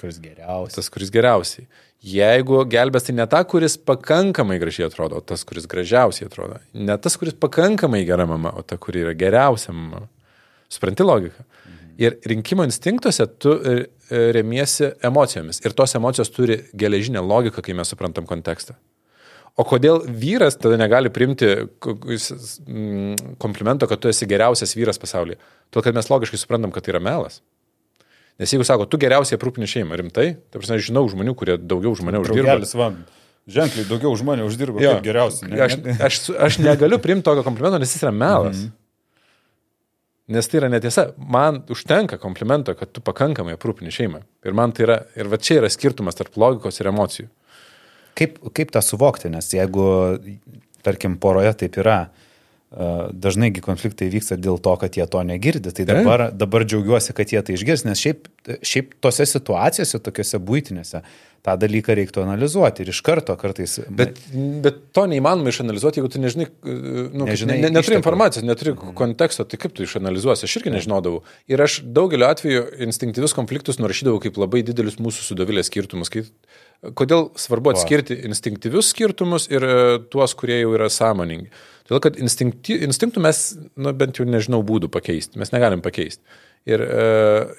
Kuris 0.00 0.18
geriausias. 0.18 0.74
Tas, 0.74 0.90
kuris 0.90 1.12
geriausiai. 1.14 1.68
Jeigu 2.02 2.64
gelbės, 2.66 3.06
tai 3.06 3.14
ne 3.14 3.28
tą, 3.30 3.44
kuris 3.46 3.76
pakankamai 3.78 4.58
gražiai 4.58 4.88
atrodo, 4.88 5.20
o 5.20 5.22
tas, 5.22 5.44
kuris 5.46 5.68
gražiausiai 5.70 6.26
atrodo. 6.26 6.58
Ne 6.74 6.96
tas, 6.98 7.14
kuris 7.20 7.36
pakankamai 7.38 8.02
gera 8.08 8.26
mama, 8.26 8.50
o 8.58 8.66
ta, 8.66 8.74
kuri 8.74 9.04
yra 9.04 9.14
geriausia 9.14 9.70
mama. 9.70 10.08
Supranti 10.72 11.06
logiką? 11.06 11.44
Mhm. 11.46 11.92
Ir 12.02 12.16
rinkimo 12.26 12.66
instinktuose 12.66 13.28
tu 13.38 13.54
e, 13.54 13.84
e, 14.10 14.24
remiesi 14.34 14.90
emocijomis. 15.04 15.62
Ir 15.62 15.76
tos 15.78 15.94
emocijos 15.94 16.34
turi 16.34 16.58
geležinę 16.74 17.22
logiką, 17.22 17.62
kai 17.62 17.78
mes 17.78 17.94
suprantam 17.94 18.26
kontekstą. 18.26 18.74
O 19.60 19.64
kodėl 19.68 20.00
vyras 20.08 20.56
tada 20.56 20.78
negali 20.80 21.10
priimti 21.12 21.48
mm, 21.60 23.36
komplimento, 23.42 23.88
kad 23.88 24.00
tu 24.00 24.08
esi 24.08 24.28
geriausias 24.28 24.72
vyras 24.78 25.00
pasaulyje? 25.00 25.36
Todėl, 25.68 25.90
kad 25.90 25.98
mes 25.98 26.08
logiškai 26.08 26.40
suprantam, 26.40 26.72
kad 26.72 26.86
tai 26.86 26.94
yra 26.94 27.02
melas. 27.04 27.42
Nes 28.40 28.52
jeigu 28.52 28.64
sako, 28.64 28.86
tu 28.88 28.96
geriausiai 29.00 29.36
aprūpini 29.36 29.68
šeimą, 29.68 29.98
rimtai, 30.00 30.28
tai 30.48 30.60
prasme, 30.60 30.78
žinau 30.80 31.04
žmonių, 31.12 31.34
kurie 31.36 31.58
daugiau 31.60 31.92
už 31.92 32.00
mane 32.06 32.22
uždirba. 32.22 32.88
Ženkliai 33.52 33.84
daugiau 33.90 34.14
už 34.14 34.22
mane 34.24 34.46
uždirba, 34.46 34.80
jo, 34.80 34.94
geriausiai. 35.04 35.50
Ne? 35.50 35.60
Aš, 35.66 35.76
aš, 36.08 36.20
aš 36.48 36.58
negaliu 36.62 36.96
priimti 37.02 37.26
tokio 37.26 37.44
komplimento, 37.44 37.80
nes 37.82 37.92
jis 37.92 38.06
yra 38.06 38.14
melas. 38.14 38.56
Mm 38.56 38.70
-hmm. 38.70 38.78
Nes 40.32 40.48
tai 40.48 40.60
yra 40.60 40.68
netiesa. 40.70 41.08
Man 41.18 41.62
užtenka 41.68 42.16
komplimento, 42.18 42.74
kad 42.78 42.92
tu 42.92 43.00
pakankamai 43.00 43.56
aprūpini 43.56 43.90
šeimą. 43.92 44.22
Ir 44.46 44.54
man 44.56 44.72
tai 44.72 44.86
yra, 44.86 44.98
ir 45.16 45.28
va 45.28 45.36
čia 45.36 45.58
yra 45.60 45.70
skirtumas 45.70 46.14
tarp 46.14 46.36
logikos 46.36 46.80
ir 46.80 46.86
emocijų. 46.86 47.28
Kaip, 48.18 48.36
kaip 48.56 48.74
tą 48.74 48.82
suvokti, 48.84 49.30
nes 49.32 49.48
jeigu, 49.54 49.86
tarkim, 50.84 51.16
poroje 51.20 51.54
taip 51.64 51.78
yra, 51.80 52.00
dažnai 53.12 53.50
konfliktai 53.60 54.08
vyksta 54.12 54.38
dėl 54.40 54.56
to, 54.62 54.72
kad 54.80 54.96
jie 54.96 55.04
to 55.10 55.20
negirdi. 55.28 55.74
Tai 55.76 55.84
dabar, 55.88 56.30
dabar 56.32 56.64
džiaugiuosi, 56.64 57.12
kad 57.16 57.32
jie 57.32 57.42
tai 57.44 57.58
išgirs, 57.58 57.84
nes 57.84 58.00
šiaip, 58.00 58.30
šiaip 58.64 58.94
tose 59.04 59.26
situacijose, 59.28 60.00
tokiuose 60.00 60.40
būtinėse, 60.40 61.02
tą 61.42 61.56
dalyką 61.58 61.96
reiktų 61.98 62.22
analizuoti 62.22 62.84
ir 62.84 62.92
iš 62.92 63.02
karto 63.04 63.34
kartais. 63.36 63.76
Bet, 63.92 64.20
bet 64.64 64.78
to 64.94 65.04
neįmanoma 65.10 65.52
išanalizuoti, 65.52 66.00
jeigu 66.00 66.10
tu 66.14 66.22
nežinai, 66.22 66.46
nu, 66.62 67.26
nežinai 67.28 67.58
ne, 67.64 67.72
neturi 67.74 67.98
informacijos, 67.98 68.46
neturi 68.46 68.72
mhm. 68.76 68.94
konteksto, 68.98 69.44
tai 69.44 69.60
kaip 69.60 69.74
tu 69.76 69.84
išanalizuosi, 69.84 70.46
aš 70.48 70.60
irgi 70.62 70.72
nežinodavau. 70.76 71.24
Ir 71.52 71.64
aš 71.66 71.80
daugeliu 71.82 72.30
atveju 72.30 72.64
instinktyvius 72.86 73.36
konfliktus 73.36 73.82
nurašydavau 73.82 74.22
kaip 74.22 74.38
labai 74.40 74.62
didelius 74.64 75.00
mūsų 75.02 75.26
sudovilės 75.26 75.68
skirtumus. 75.68 76.12
Kai, 76.14 76.24
kodėl 76.82 77.28
svarbu 77.38 77.72
atskirti 77.72 78.16
instinktyvius 78.26 78.90
skirtumus 78.90 79.46
ir 79.52 79.64
e, 79.66 79.74
tuos, 80.10 80.34
kurie 80.38 80.58
jau 80.60 80.72
yra 80.74 80.88
sąmoningi. 80.90 81.50
Todėl, 81.86 82.02
kad 82.02 82.18
instinkti, 82.22 82.78
instinktų 82.86 83.22
mes, 83.22 83.42
nu, 83.78 83.92
bent 83.98 84.18
jau 84.18 84.26
nežinau, 84.26 84.62
būdų 84.66 84.90
pakeisti, 84.92 85.38
mes 85.42 85.54
negalim 85.54 85.82
pakeisti. 85.84 86.22
Ir, 86.66 86.82
e, 86.82 87.06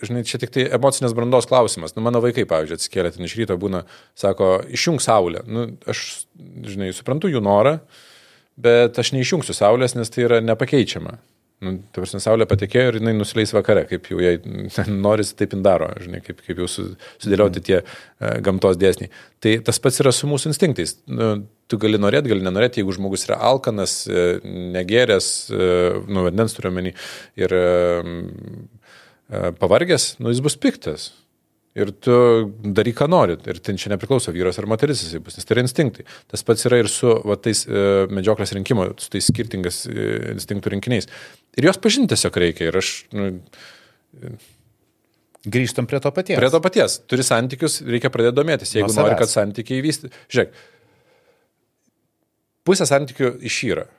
žinai, 0.08 0.24
čia 0.28 0.40
tik 0.40 0.54
tai 0.56 0.66
emocinės 0.76 1.16
brandos 1.16 1.48
klausimas. 1.48 1.96
Nu, 1.96 2.04
mano 2.06 2.22
vaikai, 2.24 2.46
pavyzdžiui, 2.48 2.80
atsikėlė 2.80 3.12
ten 3.16 3.28
iš 3.28 3.36
ryto, 3.40 3.58
būna, 3.60 3.84
sako, 4.20 4.58
išjung 4.76 5.04
saulę. 5.04 5.44
Nu, 5.48 5.68
aš, 5.92 6.06
žinai, 6.68 6.92
suprantu 6.96 7.32
jų 7.32 7.44
norą, 7.44 7.78
bet 8.60 9.00
aš 9.00 9.12
neišjungsiu 9.16 9.56
saulės, 9.56 9.96
nes 10.00 10.12
tai 10.12 10.28
yra 10.28 10.40
nepakeičiama. 10.44 11.18
Nu, 11.64 11.78
ta 11.94 12.02
prasme, 12.02 12.20
saulė 12.24 12.48
patekėjo 12.50 12.92
ir 12.92 12.98
jinai 13.00 13.14
nusileis 13.16 13.54
vakare, 13.56 13.86
kaip 13.88 14.10
jau 14.12 14.20
jai 14.22 14.36
norisi, 15.06 15.36
taip 15.40 15.56
indaro, 15.58 15.90
žinai, 16.04 16.20
kaip, 16.26 16.42
kaip 16.44 16.60
jau 16.64 16.68
sudėlioti 16.70 17.64
tie 17.64 17.80
uh, 17.80 18.36
gamtos 18.44 18.80
dėsniai. 18.82 19.12
Tai 19.44 19.56
tas 19.70 19.80
pats 19.84 20.02
yra 20.04 20.14
su 20.16 20.30
mūsų 20.30 20.52
instinktais. 20.52 20.98
Nu, 21.08 21.34
tu 21.72 21.80
gali 21.82 22.00
norėti, 22.02 22.32
gali 22.34 22.46
nenorėti, 22.46 22.82
jeigu 22.82 22.96
žmogus 22.96 23.26
yra 23.28 23.40
alkanas, 23.50 24.04
e, 24.06 24.28
negeręs, 24.76 25.28
e, 25.50 25.68
nu, 26.06 26.28
vandens 26.28 26.56
turiu 26.56 26.74
menį, 26.76 26.94
ir 27.40 27.56
pavargęs, 29.60 30.14
nu, 30.22 30.32
jis 30.32 30.44
bus 30.46 30.60
piktas. 30.60 31.12
Ir 31.74 31.90
tu 32.06 32.16
daryk, 32.62 33.00
ką 33.00 33.08
nori. 33.10 33.36
Ir 33.50 33.58
ten 33.66 33.80
čia 33.82 33.90
nepriklauso 33.90 34.32
vyras 34.34 34.60
ar 34.62 34.68
moteris 34.70 35.02
jisai 35.02 35.24
bus, 35.26 35.40
nes 35.40 35.48
tai 35.48 35.56
yra 35.56 35.64
instinktai. 35.66 36.06
Tas 36.30 36.46
pats 36.46 36.68
yra 36.70 36.78
ir 36.84 36.90
su 36.92 37.10
va, 37.26 37.38
tais 37.42 37.64
e, 37.66 37.86
medžioklės 38.14 38.54
rinkimo, 38.54 38.92
su 39.02 39.10
tais 39.14 39.30
skirtingas 39.32 39.80
e, 39.90 40.06
instinktų 40.36 40.76
rinkiniais. 40.76 41.10
Ir 41.60 41.70
juos 41.70 41.80
pažinti 41.82 42.14
tiesiog 42.16 42.42
reikia. 42.44 42.70
Ir 42.72 42.82
aš... 42.82 42.92
Nu, 43.14 43.30
Grįžtam 45.44 45.88
prie 45.92 46.00
to 46.00 46.08
paties. 46.16 46.40
Prie 46.40 46.50
to 46.54 46.60
paties. 46.64 47.02
Turi 47.12 47.24
santykius, 47.28 47.82
reikia 47.84 48.08
pradėti 48.14 48.38
domėtis. 48.38 48.72
Jeigu 48.78 48.88
Nuo 48.94 49.04
nori, 49.04 49.18
kad 49.20 49.28
santykiai 49.28 49.84
vysty. 49.84 50.08
Žiūrėk, 50.32 50.54
pusė 52.68 52.88
santykių 52.88 53.36
išyra. 53.50 53.90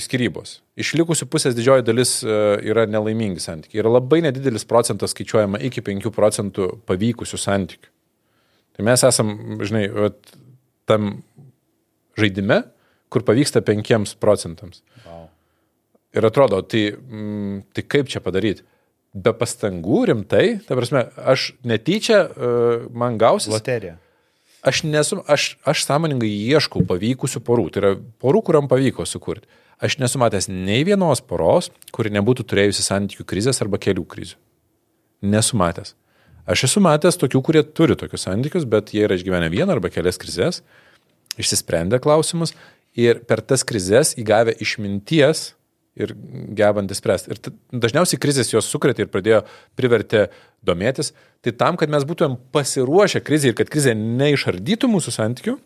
Skirybos. 0.00 0.56
Išlikusių 0.80 1.26
pusės 1.30 1.54
didžioji 1.54 1.84
dalis 1.84 2.14
e, 2.24 2.36
yra 2.70 2.86
nelaimingi 2.88 3.42
santykiai. 3.42 3.82
Yra 3.82 3.92
labai 3.98 4.22
nedidelis 4.24 4.64
procentas 4.66 5.12
skaičiuojama 5.12 5.60
iki 5.68 5.82
5 5.84 6.08
procentų 6.14 6.70
pavykusių 6.88 7.40
santykių. 7.42 7.90
Tai 8.74 8.86
mes 8.88 9.04
esam, 9.06 9.34
žinai, 9.60 9.84
vat, 9.92 10.32
tam 10.88 11.18
žaidime, 12.18 12.62
kur 13.12 13.26
pavyksta 13.28 13.62
5 13.62 14.16
procentams. 14.22 14.80
Wow. 15.04 15.13
Ir 16.14 16.28
atrodo, 16.28 16.60
tai, 16.62 16.86
mm, 16.94 17.66
tai 17.74 17.84
kaip 17.90 18.10
čia 18.10 18.22
padaryti? 18.22 18.62
Be 19.14 19.30
pastangų, 19.34 20.04
rimtai, 20.10 20.60
ta 20.66 20.78
prasme, 20.78 21.04
aš 21.18 21.52
netyčia, 21.66 22.24
uh, 22.26 22.86
man 22.94 23.18
gausis. 23.18 23.52
Loterija. 23.52 23.98
Aš, 24.64 24.80
nesu, 24.88 25.20
aš, 25.28 25.54
aš 25.68 25.82
sąmoningai 25.84 26.30
ieškau 26.30 26.86
pavykusių 26.88 27.42
porų. 27.44 27.66
Tai 27.70 27.82
yra 27.82 27.92
porų, 28.22 28.40
kuriam 28.46 28.70
pavyko 28.70 29.04
sukurti. 29.06 29.46
Aš 29.82 29.98
nesu 30.00 30.20
matęs 30.22 30.48
nei 30.48 30.86
vienos 30.86 31.20
poros, 31.20 31.68
kuri 31.92 32.12
nebūtų 32.14 32.46
turėjusi 32.48 32.86
santykių 32.86 33.26
krizės 33.28 33.60
arba 33.60 33.80
kelių 33.82 34.06
krizių. 34.08 34.38
Nesu 35.34 35.58
matęs. 35.60 35.92
Aš 36.48 36.66
esu 36.68 36.80
matęs 36.84 37.18
tokių, 37.20 37.42
kurie 37.44 37.62
turi 37.76 37.96
tokius 37.98 38.26
santykius, 38.26 38.64
bet 38.68 38.92
jie 38.94 39.04
yra 39.06 39.18
išgyvenę 39.18 39.50
vieną 39.52 39.76
arba 39.76 39.90
kelias 39.92 40.20
krizės, 40.20 40.62
išsisprendę 41.40 42.00
klausimus 42.04 42.54
ir 42.96 43.22
per 43.28 43.42
tas 43.44 43.64
krizės 43.66 44.14
įgavę 44.20 44.54
išminties 44.64 45.50
ir 45.98 46.14
gebantys 46.58 46.98
spręsti. 47.02 47.34
Ir 47.34 47.80
dažniausiai 47.84 48.20
krizės 48.22 48.50
juos 48.52 48.70
sukrėtė 48.70 49.06
ir 49.06 49.12
pradėjo 49.12 49.44
privertė 49.78 50.26
domėtis. 50.66 51.12
Tai 51.44 51.54
tam, 51.60 51.78
kad 51.80 51.92
mes 51.92 52.06
būtumėm 52.08 52.38
pasiruošę 52.54 53.22
krizį 53.24 53.52
ir 53.52 53.60
kad 53.60 53.70
krizė 53.70 53.94
neišardytų 53.98 54.90
mūsų 54.90 55.14
santykių, 55.14 55.58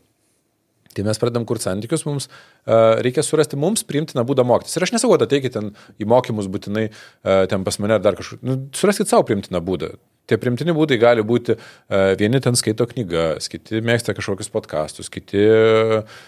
Tai 0.98 1.04
mes 1.06 1.20
pradedam 1.20 1.44
kurti 1.46 1.62
santykius, 1.68 2.02
mums 2.08 2.26
uh, 2.26 2.98
reikia 3.04 3.22
surasti 3.22 3.58
mums 3.60 3.84
priimtiną 3.86 4.24
būdą 4.26 4.42
mokytis. 4.48 4.74
Ir 4.74 4.86
aš 4.86 4.94
nesakau, 4.96 5.14
ateikit 5.20 5.54
ten 5.54 5.68
į 6.00 6.08
mokymus 6.10 6.48
būtinai 6.50 6.88
uh, 6.88 7.44
ten 7.50 7.62
pas 7.66 7.78
mane 7.78 7.98
ar 7.98 8.02
dar 8.02 8.16
kažkur. 8.18 8.40
Nu, 8.42 8.56
suraskit 8.74 9.10
savo 9.10 9.26
priimtiną 9.28 9.60
būdą. 9.62 9.92
Tie 10.28 10.38
primtini 10.40 10.74
būdai 10.76 10.98
gali 11.00 11.24
būti, 11.26 11.56
uh, 11.56 12.10
vieni 12.20 12.40
ten 12.44 12.58
skaito 12.58 12.86
knygas, 12.90 13.48
kiti 13.52 13.82
mėgsta 13.84 14.14
kažkokius 14.16 14.52
podkastus, 14.52 15.08
kiti 15.12 15.44
uh, 15.48 16.18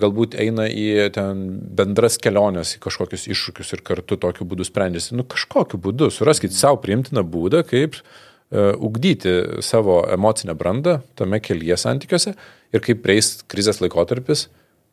galbūt 0.00 0.36
eina 0.40 0.68
į 0.70 1.10
ten 1.14 1.42
bendras 1.78 2.18
keliones, 2.22 2.76
į 2.76 2.84
kažkokius 2.86 3.26
iššūkius 3.34 3.74
ir 3.76 3.82
kartu 3.86 4.18
tokiu 4.20 4.46
būdu 4.48 4.66
sprendžiasi. 4.66 5.16
Nu, 5.18 5.26
kažkokiu 5.26 5.80
būdu 5.82 6.10
suraskit 6.14 6.54
savo 6.54 6.78
priimtiną 6.84 7.26
būdą, 7.26 7.64
kaip 7.66 7.98
uh, 7.98 8.72
ugdyti 8.78 9.62
savo 9.66 10.02
emocinę 10.14 10.54
brandą 10.58 11.00
tame 11.18 11.42
kelyje 11.42 11.78
santykiuose 11.84 12.34
ir 12.74 12.82
kaip 12.84 13.02
prieis 13.02 13.40
krizės 13.50 13.82
laikotarpis, 13.82 14.48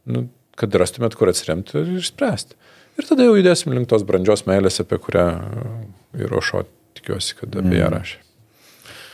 nu, 0.09 0.27
kad 0.57 0.75
rastumėt, 0.77 1.15
kur 1.17 1.31
atsiremti 1.31 1.77
ir 1.79 1.95
išspręsti. 2.01 2.57
Ir 2.99 3.07
tada 3.07 3.25
jau 3.25 3.37
judėsim 3.37 3.73
link 3.75 3.89
tos 3.89 4.03
brandžios 4.07 4.43
meilės, 4.49 4.81
apie 4.83 4.99
kurią 5.01 5.27
ir 6.19 6.35
Ošo 6.37 6.65
tikiuosi, 6.97 7.37
kad 7.39 7.55
apie 7.61 7.79
ją 7.79 7.89
rašė. 7.93 8.20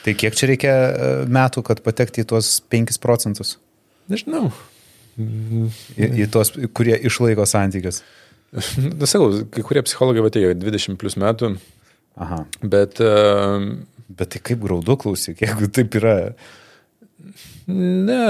Tai 0.07 0.13
kiek 0.15 0.37
čia 0.39 0.47
reikia 0.47 0.71
e, 0.71 1.09
metų, 1.35 1.65
kad 1.67 1.81
patekti 1.83 2.23
į 2.23 2.29
tuos 2.31 2.53
5 2.71 2.95
procentus? 3.03 3.57
Nežinau. 4.07 4.47
Į, 5.19 6.07
į 6.23 6.29
tuos, 6.31 6.53
kurie 6.77 6.95
išlaiko 7.09 7.45
santykius. 7.49 8.03
Nu, 8.79 9.03
sakau, 9.03 9.41
kai 9.51 9.59
kurie 9.67 9.81
psichologai 9.83 10.21
atėjo 10.23 10.53
20 10.55 10.95
plus 11.01 11.17
metų, 11.19 11.49
Aha. 12.23 12.45
bet 12.63 13.01
uh, 13.03 13.65
Bet 14.07 14.31
tai 14.31 14.39
kaip 14.39 14.61
graudu 14.63 14.95
klausyk, 14.99 15.41
jeigu 15.43 15.67
taip 15.67 15.95
yra. 15.99 16.13
ne, 17.67 18.21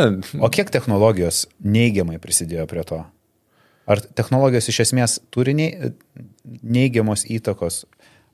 O 0.41 0.49
kiek 0.49 0.71
technologijos 0.73 1.45
neigiamai 1.61 2.17
prisidėjo 2.21 2.65
prie 2.69 2.83
to? 2.87 3.03
Ar 3.87 4.01
technologijos 4.01 4.67
iš 4.73 4.79
esmės 4.87 5.19
turi 5.31 5.53
nei- 5.55 5.93
neigiamos 6.63 7.27
įtakos, 7.29 7.85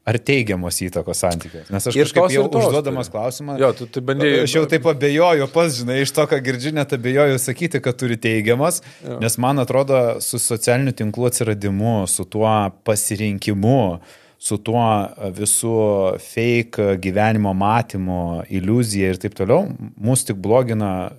ar 0.05 0.17
teigiamos 0.19 0.77
įtakos 0.84 1.21
santykiams? 1.23 1.69
Nes 1.71 1.88
aš 1.88 1.95
Ir 1.95 2.05
kažkaip 2.09 2.31
jau 2.35 2.47
tos 2.51 2.65
užduodamas 2.67 3.07
turi. 3.07 3.13
klausimą. 3.15 3.57
Jo, 3.59 3.69
tu- 3.73 3.88
tu 3.88 4.01
bandei- 4.01 4.41
Aš 4.43 4.55
jau 4.57 4.65
taip 4.67 4.84
abejoju, 4.91 5.47
pas, 5.53 5.71
žinai, 5.80 6.01
iš 6.03 6.11
to, 6.11 6.25
ką 6.27 6.41
girdžiu, 6.43 6.73
net 6.73 6.91
abejoju 6.91 7.39
sakyti, 7.39 7.81
kad 7.81 7.95
turi 7.97 8.17
teigiamas, 8.17 8.81
jo. 9.03 9.19
nes 9.19 9.38
man 9.38 9.57
atrodo, 9.63 10.19
su 10.21 10.38
socialiniu 10.39 10.91
tinklu 10.91 11.25
atsiradimu, 11.31 12.07
su 12.07 12.25
tuo 12.25 12.71
pasirinkimu, 12.84 13.99
su 14.43 14.57
tuo 14.57 15.07
visų 15.31 16.19
fake 16.19 16.97
gyvenimo 16.99 17.53
matymu, 17.55 18.43
iliuzija 18.51 19.13
ir 19.13 19.15
taip 19.23 19.34
toliau, 19.39 19.69
mus 19.95 20.25
tik 20.27 20.35
blogina, 20.35 21.13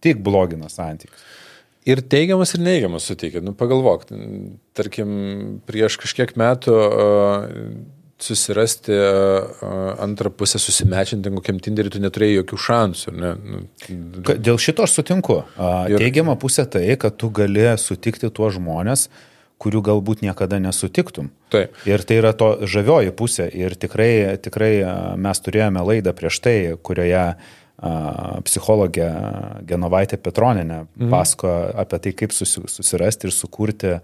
tik 0.00 0.22
blogina 0.22 0.68
santykius. 0.70 1.18
ir 1.86 1.96
teigiamas, 2.02 2.54
ir 2.54 2.60
neigiamas 2.60 3.02
suteikia. 3.08 3.40
Nu, 3.42 3.54
pagalvok, 3.56 4.04
tarkim, 4.76 5.60
prieš 5.66 5.96
kažkiek 5.98 6.36
metų 6.38 6.74
uh, 6.76 7.48
susirasti 8.24 8.94
uh, 8.94 9.64
antrą 10.02 10.32
pusę 10.34 10.60
susimečinti 10.62 11.32
kokiam 11.34 11.58
tinderiui, 11.62 11.94
tu 11.94 12.02
neturėjai 12.02 12.40
jokių 12.40 12.60
šansų. 12.66 13.14
Ne? 13.16 13.32
Nu, 13.40 13.64
Dėl 14.30 14.60
šito 14.60 14.84
aš 14.86 14.98
sutinku. 15.00 15.42
Ir- 15.90 16.02
Teigiama 16.02 16.36
pusė 16.40 16.66
tai, 16.70 16.86
kad 17.00 17.16
tu 17.20 17.32
gali 17.34 17.66
sutikti 17.80 18.30
tuos 18.30 18.56
žmonės, 18.58 19.08
kurių 19.60 19.82
galbūt 19.84 20.22
niekada 20.24 20.56
nesutiktum. 20.62 21.28
Taip. 21.52 21.74
Ir 21.88 22.04
tai 22.08 22.20
yra 22.22 22.32
to 22.32 22.54
žavioji 22.64 23.12
pusė. 23.12 23.48
Ir 23.52 23.76
tikrai, 23.76 24.38
tikrai 24.40 24.72
mes 25.20 25.42
turėjome 25.44 25.82
laidą 25.84 26.14
prieš 26.16 26.40
tai, 26.40 26.56
kurioje 26.80 27.26
psichologė 28.44 29.08
Genovaitė 29.68 30.18
Petroninė 30.20 30.82
mhm. 30.84 31.12
pasako 31.12 31.52
apie 31.80 32.00
tai, 32.04 32.12
kaip 32.12 32.34
susi, 32.36 32.60
susirasti 32.68 33.28
ir 33.28 33.34
sukurti, 33.34 33.94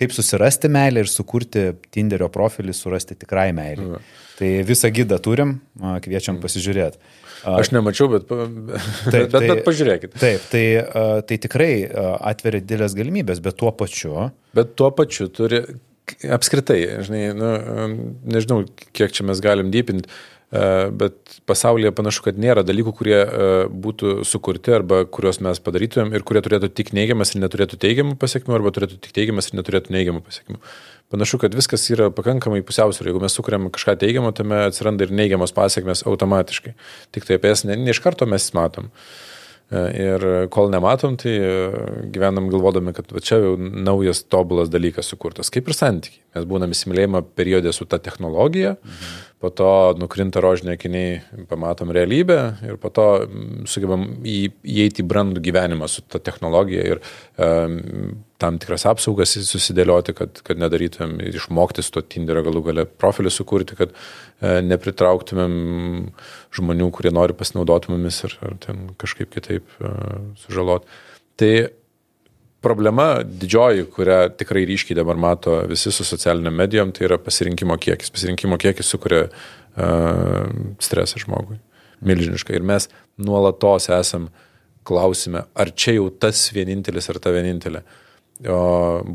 kaip 0.00 0.14
susirasti 0.14 0.70
meilę 0.72 1.04
ir 1.04 1.10
sukurti 1.10 1.68
Tinderio 1.94 2.28
profilį, 2.32 2.74
surasti 2.76 3.16
tikrai 3.18 3.50
meilę. 3.56 3.86
Mhm. 3.86 4.12
Tai 4.34 4.50
visą 4.66 4.90
gydą 4.90 5.20
turim, 5.22 5.58
kviečiam 6.02 6.40
pasižiūrėti. 6.42 6.98
Aš 7.44 7.70
nemačiau, 7.74 8.08
bet, 8.08 8.24
pa- 8.26 8.46
bet, 8.48 9.30
bet, 9.30 9.34
bet 9.36 9.64
pažiūrėkit. 9.66 10.14
Taip, 10.18 10.46
tai, 10.50 10.62
tai 11.28 11.38
tikrai 11.44 11.72
atveria 12.32 12.62
didelės 12.64 12.96
galimybės, 12.96 13.42
bet 13.44 13.58
tuo 13.60 13.70
pačiu, 13.76 14.30
Bet 14.56 14.74
tuo 14.78 14.88
pačiu 14.96 15.28
turi 15.28 15.60
apskritai, 16.34 16.80
žinai, 17.04 17.22
nu, 17.36 17.50
nežinau, 18.28 18.62
kiek 18.96 19.12
čia 19.14 19.24
mes 19.28 19.40
galim 19.44 19.70
dypinti, 19.74 20.10
bet 20.52 21.38
pasaulyje 21.48 21.90
panašu, 21.96 22.22
kad 22.28 22.38
nėra 22.38 22.62
dalykų, 22.66 22.92
kurie 22.94 23.16
e, 23.18 23.48
būtų 23.68 24.20
sukurti 24.28 24.74
arba 24.76 25.02
kuriuos 25.04 25.40
mes 25.44 25.60
padarytumėm 25.64 26.14
ir 26.14 26.24
kurie 26.26 26.42
turėtų 26.44 26.70
tik 26.70 26.92
neigiamas 26.94 27.34
ir 27.34 27.42
neturėtų 27.42 27.80
teigiamų 27.82 28.14
pasiekmių, 28.20 28.58
arba 28.58 28.74
turėtų 28.76 29.00
tik 29.02 29.16
teigiamas 29.16 29.50
ir 29.50 29.58
neturėtų 29.58 29.94
neigiamų 29.96 30.22
pasiekmių. 30.26 30.60
Panašu, 31.14 31.38
kad 31.42 31.54
viskas 31.54 31.84
yra 31.92 32.08
pakankamai 32.14 32.62
pusiausvyrė. 32.66 33.12
Jeigu 33.12 33.22
mes 33.22 33.34
sukuriam 33.36 33.68
kažką 33.74 33.96
teigiamo, 34.00 34.32
tame 34.34 34.64
atsiranda 34.68 35.06
ir 35.06 35.12
neigiamos 35.14 35.52
pasiekmes 35.54 36.06
automatiškai. 36.10 36.74
Tik 37.14 37.28
tai 37.28 37.38
apie 37.38 37.52
jas 37.52 37.66
ne, 37.68 37.76
ne 37.78 37.92
iš 37.94 38.00
karto 38.02 38.26
mes 38.30 38.48
matom. 38.56 38.88
E, 38.88 39.33
Ir 39.72 40.24
kol 40.52 40.68
nematom, 40.68 41.14
tai 41.18 41.32
e, 41.40 41.52
gyvenam 42.12 42.50
galvodami, 42.52 42.92
kad 42.94 43.08
va 43.10 43.22
čia 43.24 43.38
jau 43.40 43.54
naujas 43.58 44.20
tobulas 44.28 44.68
dalykas 44.68 45.08
sukurtas, 45.08 45.48
kaip 45.50 45.70
ir 45.70 45.76
santykiai. 45.78 46.20
Mes 46.36 46.44
būnam 46.50 46.74
įsimylėjimo 46.74 47.22
periode 47.38 47.72
su 47.72 47.86
ta 47.88 47.96
technologija, 48.02 48.74
mhm. 48.76 49.14
po 49.40 49.50
to 49.56 49.70
nukrinta 49.96 50.42
rožinė 50.44 50.76
akiniai, 50.76 51.16
pamatom 51.48 51.94
realybę 51.96 52.38
ir 52.68 52.76
po 52.82 52.92
to 52.92 53.08
sugebam 53.70 54.06
įeiti 54.20 55.02
į 55.02 55.08
brandų 55.08 55.42
gyvenimą 55.48 55.88
su 55.90 56.04
ta 56.06 56.20
technologija 56.22 56.84
ir 56.92 57.02
um, 57.40 57.80
tam 58.40 58.58
tikras 58.60 58.84
apsaugas 58.88 59.36
susidėlioti, 59.48 60.14
kad, 60.16 60.40
kad 60.44 60.60
nedarytumėm 60.60 61.20
ir 61.24 61.38
išmokti 61.38 61.84
su 61.84 61.94
to 61.94 62.02
Tinderio 62.14 62.44
galų 62.46 62.64
gale 62.68 62.84
profilį 62.84 63.32
sukurti, 63.32 63.76
kad 63.78 63.94
e, 63.94 63.96
nepritrauktumėm 64.42 65.54
žmonių, 66.54 66.90
kurie 66.94 67.12
nori 67.14 67.36
pasinaudoti 67.36 67.92
mumis 67.92 68.20
ar, 68.26 68.34
ar 68.44 68.58
ten 68.62 68.88
kažkaip 69.00 69.30
kitaip 69.32 69.78
e, 69.78 69.92
sužaloti. 70.42 71.00
Tai 71.40 71.52
problema 72.64 73.08
didžioji, 73.24 73.86
kurią 73.94 74.18
tikrai 74.38 74.64
ryškiai 74.68 74.96
dabar 74.96 75.18
mato 75.20 75.58
visi 75.68 75.92
su 75.92 76.06
socialiniam 76.06 76.54
medijom, 76.56 76.92
tai 76.96 77.08
yra 77.08 77.18
pasirinkimo 77.20 77.76
kiekis. 77.80 78.12
Pasirinkimo 78.14 78.56
kiekis 78.60 78.88
sukuria 78.88 79.26
uh, 79.26 80.48
stresą 80.80 81.20
žmogui. 81.20 81.58
Milžiniškai. 82.04 82.56
Ir 82.56 82.64
mes 82.64 82.88
nuolatos 83.20 83.90
esam 83.92 84.30
klausime, 84.84 85.44
ar 85.56 85.72
čia 85.76 85.98
jau 85.98 86.08
tas 86.08 86.46
vienintelis 86.56 87.10
ar 87.12 87.20
ta 87.22 87.32
vienintelė. 87.34 87.84
O 88.50 88.58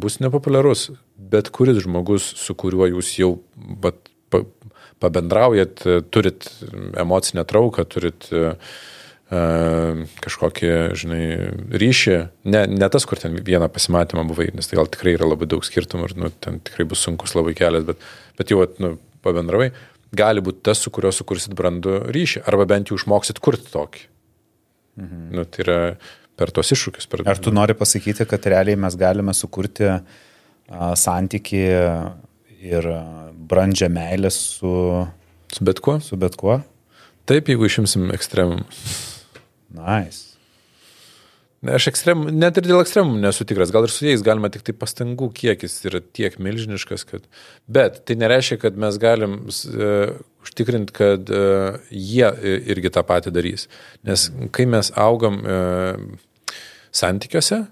bus 0.01 0.19
nepopuliarus, 0.23 0.89
bet 1.17 1.49
kuris 1.53 1.81
žmogus, 1.83 2.29
su 2.39 2.55
kuriuo 2.57 2.87
jūs 2.93 3.11
jau 3.19 3.33
bat, 3.57 4.08
pabendraujat, 4.99 5.83
turit 6.11 6.47
emocinę 6.99 7.45
trauką, 7.47 7.85
turit 7.87 8.27
uh, 8.35 8.55
kažkokį, 9.29 10.69
žinai, 10.97 11.23
ryšį, 11.69 12.15
ne, 12.49 12.63
ne 12.71 12.89
tas, 12.89 13.05
kur 13.05 13.19
ten 13.21 13.37
vieną 13.45 13.67
pasimatymą 13.69 14.25
buvai, 14.31 14.49
nes 14.57 14.67
tai 14.67 14.79
gal 14.79 14.89
tikrai 14.89 15.13
yra 15.19 15.29
labai 15.29 15.45
daug 15.51 15.65
skirtumų 15.65 16.09
ir 16.09 16.15
nu, 16.17 16.31
ten 16.41 16.57
tikrai 16.65 16.87
bus 16.89 17.03
sunkus 17.05 17.35
labai 17.37 17.53
kelias, 17.57 17.85
bet, 17.85 18.01
bet 18.39 18.53
jau 18.53 18.65
nu, 18.81 18.95
pabendravai, 19.25 19.69
gali 20.15 20.41
būti 20.41 20.63
tas, 20.65 20.81
su 20.81 20.89
kuriuo 20.93 21.11
sukursit 21.13 21.53
brandų 21.57 21.99
ryšį, 22.09 22.41
arba 22.49 22.65
bent 22.69 22.89
jau 22.89 22.97
išmoksit 22.97 23.41
kurti 23.43 23.69
tokį. 23.69 24.07
Mhm. 24.99 25.27
Nu, 25.37 25.45
tai 25.45 25.63
yra 25.65 25.77
per 26.39 26.53
tos 26.55 26.73
iššūkius. 26.73 27.05
Per... 27.11 27.23
Ar 27.29 27.37
tu 27.37 27.53
nori 27.53 27.75
pasakyti, 27.77 28.25
kad 28.29 28.49
realiai 28.49 28.79
mes 28.79 28.97
galime 28.97 29.35
sukurti 29.37 29.85
a, 29.91 29.99
santyki 30.97 31.61
ir 32.61 32.87
brandžią 33.49 33.89
meilę 33.89 34.31
su... 34.31 34.73
Su 35.49 35.65
bet 35.65 35.79
kuo? 35.81 35.99
Su 36.03 36.17
bet 36.19 36.35
kuo? 36.37 36.59
Taip, 37.29 37.49
jeigu 37.49 37.65
išimsim 37.65 38.11
ekstremum. 38.13 38.65
Nice. 39.73 40.29
Ne, 41.59 41.73
aš 41.75 41.89
ekstrem, 41.91 42.21
net 42.39 42.55
ir 42.55 42.69
dėl 42.69 42.79
ekstremumų 42.79 43.19
nesu 43.19 43.43
tikras, 43.47 43.71
gal 43.75 43.83
ir 43.83 43.91
su 43.91 44.05
jais 44.07 44.21
galima 44.23 44.47
tik 44.51 44.63
tai 44.63 44.75
pastangų 44.79 45.27
kiekis 45.35 45.73
yra 45.89 45.99
tiek 45.99 46.37
milžiniškas, 46.39 47.03
kad... 47.09 47.25
Bet 47.67 47.99
tai 48.07 48.15
nereiškia, 48.21 48.59
kad 48.61 48.79
mes 48.79 48.95
galim 49.01 49.35
uh, 49.49 50.13
užtikrinti, 50.45 50.95
kad 50.95 51.33
uh, 51.35 51.81
jie 51.91 52.29
irgi 52.71 52.93
tą 52.95 53.03
patį 53.07 53.35
darys. 53.35 53.67
Nes 54.07 54.29
kai 54.55 54.69
mes 54.71 54.93
augam 54.95 55.41
uh, 55.43 56.55
santykiuose, 56.95 57.65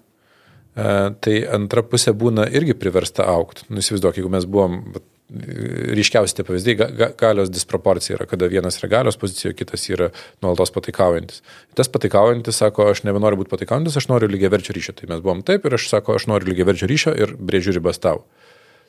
tai 0.78 1.38
antra 1.58 1.82
pusė 1.84 2.14
būna 2.14 2.48
irgi 2.54 2.76
priversta 2.78 3.26
aukti. 3.32 3.68
Nusivaizduok, 3.74 4.20
jeigu 4.22 4.34
mes 4.34 4.50
buvom... 4.50 4.82
Ryškiausi 5.28 6.38
tie 6.38 6.44
pavyzdžiai, 6.48 6.76
ga, 6.80 6.86
ga, 6.96 7.08
galios 7.20 7.50
disproporcija 7.52 8.16
yra, 8.16 8.24
kada 8.32 8.48
vienas 8.48 8.78
yra 8.80 8.88
galios 8.94 9.18
pozicijoje, 9.20 9.58
kitas 9.60 9.84
yra 9.92 10.08
nuolatos 10.40 10.72
pataikaujantis. 10.72 11.42
Tas 11.76 11.92
pataikaujantis 11.92 12.62
sako, 12.62 12.86
aš 12.94 13.02
nebenoriu 13.04 13.42
būti 13.42 13.52
pataikaujantis, 13.52 13.98
aš 14.00 14.08
noriu 14.08 14.30
lygiai 14.32 14.54
verčio 14.54 14.72
ryšio. 14.78 14.96
Tai 14.96 15.10
mes 15.12 15.20
buvom 15.26 15.42
taip 15.44 15.68
ir 15.68 15.76
aš 15.76 15.90
sako, 15.92 16.16
aš 16.16 16.30
noriu 16.32 16.54
lygiai 16.54 16.70
verčio 16.70 16.88
ryšio 16.88 17.12
ir 17.20 17.36
brėžiu 17.36 17.76
ribas 17.76 18.00
tau. 18.00 18.24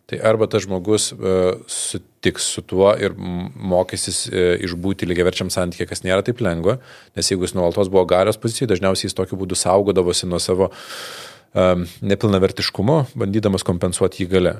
Tai 0.09 0.21
arba 0.31 0.47
tas 0.49 0.63
žmogus 0.65 1.11
uh, 1.13 1.59
sutiks 1.69 2.47
su 2.55 2.63
tuo 2.71 2.95
ir 2.97 3.19
mokysis 3.19 4.23
uh, 4.31 4.55
išbūti 4.65 5.11
lygiai 5.11 5.27
verčiam 5.27 5.51
santykį, 5.51 5.89
kas 5.91 6.07
nėra 6.07 6.23
taip 6.25 6.39
lengva, 6.41 6.79
nes 7.19 7.29
jeigu 7.29 7.45
jis 7.45 7.59
nuolatos 7.59 7.91
buvo 7.91 8.07
galios 8.09 8.39
pozicijoje, 8.41 8.71
dažniausiai 8.77 9.11
jis 9.11 9.19
tokiu 9.19 9.37
būdu 9.43 9.59
saugodavosi 9.59 10.31
nuo 10.31 10.41
savo 10.41 10.71
um, 10.71 11.28
nepilnavertiškumo, 11.55 12.99
bandydamas 13.19 13.65
kompensuoti 13.67 14.25
jį 14.25 14.33
gale. 14.33 14.55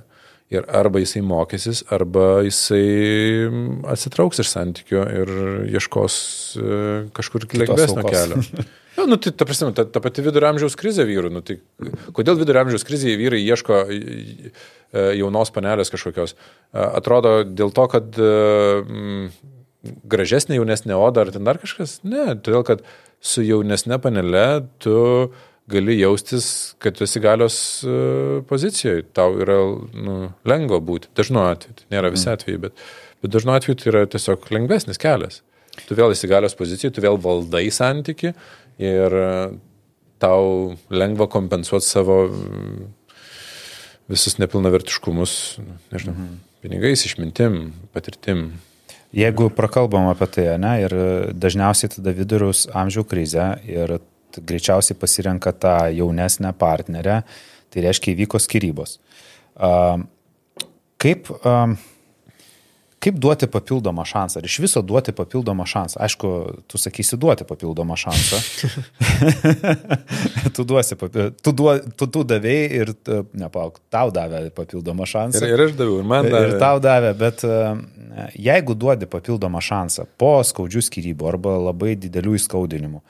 Ir 0.49 0.65
arba 0.73 1.03
jisai 1.03 1.21
mokysis, 1.29 1.83
arba 1.93 2.41
jisai 2.41 3.51
atsitrauks 3.93 4.41
iš 4.41 4.49
santykių 4.55 5.03
ir 5.21 5.33
ieškos 5.77 6.15
e, 6.57 6.79
kažkur 7.17 7.45
lengvesnio 7.53 8.05
kelio. 8.09 8.43
Ja, 8.99 9.05
nu, 9.07 9.15
tai, 9.15 9.31
ta, 9.31 9.47
prasme, 9.47 9.69
ta, 9.79 9.85
ta 9.87 10.01
pati 10.03 10.25
vidurio 10.27 10.49
amžiaus 10.49 10.75
krizė 10.75 11.05
vyrų. 11.07 11.29
Nu, 11.31 11.39
tai, 11.47 11.61
kodėl 12.17 12.35
vidurio 12.41 12.65
amžiaus 12.65 12.83
krizėje 12.83 13.15
vyrai 13.21 13.39
ieško 13.45 13.77
e, 13.87 14.01
jaunos 15.21 15.53
panelės 15.55 15.93
kažkokios? 15.95 16.33
E, 16.35 16.81
atrodo 16.83 17.45
dėl 17.47 17.71
to, 17.77 17.85
kad 17.93 18.19
mm, 18.19 19.29
gražesnė 20.03 20.59
jaunesnė 20.59 20.99
oda 20.99 21.23
ar 21.23 21.31
ten 21.31 21.47
dar 21.47 21.63
kažkas? 21.63 22.01
Ne, 22.03 22.33
todėl 22.43 22.67
kad 22.67 22.83
su 23.23 23.47
jaunesnė 23.47 24.01
panelė 24.03 24.49
tu 24.83 24.97
uh, 24.99 25.47
gali 25.69 25.99
jaustis, 25.99 26.75
kad 26.83 26.97
tu 26.97 27.05
esi 27.05 27.21
galios 27.21 27.59
e, 27.85 28.41
pozicijoje, 28.49 29.05
tau 29.17 29.37
yra 29.43 29.59
nu, 29.93 30.17
lengva 30.49 30.81
būti. 30.85 31.11
Dažnu 31.19 31.43
atveju, 31.45 31.77
tai 31.81 31.89
nėra 31.97 32.13
visi 32.15 32.29
mm. 32.29 32.39
atvejai, 32.39 32.61
bet, 32.67 32.85
bet 33.23 33.35
dažnu 33.35 33.55
atveju 33.55 33.79
tai 33.81 33.91
yra 33.93 34.05
tiesiog 34.11 34.49
lengvesnis 34.55 35.01
kelias. 35.03 35.43
Tu 35.87 35.97
vėl 35.99 36.15
esi 36.15 36.31
galios 36.31 36.57
pozicijoje, 36.59 36.97
tu 36.97 37.05
vėl 37.05 37.21
valdai 37.23 37.67
santyki 37.75 38.33
ir 38.81 39.19
e, 39.23 39.33
tau 40.23 40.77
lengva 40.91 41.29
kompensuoti 41.31 41.87
savo 41.87 42.21
visus 44.09 44.39
nepilnavertiškumus, 44.41 45.33
nežinau, 45.93 46.17
mhm. 46.17 46.39
pinigais, 46.65 47.05
išmintim, 47.05 47.61
patirtim. 47.93 48.49
Jeigu 49.17 49.49
prakalbam 49.57 50.09
apie 50.11 50.29
tai, 50.33 50.51
ne, 50.61 50.75
ir 50.85 50.95
dažniausiai 51.37 51.93
tada 51.95 52.13
viduriaus 52.17 52.67
amžių 52.77 53.05
krizę 53.09 53.55
ir 53.69 53.99
greičiausiai 54.45 54.99
pasirenka 54.99 55.53
tą 55.53 55.77
jaunesnę 55.95 56.53
partnerę, 56.59 57.23
tai 57.73 57.85
reiškia 57.85 58.15
įvyko 58.15 58.41
skirybos. 58.43 58.99
Kaip, 60.99 61.29
kaip 62.99 63.19
duoti 63.23 63.47
papildomą 63.51 64.03
šansą? 64.09 64.41
Ar 64.41 64.47
iš 64.49 64.57
viso 64.65 64.83
duoti 64.83 65.15
papildomą 65.15 65.67
šansą? 65.69 66.01
Aišku, 66.03 66.31
tu 66.71 66.81
sakysi 66.81 67.19
duoti 67.21 67.47
papildomą 67.47 67.95
šansą. 67.99 68.41
tu 70.57 70.67
duosi, 70.67 70.99
tu, 70.99 71.53
duo, 71.53 71.77
tu, 71.95 72.11
tu 72.11 72.25
davėjai 72.27 72.83
ir, 72.83 72.93
nepauk, 73.39 73.79
tau 73.95 74.11
davė 74.15 74.49
papildomą 74.55 75.07
šansą. 75.07 75.45
Ir, 75.45 75.55
ir 75.55 75.65
aš 75.69 75.79
daviau, 75.79 76.01
ir 76.03 76.11
man 76.15 76.27
davė. 76.27 76.51
Ir 76.51 76.59
tau 76.63 76.83
davė, 76.83 77.15
bet 77.19 77.47
jeigu 78.35 78.75
duodi 78.75 79.07
papildomą 79.11 79.63
šansą 79.63 80.07
po 80.19 80.39
skaudžių 80.47 80.83
skirybų 80.89 81.29
arba 81.31 81.57
labai 81.69 81.95
didelių 81.99 82.39
įskaudinimų, 82.39 83.03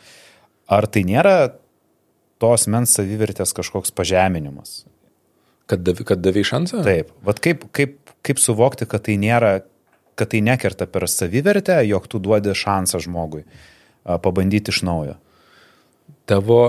Ar 0.68 0.84
tai 0.86 1.04
nėra 1.08 1.34
tos 2.42 2.66
mens 2.68 2.92
savivertės 2.98 3.54
kažkoks 3.56 3.94
pažeminimas? 3.96 4.82
Kad, 5.68 5.84
dav, 5.84 6.00
kad 6.08 6.20
davai 6.24 6.44
šansą? 6.48 6.82
Taip. 6.84 7.12
Vat 7.24 7.40
kaip, 7.44 7.64
kaip, 7.76 7.96
kaip 8.24 8.40
suvokti, 8.40 8.88
kad 8.88 9.04
tai 9.08 9.18
nėra, 9.20 9.58
kad 10.18 10.32
tai 10.32 10.42
nekerta 10.44 10.88
per 10.88 11.08
savivertę, 11.08 11.80
jog 11.88 12.08
tu 12.08 12.20
duodi 12.20 12.54
šansą 12.56 13.00
žmogui 13.04 13.44
pabandyti 14.04 14.72
iš 14.72 14.82
naujo? 14.88 15.16
Tavo, 16.28 16.60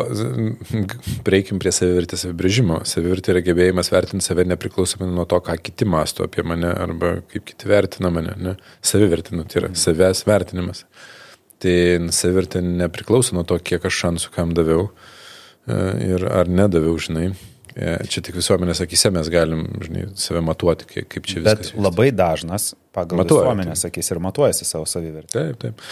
prieikim 1.27 1.59
prie 1.59 1.71
savivertės 1.75 2.25
apibrėžimo. 2.27 2.81
Savivertė 2.87 3.33
yra 3.35 3.43
gebėjimas 3.43 3.91
vertinti 3.91 4.23
save 4.23 4.45
nepriklausomai 4.47 5.07
nuo 5.11 5.27
to, 5.27 5.39
ką 5.43 5.55
kiti 5.59 5.87
masto 5.87 6.27
apie 6.27 6.43
mane 6.47 6.71
arba 6.71 7.17
kaip 7.31 7.47
kiti 7.47 7.67
vertina 7.67 8.11
mane. 8.15 8.35
Ne? 8.39 8.55
Savivertė, 8.83 9.35
nu, 9.35 9.47
tai 9.47 9.63
yra 9.63 9.71
savęs 9.75 10.23
vertinimas. 10.27 10.85
Mhm. 10.87 11.18
Tai 11.59 11.75
savivertė 12.15 12.61
nepriklauso 12.63 13.35
nuo 13.35 13.43
to, 13.47 13.57
kiek 13.59 13.83
aš 13.85 14.01
šansų 14.05 14.33
kam 14.35 14.53
daviau 14.55 14.87
e, 14.87 15.79
ir 16.07 16.23
ar 16.31 16.47
nedaviau, 16.47 16.95
žinai. 17.01 17.29
E, 17.75 17.95
čia 18.11 18.23
tik 18.25 18.37
visuomenės 18.39 18.81
akise 18.85 19.11
mes 19.13 19.27
galim, 19.31 19.65
žinai, 19.83 20.07
save 20.19 20.41
matuoti, 20.43 20.87
kaip 21.03 21.27
čia 21.27 21.41
viskas. 21.41 21.49
Bet 21.49 21.65
vyksta. 21.67 21.83
labai 21.83 22.09
dažnas 22.15 22.71
pagal 22.95 23.21
Matuoja, 23.21 23.45
visuomenės 23.45 23.85
taip. 23.85 23.93
akis 23.93 24.11
ir 24.11 24.21
matuojasi 24.23 24.67
savo 24.67 24.87
savivertę. 24.89 25.35
Taip, 25.35 25.55
taip. 25.61 25.85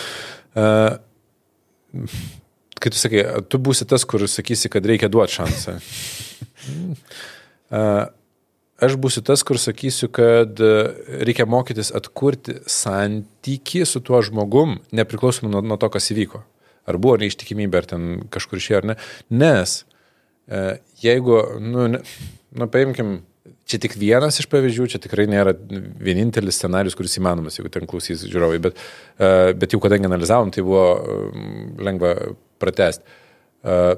Uh, 0.57 2.07
kai 2.81 2.91
tu 2.93 2.99
sakai, 2.99 3.23
tu 3.51 3.59
būsi 3.61 3.87
tas, 3.89 4.07
kur 4.07 4.23
sakysi, 4.31 4.71
kad 4.73 4.87
reikia 4.87 5.11
duoti 5.11 5.37
šansą. 5.41 5.77
uh, 7.75 8.07
aš 8.83 8.97
būsiu 9.01 9.23
tas, 9.25 9.43
kur 9.45 9.59
sakysiu, 9.61 10.09
kad 10.13 10.59
e, 10.61 10.73
reikia 11.25 11.47
mokytis 11.49 11.91
atkurti 11.97 12.59
santyki 12.69 13.83
su 13.89 14.01
tuo 14.05 14.21
žmogum, 14.25 14.77
nepriklausomai 14.95 15.51
nuo, 15.53 15.63
nuo 15.65 15.79
to, 15.81 15.89
kas 15.93 16.11
įvyko. 16.13 16.43
Ar 16.87 16.99
buvo 17.01 17.17
neištikimybė, 17.19 17.81
ar 17.81 17.89
ten 17.89 18.05
kažkur 18.33 18.61
išėjo, 18.61 18.83
ar 18.83 18.89
ne. 18.91 18.97
Nes 19.33 19.79
e, 20.47 20.77
jeigu, 21.03 21.41
nu, 21.63 21.89
ne, 21.95 22.03
nu 22.57 22.69
paimkim, 22.71 23.19
čia 23.67 23.81
tik 23.83 23.97
vienas 23.99 24.39
iš 24.39 24.47
pavyzdžių, 24.51 24.89
čia 24.93 25.01
tikrai 25.03 25.27
nėra 25.27 25.55
vienintelis 25.57 26.59
scenarius, 26.61 26.95
kuris 26.95 27.17
įmanomas, 27.19 27.57
jeigu 27.59 27.73
ten 27.73 27.87
klausys 27.89 28.23
žiūrovai, 28.29 28.61
bet, 28.69 28.79
e, 29.17 29.31
bet 29.57 29.73
jau 29.73 29.81
kadangi 29.83 30.07
analizavom, 30.07 30.53
tai 30.53 30.63
buvo 30.65 30.85
lengva 31.83 32.13
pratesti 32.61 33.25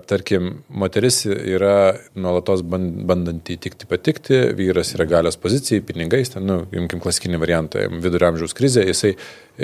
tarkim, 0.09 0.63
moteris 0.69 1.25
yra 1.27 1.93
nuolatos 2.15 2.61
bandanti 2.63 3.57
įtikti 3.57 3.89
patikti, 3.89 4.37
vyras 4.57 4.93
yra 4.95 5.05
galios 5.09 5.37
pozicijai, 5.37 5.83
pinigais, 5.85 6.31
ten, 6.33 6.45
nu, 6.47 6.61
imkim 6.73 7.01
klasikinį 7.03 7.41
variantą, 7.41 7.83
vidurio 8.01 8.31
amžiaus 8.31 8.55
krizė, 8.57 8.85
jisai 8.87 9.15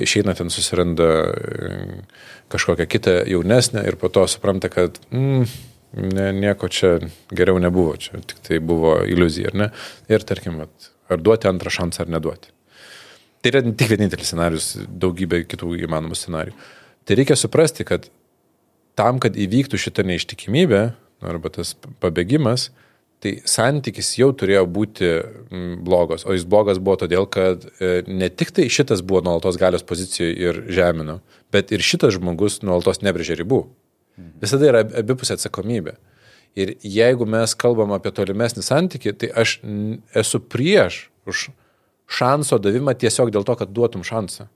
išeina 0.06 0.36
ten 0.38 0.52
susiranda 0.54 1.08
kažkokią 2.54 2.90
kitą 2.92 3.16
jaunesnę 3.32 3.86
ir 3.88 3.98
po 4.02 4.12
to 4.14 4.28
supranta, 4.30 4.70
kad 4.70 5.00
mm, 5.10 5.48
ne, 6.12 6.28
nieko 6.44 6.70
čia 6.70 6.98
geriau 7.32 7.62
nebuvo, 7.64 7.96
čia 7.98 8.20
tik 8.20 8.44
tai 8.46 8.60
buvo 8.60 8.98
iliuzija, 9.08 9.54
ar 9.54 9.62
ne? 9.64 9.70
Ir 10.12 10.28
tarkim, 10.28 10.60
ar 11.10 11.24
duoti 11.24 11.50
antrą 11.50 11.72
šansą 11.72 12.04
ar 12.04 12.14
neduoti. 12.18 12.52
Tai 13.42 13.54
yra 13.54 13.62
tik 13.64 13.92
vienintelis 13.94 14.32
scenarius, 14.32 14.72
daugybė 14.90 15.44
kitų 15.46 15.76
įmanomų 15.86 16.18
scenarių. 16.18 16.56
Tai 17.06 17.18
reikia 17.20 17.38
suprasti, 17.38 17.86
kad 17.86 18.08
tam, 19.00 19.20
kad 19.24 19.38
įvyktų 19.38 19.80
šita 19.80 20.06
neištikimybė 20.08 20.82
arba 21.26 21.52
tas 21.54 21.74
pabėgimas, 22.04 22.70
tai 23.24 23.40
santykis 23.50 24.12
jau 24.20 24.30
turėjo 24.38 24.66
būti 24.70 25.10
blogas, 25.86 26.26
o 26.28 26.36
jis 26.36 26.46
blogas 26.46 26.78
buvo 26.84 27.00
todėl, 27.02 27.26
kad 27.32 27.64
e, 27.80 28.04
ne 28.06 28.30
tik 28.30 28.52
tai 28.54 28.68
šitas 28.70 29.02
buvo 29.06 29.24
nuolatos 29.26 29.58
galios 29.58 29.86
pozicijoje 29.88 30.36
ir 30.36 30.60
žemino, 30.76 31.20
bet 31.54 31.74
ir 31.74 31.82
šitas 31.86 32.18
žmogus 32.20 32.60
nuolatos 32.62 33.02
nebrėžė 33.06 33.40
ribų. 33.42 33.64
Mhm. 34.20 34.36
Visada 34.44 34.70
yra 34.70 34.84
abipusė 35.02 35.40
atsakomybė. 35.40 35.96
Ir 36.56 36.76
jeigu 36.88 37.26
mes 37.28 37.52
kalbam 37.60 37.92
apie 37.96 38.14
tolimesnį 38.16 38.64
santykį, 38.64 39.16
tai 39.20 39.32
aš 39.44 39.58
esu 40.16 40.40
prieš 40.40 41.08
už 41.28 41.50
šanso 42.08 42.60
davimą 42.62 42.94
tiesiog 42.96 43.34
dėl 43.34 43.44
to, 43.48 43.58
kad 43.60 43.74
duotum 43.76 44.06
šansą. 44.08 44.48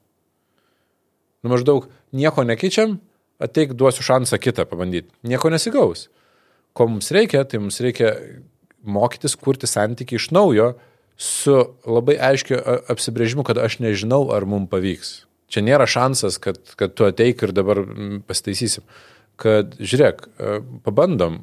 Nu 1.43 1.51
maždaug 1.51 1.89
nieko 2.15 2.45
nekeičiam, 2.47 2.99
ateik 3.39 3.73
duosiu 3.77 4.05
šansą 4.05 4.39
kitą 4.41 4.65
pabandyti. 4.69 5.09
Nieko 5.27 5.51
nesigaus. 5.53 6.07
Ko 6.75 6.87
mums 6.91 7.09
reikia, 7.15 7.45
tai 7.47 7.61
mums 7.63 7.79
reikia 7.83 8.13
mokytis 8.83 9.35
kurti 9.39 9.67
santykių 9.67 10.19
iš 10.19 10.29
naujo 10.35 10.73
su 11.19 11.55
labai 11.83 12.15
aiškiu 12.29 12.59
apsibrėžimu, 12.91 13.43
kad 13.47 13.59
aš 13.59 13.79
nežinau, 13.83 14.29
ar 14.35 14.47
mums 14.47 14.69
pavyks. 14.71 15.13
Čia 15.51 15.63
nėra 15.65 15.87
šansas, 15.89 16.37
kad, 16.39 16.59
kad 16.79 16.93
tu 16.95 17.07
ateik 17.07 17.41
ir 17.43 17.55
dabar 17.55 17.81
pastaisysim. 18.29 18.85
Kad 19.39 19.73
žiūrėk, 19.79 20.27
pabandom, 20.85 21.39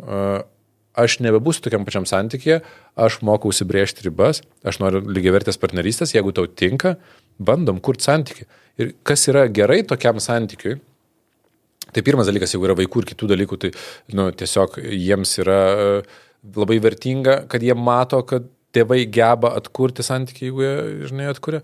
aš 0.97 1.19
nebebūsiu 1.25 1.65
tokiam 1.65 1.85
pačiam 1.85 2.07
santykėje, 2.09 2.61
aš 2.97 3.19
mokau 3.27 3.53
užsibriežti 3.53 4.07
ribas, 4.07 4.43
aš 4.65 4.81
noriu 4.81 5.03
lygiavertės 5.05 5.61
partnerystės, 5.61 6.15
jeigu 6.17 6.33
tau 6.37 6.47
tinka, 6.49 6.97
bandom 7.37 7.83
kurti 7.85 8.09
santykį. 8.09 8.47
Ir 8.81 8.93
kas 9.07 9.27
yra 9.33 9.47
gerai 9.53 9.83
tokiam 9.89 10.21
santykiui, 10.23 10.79
tai 11.95 12.05
pirmas 12.07 12.29
dalykas, 12.31 12.55
jeigu 12.55 12.69
yra 12.69 12.77
vaikų 12.79 13.03
ir 13.03 13.11
kitų 13.13 13.31
dalykų, 13.33 13.59
tai 13.63 13.73
nu, 14.19 14.29
tiesiog 14.35 14.79
jiems 14.83 15.37
yra 15.45 15.61
e, 15.73 15.91
labai 16.57 16.79
vertinga, 16.83 17.43
kad 17.51 17.65
jie 17.65 17.77
mato, 17.79 18.23
kad 18.29 18.49
tėvai 18.77 19.05
geba 19.13 19.55
atkurti 19.59 20.05
santykį, 20.07 20.49
jeigu 20.49 20.65
jie, 20.65 20.75
žinai, 21.11 21.31
atkuria. 21.33 21.63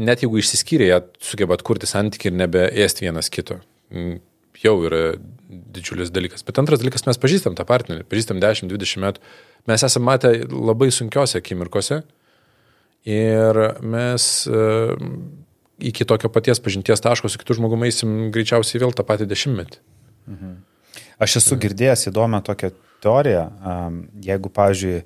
Net 0.00 0.24
jeigu 0.24 0.40
išsiskyrė, 0.40 0.86
jie 0.88 0.98
sugeba 1.24 1.56
atkurti 1.58 1.88
santykį 1.88 2.30
ir 2.30 2.36
nebeėsti 2.40 3.04
vienas 3.04 3.28
kito. 3.32 3.58
Mm, 3.92 4.20
jau 4.62 4.74
yra 4.88 5.02
didžiulis 5.48 6.12
dalykas. 6.12 6.44
Bet 6.46 6.60
antras 6.60 6.80
dalykas, 6.82 7.04
mes 7.08 7.20
pažįstam 7.20 7.56
tą 7.56 7.66
partnerį, 7.68 8.06
pažįstam 8.08 8.40
10-20 8.42 9.02
metų. 9.04 9.34
Mes 9.68 9.84
esame 9.84 10.08
matę 10.08 10.32
labai 10.48 10.88
sunkiose 10.94 11.40
akimirkose 11.42 12.00
ir 13.08 13.60
mes 13.84 14.30
uh, 14.50 14.96
iki 15.78 16.06
tokio 16.08 16.30
paties 16.32 16.60
pažinties 16.60 17.02
taško 17.04 17.30
su 17.30 17.40
kitu 17.40 17.58
žmogumi 17.58 17.88
eisim 17.90 18.28
greičiausiai 18.34 18.82
vėl 18.82 18.94
tą 18.96 19.06
patį 19.06 19.28
dešimtmetį. 19.30 19.80
Mhm. 20.28 20.58
Aš 21.18 21.40
esu 21.40 21.58
girdėjęs 21.58 22.10
įdomią 22.12 22.42
tokią 22.46 22.70
teoriją, 23.02 23.48
jeigu, 24.22 24.50
pavyzdžiui, 24.54 25.00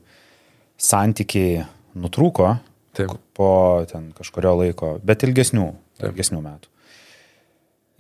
santykiai 0.83 1.63
nutrūko 1.97 2.51
Taip. 2.97 3.15
po 3.37 3.49
ten 3.89 4.11
kažkurio 4.17 4.53
laiko, 4.61 4.99
bet 5.05 5.25
ilgesnių, 5.25 5.71
Taip. 6.01 6.11
ilgesnių 6.11 6.43
metų 6.45 6.73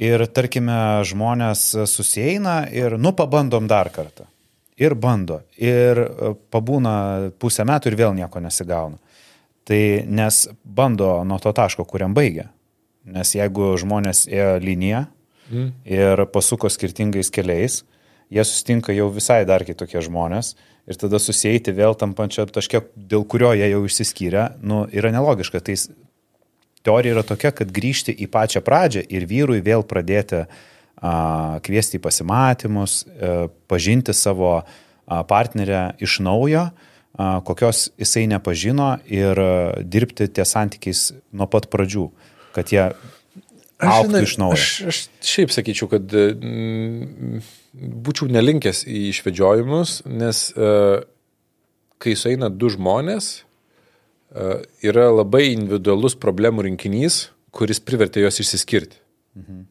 Ir 0.03 0.24
tarkime, 0.35 1.05
žmonės 1.07 1.62
susieina 1.90 2.62
ir, 2.73 2.97
nu, 2.99 3.12
pabandom 3.15 3.69
dar 3.70 3.90
kartą. 3.93 4.27
Ir 4.81 4.97
bando. 4.99 5.43
Ir 5.61 6.01
e, 6.01 6.32
pabūna 6.51 6.94
pusę 7.39 7.66
metų 7.69 7.93
ir 7.93 7.99
vėl 8.01 8.16
nieko 8.16 8.40
nesigauna. 8.43 8.99
Tai 9.69 9.82
nes 10.09 10.47
bando 10.65 11.20
nuo 11.28 11.39
to 11.39 11.53
taško, 11.55 11.85
kuriam 11.86 12.16
baigia. 12.16 12.49
Nes 13.03 13.35
jeigu 13.35 13.73
žmonės 13.81 14.27
ėjo 14.31 14.59
liniją 14.62 15.07
mm. 15.51 15.70
ir 15.91 16.27
pasuko 16.35 16.70
skirtingais 16.70 17.33
keliais, 17.35 17.83
jie 18.33 18.45
sustinka 18.47 18.95
jau 18.95 19.09
visai 19.12 19.43
dar 19.49 19.65
kitokie 19.66 20.01
žmonės 20.05 20.55
ir 20.87 20.99
tada 20.99 21.20
susieiti 21.23 21.74
vėl 21.74 21.95
tam 21.99 22.15
pačiam 22.19 22.51
taške, 22.51 22.85
dėl 22.97 23.27
kurio 23.29 23.53
jie 23.55 23.69
jau 23.70 23.83
išsiskyrė, 23.87 24.47
nu, 24.62 24.85
yra 24.91 25.12
nelogiška. 25.15 25.62
Tai 25.62 25.77
teorija 26.83 27.16
yra 27.16 27.24
tokia, 27.27 27.53
kad 27.55 27.73
grįžti 27.74 28.15
į 28.24 28.29
pačią 28.33 28.62
pradžią 28.66 29.05
ir 29.11 29.27
vyrui 29.31 29.62
vėl 29.65 29.87
pradėti 29.87 30.45
a, 30.45 31.59
kviesti 31.62 31.99
į 32.01 32.05
pasimatymus, 32.07 33.03
a, 33.03 33.12
e, 33.12 33.53
pažinti 33.70 34.15
savo 34.16 34.55
a, 34.59 34.65
partnerę 35.29 35.93
iš 36.03 36.19
naujo, 36.24 36.69
a, 36.70 37.31
kokios 37.47 37.91
jisai 38.01 38.27
nepažino 38.31 38.97
ir 39.07 39.39
a, 39.39 39.53
dirbti 39.83 40.29
ties 40.29 40.55
santykiais 40.57 41.09
nuo 41.31 41.47
pat 41.51 41.70
pradžių, 41.73 42.09
kad 42.57 42.73
jie 42.73 42.85
auktų 43.83 44.24
iš 44.27 44.37
naujo. 44.41 44.59
Aš, 44.59 44.66
aš 44.93 45.01
šiaip 45.27 45.55
sakyčiau, 45.55 45.89
kad 45.93 46.12
mm, 46.12 47.41
būčiau 48.07 48.29
nelinkęs 48.33 48.85
į 48.87 49.07
išvedžiojimus, 49.11 50.03
nes 50.11 50.45
uh, 50.57 51.01
kai 52.03 52.15
sueina 52.19 52.51
du 52.53 52.70
žmonės, 52.73 53.33
E, 54.33 54.53
yra 54.89 55.11
labai 55.12 55.51
individualus 55.53 56.15
problemų 56.16 56.65
rinkinys, 56.70 57.27
kuris 57.53 57.83
privertė 57.85 58.24
juos 58.24 58.41
išsiskirti. 58.41 58.97
Mhm. 59.37 59.66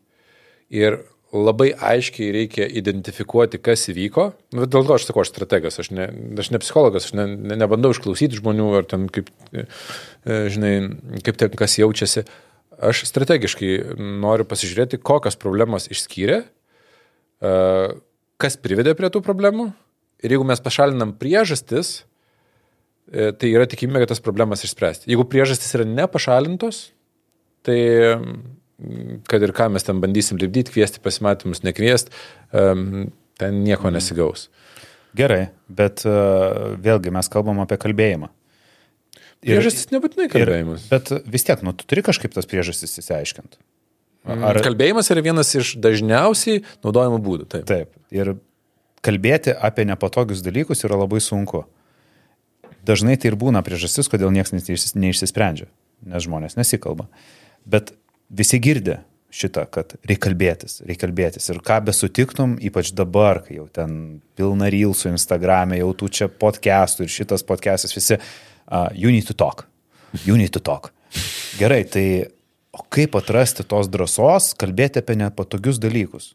Ir 0.78 1.00
labai 1.32 1.72
aiškiai 1.74 2.30
reikia 2.36 2.68
identifikuoti, 2.68 3.60
kas 3.64 3.88
įvyko. 3.90 4.28
Nu, 4.54 4.68
dėl 4.70 4.86
to 4.86 4.98
aš 4.98 5.08
sakau, 5.08 5.24
aš 5.24 5.32
strategas, 5.32 5.80
aš 5.82 5.90
ne, 5.96 6.10
aš 6.44 6.52
ne 6.54 6.60
psichologas, 6.62 7.08
aš 7.08 7.16
ne, 7.18 7.26
ne, 7.34 7.58
nebandau 7.58 7.94
išklausyti 7.96 8.38
žmonių 8.38 8.68
ar 8.78 8.88
ten 8.92 9.08
kaip, 9.12 9.32
e, 9.56 9.66
žinai, 10.54 10.76
kaip 11.26 11.42
ten 11.42 11.58
kas 11.58 11.80
jaučiasi. 11.82 12.28
Aš 12.82 13.04
strategiškai 13.10 13.72
noriu 13.98 14.48
pasižiūrėti, 14.50 15.02
kokios 15.06 15.38
problemos 15.38 15.86
išskyrė, 15.92 16.42
e, 16.42 17.52
kas 18.42 18.58
privedė 18.58 18.96
prie 18.98 19.12
tų 19.14 19.22
problemų. 19.26 19.72
Ir 20.22 20.36
jeigu 20.36 20.46
mes 20.46 20.62
pašalinam 20.62 21.14
priežastis, 21.18 22.02
E, 23.12 23.32
tai 23.36 23.52
yra 23.52 23.68
tikimybė, 23.68 24.06
kad 24.06 24.14
tas 24.14 24.24
problemas 24.24 24.64
išspręsti. 24.64 25.10
Jeigu 25.12 25.26
priežastys 25.28 25.74
yra 25.76 25.86
nepašalintos, 25.88 26.86
tai 27.68 27.78
mm, 28.16 29.24
kad 29.30 29.44
ir 29.44 29.52
ką 29.58 29.68
mes 29.74 29.86
ten 29.88 30.00
bandysim 30.04 30.40
lipdyti, 30.40 30.72
kviesti 30.72 31.02
pasimatymus, 31.04 31.64
nekviesti, 31.66 32.14
ten 32.52 33.60
nieko 33.66 33.92
nesigaus. 33.94 34.48
Gerai, 35.18 35.50
bet 35.68 36.06
uh, 36.08 36.78
vėlgi 36.80 37.12
mes 37.12 37.28
kalbam 37.30 37.60
apie 37.62 37.76
kalbėjimą. 37.82 38.30
Priežastis 39.42 39.90
nebūtinai 39.90 40.30
kalbėjimas. 40.32 40.86
Ir, 40.86 40.94
bet 40.94 41.12
vis 41.34 41.46
tiek, 41.48 41.62
nu, 41.66 41.74
tu 41.74 41.88
turi 41.90 42.04
kažkaip 42.06 42.34
tas 42.36 42.48
priežastis 42.50 42.94
įsiaiškinti. 43.02 43.62
Mm, 44.30 44.46
Ar... 44.46 44.62
Kalbėjimas 44.62 45.10
yra 45.14 45.24
vienas 45.26 45.50
iš 45.58 45.74
dažniausiai 45.82 46.62
naudojamų 46.86 47.22
būdų. 47.26 47.48
Taip. 47.56 47.66
taip. 47.70 47.94
Ir 48.14 48.36
kalbėti 49.02 49.56
apie 49.58 49.88
nepatogius 49.90 50.44
dalykus 50.46 50.86
yra 50.86 51.00
labai 51.02 51.24
sunku 51.26 51.66
dažnai 52.86 53.18
tai 53.20 53.32
ir 53.32 53.38
būna 53.40 53.64
priežastis, 53.66 54.10
kodėl 54.12 54.34
niekas 54.34 54.54
neišsisprendžia, 54.98 55.70
nes 56.08 56.26
žmonės 56.26 56.58
nesikalba. 56.58 57.08
Bet 57.66 57.94
visi 58.30 58.60
girdė 58.62 59.02
šitą, 59.32 59.64
kad 59.72 59.96
reikia 60.04 60.26
kalbėtis, 60.26 60.80
reikia 60.84 61.06
kalbėtis. 61.06 61.48
Ir 61.54 61.62
ką 61.64 61.80
besutiktum, 61.88 62.58
ypač 62.60 62.92
dabar, 62.98 63.42
kai 63.46 63.62
jau 63.62 63.68
ten 63.72 64.22
pilna 64.36 64.68
rylsų 64.74 65.14
Instagram'e, 65.14 65.80
jau 65.80 65.92
tų 65.96 66.10
čia 66.18 66.28
podcastų 66.28 67.06
ir 67.08 67.14
šitas 67.14 67.46
podcastas 67.48 67.96
visi, 67.96 68.18
uh, 68.68 68.90
you 68.94 69.12
need 69.14 69.28
to 69.28 69.34
talk. 69.38 69.68
You 70.26 70.38
need 70.38 70.54
to 70.54 70.60
talk. 70.60 70.92
Gerai, 71.60 71.84
tai 71.88 72.06
o 72.72 72.84
kaip 72.92 73.16
atrasti 73.20 73.66
tos 73.68 73.90
drąsos 73.92 74.54
kalbėti 74.60 75.02
apie 75.02 75.18
nepatogius 75.20 75.80
dalykus? 75.82 76.32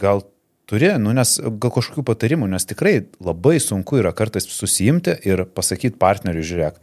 Gal 0.00 0.22
turi, 0.68 0.90
nu, 1.00 1.14
nes 1.16 1.38
gal 1.40 1.72
kažkokių 1.72 2.04
patarimų, 2.10 2.48
nes 2.52 2.68
tikrai 2.68 3.00
labai 3.24 3.56
sunku 3.62 4.00
yra 4.02 4.12
kartais 4.16 4.48
susijimti 4.52 5.16
ir 5.28 5.46
pasakyti 5.56 5.96
partneriui, 6.00 6.44
žiūrėk, 6.44 6.80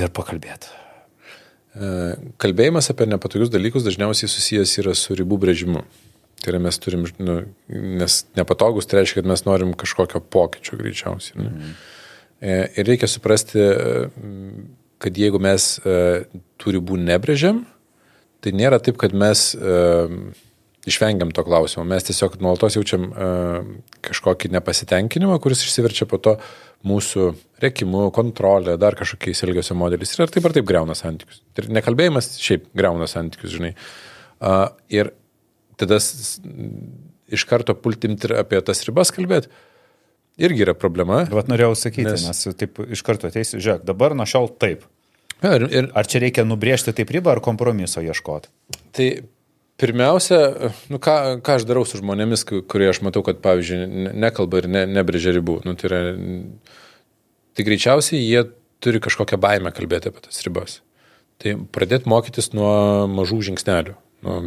ir 0.00 0.12
pakalbėti. 0.16 0.72
E, 1.76 1.90
kalbėjimas 2.40 2.88
apie 2.92 3.08
nepatogius 3.10 3.52
dalykus 3.52 3.84
dažniausiai 3.86 4.30
susijęs 4.32 4.78
yra 4.82 4.96
su 4.96 5.16
ribų 5.18 5.40
brėžimu. 5.44 5.84
Tai 6.38 6.52
yra 6.52 6.62
mes 6.62 6.78
turim, 6.80 7.04
nu, 7.18 7.40
nes 7.68 8.18
nepatogus 8.38 8.86
tai 8.88 9.00
reiškia, 9.00 9.20
kad 9.20 9.30
mes 9.30 9.44
norim 9.44 9.74
kažkokio 9.76 10.22
pokyčio 10.32 10.78
greičiausiai. 10.80 11.40
Ne? 11.42 11.50
Mhm. 11.50 11.78
Ir 12.38 12.86
reikia 12.86 13.08
suprasti, 13.10 13.62
kad 15.02 15.16
jeigu 15.18 15.40
mes 15.42 15.72
tų 15.82 16.76
ribų 16.76 17.00
nebrėžiam, 17.02 17.64
tai 18.44 18.52
nėra 18.54 18.78
taip, 18.78 18.98
kad 19.00 19.14
mes 19.16 19.56
išvengiam 20.88 21.32
to 21.34 21.42
klausimo. 21.44 21.82
Mes 21.88 22.06
tiesiog 22.06 22.38
nuolatos 22.40 22.78
jaučiam 22.78 23.10
kažkokį 24.06 24.52
nepasitenkinimą, 24.54 25.40
kuris 25.42 25.64
išsiverčia 25.66 26.06
po 26.08 26.20
to 26.22 26.36
mūsų 26.86 27.32
rekimu, 27.58 28.04
kontrolė, 28.14 28.76
dar 28.78 28.94
kažkokiais 28.98 29.42
elgesio 29.42 29.74
modeliais 29.74 30.14
ir 30.14 30.30
taip 30.30 30.46
ar 30.46 30.54
taip 30.54 30.68
greuna 30.68 30.94
santykius. 30.98 31.42
Ir 31.58 31.72
nekalbėjimas 31.74 32.36
šiaip 32.38 32.70
greuna 32.78 33.10
santykius, 33.10 33.56
žinai. 33.58 33.72
Ir 34.94 35.10
tada 35.78 35.98
iš 37.28 37.44
karto 37.50 37.74
pultimti 37.74 38.30
ir 38.30 38.38
apie 38.38 38.62
tas 38.62 38.86
ribas 38.86 39.10
kalbėti. 39.14 39.50
Irgi 40.38 40.62
yra 40.66 40.74
problema. 40.78 41.24
Vat 41.34 41.50
norėjau 41.50 41.74
sakyti, 41.78 42.12
nes, 42.12 42.26
nes 42.28 42.58
taip 42.60 42.78
iš 42.86 43.02
karto 43.06 43.30
ateisi, 43.30 43.58
žiūrėk, 43.58 43.82
dabar 43.88 44.14
nuo 44.18 44.26
šiol 44.28 44.50
taip. 44.60 44.84
Ir, 45.38 45.64
ir, 45.70 45.90
ar 45.98 46.06
čia 46.10 46.22
reikia 46.22 46.44
nubrėžti 46.46 46.94
taip 46.94 47.10
ribą 47.14 47.34
ar 47.34 47.42
kompromiso 47.42 48.02
ieškoti? 48.02 48.50
Tai 48.94 49.08
Pirmiausia, 49.78 50.38
nu, 50.90 50.98
ką, 50.98 51.38
ką 51.46 51.54
aš 51.54 51.64
darau 51.68 51.84
su 51.86 52.00
žmonėmis, 52.00 52.42
kurie 52.66 52.88
aš 52.90 52.98
matau, 53.06 53.22
kad, 53.22 53.38
pavyzdžiui, 53.44 54.08
nekalba 54.10 54.58
ir 54.58 54.66
ne, 54.74 54.80
nebrėžia 54.90 55.30
ribų. 55.36 55.60
Nu, 55.62 55.76
tai, 55.78 55.86
yra, 55.86 56.00
tai 57.54 57.66
greičiausiai 57.68 58.18
jie 58.18 58.42
turi 58.82 58.98
kažkokią 59.04 59.38
baimę 59.38 59.70
kalbėti 59.76 60.10
apie 60.10 60.24
tas 60.24 60.42
ribas. 60.42 60.80
Tai 61.38 61.54
pradėti 61.70 62.10
mokytis 62.10 62.50
nuo 62.58 62.72
mažų 63.12 63.38
žingsnelių. 63.52 63.94
Nu, 64.26 64.40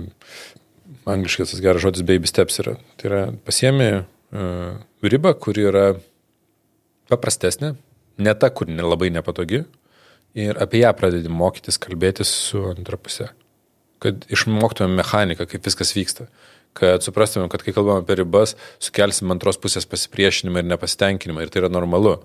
angliškai 1.07 1.47
tas 1.47 1.63
geras 1.63 1.85
žodis 1.87 2.03
baby 2.03 2.27
steps 2.27 2.59
yra. 2.59 2.75
Tai 2.99 3.07
yra 3.07 3.23
pasiemi 3.47 3.87
ribą, 4.31 5.33
kuri 5.35 5.67
yra 5.67 5.85
paprastesnė, 7.11 7.73
ne 8.21 8.33
ta, 8.39 8.49
kur 8.55 8.69
labai 8.71 9.09
nepatogi, 9.11 9.65
Ir 10.35 10.55
apie 10.63 10.79
ją 10.79 10.93
pradedi 10.95 11.27
mokytis 11.31 11.79
kalbėtis 11.81 12.29
su 12.31 12.63
antra 12.69 12.95
pusė. 12.95 13.31
Kad 14.01 14.23
išmoktumėm 14.31 14.95
mechaniką, 15.01 15.47
kaip 15.49 15.65
viskas 15.67 15.91
vyksta. 15.91 16.29
Kad 16.77 17.03
suprastumėm, 17.03 17.49
kad 17.51 17.65
kai 17.65 17.73
kalbame 17.75 18.05
apie 18.05 18.15
ribas, 18.21 18.55
sukelsim 18.79 19.33
antros 19.33 19.59
pusės 19.59 19.85
pasipriešinimą 19.91 20.63
ir 20.63 20.69
nepasitenkinimą. 20.69 21.43
Ir 21.43 21.51
tai 21.51 21.65
yra 21.65 21.71
normalu. 21.73 22.21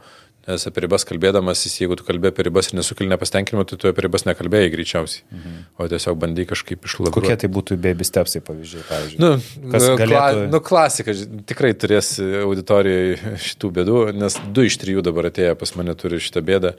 Nes 0.46 0.62
apie 0.68 0.84
ribas 0.84 1.02
kalbėdamas, 1.02 1.64
jeigu 1.66 1.96
tu 1.98 2.04
kalbė 2.06 2.30
apie 2.30 2.44
ribas 2.46 2.68
ir 2.70 2.76
nesukeli 2.78 3.10
nepasitenkinimą, 3.10 3.64
tai 3.66 3.78
tu 3.82 3.88
apie 3.90 4.04
ribas 4.04 4.22
nekalbėjai 4.28 4.68
greičiausiai. 4.70 5.24
Mhm. 5.34 5.56
O 5.82 5.88
tiesiog 5.90 6.18
bandai 6.22 6.44
kažkaip 6.46 6.86
išlaviruoti. 6.86 7.16
Kokie 7.16 7.36
tai 7.42 7.50
būtų 7.50 7.78
baby 7.82 8.06
stepsai 8.06 8.42
pavyzdžiai, 8.46 8.84
pavyzdžiui? 8.86 9.22
Nu, 9.24 9.30
Kas 9.72 9.88
kla, 9.88 9.96
galėtų- 10.04 10.44
nu, 10.52 10.60
klasika, 10.68 11.14
tikrai 11.50 11.72
turės 11.74 12.12
auditorijoje 12.22 13.32
šitų 13.48 13.72
bėdų, 13.80 13.96
nes 14.14 14.38
du 14.54 14.68
iš 14.68 14.78
trijų 14.84 15.02
dabar 15.08 15.32
atėję 15.32 15.56
pas 15.58 15.74
mane 15.80 15.96
turi 15.98 16.22
šitą 16.22 16.44
bėdą. 16.46 16.76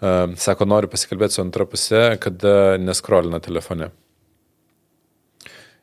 Uh, 0.00 0.32
sako, 0.40 0.64
noriu 0.64 0.88
pasikalbėti 0.88 1.36
su 1.36 1.42
antra 1.44 1.66
pusė, 1.68 2.16
kada 2.16 2.78
neskrolina 2.80 3.36
telefone. 3.44 3.90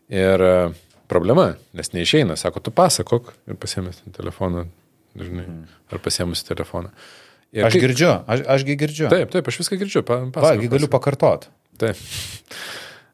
Ir 0.09 0.41
uh, 0.41 0.73
problema, 1.07 1.51
nes 1.77 1.93
neišeina, 1.93 2.33
sako, 2.39 2.65
tu 2.65 2.73
pasakok 2.73 3.29
ir 3.45 3.61
pasiemęs 3.61 4.01
ten 4.01 4.15
telefoną, 4.17 4.65
žinai, 5.21 5.45
ar 5.93 6.01
pasiemęs 6.01 6.41
telefoną. 6.49 6.89
Ir 7.55 7.63
Aš 7.67 7.73
kai- 7.77 7.81
girdžiu, 7.85 8.09
aš, 8.27 8.41
ašgi 8.57 8.75
girdžiu. 8.79 9.07
Taip, 9.11 9.31
taip, 9.31 9.47
aš 9.47 9.61
viską 9.61 9.77
girdžiu. 9.79 10.03
Pa, 10.05 10.17
Va, 10.25 10.31
pasakok, 10.35 10.61
gi 10.65 10.67
galiu 10.73 10.89
pakartot. 10.91 11.47
Taip. 11.79 11.95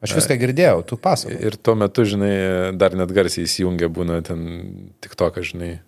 Aš 0.04 0.12
viską 0.18 0.36
girdėjau, 0.42 0.82
tu 0.84 0.98
pasako. 1.00 1.38
Ir 1.38 1.54
tuo 1.56 1.74
metu, 1.80 2.04
žinai, 2.04 2.74
dar 2.76 2.92
net 2.98 3.12
garsiai 3.14 3.46
įsijungia, 3.46 3.88
būna 3.88 4.18
ten 4.26 4.42
tik 5.00 5.14
to, 5.16 5.30
ką, 5.32 5.44
žinai, 5.46 5.78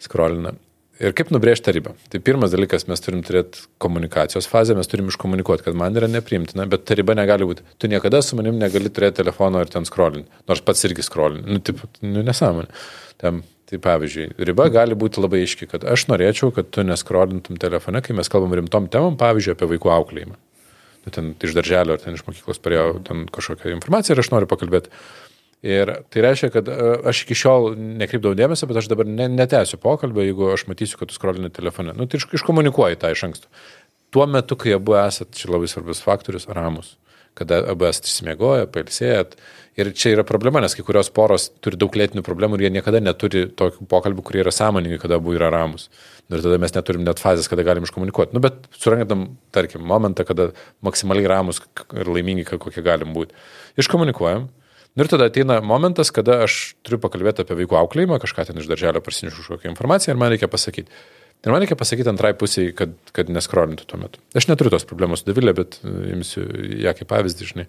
skrolina. 0.00 0.54
Ir 1.00 1.14
kaip 1.16 1.30
nubrėžti 1.32 1.72
ribą? 1.72 1.94
Tai 2.12 2.18
pirmas 2.24 2.52
dalykas, 2.52 2.84
mes 2.88 3.00
turim 3.00 3.22
turėti 3.24 3.62
komunikacijos 3.80 4.44
fazę, 4.48 4.74
mes 4.76 4.88
turim 4.88 5.08
iškomunikuoti, 5.08 5.64
kad 5.64 5.76
man 5.76 5.96
yra 5.96 6.08
nepriimtina, 6.12 6.66
bet 6.68 6.84
ta 6.88 6.96
riba 6.98 7.14
negali 7.16 7.46
būti. 7.48 7.64
Tu 7.80 7.88
niekada 7.88 8.20
su 8.24 8.36
manim 8.36 8.58
negali 8.60 8.92
turėti 8.92 9.22
telefono 9.22 9.62
ir 9.64 9.72
ten 9.72 9.88
skrolinti, 9.88 10.28
nors 10.48 10.60
pats 10.60 10.84
irgi 10.88 11.04
skrolini. 11.06 11.46
Nu, 11.48 11.62
taip, 11.64 11.80
nu, 12.04 12.20
nesąmonė. 12.26 12.68
Tam, 13.20 13.40
tai 13.70 13.78
pavyzdžiui, 13.82 14.32
riba 14.50 14.66
gali 14.74 14.98
būti 14.98 15.22
labai 15.22 15.44
aiški, 15.44 15.68
kad 15.70 15.86
aš 15.86 16.08
norėčiau, 16.10 16.50
kad 16.54 16.70
tu 16.74 16.82
neskrolintum 16.86 17.58
telefone, 17.62 18.02
kai 18.02 18.16
mes 18.18 18.30
kalbam 18.32 18.56
rimtom 18.58 18.88
temom, 18.90 19.18
pavyzdžiui, 19.20 19.54
apie 19.54 19.68
vaikų 19.74 19.92
auklėjimą. 19.94 20.38
Nu, 21.00 21.12
ten 21.14 21.32
iš 21.40 21.56
darželio 21.56 21.96
ar 21.96 22.02
ten 22.02 22.16
iš 22.16 22.26
mokyklos 22.26 22.60
parėjau 22.60 23.00
ten 23.06 23.24
kažkokią 23.32 23.72
informaciją 23.78 24.16
ir 24.16 24.22
aš 24.24 24.32
noriu 24.34 24.50
pakalbėti. 24.50 24.92
Ir 25.60 25.92
tai 26.08 26.22
reiškia, 26.24 26.48
kad 26.54 26.68
e, 26.72 26.76
aš 27.10 27.22
iki 27.26 27.36
šiol 27.36 27.74
nekreipdavau 28.00 28.36
dėmesio, 28.36 28.68
bet 28.68 28.80
aš 28.80 28.88
dabar 28.88 29.08
ne, 29.08 29.26
netęsiu 29.28 29.76
pokalbio, 29.80 30.24
jeigu 30.24 30.48
aš 30.54 30.64
matysiu, 30.70 30.96
kad 31.00 31.10
tu 31.10 31.16
skrolini 31.16 31.52
telefone. 31.52 31.92
Nu, 31.96 32.06
tai 32.08 32.20
iš, 32.20 32.30
iškomunikuoji 32.40 32.96
tą 33.00 33.12
iš 33.12 33.26
anksto. 33.28 33.50
Tuo 34.10 34.24
metu, 34.26 34.56
kai 34.60 34.72
abu 34.76 34.96
esat, 34.96 35.34
čia 35.36 35.52
labai 35.52 35.68
svarbus 35.68 36.00
faktorius, 36.04 36.48
ramus. 36.48 36.94
Kada 37.36 37.60
abu 37.72 37.86
esat 37.90 38.08
išsimiegoję, 38.08 38.70
pailsėjat. 38.72 39.36
Ir 39.78 39.92
čia 39.94 40.16
yra 40.16 40.24
problema, 40.26 40.58
nes 40.62 40.74
kai 40.74 40.82
kurios 40.84 41.12
poros 41.14 41.48
turi 41.62 41.78
daug 41.78 41.94
lėtinių 41.94 42.24
problemų 42.26 42.58
ir 42.58 42.66
jie 42.66 42.70
niekada 42.74 42.98
neturi 43.02 43.44
tokių 43.54 43.86
pokalbių, 43.90 44.24
kurie 44.26 44.42
yra 44.42 44.52
sąmoningi, 44.54 44.98
kada 45.02 45.20
abu 45.20 45.36
yra 45.36 45.50
ramus. 45.54 45.86
Ir 46.30 46.42
tada 46.42 46.58
mes 46.62 46.74
neturim 46.74 47.04
net 47.06 47.22
fazės, 47.22 47.46
kada 47.50 47.62
galim 47.66 47.86
iškomunikuoti. 47.86 48.34
Nu, 48.34 48.42
bet 48.42 48.66
surangatam, 48.74 49.28
tarkim, 49.54 49.84
momentą, 49.86 50.26
kada 50.26 50.50
maksimaliai 50.86 51.30
ramus 51.30 51.62
ir 51.94 52.10
laimingi, 52.10 52.46
kokie 52.50 52.82
galim 52.86 53.14
būti. 53.14 53.38
Iškomunikuojam. 53.82 54.48
Nu, 54.98 55.06
ir 55.06 55.10
tada 55.10 55.30
ateina 55.30 55.60
momentas, 55.62 56.10
kada 56.14 56.40
aš 56.48 56.74
turiu 56.82 56.98
pakalbėti 57.02 57.44
apie 57.44 57.54
vaikų 57.62 57.78
auklėjimą, 57.78 58.18
kažką 58.22 58.48
ten 58.48 58.58
iš 58.58 58.66
darželio 58.70 59.02
parsinešu 59.06 59.44
kažkokią 59.44 59.70
informaciją 59.70 60.16
ir 60.16 60.22
man 60.22 60.32
reikia 60.34 60.50
pasakyti. 60.50 60.90
Ir 61.40 61.54
man 61.54 61.62
reikia 61.62 61.78
pasakyti 61.78 62.10
antrai 62.10 62.34
pusiai, 62.36 62.74
kad, 62.76 62.92
kad 63.16 63.30
neskrolintų 63.32 63.86
tuo 63.88 64.00
metu. 64.02 64.20
Aš 64.36 64.50
neturiu 64.50 64.74
tos 64.74 64.84
problemos 64.88 65.22
su 65.22 65.30
Davilė, 65.30 65.54
bet 65.56 65.78
e, 65.80 65.94
imsiu 66.16 66.42
ją 66.82 66.92
kaip 66.98 67.08
pavyzdį, 67.14 67.48
žinai. 67.54 67.66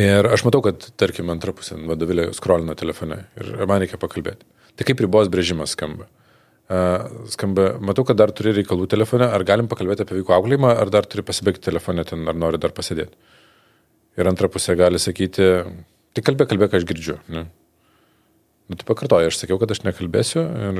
Ir 0.00 0.26
aš 0.26 0.42
matau, 0.42 0.58
kad, 0.64 0.88
tarkim, 0.98 1.30
antra 1.30 1.54
pusė, 1.54 1.76
vadovėlė 1.86 2.32
skrolina 2.34 2.74
telefone 2.78 3.20
ir 3.38 3.66
man 3.70 3.82
reikia 3.82 4.00
pakalbėti. 4.02 4.46
Tai 4.74 4.86
kaip 4.88 5.02
ribos 5.04 5.30
brėžimas 5.30 5.76
skamba? 5.76 6.08
Uh, 6.64 7.28
skamba, 7.30 7.74
matau, 7.78 8.06
kad 8.08 8.18
dar 8.18 8.32
turi 8.34 8.54
reikalų 8.56 8.88
telefone, 8.90 9.28
ar 9.28 9.44
galim 9.46 9.68
pakalbėti 9.70 10.02
apie 10.02 10.16
vaikų 10.16 10.34
auklėjimą, 10.34 10.72
ar 10.80 10.90
dar 10.90 11.06
turi 11.06 11.22
pasibaigti 11.26 11.68
telefone 11.68 12.02
ten, 12.08 12.24
ar 12.26 12.34
nori 12.34 12.58
dar 12.58 12.72
pasėdėti. 12.74 13.14
Ir 14.18 14.30
antra 14.30 14.48
pusė 14.50 14.74
gali 14.78 14.98
sakyti, 15.02 15.50
tai 16.16 16.24
kalbėk, 16.24 16.48
kalbėk, 16.50 16.74
aš 16.78 16.86
girdžiu. 16.88 17.18
Ne? 17.34 17.44
Nu, 18.70 18.78
tai 18.80 18.86
pakartoju, 18.88 19.28
aš 19.28 19.42
sakiau, 19.42 19.58
kad 19.60 19.74
aš 19.74 19.82
nekalbėsiu, 19.84 20.42
ir, 20.70 20.78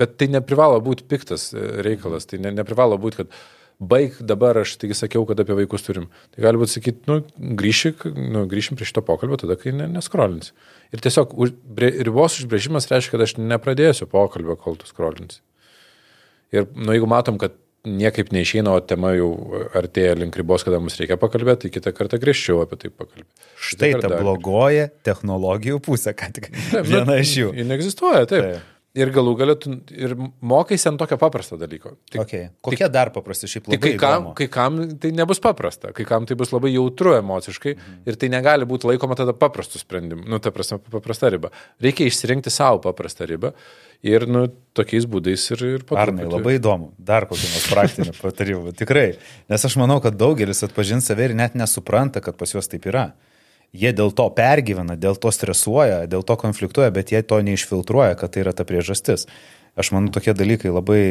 bet 0.00 0.16
tai 0.18 0.26
neprivalo 0.34 0.80
būti 0.82 1.06
piktas 1.06 1.52
e, 1.54 1.62
reikalas, 1.86 2.26
tai 2.26 2.40
ne, 2.42 2.50
neprivalo 2.56 2.98
būti, 2.98 3.22
kad 3.22 3.36
baig 3.78 4.16
dabar, 4.26 4.58
aš 4.58 4.74
taigi 4.80 4.96
sakiau, 4.98 5.22
kad 5.28 5.38
apie 5.38 5.54
vaikus 5.60 5.84
turim. 5.86 6.08
Tai 6.34 6.42
gali 6.48 6.58
būti 6.60 6.74
sakyti, 6.74 7.04
nu, 7.10 7.20
grįši, 7.60 7.92
nu, 8.34 8.42
grįšim 8.50 8.78
prie 8.78 8.88
šito 8.88 9.04
pokalbio 9.06 9.38
tada, 9.38 9.54
kai 9.60 9.72
ne, 9.76 9.86
neskrolins. 9.92 10.50
Ir 10.94 11.02
tiesiog 11.04 11.36
už, 11.38 11.54
bre, 11.78 11.92
ribos 12.06 12.40
užbrėžimas 12.42 12.90
reiškia, 12.90 13.14
kad 13.14 13.24
aš 13.28 13.36
nepradėsiu 13.38 14.08
pokalbio, 14.10 14.58
kol 14.58 14.78
tu 14.80 14.88
skrolins. 14.90 15.38
Ir, 16.54 16.66
nu, 16.74 16.90
jeigu 16.96 17.08
matom, 17.10 17.38
kad 17.38 17.54
niekaip 17.88 18.32
neišeina, 18.34 18.72
o 18.74 18.80
tema 18.82 19.12
jau 19.14 19.30
artėja 19.78 20.16
link 20.18 20.36
ribos, 20.36 20.64
kada 20.66 20.80
mums 20.82 20.98
reikia 20.98 21.18
pakalbėti, 21.20 21.68
tai 21.68 21.74
kitą 21.76 21.92
kartą 21.94 22.18
grįžčiau 22.20 22.64
apie 22.64 22.80
tai 22.82 22.90
pakalbėti. 22.90 23.46
Štai 23.70 23.92
ta 24.02 24.10
blogoji 24.16 24.88
technologijų 25.06 25.78
pusė, 25.86 26.16
ką 26.18 26.32
tik 26.34 26.50
viena 26.90 27.20
iš 27.22 27.36
jų. 27.42 27.52
Ji 27.60 27.68
neegzistuoja, 27.68 28.26
taip. 28.26 28.48
Taip. 28.48 28.74
Ir 28.96 29.10
galų 29.12 29.34
galėtų, 29.36 29.72
ir 29.92 30.14
mokaisi 30.40 30.88
ant 30.88 30.98
tokio 30.98 31.18
paprasto 31.20 31.58
dalyko. 31.60 31.92
Tik, 32.08 32.22
Okay. 32.22 32.48
Kokie 32.64 32.88
dar 32.90 33.10
paprasti 33.12 33.46
šiaip 33.50 33.66
Tik 33.68 33.74
labai 33.76 33.90
kai 33.92 33.98
kam, 34.00 34.14
įdomu. 34.22 34.32
kai 34.38 34.46
kam 34.52 34.78
tai 34.98 35.10
nebus 35.14 35.42
paprasta, 35.44 35.92
kai 35.94 36.06
kam 36.08 36.24
tai 36.26 36.34
bus 36.40 36.50
labai 36.54 36.72
jautru 36.72 37.12
emociškai 37.18 37.74
mhm. 37.76 37.98
ir 38.08 38.18
tai 38.18 38.30
negali 38.32 38.66
būti 38.68 38.88
laikoma 38.88 39.16
tada 39.18 39.36
paprastų 39.36 39.82
sprendimų, 39.84 40.24
nu, 40.32 40.40
ta 40.40 40.50
prasme, 40.54 40.80
paprasta 40.90 41.30
riba. 41.30 41.52
Reikia 41.84 42.08
išsirinkti 42.08 42.50
savo 42.50 42.80
paprastą 42.88 43.28
ribą 43.28 43.52
ir, 44.02 44.26
nu, 44.26 44.46
tokiais 44.76 45.06
būdais 45.10 45.46
ir, 45.52 45.64
ir 45.78 45.86
po 45.86 46.00
Arnai, 46.00 46.24
labai 46.24 46.56
įdomu. 46.56 46.94
Dar 46.98 47.28
kokį 47.28 47.52
nors 47.52 47.68
praktinį 47.68 48.16
patarimą. 48.18 48.74
Tikrai. 48.78 49.08
Nes 49.52 49.68
aš 49.68 49.78
manau, 49.80 50.00
kad 50.04 50.16
daugelis 50.16 50.64
atpažins 50.64 51.06
save 51.12 51.28
ir 51.28 51.36
net 51.38 51.58
nesupranta, 51.58 52.24
kad 52.24 52.40
pas 52.40 52.56
juos 52.56 52.72
taip 52.72 52.88
yra. 52.88 53.10
Jie 53.76 53.92
dėl 53.92 54.14
to 54.16 54.24
pergyvena, 54.32 54.96
dėl 54.96 55.18
to 55.20 55.28
stresuoja, 55.34 56.06
dėl 56.08 56.24
to 56.24 56.38
konfliktuoja, 56.40 56.88
bet 56.94 57.12
jie 57.12 57.20
to 57.20 57.40
neišfiltruoja, 57.44 58.16
kad 58.16 58.32
tai 58.32 58.46
yra 58.46 58.54
ta 58.56 58.64
priežastis. 58.68 59.26
Aš 59.78 59.92
manau, 59.94 60.10
tokie 60.10 60.32
dalykai 60.34 60.72
labai, 60.74 61.02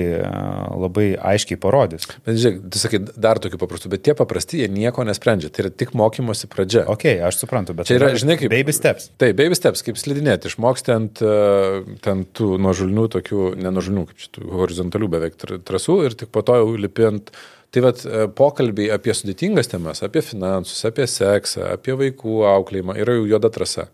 labai 0.76 1.06
aiškiai 1.16 1.56
parodys. 1.62 2.04
Bet 2.26 2.36
žiūrėk, 2.36 2.58
tu 2.74 2.82
sakai 2.82 3.00
dar 3.16 3.40
tokių 3.40 3.60
paprastų, 3.62 3.92
bet 3.94 4.04
tie 4.04 4.16
paprasti, 4.18 4.60
jie 4.60 4.68
nieko 4.68 5.06
nesprendžia. 5.08 5.52
Tai 5.54 5.64
yra 5.64 5.72
tik 5.72 5.94
mokymosi 5.96 6.50
pradžia. 6.52 6.84
Ok, 6.92 7.06
aš 7.30 7.40
suprantu, 7.40 7.78
bet 7.78 7.88
Čia 7.88 7.96
yra, 8.02 8.10
žinai, 8.20 8.36
kaip. 8.42 8.52
Baby 8.52 8.76
steps. 8.76 9.08
Taip, 9.22 9.38
baby 9.40 9.56
steps, 9.56 9.86
kaip 9.88 10.02
slidinėti. 10.02 10.52
Išmoksti 10.52 10.96
ant, 10.98 11.22
e, 11.24 11.96
ten 12.04 12.26
tų 12.28 12.58
nuožulnių, 12.66 13.08
tokių, 13.16 13.46
ne 13.62 13.72
nuožulnių, 13.72 14.04
kaip 14.10 14.26
šitų 14.26 14.50
horizontalių 14.60 15.10
beveik 15.16 15.40
tr- 15.40 15.62
trasų 15.64 16.02
ir 16.10 16.20
tik 16.20 16.34
po 16.36 16.44
to 16.44 16.60
jau 16.60 16.74
lipi 16.76 17.08
ant. 17.14 17.32
Tai 17.76 17.84
vad 17.84 18.02
pokalbiai 18.38 18.94
apie 18.96 19.12
sudėtingas 19.16 19.68
temas, 19.68 20.00
apie 20.06 20.24
finansus, 20.24 20.86
apie 20.88 21.04
seksą, 21.12 21.66
apie 21.76 21.98
vaikų 22.00 22.42
auklėjimą 22.48 22.96
yra 23.04 23.18
jau 23.18 23.26
juoda 23.28 23.52
trasa. 23.54 23.90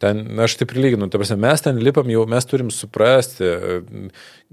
Ten, 0.00 0.22
na, 0.32 0.46
aš 0.46 0.54
taip 0.56 0.70
prilyginu, 0.72 1.10
ta 1.12 1.18
prasme, 1.20 1.36
mes 1.42 1.60
ten 1.60 1.76
lipam 1.84 2.08
jau, 2.08 2.22
mes 2.28 2.46
turim 2.48 2.70
suprasti 2.72 3.44
e, 3.44 3.80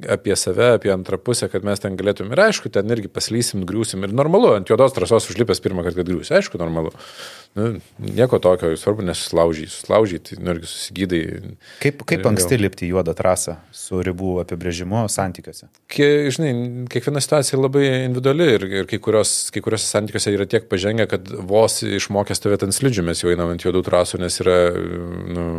apie 0.05 0.35
save, 0.35 0.73
apie 0.73 0.93
antrą 0.93 1.17
pusę, 1.17 1.49
kad 1.49 1.63
mes 1.65 1.81
ten 1.81 1.95
galėtum 1.97 2.29
ir 2.33 2.41
aišku, 2.47 2.69
ten 2.73 2.89
irgi 2.93 3.09
paslysim, 3.09 3.63
griūsim 3.65 4.05
ir 4.05 4.13
normalu, 4.13 4.51
ant 4.59 4.69
juodos 4.69 4.93
trasos 4.93 5.25
užlipęs 5.31 5.61
pirmą 5.63 5.85
kartą, 5.85 6.03
kad 6.03 6.09
griūsi, 6.11 6.35
aišku, 6.37 6.59
normalu. 6.61 6.91
Nu, 7.57 7.79
nieko 8.03 8.37
tokio, 8.43 8.69
svarbu 8.77 9.07
nesuslaužyti, 9.07 9.71
suslaužyti, 9.73 10.37
nu 10.37 10.53
irgi 10.53 10.69
susigydai. 10.69 11.21
Kaip, 11.81 12.03
kaip 12.05 12.21
Ir 12.21 12.29
anksti 12.29 12.59
lipti 12.61 12.85
į 12.85 12.91
juodą 12.93 13.15
trasą 13.17 13.57
su 13.73 14.03
ribų 14.05 14.35
apibrėžimu 14.43 15.07
santykiuose? 15.09 15.71
Kie, 15.89 16.29
žinai, 16.35 16.53
kiekviena 16.93 17.23
situacija 17.23 17.57
labai 17.57 17.87
individuali 18.03 18.51
ir, 18.53 18.67
ir 18.83 18.91
kai, 18.91 19.01
kurios, 19.01 19.49
kai 19.53 19.65
kuriuose 19.65 19.89
santykiuose 19.89 20.35
yra 20.35 20.45
tiek 20.49 20.69
pažengę, 20.69 21.09
kad 21.09 21.33
vos 21.49 21.81
išmokęs 21.81 22.43
stovėti 22.43 22.69
ant 22.69 22.77
slidžių 22.77 23.09
mes 23.09 23.25
jau 23.25 23.33
einam 23.33 23.55
ant 23.55 23.65
juodų 23.65 23.81
trasų, 23.89 24.21
nes 24.21 24.37
yra 24.45 24.59
nu, 24.77 25.49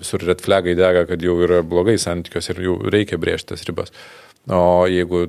visur 0.00 0.22
red 0.26 0.42
flagai 0.44 0.76
dega, 0.78 1.06
kad 1.08 1.22
jau 1.22 1.36
yra 1.44 1.62
blogai 1.66 1.96
santykiuose 2.00 2.54
ir 2.54 2.62
jau 2.68 2.78
reikia 2.92 3.18
brėžti 3.20 3.54
tas 3.54 3.66
ribas. 3.68 3.92
O 4.46 4.86
jeigu 4.86 5.24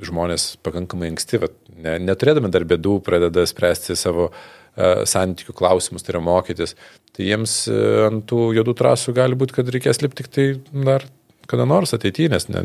žmonės 0.00 0.54
pakankamai 0.64 1.10
anksti, 1.12 1.42
vat, 1.42 1.56
ne, 1.76 1.98
neturėdami 2.00 2.48
dar 2.52 2.64
bėdų, 2.68 3.00
pradeda 3.04 3.44
spręsti 3.48 3.96
savo 4.00 4.30
uh, 4.30 5.02
santykių 5.08 5.52
klausimus, 5.58 6.04
tai 6.06 6.14
yra 6.14 6.22
mokytis, 6.24 6.72
tai 7.12 7.26
jiems 7.28 7.56
uh, 7.68 8.06
ant 8.06 8.24
tų 8.30 8.54
juodų 8.56 8.76
trasų 8.78 9.12
gali 9.18 9.36
būti, 9.36 9.58
kad 9.58 9.68
reikės 9.74 10.00
lipti 10.00 10.24
tik 10.24 10.32
tai 10.32 10.46
dar 10.72 11.04
kada 11.52 11.66
nors 11.68 11.92
ateityje, 11.92 12.30
nes 12.32 12.48
ne, 12.48 12.62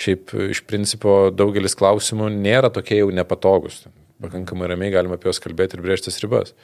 šiaip 0.00 0.34
iš 0.50 0.64
principo 0.66 1.28
daugelis 1.30 1.76
klausimų 1.78 2.32
nėra 2.34 2.72
tokie 2.74 2.98
jau 2.98 3.12
nepatogus. 3.14 3.84
Pakankamai 4.22 4.72
ramiai 4.72 4.94
galima 4.94 5.18
apie 5.18 5.28
juos 5.28 5.42
kalbėti 5.44 5.76
ir 5.76 5.84
brėžtis 5.84 6.18
ribas. 6.22 6.54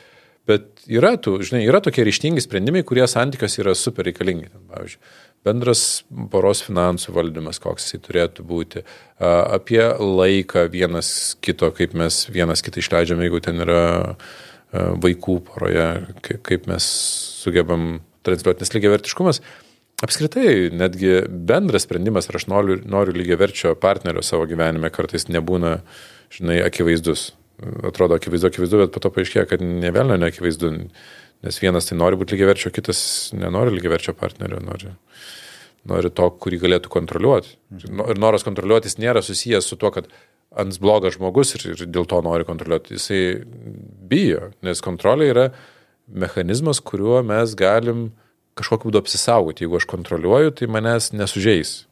Bet 0.49 0.83
yra, 0.91 1.13
tų, 1.23 1.37
žinai, 1.47 1.61
yra 1.69 1.79
tokie 1.85 2.03
ryštingi 2.03 2.43
sprendimai, 2.43 2.83
kurie 2.87 3.05
santykiuose 3.07 3.61
yra 3.63 3.77
super 3.79 4.09
reikalingi. 4.09 4.49
Pavyzdžiui, 4.73 5.03
bendras 5.47 5.83
poros 6.33 6.63
finansų 6.67 7.15
valdymas, 7.15 7.61
koks 7.63 7.87
jisai 7.87 8.01
turėtų 8.03 8.47
būti, 8.47 8.83
apie 9.23 9.83
laiką 10.03 10.65
vienas 10.73 11.37
kito, 11.43 11.71
kaip 11.77 11.95
mes 11.99 12.25
vienas 12.35 12.63
kitą 12.67 12.83
išleidžiame, 12.83 13.29
jeigu 13.29 13.43
ten 13.45 13.63
yra 13.63 13.83
vaikų 14.73 15.37
poroje, 15.47 15.89
kaip 16.27 16.67
mes 16.71 16.87
sugebam 17.43 18.01
transliuoti, 18.27 18.65
nes 18.65 18.75
lygiai 18.75 18.95
vertiškumas. 18.97 19.43
Apskritai, 20.03 20.73
netgi 20.75 21.21
bendras 21.29 21.87
sprendimas, 21.87 22.27
ar 22.27 22.41
aš 22.41 22.49
noriu, 22.51 22.81
noriu 22.91 23.15
lygiai 23.15 23.39
verčio 23.39 23.77
partnerio 23.79 24.25
savo 24.27 24.49
gyvenime, 24.51 24.91
kartais 24.91 25.29
nebūna, 25.31 25.77
žinai, 26.35 26.59
akivaizdus. 26.67 27.29
Atrodo 27.89 28.17
akivaizdu, 28.19 28.51
akivaizdu, 28.51 28.81
bet 28.85 28.95
po 28.95 29.03
to 29.03 29.11
paaiškėja, 29.15 29.47
kad 29.51 29.63
ne 29.63 29.91
velnio 29.95 30.19
neakivaizdu, 30.21 30.73
nes 31.47 31.61
vienas 31.63 31.89
tai 31.89 31.99
nori 31.99 32.19
būti 32.19 32.37
lygiai 32.37 32.51
verčio, 32.53 32.73
kitas 32.75 33.03
nenori 33.37 33.75
lygiai 33.77 33.95
verčio 33.95 34.15
partnerio, 34.19 34.61
nori, 34.65 34.93
nori 35.91 36.13
to, 36.15 36.29
kurį 36.43 36.61
galėtų 36.65 36.93
kontroliuoti. 36.93 37.57
Ir 37.79 38.23
noras 38.23 38.47
kontroliuotis 38.47 38.99
nėra 39.03 39.23
susijęs 39.25 39.69
su 39.71 39.79
tuo, 39.79 39.93
kad 39.95 40.11
ant 40.59 40.79
blogas 40.83 41.17
žmogus 41.17 41.55
ir, 41.57 41.69
ir 41.73 41.87
dėl 41.89 42.09
to 42.09 42.19
nori 42.25 42.47
kontroliuoti. 42.49 42.99
Jisai 42.99 43.23
bijo, 44.11 44.51
nes 44.67 44.83
kontrolė 44.85 45.31
yra 45.33 45.47
mechanizmas, 46.07 46.83
kuriuo 46.85 47.23
mes 47.27 47.55
galim 47.59 48.11
kažkokiu 48.59 48.91
būdu 48.91 49.01
apsisaugoti. 49.01 49.65
Jeigu 49.65 49.79
aš 49.79 49.89
kontroliuoju, 49.91 50.53
tai 50.59 50.69
manęs 50.71 51.13
nesužeis. 51.17 51.83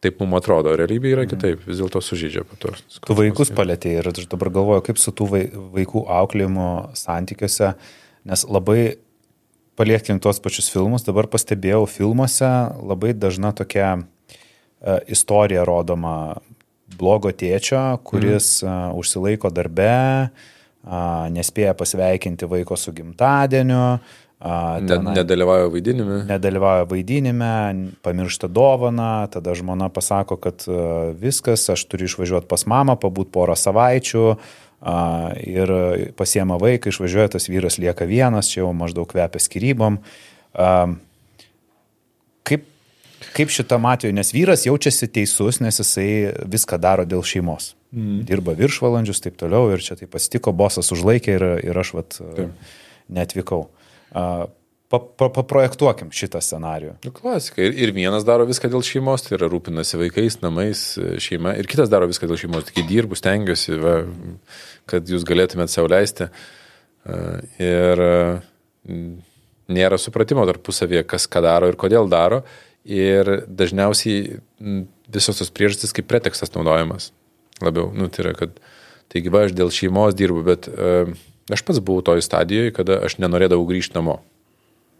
Taip 0.00 0.16
mums 0.22 0.38
atrodo, 0.38 0.72
realybė 0.80 1.10
yra 1.12 1.26
kitaip, 1.28 1.60
vis 1.68 1.80
dėlto 1.82 2.00
sužydžia 2.00 2.46
po 2.48 2.56
to. 2.60 2.72
Tu 3.04 3.16
vaikus 3.18 3.50
palėtėjai 3.52 4.00
ir 4.00 4.06
aš 4.08 4.28
dabar 4.32 4.48
galvoju, 4.54 4.84
kaip 4.86 5.00
su 5.00 5.12
tų 5.12 5.26
vaikų 5.76 6.06
auklėjimo 6.08 6.68
santykiuose, 6.96 7.74
nes 8.30 8.44
labai 8.48 8.80
paliektim 9.76 10.20
tuos 10.20 10.40
pačius 10.40 10.70
filmus, 10.72 11.04
dabar 11.04 11.28
pastebėjau 11.28 11.84
filmuose 11.88 12.48
labai 12.80 13.12
dažna 13.12 13.52
tokia 13.56 13.90
uh, 14.00 14.98
istorija 15.04 15.66
rodoma 15.68 16.40
blogo 16.96 17.28
tėčio, 17.32 18.00
kuris 18.04 18.62
mm. 18.64 18.72
uh, 18.72 18.98
užsilaiko 19.00 19.52
darbe, 19.52 19.92
uh, 20.30 21.28
nespėja 21.32 21.76
pasveikinti 21.76 22.48
vaiko 22.48 22.80
su 22.80 22.96
gimtadieniu, 22.96 24.00
Tenai, 24.40 25.12
nedalyvauja 25.18 25.68
vaidinime. 25.68 26.22
Nedalyvauja 26.24 26.86
vaidinime, 26.88 27.52
pamiršta 28.00 28.48
dovaną, 28.48 29.28
tada 29.28 29.52
žmona 29.52 29.90
pasako, 29.92 30.38
kad 30.40 30.64
viskas, 31.20 31.66
aš 31.68 31.84
turiu 31.84 32.08
išvažiuoti 32.08 32.48
pas 32.48 32.64
mamą, 32.64 32.96
pabūt 33.02 33.28
porą 33.34 33.56
savaičių 33.58 34.24
ir 35.44 35.72
pasiema 36.16 36.56
vaiką, 36.56 36.88
išvažiuoja, 36.88 37.34
tas 37.36 37.50
vyras 37.52 37.76
lieka 37.82 38.06
vienas, 38.08 38.48
čia 38.48 38.62
jau 38.62 38.70
maždaug 38.72 39.10
kvepia 39.10 39.42
skirybom. 39.44 39.98
Kaip, 42.48 42.64
kaip 43.36 43.52
šitam 43.52 43.84
atveju, 43.90 44.16
nes 44.16 44.32
vyras 44.32 44.64
jaučiasi 44.64 45.10
teisus, 45.12 45.60
nes 45.60 45.82
jisai 45.82 46.08
viską 46.48 46.80
daro 46.80 47.04
dėl 47.04 47.20
šeimos. 47.20 47.74
Mm. 47.92 48.22
Dirba 48.24 48.54
viršvalandžius, 48.56 49.20
taip 49.20 49.36
toliau, 49.36 49.68
ir 49.74 49.84
čia 49.84 49.98
taip 50.00 50.14
pasitiko, 50.14 50.54
bosas 50.56 50.88
užlaikė 50.94 51.36
ir, 51.36 51.46
ir 51.68 51.82
aš 51.84 51.92
vat, 51.98 52.16
taip. 52.38 52.72
netvykau. 53.12 53.66
Paprojektuokim 54.90 56.08
šitą 56.10 56.40
scenarių. 56.42 56.96
Nu, 57.06 57.12
klasika. 57.14 57.62
Ir, 57.62 57.76
ir 57.78 57.92
vienas 57.94 58.24
daro 58.26 58.42
viską 58.48 58.66
dėl 58.72 58.82
šeimos, 58.82 59.22
tai 59.22 59.36
yra 59.36 59.46
rūpinasi 59.52 60.00
vaikais, 60.00 60.40
namais, 60.42 60.82
šeima. 61.22 61.52
Ir 61.60 61.68
kitas 61.70 61.92
daro 61.92 62.08
viską 62.10 62.26
dėl 62.26 62.40
šeimos. 62.40 62.66
Tik 62.66 62.88
dirbu, 62.88 63.18
stengiuosi, 63.18 63.76
va, 63.78 64.00
kad 64.90 65.06
jūs 65.06 65.22
galėtumėte 65.28 65.76
sauliaisti. 65.76 66.26
Ir 67.62 68.02
nėra 69.70 70.00
supratimo 70.02 70.42
tarpusavėje, 70.50 71.06
kas 71.06 71.30
ką 71.30 71.44
daro 71.46 71.70
ir 71.70 71.78
kodėl 71.78 72.10
daro. 72.10 72.42
Ir 72.82 73.44
dažniausiai 73.46 74.40
visos 75.12 75.38
tos 75.38 75.54
priežastys 75.54 75.94
kaip 75.94 76.10
pretekstas 76.10 76.50
naudojamas. 76.56 77.12
Labiau, 77.62 77.92
nu, 77.94 78.08
tai 78.10 78.24
yra, 78.24 78.34
kad 78.34 78.58
taigi 79.12 79.30
va, 79.30 79.44
aš 79.46 79.54
dėl 79.54 79.70
šeimos 79.74 80.16
dirbu, 80.18 80.42
bet 80.46 80.66
uh, 80.72 81.10
Aš 81.50 81.64
pats 81.66 81.80
buvau 81.82 82.04
toj 82.06 82.22
stadijoje, 82.24 82.74
kada 82.76 83.00
aš 83.06 83.18
nenorėdavau 83.22 83.66
grįžti 83.68 83.96
namo. 83.98 84.20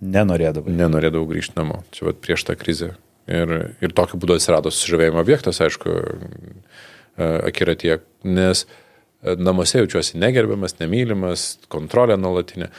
Nenorėdavau. 0.01 0.72
Nenorėdavau 0.72 1.28
grįžti 1.31 1.59
namo. 1.59 1.82
Čia 1.94 2.10
vat 2.10 2.20
prieš 2.24 2.47
tą 2.48 2.56
krizę. 2.59 2.94
Ir, 3.31 3.52
ir 3.85 3.94
tokiu 3.94 4.18
būdu 4.18 4.39
atsirado 4.39 4.72
susižavėjimo 4.72 5.20
objektas, 5.20 5.60
aišku, 5.62 5.93
e, 5.93 7.28
akiratie, 7.51 8.01
nes 8.27 8.64
e, 8.64 9.36
namuose 9.39 9.82
jaučiuosi 9.82 10.18
negerbiamas, 10.18 10.78
nemylimas, 10.81 11.47
kontrolė 11.70 12.16
nuolatinė. 12.18 12.72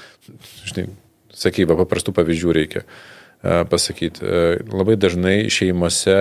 Žinai, 0.68 0.90
sakyba, 1.32 1.78
paprastų 1.80 2.16
pavyzdžių 2.18 2.58
reikia. 2.58 2.84
Uh, 2.84 3.21
pasakyti. 3.42 4.26
Labai 4.70 4.96
dažnai 5.02 5.50
šeimose 5.54 6.18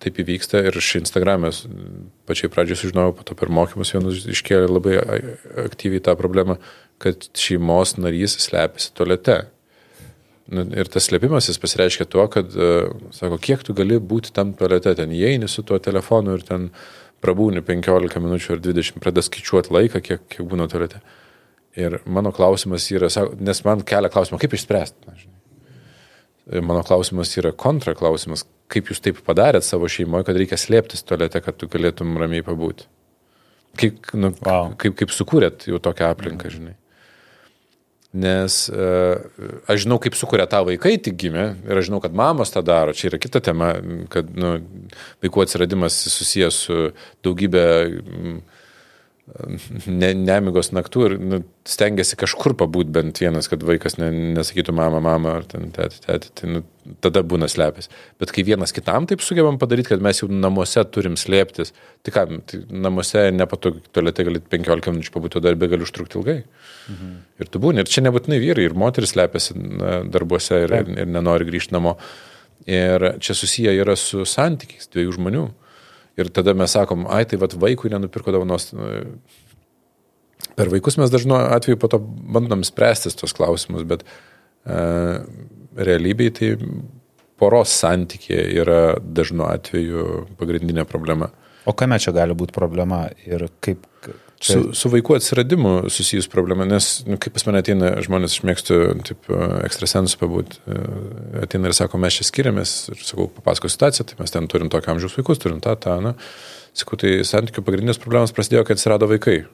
taip 0.00 0.20
įvyksta 0.22 0.62
ir 0.68 0.78
iš 0.80 0.94
Instagram'e 1.02 1.50
pačiai 2.28 2.52
pradžiai 2.52 2.80
sužinojau, 2.80 3.16
po 3.18 3.26
to 3.28 3.36
per 3.36 3.52
mokymus 3.52 3.92
vienus 3.92 4.24
iškėlė 4.32 4.70
labai 4.70 4.96
aktyviai 5.66 6.00
tą 6.04 6.16
problemą, 6.16 6.56
kad 7.02 7.28
šeimos 7.36 7.98
narys 8.00 8.38
slepiasi 8.40 8.94
tualete. 8.96 9.42
Nu, 10.52 10.64
ir 10.76 10.88
tas 10.90 11.06
slėpimas 11.06 11.46
jis 11.48 11.60
pasireiškia 11.60 12.06
tuo, 12.10 12.24
kad, 12.32 12.50
sako, 13.14 13.38
kiek 13.40 13.62
tu 13.64 13.76
gali 13.76 14.00
būti 14.00 14.32
tam 14.36 14.56
tualete, 14.58 14.94
ten 14.98 15.12
įeini 15.14 15.48
su 15.48 15.64
tuo 15.64 15.78
telefonu 15.80 16.36
ir 16.36 16.46
ten 16.46 16.70
prabūni 17.22 17.62
15 17.62 18.18
minučių 18.24 18.56
ar 18.56 18.64
20, 18.64 18.98
pradeda 19.02 19.24
skaičiuoti 19.24 19.72
laiką, 19.76 20.02
kiek, 20.02 20.24
kiek 20.32 20.48
būna 20.48 20.66
tualete. 20.72 21.00
Ir 21.78 22.00
mano 22.04 22.32
klausimas 22.36 22.88
yra, 22.92 23.08
nes 23.40 23.62
man 23.64 23.84
kelia 23.86 24.10
klausimą, 24.12 24.40
kaip 24.42 24.58
išspręsti. 24.58 25.31
Na, 26.46 26.60
Mano 26.60 26.82
klausimas 26.82 27.36
yra 27.38 27.52
kontra 27.54 27.94
klausimas, 27.94 28.44
kaip 28.72 28.90
jūs 28.90 29.02
taip 29.04 29.20
padarėt 29.26 29.66
savo 29.66 29.88
šeimoje, 29.90 30.26
kad 30.26 30.38
reikia 30.38 30.58
slėptis 30.58 31.04
tualete, 31.06 31.42
kad 31.44 31.58
tu 31.58 31.68
galėtum 31.70 32.16
ramiai 32.18 32.44
pabūti. 32.46 32.88
Kaip, 33.78 34.10
nu, 34.18 34.32
wow. 34.44 34.72
kaip, 34.80 34.96
kaip 34.98 35.12
sukūrėt 35.14 35.68
jau 35.70 35.80
tokią 35.80 36.10
aplinką, 36.12 36.48
mm. 36.48 36.56
žinai. 36.56 36.74
Nes 38.12 38.56
uh, 38.68 39.22
aš 39.72 39.86
žinau, 39.86 39.96
kaip 40.02 40.16
sukuria 40.18 40.44
tą 40.50 40.58
vaikai 40.68 40.98
tik 41.00 41.14
gimė 41.22 41.46
ir 41.64 41.78
aš 41.80 41.86
žinau, 41.88 42.02
kad 42.04 42.12
mamos 42.12 42.52
tą 42.52 42.60
daro. 42.66 42.92
Čia 42.92 43.08
yra 43.08 43.20
kita 43.22 43.40
tema, 43.40 43.70
kad 44.12 44.28
nu, 44.36 44.58
vaikų 45.24 45.46
atsiradimas 45.46 45.96
susijęs 46.12 46.58
su 46.66 46.80
daugybė 47.24 47.64
mm, 47.88 48.36
ne, 49.86 50.08
nemigos 50.18 50.72
naktų 50.74 51.02
ir 51.06 51.12
nu, 51.22 51.38
stengiasi 51.68 52.16
kažkur 52.18 52.56
pabūt 52.58 52.90
bent 52.92 53.20
vienas, 53.22 53.46
kad 53.50 53.62
vaikas 53.66 53.94
ne, 54.00 54.08
nesakytų 54.34 54.74
mama, 54.74 54.98
mama 55.04 55.36
ar 55.38 55.46
ten 55.48 55.70
tėti, 55.74 56.00
tėti, 56.02 56.32
tai 56.40 56.50
nu, 56.50 56.62
tada 57.04 57.22
būna 57.26 57.46
slėpęs. 57.50 57.86
Bet 58.20 58.34
kai 58.34 58.42
vienas 58.46 58.74
kitam 58.74 59.06
taip 59.10 59.22
sugebam 59.22 59.60
padaryti, 59.62 59.92
kad 59.92 60.02
mes 60.02 60.24
jau 60.24 60.28
namuose 60.30 60.82
turim 60.90 61.14
slėptis, 61.20 61.70
tai 62.02 62.16
ką, 62.16 62.26
tai 62.50 62.64
namuose 62.74 63.28
nepatogu, 63.36 63.84
tualete 63.94 64.26
gali 64.26 64.42
15 64.42 64.96
minučių 64.96 65.14
pabūti, 65.14 65.44
dar 65.46 65.58
be 65.60 65.70
gali 65.70 65.86
užtrukti 65.86 66.18
ilgai. 66.18 66.38
Mhm. 66.90 67.16
Ir 67.44 67.54
tu 67.54 67.62
būni, 67.62 67.84
ir 67.84 67.94
čia 67.94 68.02
nebūtinai 68.08 68.42
vyrai, 68.42 68.66
ir 68.66 68.76
moteris 68.78 69.14
slėpėsi 69.14 69.56
darbuose 70.10 70.64
ir, 70.66 70.78
ir, 70.82 70.94
ir 71.06 71.10
nenori 71.14 71.46
grįžti 71.48 71.78
namo. 71.78 71.94
Ir 72.66 73.14
čia 73.22 73.34
susiję 73.34 73.72
yra 73.82 73.94
su 73.98 74.26
santykiais 74.28 74.90
dviejų 74.90 75.16
žmonių. 75.16 75.48
Ir 76.20 76.28
tada 76.34 76.52
mes 76.56 76.74
sakom, 76.74 77.06
ai 77.08 77.24
tai 77.28 77.38
vad 77.40 77.54
vaikui 77.56 77.92
nenupirko 77.92 78.34
dovanos. 78.34 78.70
Per 80.58 80.68
vaikus 80.72 80.98
mes 81.00 81.12
dažnu 81.12 81.38
atveju 81.38 81.78
po 81.80 81.88
to 81.88 82.00
bandom 82.02 82.64
spręstis 82.66 83.16
tos 83.16 83.32
klausimus, 83.36 83.86
bet 83.88 84.02
e, 84.04 84.76
realybėj 85.78 86.32
tai 86.36 86.50
poros 87.40 87.72
santykė 87.80 88.42
yra 88.60 88.82
dažnu 89.00 89.46
atveju 89.48 90.26
pagrindinė 90.40 90.84
problema. 90.88 91.30
O 91.64 91.72
kame 91.78 91.96
čia 92.02 92.12
gali 92.14 92.34
būti 92.36 92.54
problema 92.54 93.06
ir 93.24 93.46
kaip, 93.62 93.86
Su, 94.42 94.72
su 94.74 94.90
vaikų 94.90 95.14
atsiradimu 95.14 95.72
susijus 95.92 96.26
problema, 96.30 96.66
nes 96.66 97.04
nu, 97.06 97.14
kaip 97.22 97.36
pas 97.36 97.44
mane 97.46 97.60
ateina 97.62 97.92
žmonės, 98.02 98.34
aš 98.34 98.46
mėgstu 98.48 98.78
taip, 99.06 99.28
ekstrasensų 99.68 100.18
pabūti, 100.18 100.58
ateina 101.44 101.70
ir 101.70 101.76
sako, 101.78 102.00
mes 102.02 102.18
čia 102.18 102.26
skiriamės, 102.26 102.72
ir 102.90 103.04
sakau, 103.06 103.28
papasako 103.36 103.70
situaciją, 103.70 104.08
tai 104.10 104.18
mes 104.18 104.34
ten 104.34 104.48
turim 104.50 104.72
tokio 104.72 104.96
amžiaus 104.96 105.14
vaikus, 105.14 105.38
turim 105.42 105.62
tą, 105.62 105.76
tą, 105.78 106.00
na. 106.02 106.16
Sakau, 106.74 106.98
tai 106.98 107.20
santykių 107.28 107.62
pagrindinės 107.62 108.02
problemos 108.02 108.34
prasidėjo, 108.34 108.64
kai 108.66 108.74
atsirado 108.74 109.06
vaikai. 109.10 109.44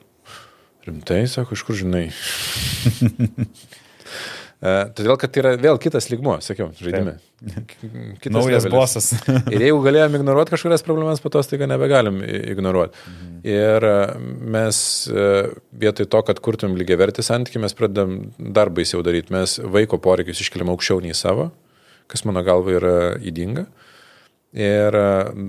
Rimtai, 0.89 1.21
sako, 1.29 1.59
iš 1.59 1.67
kur 1.69 1.77
žinai. 1.77 2.07
E, 4.59 4.71
todėl, 4.91 5.15
kad 5.21 5.31
tai 5.31 5.43
yra 5.43 5.53
vėl 5.61 5.77
kitas 5.79 6.09
ligmuo, 6.11 6.35
sakiau, 6.43 6.73
žaidime. 6.75 7.15
Kitas 7.39 8.33
Naujas 8.35 8.65
levelis. 8.67 8.73
bosas. 8.75 9.11
ir 9.55 9.63
jeigu 9.69 9.79
galėjom 9.85 10.17
ignoruoti 10.19 10.55
kažkurias 10.57 10.83
problemas, 10.87 11.23
po 11.23 11.31
to 11.31 11.45
staiga 11.47 11.69
nebegalim 11.71 12.19
ignoruoti. 12.27 12.99
Mhm. 13.07 13.37
Ir 13.47 13.87
e, 13.87 14.01
mes 14.57 14.81
e, 15.13 15.29
vietoj 15.85 16.09
to, 16.11 16.25
kad 16.27 16.43
kurtum 16.43 16.75
lygiai 16.81 16.99
vertį 17.05 17.23
santykių, 17.29 17.63
mes 17.69 17.79
pradedam 17.79 18.19
dar 18.39 18.75
baisiau 18.75 19.05
daryti. 19.07 19.31
Mes 19.37 19.61
vaiko 19.63 20.03
poreikius 20.03 20.43
iškeliam 20.43 20.75
aukščiau 20.75 21.05
nei 21.07 21.15
savo, 21.15 21.53
kas 22.11 22.27
mano 22.27 22.43
galva 22.43 22.75
yra 22.81 22.97
įdinga. 23.23 23.69
Ir, 24.59 24.95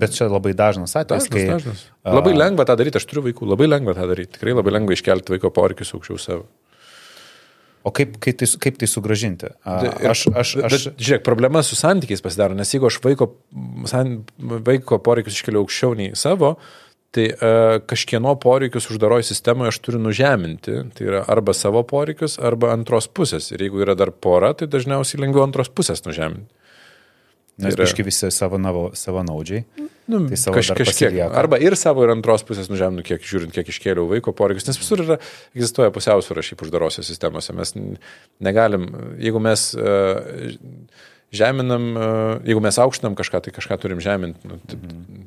Bet 0.03 0.11
čia 0.13 0.27
labai 0.29 0.51
dažnas 0.53 0.93
atvejis. 0.99 1.31
Dažnas, 1.31 1.33
kai, 1.33 1.49
dažnas. 1.49 1.83
Labai 2.03 2.33
lengva 2.35 2.65
tą 2.67 2.75
daryti, 2.77 2.99
aš 2.99 3.05
turiu 3.09 3.23
vaikų, 3.29 3.47
labai 3.47 3.69
lengva 3.71 3.95
tą 3.97 4.05
daryti. 4.11 4.35
Tikrai 4.35 4.57
labai 4.59 4.73
lengva 4.75 4.93
iškelti 4.93 5.33
vaiko 5.33 5.49
poreikius 5.55 5.95
aukščiau 5.95 6.19
savo. 6.19 6.49
O 7.89 7.93
kaip, 7.95 8.19
kaip, 8.21 8.37
tai, 8.37 8.47
kaip 8.61 8.77
tai 8.81 8.89
sugražinti? 8.89 9.49
Aš, 9.65 10.27
aš, 10.29 10.51
aš, 10.61 10.75
Bet, 10.89 10.99
žiūrėk, 11.01 11.23
problema 11.25 11.63
su 11.65 11.77
santykiais 11.79 12.21
pasidaro, 12.21 12.57
nes 12.57 12.69
jeigu 12.69 12.89
aš 12.89 12.99
vaiko, 13.01 13.31
san, 13.89 14.19
vaiko 14.37 14.99
poreikius 15.01 15.39
iškeliu 15.39 15.63
aukščiau 15.63 15.97
nei 15.97 16.11
savo, 16.19 16.53
tai 17.15 17.25
uh, 17.33 17.79
kažkieno 17.89 18.35
poreikius 18.41 18.91
uždaroji 18.93 19.25
sistemoje 19.31 19.73
aš 19.73 19.79
turiu 19.81 20.01
nužeminti. 20.03 20.75
Tai 20.93 21.07
yra 21.07 21.23
arba 21.33 21.55
savo 21.57 21.81
poreikius, 21.89 22.37
arba 22.37 22.69
antros 22.75 23.09
pusės. 23.09 23.49
Ir 23.55 23.65
jeigu 23.65 23.81
yra 23.85 23.97
dar 23.97 24.13
pora, 24.13 24.53
tai 24.53 24.69
dažniausiai 24.69 25.23
lengviau 25.23 25.47
antros 25.47 25.73
pusės 25.73 26.05
nužeminti. 26.05 26.53
Nes 27.59 27.75
yra- 27.75 27.85
biški 27.85 28.05
visi 28.07 28.29
savanavo- 28.33 28.91
savanaudžiai. 28.97 29.63
Nu, 30.09 30.23
Tai 30.27 30.37
savo 30.41 30.55
kaž, 30.57 30.71
kažkiek. 30.73 30.89
pasilieka. 30.89 31.35
Arba 31.37 31.59
ir 31.61 31.75
savo, 31.77 32.01
ir 32.03 32.09
antros 32.15 32.41
pusės 32.47 32.69
nužeminu, 32.71 33.03
kiek 33.05 33.21
žiūrint, 33.21 33.53
kiek 33.53 33.67
iškėliau 33.69 34.07
vaiko 34.09 34.33
poreikius, 34.33 34.65
nes 34.71 34.79
visur 34.81 35.03
yra, 35.03 35.19
egzistuoja 35.53 35.91
pusiausvėra 35.93 36.41
šiaip 36.41 36.63
uždarosios 36.65 37.05
sistemose. 37.05 37.53
Mes 37.53 37.75
negalim, 38.41 38.87
jeigu 39.21 39.39
mes 39.43 39.67
uh, 39.77 40.17
žeminam, 41.31 41.85
uh, 41.93 42.39
jeigu 42.47 42.61
mes 42.63 42.79
aukštinam 42.81 43.13
kažką, 43.19 43.43
tai 43.45 43.53
kažką 43.53 43.77
turim 43.83 44.01
žeminti. 44.01 44.39
Nu, 44.49 44.57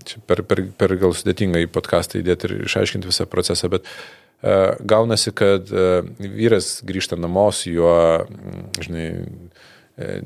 čia 0.03 0.19
per, 0.27 0.43
per, 0.43 0.65
per 0.75 0.97
gal 0.99 1.15
sudėtinga 1.15 1.63
į 1.63 1.71
podcastą 1.71 2.19
įdėti 2.19 2.51
ir 2.51 2.57
išaiškinti 2.67 3.07
visą 3.07 3.29
procesą, 3.31 3.71
bet 3.71 3.87
uh, 3.87 4.75
gaunasi, 4.83 5.31
kad 5.31 5.71
uh, 5.71 6.03
vyras 6.19 6.81
grįžta 6.83 7.15
namo 7.23 7.47
su 7.55 7.71
juo, 7.71 7.95
žinai, 8.83 9.07
e, 9.95 10.23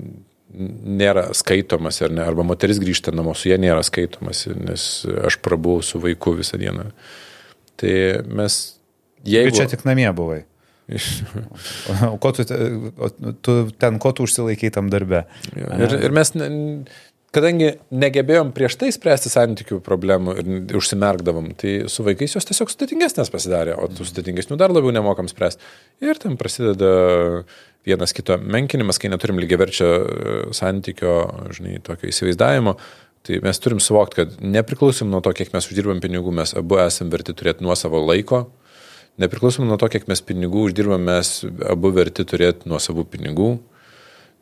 nėra 0.54 1.30
skaitomas 1.36 1.98
ar 2.06 2.14
ne, 2.14 2.22
arba 2.24 2.44
moteris 2.46 2.78
grįžta 2.82 3.14
namo, 3.14 3.34
su 3.34 3.50
jie 3.50 3.58
nėra 3.60 3.82
skaitomas, 3.86 4.46
nes 4.54 4.84
aš 5.26 5.40
prabuvau 5.44 5.84
su 5.84 6.00
vaiku 6.02 6.36
visą 6.38 6.60
dieną. 6.60 6.90
Tai 7.76 7.96
mes, 8.30 8.60
Jeigu... 9.26 9.50
jeigu... 9.50 9.56
Čia 9.58 9.70
tik 9.74 9.82
namie 9.88 10.08
buvai. 10.16 10.44
O 12.12 12.14
ko 12.22 12.30
tu, 12.30 12.44
tu 13.42 13.54
ten, 13.74 13.98
ko 13.98 14.12
tu 14.14 14.26
užsilaikai 14.26 14.70
tam 14.74 14.90
darbe? 14.92 15.24
Ir, 15.56 15.96
ir 16.06 16.14
mes, 16.14 16.30
kadangi 17.34 17.72
negebėjom 17.90 18.52
prieš 18.54 18.78
tai 18.80 18.92
spręsti 18.94 19.32
santykių 19.32 19.80
problemų 19.84 20.36
ir 20.40 20.78
užsimerkdavom, 20.78 21.50
tai 21.58 21.74
su 21.92 22.06
vaikais 22.06 22.36
jos 22.38 22.46
tiesiog 22.48 22.70
sudėtingesnės 22.72 23.32
pasidarė, 23.34 23.74
o 23.82 23.90
tų 23.90 24.06
sudėtingesnių 24.08 24.60
dar 24.60 24.74
labiau 24.74 24.94
nemokam 24.94 25.30
spręsti. 25.30 25.66
Ir 26.06 26.22
tam 26.22 26.38
prasideda 26.40 26.92
vienas 27.86 28.14
kito 28.16 28.36
menkinimas, 28.42 28.98
kai 29.00 29.10
neturim 29.12 29.40
lygiaverčio 29.42 29.88
e, 29.88 30.36
santykio, 30.56 31.16
žinai, 31.56 31.78
tokio 31.86 32.10
įsivaizdavimo. 32.10 32.76
Tai 33.26 33.40
mes 33.42 33.58
turim 33.62 33.80
suvokti, 33.82 34.20
kad 34.20 34.36
nepriklausom 34.42 35.10
nuo 35.10 35.22
to, 35.24 35.32
kiek 35.34 35.50
mes 35.54 35.66
uždirbam 35.66 36.02
pinigų, 36.02 36.34
mes 36.34 36.54
abu 36.58 36.78
esame 36.82 37.10
verti 37.14 37.34
turėti 37.34 37.66
nuo 37.66 37.74
savo 37.78 38.02
laiko. 38.04 38.44
Nepriklausom 39.22 39.66
nuo 39.66 39.78
to, 39.80 39.88
kiek 39.90 40.06
mes 40.10 40.22
pinigų 40.22 40.68
uždirbam, 40.68 41.02
mes 41.08 41.40
abu 41.66 41.90
verti 41.96 42.26
turėti 42.28 42.70
nuo 42.70 42.78
savų 42.82 43.06
pinigų. 43.14 43.56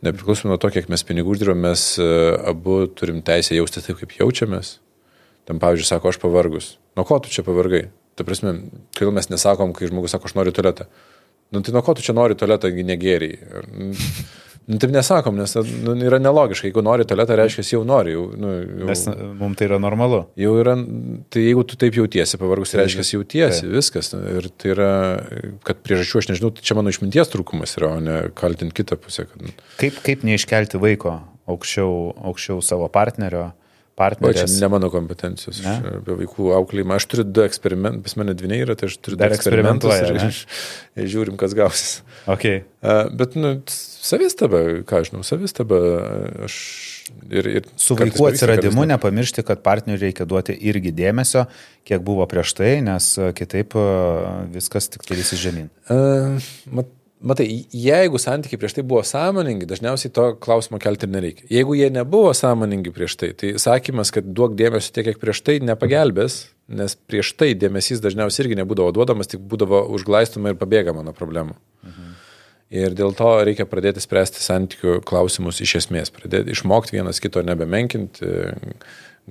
Nepriklausomai 0.05 0.53
nuo 0.53 0.61
to, 0.61 0.69
kiek 0.75 0.91
mes 0.93 1.05
pinigų 1.07 1.33
uždirbam, 1.33 1.62
mes 1.65 1.83
e, 2.03 2.07
abu 2.51 2.83
turim 2.93 3.23
teisę 3.25 3.57
jaustis 3.57 3.87
taip, 3.87 3.97
kaip 4.03 4.12
jaučiamės. 4.19 4.79
Tam, 5.49 5.61
pavyzdžiui, 5.62 5.87
sako, 5.89 6.11
aš 6.12 6.19
pavargus. 6.21 6.75
Nuo 6.99 7.07
ko 7.09 7.16
tu 7.25 7.33
čia 7.33 7.45
pavargai? 7.47 7.87
Ta 8.19 8.27
prasme, 8.27 8.53
kodėl 8.97 9.15
mes 9.16 9.31
nesakom, 9.33 9.73
kai 9.77 9.89
žmogus 9.89 10.12
sako, 10.12 10.29
aš 10.29 10.37
noriu 10.37 10.53
tualetą. 10.57 10.89
Nu 11.55 11.62
tai 11.62 11.74
nuo 11.76 11.85
ko 11.86 11.94
tu 11.94 12.02
čia 12.02 12.14
nori 12.16 12.35
tualetą, 12.39 12.72
negeriai? 12.74 13.39
Nu, 14.64 14.78
taip 14.81 14.94
nesakom, 14.94 15.36
nes 15.36 15.52
nu, 15.85 15.93
yra 16.06 16.16
nelogiška. 16.24 16.70
Jeigu 16.70 16.81
nori 16.85 17.05
tualetą, 17.05 17.36
reiškia, 17.36 17.64
jau 17.74 17.82
nori. 17.85 18.14
Jau, 18.14 18.22
nu, 18.40 18.52
jau, 18.64 18.86
Nes 18.89 19.02
mums 19.36 19.59
tai 19.60 19.66
yra 19.68 19.76
normalu. 19.82 20.22
jau 20.40 20.55
yra, 20.56 20.72
tai 21.28 21.43
jeigu 21.44 21.66
tu 21.68 21.76
taip 21.81 21.98
jautiesi, 21.98 22.39
pavargus, 22.40 22.72
tai 22.72 22.81
reiškia, 22.81 23.05
jautiesi, 23.18 23.68
viskas. 23.68 24.14
Ir 24.16 24.48
tai 24.56 24.72
yra, 24.72 24.89
kad 25.68 25.82
priežasčių 25.85 26.22
aš 26.22 26.31
nežinau, 26.32 26.52
tai 26.56 26.64
čia 26.64 26.78
mano 26.78 26.94
išminties 26.94 27.32
trūkumas 27.35 27.76
yra, 27.76 27.93
o 27.98 28.01
ne 28.01 28.16
kaltinti 28.40 28.78
kitą 28.81 28.97
pusę. 29.05 29.26
Kad, 29.28 29.52
Kaip, 29.82 30.01
kaip 30.06 30.24
neiškelti 30.24 30.81
vaiko 30.81 31.18
aukščiau, 31.44 31.93
aukščiau 32.32 32.64
savo 32.64 32.89
partnerio, 32.89 33.51
O 33.95 34.03
čia 34.03 34.19
partnerės? 34.19 34.55
ne 34.59 34.69
mano 34.73 34.89
kompetencijos. 34.91 35.61
Ne? 35.62 35.75
Aš 35.79 36.01
apie 36.01 36.16
vaikų 36.25 36.49
auklėjimą. 36.57 36.97
Aš 36.99 37.07
turiu 37.12 37.25
du 37.29 37.45
eksperimentus, 37.45 38.03
pas 38.03 38.16
mane 38.19 38.35
dviniai 38.35 38.65
yra, 38.65 38.75
tai 38.79 38.89
aš 38.91 38.97
turiu 38.99 39.19
Dar 39.21 39.31
du 39.31 39.39
eksperimentus 39.39 39.95
ir, 40.03 40.41
ir 40.99 41.11
žiūrim, 41.12 41.37
kas 41.39 41.55
gausis. 41.55 42.01
Okay. 42.27 42.65
Uh, 42.83 43.07
bet, 43.15 43.37
nu, 43.39 43.55
savistaba, 43.71 44.65
ką 44.89 45.05
aš 45.05 45.12
žinau, 45.12 45.23
savistaba, 45.27 45.79
aš 46.49 46.57
ir... 47.31 47.51
ir 47.61 47.71
Su 47.79 47.95
vaikų 48.01 48.33
atsiradimu 48.33 48.75
kartais 48.75 48.81
ne. 48.83 48.91
nepamiršti, 48.97 49.47
kad 49.47 49.62
partneriui 49.62 50.09
reikia 50.09 50.27
duoti 50.27 50.59
irgi 50.59 50.91
dėmesio, 50.97 51.47
kiek 51.87 52.03
buvo 52.03 52.27
prieš 52.31 52.57
tai, 52.59 52.75
nes 52.83 53.12
kitaip 53.39 53.79
viskas 54.57 54.91
tik 54.91 55.07
visi 55.15 55.39
žemyn. 55.39 55.71
Uh, 55.87 56.43
mat, 56.75 56.91
matai, 57.26 57.46
jeigu 57.72 58.20
santykiai 58.20 58.60
prieš 58.60 58.76
tai 58.76 58.84
buvo 58.86 59.02
sąmoningi, 59.06 59.68
dažniausiai 59.68 60.12
to 60.14 60.26
klausimo 60.42 60.80
kelti 60.82 61.09
nereikia. 61.10 61.46
Jeigu 61.52 61.76
jie 61.78 61.88
nebuvo 61.92 62.32
sąmoningi 62.36 62.92
prieš 62.94 63.16
tai, 63.20 63.30
tai 63.38 63.55
sakymas, 63.60 64.12
kad 64.14 64.28
duok 64.36 64.56
dėmesio 64.59 64.92
tiek, 64.94 65.09
kiek 65.09 65.22
prieš 65.22 65.42
tai, 65.46 65.59
nepagelbės, 65.64 66.40
nes 66.80 66.96
prieš 67.09 67.34
tai 67.40 67.52
dėmesys 67.59 68.02
dažniausiai 68.05 68.46
irgi 68.46 68.60
nebūdavo 68.60 68.92
duodamas, 68.96 69.30
tik 69.32 69.42
būdavo 69.51 69.84
užglaistoma 69.96 70.52
ir 70.52 70.60
pabėgama 70.60 71.05
nuo 71.06 71.16
problemų. 71.16 71.56
Mhm. 71.86 72.12
Ir 72.74 72.94
dėl 72.96 73.12
to 73.14 73.30
reikia 73.46 73.68
pradėti 73.70 74.02
spręsti 74.02 74.40
santykių 74.42 74.98
klausimus 75.06 75.60
iš 75.62 75.76
esmės, 75.84 76.10
pradėti 76.14 76.55
išmokti 76.56 76.96
vienas 76.96 77.20
kito 77.22 77.42
nebemenkinti, 77.44 78.30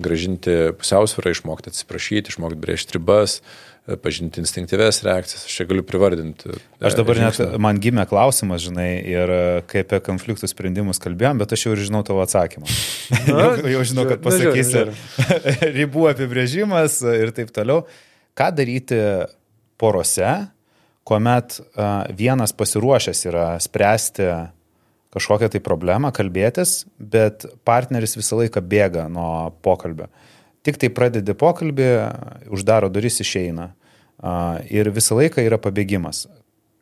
gražinti 0.00 0.72
pusiausvyrą, 0.78 1.34
išmokti 1.34 1.70
atsiprašyti, 1.70 2.32
išmokti 2.32 2.58
brėžti 2.62 2.96
ribas, 2.96 3.40
pažinti 3.84 4.40
instinktyves 4.40 5.02
reakcijas. 5.04 5.44
Aš 5.44 5.56
čia 5.58 5.66
galiu 5.68 5.84
privardinti. 5.84 6.56
Aš 6.80 6.96
dabar 6.96 7.20
net, 7.20 7.40
man 7.60 7.76
gimė 7.82 8.06
klausimas, 8.08 8.62
žinai, 8.64 8.88
ir 9.04 9.32
e, 9.34 9.42
kai 9.68 9.82
apie 9.84 10.00
konfliktų 10.06 10.48
sprendimus 10.48 11.02
kalbėjom, 11.04 11.42
bet 11.42 11.52
aš 11.52 11.66
jau 11.66 11.74
ir 11.76 11.84
žinau 11.84 12.00
tavo 12.06 12.22
atsakymą. 12.24 12.64
jau, 13.28 13.50
jau 13.74 13.84
žinau, 13.92 14.06
kad 14.08 14.24
žiūrim, 14.24 14.54
pasakysi 14.56 15.68
ribų 15.78 16.08
apibrėžimas 16.14 17.02
ir 17.12 17.34
taip 17.36 17.52
toliau. 17.54 17.84
Ką 18.34 18.48
daryti 18.56 18.98
porose, 19.80 20.32
kuomet 21.04 21.60
a, 21.60 21.92
vienas 22.16 22.56
pasiruošęs 22.56 23.24
yra 23.28 23.48
spręsti 23.60 24.32
kažkokią 25.14 25.52
tai 25.52 25.60
problemą, 25.62 26.10
kalbėtis, 26.14 26.82
bet 26.98 27.44
partneris 27.68 28.16
visą 28.18 28.40
laiką 28.40 28.64
bėga 28.64 29.06
nuo 29.12 29.52
pokalbio. 29.62 30.08
Tik 30.64 30.78
tai 30.80 30.88
pradedi 30.94 31.34
pokalbį, 31.36 31.88
uždaro 32.54 32.88
duris, 32.92 33.18
išeina. 33.20 33.70
Ir 34.72 34.88
visą 34.94 35.18
laiką 35.18 35.42
yra 35.44 35.58
pabėgimas. 35.60 36.24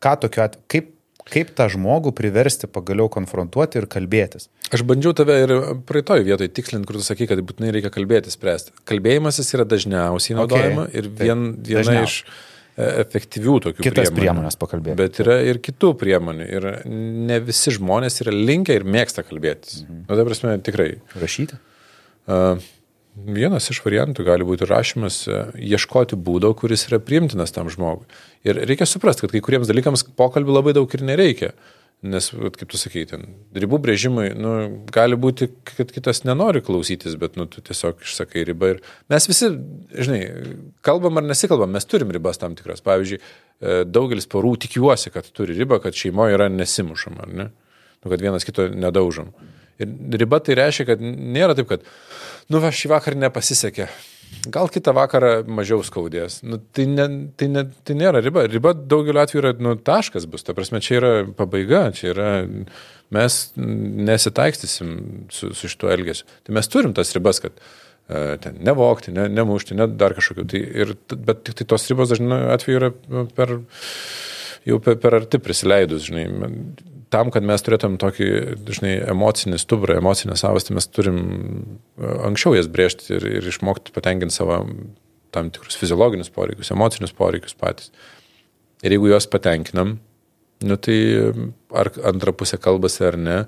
Ką 0.03 0.13
tokiu 0.23 0.43
atveju, 0.45 0.63
kaip, 0.71 0.87
kaip 1.27 1.49
tą 1.57 1.65
žmogų 1.71 2.13
priversti 2.15 2.67
pagaliau 2.71 3.09
konfrontuoti 3.11 3.81
ir 3.81 3.87
kalbėtis? 3.91 4.47
Aš 4.73 4.85
bandžiau 4.87 5.11
tave 5.17 5.35
ir 5.43 5.51
praeitoj 5.87 6.23
vietoj 6.27 6.49
tikslinti, 6.55 6.87
kur 6.89 6.97
tu 6.99 7.03
sakai, 7.05 7.27
kad 7.29 7.41
būtinai 7.43 7.73
reikia 7.75 7.91
kalbėti, 7.93 8.31
spręsti. 8.33 8.71
Kalbėjimasis 8.89 9.51
yra 9.57 9.65
dažniausiai 9.69 10.37
naudojama 10.39 10.87
Ok, 10.87 10.95
ir 10.97 11.09
taip, 11.09 11.19
vien, 11.21 11.43
viena 11.67 11.83
dažniau. 11.83 12.07
iš 12.07 12.15
e, 12.23 12.87
efektyvių 13.03 13.55
tokių 13.67 13.85
Kitas 13.85 14.09
priemonių. 14.09 14.19
priemonės 14.21 14.59
pakalbėti. 14.63 14.97
Bet 15.03 15.19
yra 15.23 15.35
ir 15.47 15.59
kitų 15.63 15.91
priemonių. 16.01 16.47
Ir 16.57 16.69
ne 16.87 17.41
visi 17.45 17.75
žmonės 17.75 18.21
yra 18.23 18.33
linkę 18.33 18.79
ir 18.79 18.87
mėgsta 18.87 19.25
kalbėtis. 19.27 19.83
Mhm. 19.83 20.05
Nu, 20.07 20.17
tai 20.19 20.25
prasme, 20.31 20.55
tikrai. 20.65 20.89
Rašyti? 21.19 21.59
Uh, 22.23 22.63
Vienas 23.13 23.69
iš 23.69 23.83
variantų 23.85 24.25
gali 24.25 24.45
būti 24.47 24.65
rašymas, 24.65 25.19
e, 25.29 25.43
ieškoti 25.69 26.17
būdo, 26.17 26.49
kuris 26.57 26.87
yra 26.87 26.97
priimtinas 26.97 27.53
tam 27.53 27.69
žmogui. 27.69 28.07
Ir 28.41 28.57
reikia 28.65 28.87
suprasti, 28.89 29.21
kad 29.21 29.35
kai 29.35 29.41
kuriems 29.45 29.69
dalykams 29.69 30.07
pokalbių 30.17 30.55
labai 30.57 30.73
daug 30.73 30.89
ir 30.89 31.05
nereikia. 31.05 31.51
Nes, 32.03 32.31
kaip 32.33 32.67
tu 32.67 32.75
sakai, 32.75 33.05
ten 33.07 33.21
ribų 33.55 33.77
brėžimai, 33.85 34.33
nu, 34.35 34.49
gali 34.91 35.15
būti, 35.15 35.47
kad 35.69 35.93
kitas 35.93 36.25
nenori 36.27 36.59
klausytis, 36.65 37.13
bet 37.15 37.37
nu, 37.39 37.45
tu 37.47 37.61
tiesiog 37.63 38.01
išsakai 38.03 38.43
ribą. 38.49 38.73
Ir 38.73 38.81
mes 39.13 39.29
visi, 39.29 39.53
žinai, 39.93 40.19
kalbam 40.83 41.21
ar 41.21 41.29
nesikalbam, 41.29 41.71
mes 41.71 41.87
turim 41.87 42.11
ribas 42.11 42.41
tam 42.41 42.57
tikras. 42.59 42.83
Pavyzdžiui, 42.83 43.21
e, 43.21 43.77
daugelis 43.87 44.27
porų 44.27 44.57
tikiuosi, 44.65 45.13
kad 45.15 45.29
turi 45.31 45.55
ribą, 45.55 45.79
kad 45.85 45.95
šeimoje 45.95 46.35
yra 46.35 46.49
nesimušama, 46.51 47.23
ar 47.23 47.37
ne? 47.39 47.51
Nu, 48.03 48.11
kad 48.11 48.25
vienas 48.25 48.43
kito 48.43 48.67
nedaužom. 48.67 49.31
Ir 49.81 50.17
riba 50.21 50.39
tai 50.43 50.57
reiškia, 50.59 50.87
kad 50.93 51.03
nėra 51.03 51.55
taip, 51.57 51.69
kad, 51.71 51.85
nu, 52.53 52.61
va, 52.63 52.73
šį 52.73 52.91
vakarą 52.93 53.21
nepasisekė. 53.25 53.87
Gal 54.53 54.67
kitą 54.71 54.91
vakarą 54.97 55.31
mažiau 55.47 55.83
skaudės. 55.85 56.41
Nu, 56.43 56.57
tai, 56.75 56.85
ne, 56.89 57.05
tai, 57.39 57.47
ne, 57.53 57.63
tai 57.87 57.95
nėra 57.97 58.21
riba. 58.23 58.45
Riba 58.49 58.73
daugeliu 58.75 59.21
atveju 59.21 59.43
yra 59.43 59.53
nu, 59.61 59.75
taškas 59.79 60.25
bus. 60.29 60.43
Ta 60.43 60.55
prasme, 60.57 60.81
čia 60.83 60.97
yra 60.99 61.11
pabaiga, 61.37 61.85
čia 61.95 62.09
yra 62.11 62.29
mes 63.13 63.39
nesitaikstysim 63.55 64.93
su, 65.31 65.53
su 65.55 65.71
šituo 65.71 65.91
elgesiu. 65.93 66.27
Tai 66.43 66.57
mes 66.57 66.69
turim 66.71 66.95
tas 66.97 67.13
ribas, 67.15 67.39
kad 67.43 67.55
uh, 67.55 68.33
ten 68.43 68.57
nevokti, 68.65 69.13
ne, 69.15 69.27
nemušti, 69.31 69.77
ne 69.79 69.87
dar 69.87 70.17
kažkokiu. 70.17 70.47
Tai, 70.49 70.63
ir, 70.83 70.95
bet 71.13 71.45
tik 71.47 71.61
tai 71.61 71.69
tos 71.75 71.87
ribos 71.91 72.11
dažnai 72.11 72.41
atveju 72.55 72.81
yra 72.81 72.91
nu, 73.13 73.27
per, 73.37 73.55
jau 74.67 74.81
per, 74.83 74.97
per 75.03 75.21
arti 75.21 75.41
prisileidus, 75.43 76.09
žinai. 76.09 76.27
Tam, 77.13 77.29
kad 77.33 77.45
mes 77.45 77.61
turėtum 77.61 77.99
tokį, 78.01 78.27
žinai, 78.73 78.93
emocinį 79.13 79.59
stuburą, 79.61 79.99
emocinę 80.01 80.33
savastį, 80.39 80.73
mes 80.79 80.87
turim 80.89 81.19
e, 81.21 82.09
anksčiau 82.29 82.55
jas 82.57 82.69
brėžti 82.73 83.13
ir, 83.19 83.27
ir 83.39 83.49
išmokti 83.51 83.93
patenkinti 83.93 84.33
savo 84.33 84.63
tam 85.33 85.51
tikrus 85.53 85.77
fiziologinius 85.77 86.31
poreikius, 86.33 86.71
emocinius 86.73 87.13
poreikius 87.17 87.55
patys. 87.57 87.93
Ir 88.85 88.95
jeigu 88.97 89.11
juos 89.13 89.29
patenkinam, 89.31 89.95
nu 90.65 90.77
tai 90.81 90.97
ar 91.73 91.89
antra 92.09 92.33
pusė 92.37 92.57
kalbasi 92.61 93.05
ar 93.11 93.19
ne. 93.29 93.39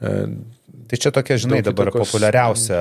E, 0.00 0.16
Tai 0.90 0.98
čia 0.98 1.12
tokia, 1.14 1.36
žinai, 1.38 1.60
dabar 1.62 1.86
įtakos- 1.86 2.08
populiariausia 2.10 2.78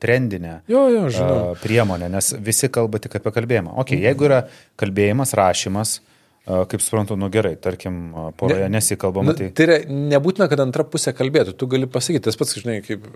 trendinė 0.00 0.62
Jo, 0.72 0.86
jo, 0.88 1.02
žinau. 1.12 1.50
priemonė, 1.60 2.08
nes 2.08 2.30
visi 2.40 2.70
kalba 2.72 2.96
tik 3.04 3.18
apie 3.18 3.32
kalbėjimą. 3.36 3.74
Ok, 3.82 3.92
jeigu 4.00 4.24
yra 4.30 4.38
kalbėjimas, 4.80 5.34
rašymas, 5.36 5.98
a, 6.00 6.13
kaip 6.44 6.82
suprantu, 6.84 7.16
nu 7.16 7.30
gerai, 7.32 7.54
tarkim, 7.56 8.12
poroje 8.36 8.68
nesikalbama, 8.68 9.32
Nu, 9.32 9.36
tai... 9.38 9.48
tai 9.56 9.64
yra, 9.64 9.78
nebūtina, 9.88 10.48
kad 10.52 10.60
antra 10.60 10.84
pusė 10.84 11.14
kalbėtų, 11.16 11.54
tu 11.56 11.68
gali 11.72 11.88
pasakyti, 11.88 12.26
tas 12.26 12.36
pats, 12.36 12.58
žinai, 12.60 12.78
kaip 12.84 13.06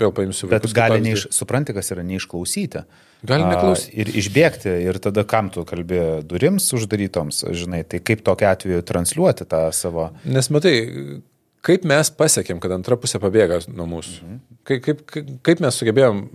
vėl 0.00 0.10
paimsiu 0.16 0.50
Bet 0.50 0.64
vaikus 0.64 0.74
kaip 0.74 0.80
gali, 0.80 1.02
neiš, 1.04 1.28
supranti, 1.34 1.76
kas 1.76 1.92
yra 1.94 2.02
neišklausyti. 2.08 2.82
Gali 3.30 3.46
neklausyti. 3.46 3.94
Ir 4.02 4.10
išbėgti, 4.22 4.74
ir 4.88 4.98
tada 5.04 5.22
kam 5.30 5.52
tu 5.54 5.62
kalbė 5.68 6.02
durims 6.26 6.66
uždarytoms, 6.74 7.44
žinai, 7.54 7.84
tai 7.86 8.02
kaip 8.02 8.26
tokiu 8.26 8.50
atveju 8.50 8.82
transliuoti 8.88 9.46
tą 9.46 9.68
savo... 9.78 10.10
Nes 10.26 10.50
matai, 10.50 10.74
kaip 11.62 11.86
mes 11.86 12.10
pasiekėm, 12.18 12.58
kad 12.62 12.74
antra 12.74 12.98
pusė 12.98 13.22
pabėga 13.22 13.62
nuo 13.70 13.86
mūsų. 13.94 14.18
Mhm. 14.26 14.40
Kaip, 14.66 14.82
kaip, 14.88 15.20
kaip 15.46 15.62
mes 15.62 15.78
sugebėjom, 15.78 16.26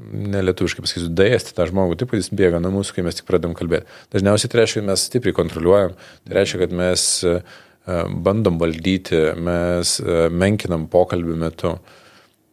nelietuviškai 0.00 0.84
pasakysiu, 0.84 1.10
dėsti 1.16 1.54
tą 1.56 1.66
žmogų, 1.70 1.96
taip, 2.00 2.12
jis 2.16 2.28
bėga 2.36 2.60
nuo 2.60 2.72
mūsų, 2.74 2.96
kai 2.96 3.04
mes 3.06 3.16
tik 3.18 3.28
pradedam 3.28 3.54
kalbėti. 3.56 3.88
Dažniausiai 4.12 4.52
tai 4.52 4.60
reiškia, 4.60 4.82
kad 4.82 4.90
mes 4.90 5.06
stipriai 5.08 5.36
kontroliuojam, 5.36 5.96
tai 6.26 6.36
reiškia, 6.40 6.60
kad 6.64 6.74
mes 6.76 7.06
e, 7.24 7.32
e, 7.38 8.02
bandom 8.28 8.60
valdyti, 8.60 9.22
mes 9.40 9.96
e, 10.02 10.18
menkinam 10.32 10.86
pokalbių 10.92 11.38
metu. 11.46 11.76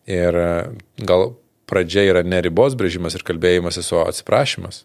Ir 0.07 0.35
gal 0.99 1.29
pradžia 1.69 2.07
yra 2.09 2.23
ne 2.27 2.41
ribos 2.43 2.75
brėžimas 2.79 3.15
ir 3.15 3.27
kalbėjimas, 3.27 3.79
o 3.91 4.03
atsiprašymas. 4.07 4.83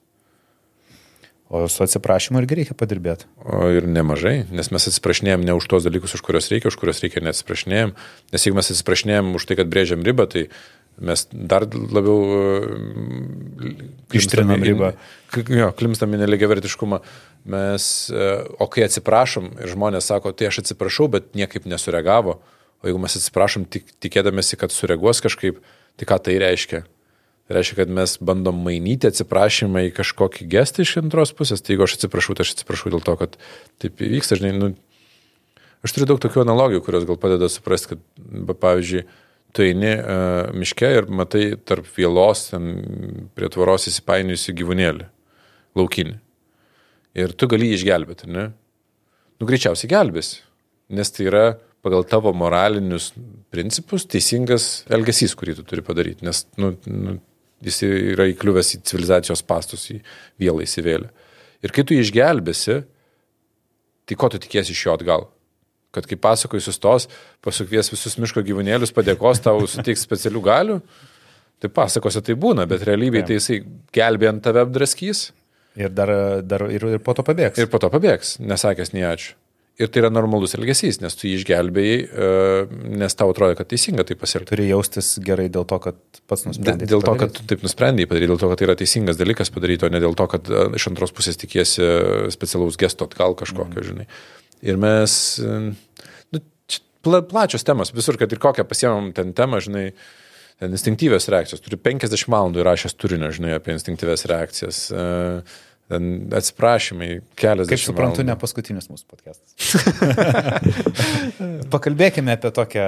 O 1.49 1.63
su 1.73 1.81
atsiprašymu 1.81 2.43
irgi 2.43 2.59
reikia 2.59 2.75
padirbėti. 2.77 3.25
O 3.41 3.71
ir 3.73 3.87
nemažai, 3.89 4.43
nes 4.53 4.69
mes 4.69 4.85
atsiprašinėjom 4.91 5.47
ne 5.49 5.55
už 5.57 5.65
tos 5.71 5.87
dalykus, 5.87 6.13
už 6.19 6.23
kuriuos 6.27 6.51
reikia, 6.53 6.69
už 6.69 6.77
kuriuos 6.77 7.01
reikia 7.01 7.23
neatsiprašinėjom. 7.25 7.95
Nes 8.35 8.45
jeigu 8.45 8.59
mes 8.59 8.69
atsiprašinėjom 8.75 9.31
už 9.39 9.47
tai, 9.49 9.57
kad 9.57 9.71
brėžiam 9.73 10.05
ribą, 10.05 10.27
tai 10.29 10.51
mes 11.01 11.25
dar 11.33 11.67
labiau 11.69 12.19
e, 12.35 13.73
Ištrinam 14.19 14.63
ribą. 14.65 14.93
Jo, 15.53 15.71
klimstam 15.79 16.15
į 16.17 16.23
neligiavertiškumą. 16.23 17.01
Mes, 17.49 17.89
e, 18.11 18.29
o 18.59 18.69
kai 18.73 18.87
atsiprašom 18.89 19.53
ir 19.63 19.73
žmonės 19.73 20.11
sako, 20.11 20.35
tai 20.37 20.51
aš 20.51 20.63
atsiprašau, 20.65 21.09
bet 21.13 21.31
niekaip 21.39 21.69
nesureagavo, 21.71 22.39
o 22.83 22.89
jeigu 22.89 23.03
mes 23.03 23.19
atsiprašom 23.21 23.69
tik, 23.71 23.93
tikėdamėsi, 24.03 24.59
kad 24.61 24.75
sureaguos 24.75 25.23
kažkaip, 25.25 25.61
tai 25.99 26.09
ką 26.09 26.19
tai 26.27 26.39
reiškia? 26.43 26.83
Tai 27.49 27.57
reiškia, 27.57 27.79
kad 27.79 27.95
mes 27.95 28.19
bandom 28.21 28.59
mainyti 28.61 29.09
atsiprašymą 29.09 29.87
į 29.87 29.95
kažkokį 29.97 30.51
gestą 30.53 30.85
iš 30.85 30.99
antros 31.01 31.33
pusės. 31.37 31.63
Tai 31.65 31.73
jeigu 31.73 31.87
aš 31.87 31.97
atsiprašau, 31.97 32.37
tai 32.37 32.45
aš 32.45 32.59
atsiprašau 32.59 32.93
dėl 32.93 33.01
to, 33.07 33.15
kad 33.23 33.39
taip 33.81 34.03
įvyksta. 34.05 34.37
Žinai, 34.37 34.53
nu, 34.59 34.75
aš 35.81 35.97
turiu 35.97 36.11
daug 36.11 36.21
tokių 36.21 36.43
analogijų, 36.45 36.83
kurios 36.85 37.07
gal 37.09 37.17
padeda 37.21 37.49
suprasti, 37.49 37.95
kad, 37.95 38.05
pavyzdžiui, 38.61 39.07
tu 39.57 39.65
eini 39.65 39.95
uh, 39.97 40.51
miške 40.57 40.91
ir 41.01 41.09
matai 41.11 41.53
tarp 41.69 41.89
vėlos, 41.97 42.49
prie 43.37 43.51
tvoros 43.53 43.89
įsipainiojusi 43.91 44.55
gyvūnėlį, 44.59 45.07
laukinį. 45.79 46.19
Ir 47.19 47.33
tu 47.35 47.49
gali 47.51 47.71
jį 47.71 47.79
išgelbėti, 47.81 48.29
ne? 48.31 48.51
Nu, 49.39 49.47
greičiausiai 49.49 49.91
gelbėsi, 49.91 50.43
nes 50.95 51.11
tai 51.15 51.29
yra 51.31 51.47
pagal 51.85 52.05
tavo 52.11 52.33
moralinius 52.35 53.13
principus 53.55 54.05
teisingas 54.11 54.85
elgesys, 54.93 55.35
kurį 55.39 55.59
tu 55.59 55.65
turi 55.67 55.85
padaryti, 55.87 56.27
nes 56.27 56.45
nu, 56.61 56.73
nu, 56.91 57.17
jis 57.65 57.81
yra 57.87 58.29
įkliuvęs 58.33 58.75
į 58.77 58.83
civilizacijos 58.91 59.43
pastus, 59.47 59.89
į 59.95 60.01
vėlą 60.43 60.67
įsivėlę. 60.67 61.11
Ir 61.65 61.75
kai 61.75 61.85
tu 61.87 61.97
jį 61.97 62.05
išgelbėsi, 62.07 62.81
tai 64.07 64.19
ko 64.19 64.31
tu 64.33 64.41
tikiesi 64.43 64.75
iš 64.75 64.85
jo 64.87 64.95
atgal? 64.99 65.29
Kad 65.95 66.05
kai 66.05 66.19
pasakoji 66.21 66.67
sustos, 66.67 67.09
pasukvies 67.45 67.89
visus 67.95 68.19
miško 68.21 68.43
gyvūnėlius, 68.45 68.93
padėkos 68.93 69.41
tau, 69.45 69.63
suteiks 69.65 70.05
specialių 70.05 70.43
galių, 70.45 70.79
tai 71.63 71.71
pasakose 71.73 72.21
tai 72.23 72.37
būna, 72.39 72.69
bet 72.69 72.85
realybėje 72.87 73.29
tai 73.31 73.39
jisai 73.39 73.61
gelbėjant 73.97 74.45
tave 74.45 74.67
apdraskys 74.67 75.31
Ir 75.79 75.93
dar, 75.95 76.11
dar 76.43 76.67
ir, 76.75 76.85
ir 76.97 77.03
po 77.05 77.15
to 77.15 77.23
pabėgs. 77.23 77.61
ir 77.61 77.69
po 77.71 77.79
to 77.79 77.91
pabėgs, 77.93 78.39
nesakęs 78.43 78.91
nei 78.97 79.05
ačiū. 79.07 79.37
Ir 79.79 79.87
tai 79.95 80.01
yra 80.01 80.09
normalus 80.11 80.57
elgesys, 80.59 80.97
nes 80.99 81.15
tu 81.15 81.29
jį 81.29 81.37
išgelbėjai, 81.39 81.99
e, 82.03 82.31
nes 82.99 83.15
tau 83.15 83.31
atrodo, 83.31 83.55
kad 83.61 83.69
teisinga 83.71 84.03
tai 84.09 84.17
pasielgti. 84.19 84.51
Turi 84.51 84.67
jaustis 84.67 85.13
gerai 85.23 85.47
dėl 85.55 85.69
to, 85.71 85.79
kad 85.85 86.01
pats 86.27 86.43
Dėl, 86.43 86.51
nusprendė. 86.51 86.89
dėl 86.91 87.05
to, 87.07 87.15
kad 87.21 87.37
tu 87.37 87.47
taip 87.47 87.63
nusprendėjai 87.63 88.11
padaryti, 88.11 88.31
dėl 88.33 88.41
to, 88.43 88.49
kad 88.51 88.59
tai 88.59 88.67
yra 88.67 88.75
teisingas 88.81 89.21
dalykas 89.21 89.55
padaryti, 89.55 89.87
o 89.87 89.93
ne 89.95 90.01
dėl 90.03 90.19
to, 90.19 90.27
kad 90.35 90.51
e, 90.51 90.65
iš 90.81 90.89
antros 90.91 91.15
pusės 91.15 91.39
tikiesi 91.39 91.87
specialaus 92.35 92.81
gesto 92.81 93.07
atgal 93.07 93.39
kažkokio, 93.39 93.79
mm. 93.79 93.87
žinai. 93.93 94.09
Ir 94.67 94.79
mes, 94.81 95.13
nu, 96.33 96.41
pla, 97.07 97.23
plačios 97.23 97.67
temos, 97.67 97.93
visur, 97.95 98.19
kad 98.21 98.33
ir 98.33 98.41
kokią 98.43 98.67
pasiemam 98.69 99.13
ten 99.15 99.31
temą, 99.37 99.61
žinai, 99.65 99.87
ten 100.59 100.75
instinktyvės 100.75 101.31
reakcijos. 101.31 101.63
Turiu 101.65 101.79
50 101.85 102.29
valandų 102.35 102.65
įrašęs 102.65 102.99
turinio, 102.99 103.31
žinai, 103.35 103.55
apie 103.59 103.77
instinktyvės 103.77 104.27
reakcijas. 104.31 104.85
Ten 105.89 106.27
atsiprašymai, 106.37 107.07
kelias 107.39 107.71
Kaip 107.71 107.81
suprantu, 107.81 108.21
ne 108.27 108.35
paskutinis 108.37 108.91
mūsų 108.91 109.07
podcastas. 109.09 109.55
Pakalbėkime 111.73 112.35
apie 112.37 112.51
tokią 112.53 112.85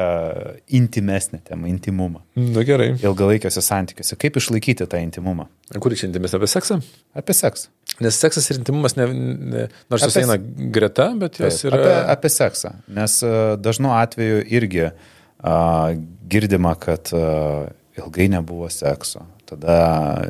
intimesnę 0.77 1.41
temą, 1.47 1.71
intimumą. 1.71 2.21
Na 2.37 2.45
Nu, 2.59 2.65
gerai. 2.69 2.91
Ilgalaikiuose 3.01 3.65
santykiuose. 3.65 4.19
Kaip 4.21 4.37
išlaikyti 4.37 4.85
tą 4.85 5.01
intimumą? 5.01 5.49
Kur 5.81 5.97
čia 5.97 6.11
intimis 6.11 6.37
apie 6.37 6.51
seksą? 6.53 6.77
Apie 7.17 7.37
seksą. 7.39 7.73
Nes 8.01 8.17
seksas 8.17 8.47
ir 8.49 8.61
intimumas, 8.61 8.95
ne, 8.97 9.07
ne, 9.13 9.65
nors 9.93 10.07
jos 10.07 10.17
eina 10.21 10.39
greta, 10.73 11.11
bet 11.21 11.37
jos 11.41 11.61
Taip, 11.61 11.69
yra... 11.69 11.81
apie, 11.81 11.97
apie 12.15 12.33
seksą. 12.33 12.73
Nes 12.97 13.19
a, 13.27 13.35
dažnu 13.61 13.93
atveju 13.97 14.41
irgi 14.49 14.87
a, 14.89 14.95
girdima, 16.33 16.73
kad 16.81 17.13
a, 17.17 17.69
ilgai 18.01 18.31
nebuvo 18.33 18.71
sekso. 18.73 19.27
Tada 19.51 19.77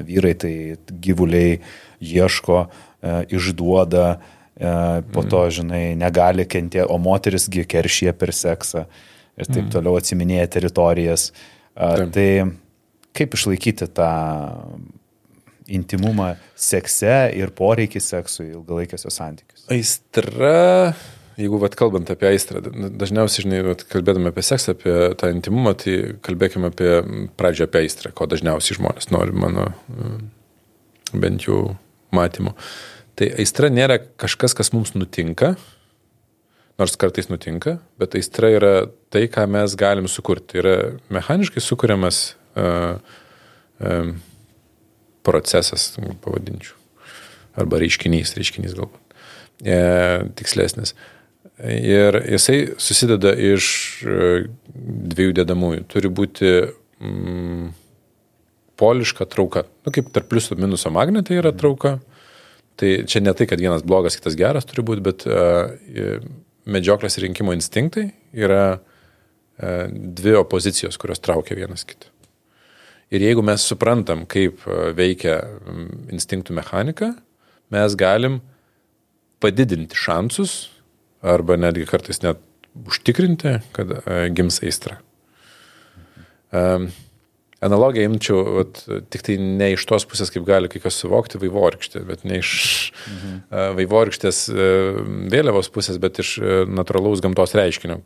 vyrai 0.09 0.35
tai 0.41 0.55
gyvuliai 0.91 1.61
ieško, 2.01 2.65
a, 2.67 3.21
išduoda, 3.31 4.09
a, 4.17 4.75
po 5.15 5.25
to, 5.31 5.45
žinai, 5.61 5.85
negali 6.01 6.49
kentėti, 6.51 6.89
o 6.91 6.99
moterisgi 6.99 7.69
keršyje 7.71 8.17
per 8.19 8.35
seksą 8.35 8.89
ir 9.41 9.49
taip 9.49 9.71
toliau 9.73 9.97
atsiminėja 10.01 10.51
teritorijas. 10.59 11.31
A, 11.75 11.95
Taip. 12.03 12.11
tai 12.17 12.29
kaip 13.17 13.35
išlaikyti 13.39 13.89
tą 13.95 14.11
intimumą 15.77 16.35
sekse 16.59 17.15
ir 17.37 17.55
poreikį 17.57 18.03
seksui 18.03 18.51
ilgalaikiuose 18.51 19.13
santykiuose? 19.15 19.67
Aistra, 19.73 20.93
jeigu 21.41 21.61
vat, 21.63 21.77
kalbant 21.79 22.11
apie 22.13 22.29
aistrą, 22.33 22.63
da- 22.65 22.93
dažniausiai, 23.03 23.47
žinai, 23.47 23.63
vat, 23.71 23.85
kalbėdami 23.91 24.33
apie 24.33 24.45
seksą, 24.47 24.77
apie 24.77 24.95
tą 25.21 25.33
intimumą, 25.35 25.75
tai 25.81 25.97
kalbėkime 26.27 26.71
apie 26.73 26.93
pradžią 27.41 27.69
apie 27.69 27.85
aistrą, 27.85 28.15
ko 28.17 28.29
dažniausiai 28.31 28.79
žmonės 28.81 29.11
nori 29.15 29.37
mano 29.37 29.71
bent 31.13 31.47
jau 31.47 31.75
matymu. 32.15 32.55
Tai 33.19 33.29
aistra 33.43 33.69
nėra 33.73 33.99
kažkas, 34.21 34.55
kas 34.57 34.73
mums 34.73 34.95
nutinka, 34.97 35.55
nors 36.81 36.97
kartais 36.97 37.29
nutinka, 37.29 37.77
bet 38.01 38.17
aistra 38.17 38.51
yra 38.55 38.75
tai, 39.13 39.27
ką 39.29 39.45
mes 39.51 39.75
galim 39.79 40.09
sukurti. 40.09 40.55
Tai 40.55 40.63
yra 40.63 40.75
mechaniškai 41.13 41.61
sukūriamas 41.61 42.21
uh, 42.57 42.97
um, 43.85 44.15
procesas, 45.31 45.93
pavadinčiau. 46.25 46.77
Arba 47.59 47.81
reiškinys, 47.83 48.35
reiškinys 48.39 48.77
galbūt. 48.79 49.01
E, 49.65 49.79
tikslesnis. 50.39 50.95
Ir 51.61 52.17
jisai 52.25 52.61
susideda 52.81 53.35
iš 53.37 53.67
e, 54.09 54.29
dviejų 55.13 55.35
dedamųjų. 55.43 55.83
Turi 55.93 56.11
būti 56.13 56.53
mm, 57.01 57.67
poliška 58.81 59.27
trauka. 59.29 59.67
Nu, 59.85 59.93
kaip 59.93 60.09
tarp 60.15 60.31
pliuso 60.31 60.57
ir 60.57 60.63
minuso 60.63 60.93
magnetai 60.95 61.41
yra 61.41 61.53
trauka. 61.57 61.99
Tai 62.81 62.93
čia 63.11 63.21
ne 63.21 63.35
tai, 63.37 63.45
kad 63.51 63.61
vienas 63.61 63.85
blogas, 63.85 64.17
kitas 64.17 64.39
geras 64.41 64.65
turi 64.65 64.85
būti, 64.89 65.05
bet 65.05 65.27
uh, 65.29 66.23
medžioklės 66.65 67.19
rinkimo 67.21 67.53
instinktai 67.53 68.07
yra 68.33 68.63
uh, 68.79 69.85
dvi 69.91 70.33
opozicijos, 70.41 70.97
kurios 70.97 71.21
traukia 71.21 71.59
vienas 71.59 71.85
kitą. 71.85 72.09
Ir 73.11 73.25
jeigu 73.25 73.43
mes 73.43 73.65
suprantam, 73.67 74.23
kaip 74.31 74.63
e, 74.71 74.93
veikia 74.95 75.41
instinktų 76.15 76.55
mechanika, 76.55 77.11
mes 77.75 77.97
galim 77.99 78.39
padidinti 79.43 79.99
šansus 79.99 80.69
arba 81.21 81.57
netgi 81.59 81.89
kartais 81.91 82.23
net 82.23 82.39
užtikrinti, 82.87 83.59
kad 83.75 83.97
e, 83.99 84.19
gims 84.35 84.63
aistra. 84.63 85.01
Analogiją 87.61 88.09
imčiau 88.09 88.39
vat, 88.57 88.79
tik 89.13 89.23
tai 89.27 89.37
ne 89.39 89.73
iš 89.75 89.85
tos 89.91 90.07
pusės, 90.09 90.31
kaip 90.33 90.47
gali 90.49 90.71
kai 90.71 90.81
kas 90.83 90.97
suvokti 91.03 91.39
vaivorykštė, 91.43 92.01
bet 92.09 92.25
ne 92.27 92.39
iš 92.41 92.53
mhm. 93.11 93.35
uh, 93.53 93.67
vaivorykštės 93.77 94.41
vėliavos 95.31 95.69
pusės, 95.71 96.01
bet 96.03 96.19
iš 96.25 96.33
natūralaus 96.73 97.23
gamtos 97.23 97.55
reiškinio. 97.55 98.01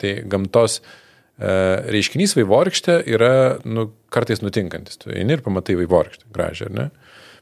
Tai 0.00 0.14
gamtos 0.32 0.80
uh, 0.80 1.03
reiškinys 1.38 2.36
vaivorykštė 2.38 3.00
yra 3.10 3.58
nu, 3.66 3.88
kartais 4.14 4.42
nutinkantis. 4.44 5.00
Tu 5.02 5.10
eini 5.10 5.34
ir 5.34 5.42
pamatai 5.42 5.74
vaivorykštę 5.80 6.30
gražią, 6.34 6.68
ar 6.70 6.76
ne? 6.76 6.86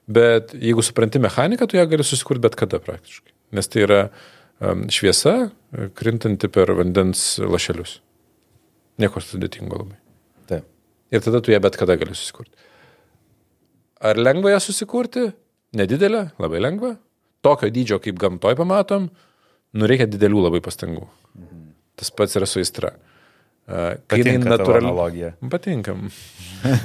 Bet 0.08 0.54
jeigu 0.56 0.82
supranti 0.82 1.20
mechaniką, 1.22 1.68
tu 1.68 1.76
ją 1.76 1.84
gali 1.90 2.04
susikurti 2.04 2.42
bet 2.42 2.56
kada 2.58 2.80
praktiškai. 2.82 3.34
Nes 3.52 3.68
tai 3.68 3.84
yra 3.84 4.00
um, 4.08 4.86
šviesa 4.90 5.34
e, 5.44 5.90
krintanti 5.94 6.48
per 6.50 6.72
vandens 6.78 7.36
lašelius. 7.38 8.00
Nieko 9.02 9.22
sudėtingo 9.22 9.84
labai. 9.84 10.00
Taip. 10.48 10.66
Ir 11.12 11.22
tada 11.24 11.42
tu 11.44 11.52
ją 11.52 11.60
bet 11.62 11.76
kada 11.78 11.98
gali 12.00 12.16
susikurti. 12.16 12.56
Ar 14.02 14.18
lengva 14.18 14.56
ją 14.56 14.64
susikurti? 14.64 15.28
Nedidelė, 15.78 16.30
labai 16.42 16.64
lengva. 16.64 16.96
Tokio 17.44 17.70
dydžio, 17.72 18.00
kaip 18.02 18.18
gamtoj 18.20 18.56
pamatom, 18.58 19.06
nu 19.76 19.88
reikia 19.88 20.08
didelių 20.10 20.48
labai 20.48 20.64
pastangų. 20.64 21.06
Mhm. 21.36 21.64
Tas 22.00 22.10
pats 22.16 22.40
yra 22.40 22.48
su 22.48 22.58
kai 22.58 22.88
jinai 22.88 23.11
Patinka 23.72 24.50
natūrali. 24.52 24.88
analogija. 24.88 25.32
Patinka. 25.52 25.94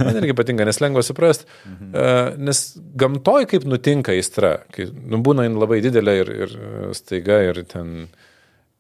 Man 0.05 0.19
irgi 0.21 0.35
patinka, 0.37 0.65
nes 0.67 0.79
lengva 0.81 1.03
suprasti. 1.05 1.47
Mhm. 1.67 2.45
Nes 2.47 2.63
gamtoj 2.97 3.47
kaip 3.51 3.67
nutinka 3.69 4.15
aistra, 4.15 4.57
kai 4.73 4.87
nu, 4.91 5.21
būna 5.25 5.47
jin 5.47 5.59
labai 5.61 5.81
didelė 5.85 6.15
ir, 6.23 6.33
ir 6.45 6.57
staiga 6.97 7.41
ir 7.49 7.61
ten. 7.69 8.07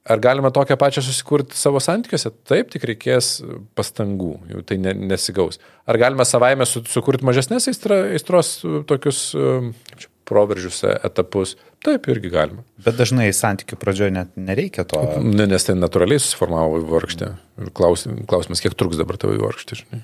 Ar 0.07 0.21
galima 0.23 0.53
tokią 0.55 0.77
pačią 0.79 1.01
susikurti 1.03 1.57
savo 1.59 1.81
santykiuose? 1.83 2.29
Taip, 2.47 2.69
tik 2.71 2.85
reikės 2.87 3.41
pastangų, 3.75 4.37
jau 4.53 4.61
tai 4.63 4.77
ne, 4.79 4.93
nesigaus. 5.11 5.59
Ar 5.83 5.99
galima 5.99 6.23
savaime 6.23 6.63
su, 6.63 6.79
sukurti 6.87 7.27
mažesnės 7.27 7.67
aistra, 7.67 8.05
aistros 8.15 8.53
tokius 8.87 9.33
kaip 9.35 9.99
čia, 9.99 10.07
proveržius, 10.27 10.81
e, 10.87 10.93
etapus? 11.07 11.55
Taip, 11.85 12.09
irgi 12.11 12.31
galima. 12.33 12.65
Bet 12.83 12.97
dažnai 12.99 13.29
santykių 13.35 13.77
pradžioje 13.81 14.13
net 14.15 14.33
nereikia 14.39 14.83
to. 14.89 14.99
Ne, 15.23 15.45
nes 15.49 15.63
tai 15.67 15.75
natūraliai 15.77 16.19
susiformavo 16.21 16.81
vargštė. 16.89 17.31
Ir 17.63 17.71
klaus, 17.77 18.03
klausimas, 18.29 18.61
kiek 18.63 18.75
truks 18.77 18.99
dabar 18.99 19.19
tavo 19.21 19.37
vargštė, 19.41 19.81
žinai. 19.83 20.01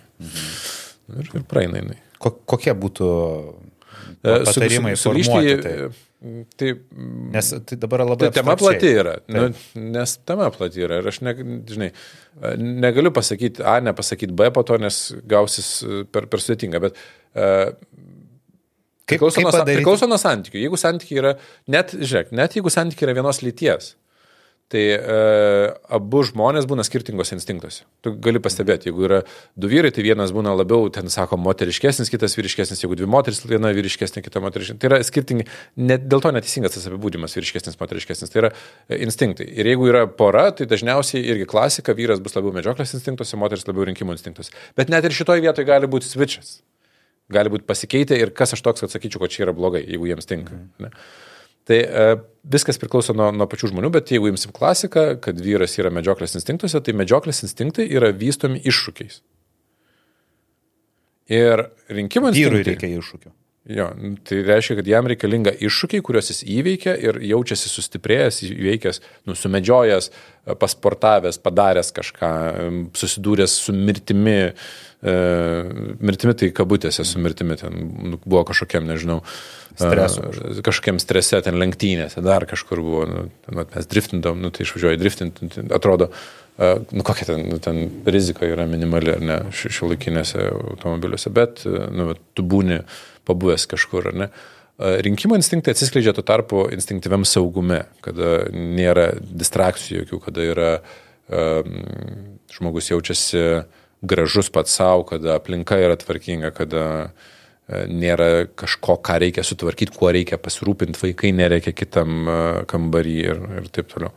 Ir, 1.19 1.29
ir 1.35 1.45
praeina 1.51 1.81
jinai. 1.83 1.99
Ko, 2.23 2.31
kokie 2.55 2.73
būtų 2.79 3.11
E, 4.23 4.37
su- 4.47 4.53
patarimai 4.55 4.95
su- 4.95 5.09
sugrįžti 5.09 5.35
sugrįžti? 5.35 5.59
į- 5.59 5.61
Tai? 5.67 5.93
Tai, 6.55 6.67
Nes 7.33 7.49
tai 7.67 7.75
dabar 7.75 7.99
labai... 8.07 8.29
tai 8.29 8.37
tema 8.37 8.53
plati 8.55 8.87
yra, 8.95 9.17
nu, 9.27 9.49
nes 9.75 10.13
tema 10.23 10.45
plati 10.55 10.79
yra 10.85 11.01
ir 11.01 11.09
aš 11.11 11.17
ne, 11.27 11.33
žinai, 11.67 11.89
negaliu 12.63 13.11
pasakyti 13.11 13.59
A, 13.67 13.73
nepasakyti 13.83 14.31
B 14.31 14.47
po 14.55 14.63
to, 14.63 14.77
nes 14.79 15.01
gausis 15.27 15.81
e, 15.83 16.05
per, 16.07 16.29
per 16.31 16.39
sudėtinga, 16.39 16.79
bet 16.85 16.95
uh, 16.95 17.73
Kaip, 19.13 19.21
priklauso, 19.21 19.41
kaip 19.41 19.49
nuo, 19.49 19.65
priklauso 19.69 20.09
nuo 20.09 20.19
santykių. 20.21 20.61
Jeigu 20.65 20.79
santykiai 20.81 21.21
yra, 21.21 21.35
net, 21.71 21.93
žiūrėk, 21.95 22.33
net 22.35 22.57
jeigu 22.57 22.73
santykiai 22.73 23.09
yra 23.09 23.21
vienos 23.21 23.43
lyties, 23.45 23.93
tai 24.73 24.83
uh, 24.95 25.69
abu 25.93 26.23
žmonės 26.25 26.65
būna 26.69 26.85
skirtingose 26.87 27.35
instinktuose. 27.35 27.83
Tu 28.05 28.13
gali 28.23 28.41
pastebėti, 28.43 28.89
jeigu 28.89 29.05
yra 29.05 29.19
du 29.59 29.69
vyrai, 29.69 29.91
tai 29.93 30.05
vienas 30.05 30.33
būna 30.33 30.55
labiau, 30.57 30.87
ten 30.93 31.11
sako, 31.13 31.37
moteriškesnis, 31.41 32.09
kitas 32.11 32.37
vyriškesnis, 32.39 32.81
jeigu 32.81 32.97
dvi 32.97 33.09
moteris, 33.11 33.43
viena 33.49 33.73
vyriškesnė, 33.75 34.23
kita 34.25 34.41
moteriškesnė. 34.43 34.81
Tai 34.81 34.89
yra 34.89 35.01
skirtingi, 35.05 35.47
net 35.77 36.09
dėl 36.09 36.23
to 36.25 36.33
neteisingas 36.33 36.77
tas 36.77 36.89
apibūdimas 36.89 37.37
vyriškesnis, 37.37 37.77
moteriškesnis. 37.81 38.33
Tai 38.33 38.45
yra 38.45 38.53
e, 38.53 38.97
instinktai. 39.05 39.47
Ir 39.51 39.73
jeigu 39.73 39.89
yra 39.91 40.05
pora, 40.09 40.47
tai 40.57 40.69
dažniausiai 40.71 41.21
irgi 41.21 41.49
klasika, 41.53 41.93
vyras 41.97 42.23
bus 42.23 42.37
labiau 42.39 42.55
medžioklės 42.55 42.97
instinktuose, 42.97 43.37
moteris 43.39 43.69
labiau 43.69 43.85
rinkimų 43.91 44.17
instinktuose. 44.17 44.55
Bet 44.79 44.93
net 44.93 45.05
ir 45.05 45.13
šitoje 45.13 45.45
vietoje 45.45 45.69
gali 45.69 45.91
būti 45.91 46.09
switches. 46.09 46.61
Gali 47.31 47.51
būti 47.53 47.67
pasikeitę 47.67 48.17
ir 48.19 48.33
kas 48.35 48.55
aš 48.55 48.63
toks, 48.65 48.83
kad 48.83 48.91
sakyčiau, 48.91 49.21
kad 49.23 49.31
čia 49.31 49.45
yra 49.45 49.53
blogai, 49.55 49.83
jeigu 49.85 50.09
jiems 50.09 50.27
tinka. 50.27 50.57
Mhm. 50.57 50.97
Tai 51.63 51.77
e, 51.79 52.07
viskas 52.51 52.79
priklauso 52.79 53.13
nuo, 53.15 53.29
nuo 53.31 53.47
pačių 53.47 53.69
žmonių, 53.71 53.93
bet 53.95 54.11
jeigu 54.11 54.27
imsim 54.27 54.51
klasiką, 54.55 55.05
kad 55.23 55.37
vyras 55.39 55.77
yra 55.79 55.93
medžioklės 55.95 56.35
instinktuose, 56.35 56.81
tai 56.83 56.95
medžioklės 56.99 57.39
instinktai 57.47 57.85
yra 57.87 58.09
vystomi 58.11 58.59
iššūkiais. 58.67 59.21
Ir 61.31 61.63
rinkimų 61.87 62.33
Vyrui 62.35 62.59
instinktai. 62.59 62.73
reikia 62.73 62.99
iššūkių. 62.99 63.31
Jo, 63.63 63.85
nu, 63.95 64.17
tai 64.27 64.41
reiškia, 64.43 64.75
kad 64.81 64.87
jam 64.91 65.07
reikalinga 65.07 65.53
iššūkiai, 65.63 66.03
kuriuos 66.03 66.33
jis 66.33 66.41
įveikia 66.51 66.97
ir 66.99 67.21
jaučiasi 67.23 67.69
sustiprėjęs, 67.71 68.41
įveikęs, 68.49 68.99
nu, 69.29 69.37
sumedžiojęs, 69.39 70.09
pasportavęs, 70.59 71.39
padaręs 71.39 71.93
kažką, 71.95 72.31
susidūręs 72.99 73.55
su 73.63 73.71
mirtimi, 73.71 74.51
e, 74.51 75.13
mirtimi 76.03 76.35
tai 76.41 76.49
kabutėse, 76.51 77.05
su 77.07 77.23
mirtimi 77.23 77.55
ten 77.61 77.77
nu, 78.11 78.19
buvo 78.25 78.43
kažkokiam, 78.51 78.83
nežinau, 78.89 79.21
Stresu 79.79 80.21
e, 80.27 80.59
kažkokiam 80.59 80.99
strese, 81.01 81.39
ten 81.45 81.55
lenktynėse, 81.57 82.21
dar 82.25 82.43
kažkur 82.49 82.81
buvo, 82.83 83.05
nu, 83.09 83.23
ten, 83.45 83.63
mes 83.63 83.87
driftindom, 83.89 84.43
nu, 84.43 84.51
tai 84.53 84.67
išvažiuoji 84.67 84.99
driftinti, 85.01 85.47
nu, 85.47 85.53
tai 85.55 85.63
atrodo, 85.79 86.09
e, 86.59 86.75
nu, 86.91 87.05
kokia 87.07 87.31
ten, 87.31 87.47
nu, 87.49 87.63
ten 87.63 87.79
rizika 88.05 88.45
yra 88.45 88.67
minimali, 88.69 89.15
ar 89.15 89.23
ne, 89.23 89.39
šiuolaikinėse 89.55 90.45
automobiliuose, 90.51 91.33
bet, 91.33 91.63
e, 91.65 91.87
nu, 91.95 92.11
vat, 92.11 92.21
tu 92.37 92.45
būni 92.45 92.83
pabuvęs 93.27 93.67
kažkur, 93.71 94.11
ar 94.11 94.19
ne. 94.23 94.29
Rinkimo 95.05 95.37
instinktai 95.37 95.75
atsiskleidžia 95.75 96.15
tuo 96.17 96.25
tarpu 96.25 96.63
instinktyviam 96.73 97.27
saugume, 97.29 97.83
kada 98.03 98.47
nėra 98.51 99.11
distrakcijų 99.21 100.01
jokių, 100.01 100.19
kada 100.23 100.47
yra 100.49 100.71
um, 101.29 101.77
žmogus 102.51 102.89
jaučiasi 102.89 103.43
gražus 104.03 104.49
pats 104.51 104.73
savo, 104.75 105.05
kada 105.07 105.37
aplinka 105.37 105.77
yra 105.79 105.95
tvarkinga, 105.99 106.51
kada 106.57 106.83
nėra 107.87 108.47
kažko, 108.59 108.97
ką 109.05 109.19
reikia 109.23 109.43
sutvarkyti, 109.45 109.95
kuo 109.95 110.11
reikia 110.11 110.39
pasirūpinti, 110.41 110.99
vaikai 110.99 111.31
nereikia 111.35 111.71
kitam 111.75 112.27
kambarį 112.69 113.15
ir, 113.23 113.39
ir 113.61 113.69
taip 113.73 113.87
toliau. 113.93 114.11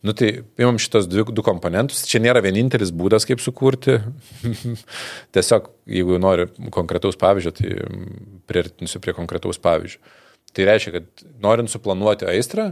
Nu 0.00 0.14
tai 0.16 0.30
imam 0.56 0.78
šitos 0.80 1.04
dvi, 1.10 1.26
du 1.36 1.42
komponentus. 1.44 2.06
Čia 2.08 2.22
nėra 2.24 2.40
vienintelis 2.44 2.92
būdas, 2.96 3.26
kaip 3.28 3.42
sukurti. 3.44 3.98
Tiesiog, 5.36 5.68
jeigu 5.92 6.16
nori 6.22 6.48
konkretaus 6.72 7.20
pavyzdžio, 7.20 7.52
tai 7.58 7.74
priartinsiu 8.48 9.02
prie 9.04 9.12
konkretaus 9.16 9.60
pavyzdžio. 9.60 10.00
Tai 10.56 10.66
reiškia, 10.66 10.94
kad 10.96 11.26
norint 11.44 11.70
suplanuoti 11.70 12.26
aistrą, 12.32 12.70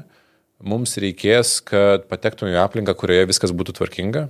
mums 0.65 0.97
reikės, 0.99 1.59
kad 1.69 2.09
patektume 2.11 2.55
į 2.57 2.63
aplinką, 2.65 2.97
kurioje 2.99 3.29
viskas 3.31 3.53
būtų 3.55 3.77
tvarkinga, 3.77 4.25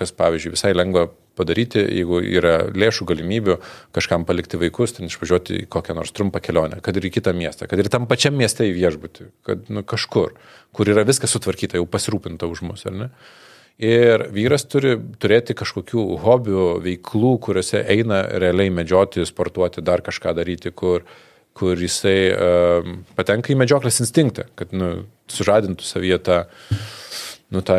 kas, 0.00 0.14
pavyzdžiui, 0.16 0.56
visai 0.56 0.72
lengva 0.74 1.10
padaryti, 1.38 1.82
jeigu 1.82 2.20
yra 2.24 2.56
lėšų 2.72 3.06
galimybių 3.10 3.58
kažkam 3.96 4.26
palikti 4.28 4.60
vaikus, 4.60 4.96
ten 4.96 5.10
išvažiuoti 5.10 5.62
į 5.64 5.68
kokią 5.72 5.96
nors 5.98 6.14
trumpą 6.16 6.42
kelionę, 6.44 6.80
kad 6.84 6.96
ir 6.96 7.08
į 7.08 7.14
kitą 7.18 7.34
miestą, 7.36 7.68
kad 7.70 7.80
ir 7.80 7.90
tam 7.92 8.08
pačiam 8.10 8.36
mieste 8.38 8.66
į 8.68 8.74
viešbutį, 8.78 9.28
kad 9.46 9.70
nu, 9.72 9.84
kažkur, 9.86 10.34
kur 10.76 10.90
yra 10.90 11.06
viskas 11.08 11.32
sutvarkyta, 11.36 11.78
jau 11.80 11.88
pasirūpinta 11.90 12.50
už 12.50 12.64
mus, 12.66 12.84
ar 12.90 12.96
ne? 12.96 13.10
Ir 13.80 14.26
vyras 14.34 14.66
turi 14.68 14.98
turėti 15.22 15.54
kažkokių 15.56 16.02
hobių, 16.20 16.64
veiklų, 16.84 17.30
kuriuose 17.46 17.80
eina 17.88 18.26
realiai 18.28 18.68
medžioti, 18.76 19.24
sportuoti, 19.24 19.80
dar 19.80 20.02
kažką 20.04 20.34
daryti, 20.36 20.68
kur, 20.76 21.06
kur 21.56 21.80
jisai 21.80 22.18
uh, 22.28 22.90
patenka 23.16 23.54
į 23.54 23.56
medžioklės 23.62 24.02
instinktą, 24.04 24.50
kad 24.60 24.74
nu, 24.76 25.06
sužadintų 25.32 25.86
savyje 25.88 26.20
tą, 26.28 26.42
nu, 27.56 27.64
tą 27.64 27.78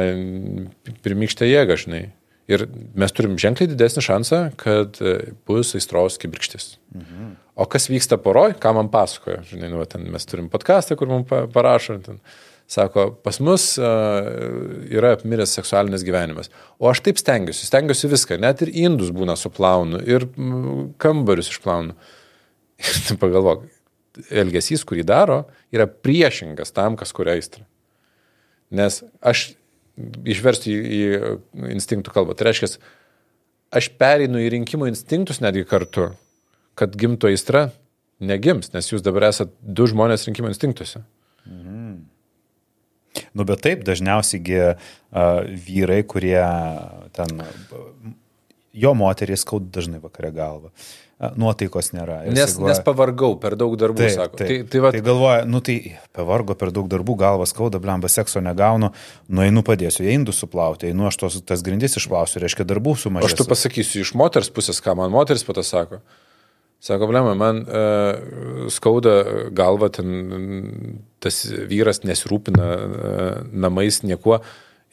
pirmykštę 1.06 1.52
jėgą, 1.52 1.78
žinai. 1.84 2.02
Ir 2.50 2.66
mes 2.98 3.14
turim 3.16 3.38
ženkliai 3.40 3.70
didesnį 3.70 4.04
šansą, 4.06 4.40
kad 4.60 4.98
e, 5.04 5.34
bus 5.48 5.76
aistros 5.78 6.18
kibirkštis. 6.22 6.76
Mhm. 6.96 7.34
O 7.62 7.68
kas 7.70 7.90
vyksta 7.92 8.18
poroj, 8.18 8.56
ką 8.62 8.72
man 8.74 8.90
pasakoja, 8.92 9.44
žinai, 9.46 9.70
nu, 9.70 9.84
ten 9.86 10.08
mes 10.10 10.26
turim 10.26 10.48
podcastą, 10.50 10.96
kur 10.98 11.10
mums 11.12 11.28
pa- 11.30 11.44
parašo, 11.52 11.98
ten, 12.02 12.18
sako, 12.72 13.10
pas 13.22 13.38
mus 13.44 13.66
uh, 13.78 14.30
yra 14.90 15.12
apmiręs 15.18 15.54
seksualinis 15.60 16.06
gyvenimas. 16.08 16.50
O 16.80 16.88
aš 16.90 17.04
taip 17.06 17.20
stengiuosi, 17.20 17.68
stengiuosi 17.68 18.10
viską, 18.10 18.40
net 18.42 18.64
ir 18.64 18.72
indus 18.86 19.12
būna 19.14 19.36
suplaunu, 19.38 20.00
ir 20.08 20.26
kambarius 21.02 21.52
išplaunu. 21.52 21.98
Ir 22.82 23.02
tu 23.06 23.14
pagalvok, 23.22 23.68
elgesys, 24.34 24.82
kurį 24.90 25.04
daro, 25.06 25.44
yra 25.70 25.86
priešingas 25.86 26.74
tam, 26.74 26.96
kas 26.98 27.12
kuria 27.14 27.36
aistrą. 27.38 27.68
Nes 28.74 29.04
aš 29.22 29.52
išversti 30.34 30.74
į, 30.74 30.80
į 30.82 31.72
instinktų 31.76 32.14
kalbą. 32.16 32.36
Tai 32.38 32.50
reiškia, 32.50 32.72
aš 33.78 33.92
pereinu 34.02 34.42
į 34.42 34.52
rinkimų 34.58 34.90
instinktus 34.92 35.42
netgi 35.44 35.66
kartu, 35.70 36.12
kad 36.80 36.96
gimtų 36.98 37.32
aistra 37.32 37.70
negims, 38.22 38.72
nes 38.76 38.90
jūs 38.92 39.04
dabar 39.06 39.30
esate 39.32 39.54
du 39.62 39.88
žmonės 39.90 40.28
rinkimų 40.30 40.54
instinktuose. 40.54 41.04
Nu, 43.36 43.46
bet 43.48 43.64
taip, 43.64 43.86
dažniausiai 43.88 44.58
uh, 44.72 44.92
vyrai, 45.68 46.02
kurie 46.08 46.40
ten, 47.16 47.42
jo 48.72 48.92
moterys 48.96 49.44
skaud 49.44 49.72
dažnai 49.74 50.00
vakare 50.04 50.32
galvą. 50.36 50.72
Uh, 50.72 51.01
nuotaikos 51.38 51.92
nėra. 51.94 52.22
Nes, 52.26 52.56
galvoja- 52.56 52.68
nes 52.72 52.80
pavargau, 52.86 53.36
per 53.40 53.56
daug 53.56 53.76
darbų, 53.78 53.98
Taip, 54.06 54.16
sako. 54.16 54.38
taip, 54.38 54.48
Tai, 54.48 54.58
tai, 54.74 54.80
va, 54.80 54.92
tai 54.96 55.02
galvoja, 55.06 55.46
nu 55.46 55.62
tai 55.62 55.76
pavargo 56.14 56.56
per 56.58 56.72
daug 56.72 56.88
darbų, 56.90 57.18
galvas 57.18 57.54
skauda, 57.54 57.80
blemba 57.84 58.10
sekso 58.10 58.42
negaunu, 58.42 58.92
nueinu 59.30 59.62
padėsiu, 59.64 60.02
jie 60.08 60.16
indus 60.18 60.40
suplauti, 60.42 60.90
einu 60.90 61.06
aš 61.08 61.18
tos, 61.22 61.42
tas 61.46 61.62
grindis 61.62 61.96
išplausiu, 62.02 62.42
reiškia 62.42 62.66
darbų 62.66 62.96
sumažės. 62.98 63.32
aš 63.32 63.38
tu 63.38 63.46
pasakysiu 63.46 64.02
iš 64.02 64.14
moters 64.18 64.50
pusės, 64.50 64.82
ką 64.82 64.96
man 64.98 65.12
moteris 65.12 65.44
pato 65.44 65.62
sako. 65.64 66.02
Sako, 66.82 67.06
blema, 67.12 67.36
man 67.38 67.60
uh, 67.62 68.68
skauda 68.74 69.50
galva, 69.54 69.92
ten 69.94 70.98
tas 71.22 71.46
vyras 71.46 72.02
nesirūpina 72.02 72.66
uh, 72.66 73.44
namais 73.54 74.02
niekuo 74.02 74.42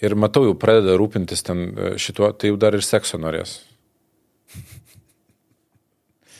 ir 0.01 0.15
matau, 0.15 0.45
jau 0.45 0.55
pradeda 0.55 0.95
rūpintis 1.01 1.43
ten 1.43 1.63
e, 1.75 1.89
šituo, 1.99 2.29
tai 2.39 2.53
jau 2.53 2.59
dar 2.61 2.77
ir 2.79 2.85
sekso 2.87 3.19
norės. 3.19 3.65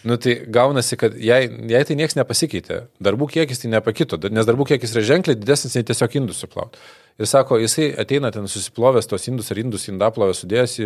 Nu 0.09 0.17
tai 0.17 0.39
gaunasi, 0.55 0.97
kad 1.01 1.17
jei, 1.21 1.49
jei 1.69 1.85
tai 1.85 1.97
niekas 1.99 2.17
nepasikeitė, 2.17 2.79
darbų 3.05 3.29
kiekis 3.35 3.61
tai 3.61 3.73
nepakito, 3.75 4.17
nes 4.33 4.47
darbų 4.49 4.71
kiekis 4.71 4.95
yra 4.95 5.03
ženkliai 5.11 5.37
didesnis 5.37 5.77
nei 5.77 5.85
tiesiog 5.89 6.17
indus 6.23 6.41
suplaut. 6.45 6.79
Ir 7.19 7.27
sako, 7.27 7.59
jisai 7.59 7.91
ateina 7.99 8.31
ten 8.33 8.47
susiplovęs 8.49 9.11
tos 9.11 9.27
indus 9.29 9.51
ar 9.53 9.61
indus 9.61 9.89
indaplovę 9.91 10.37
sudėjęs, 10.39 10.77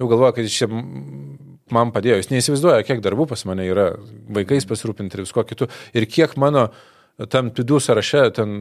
jau 0.00 0.08
galvoja, 0.10 0.32
kad 0.34 0.48
jis 0.48 0.56
čia 0.62 0.68
man 1.76 1.92
padėjo. 1.94 2.16
Jis 2.22 2.32
neįsivaizduoja, 2.32 2.86
kiek 2.88 3.04
darbų 3.04 3.28
pas 3.30 3.44
mane 3.48 3.68
yra, 3.68 3.90
vaikais 4.40 4.66
pasirūpinti 4.70 5.20
ir 5.20 5.24
visko 5.26 5.44
kitų. 5.52 5.68
Ir 5.94 6.08
kiek 6.10 6.34
mano 6.40 6.70
tam 7.30 7.52
pidų 7.54 7.78
sąraše 7.84 8.24
ten 8.40 8.56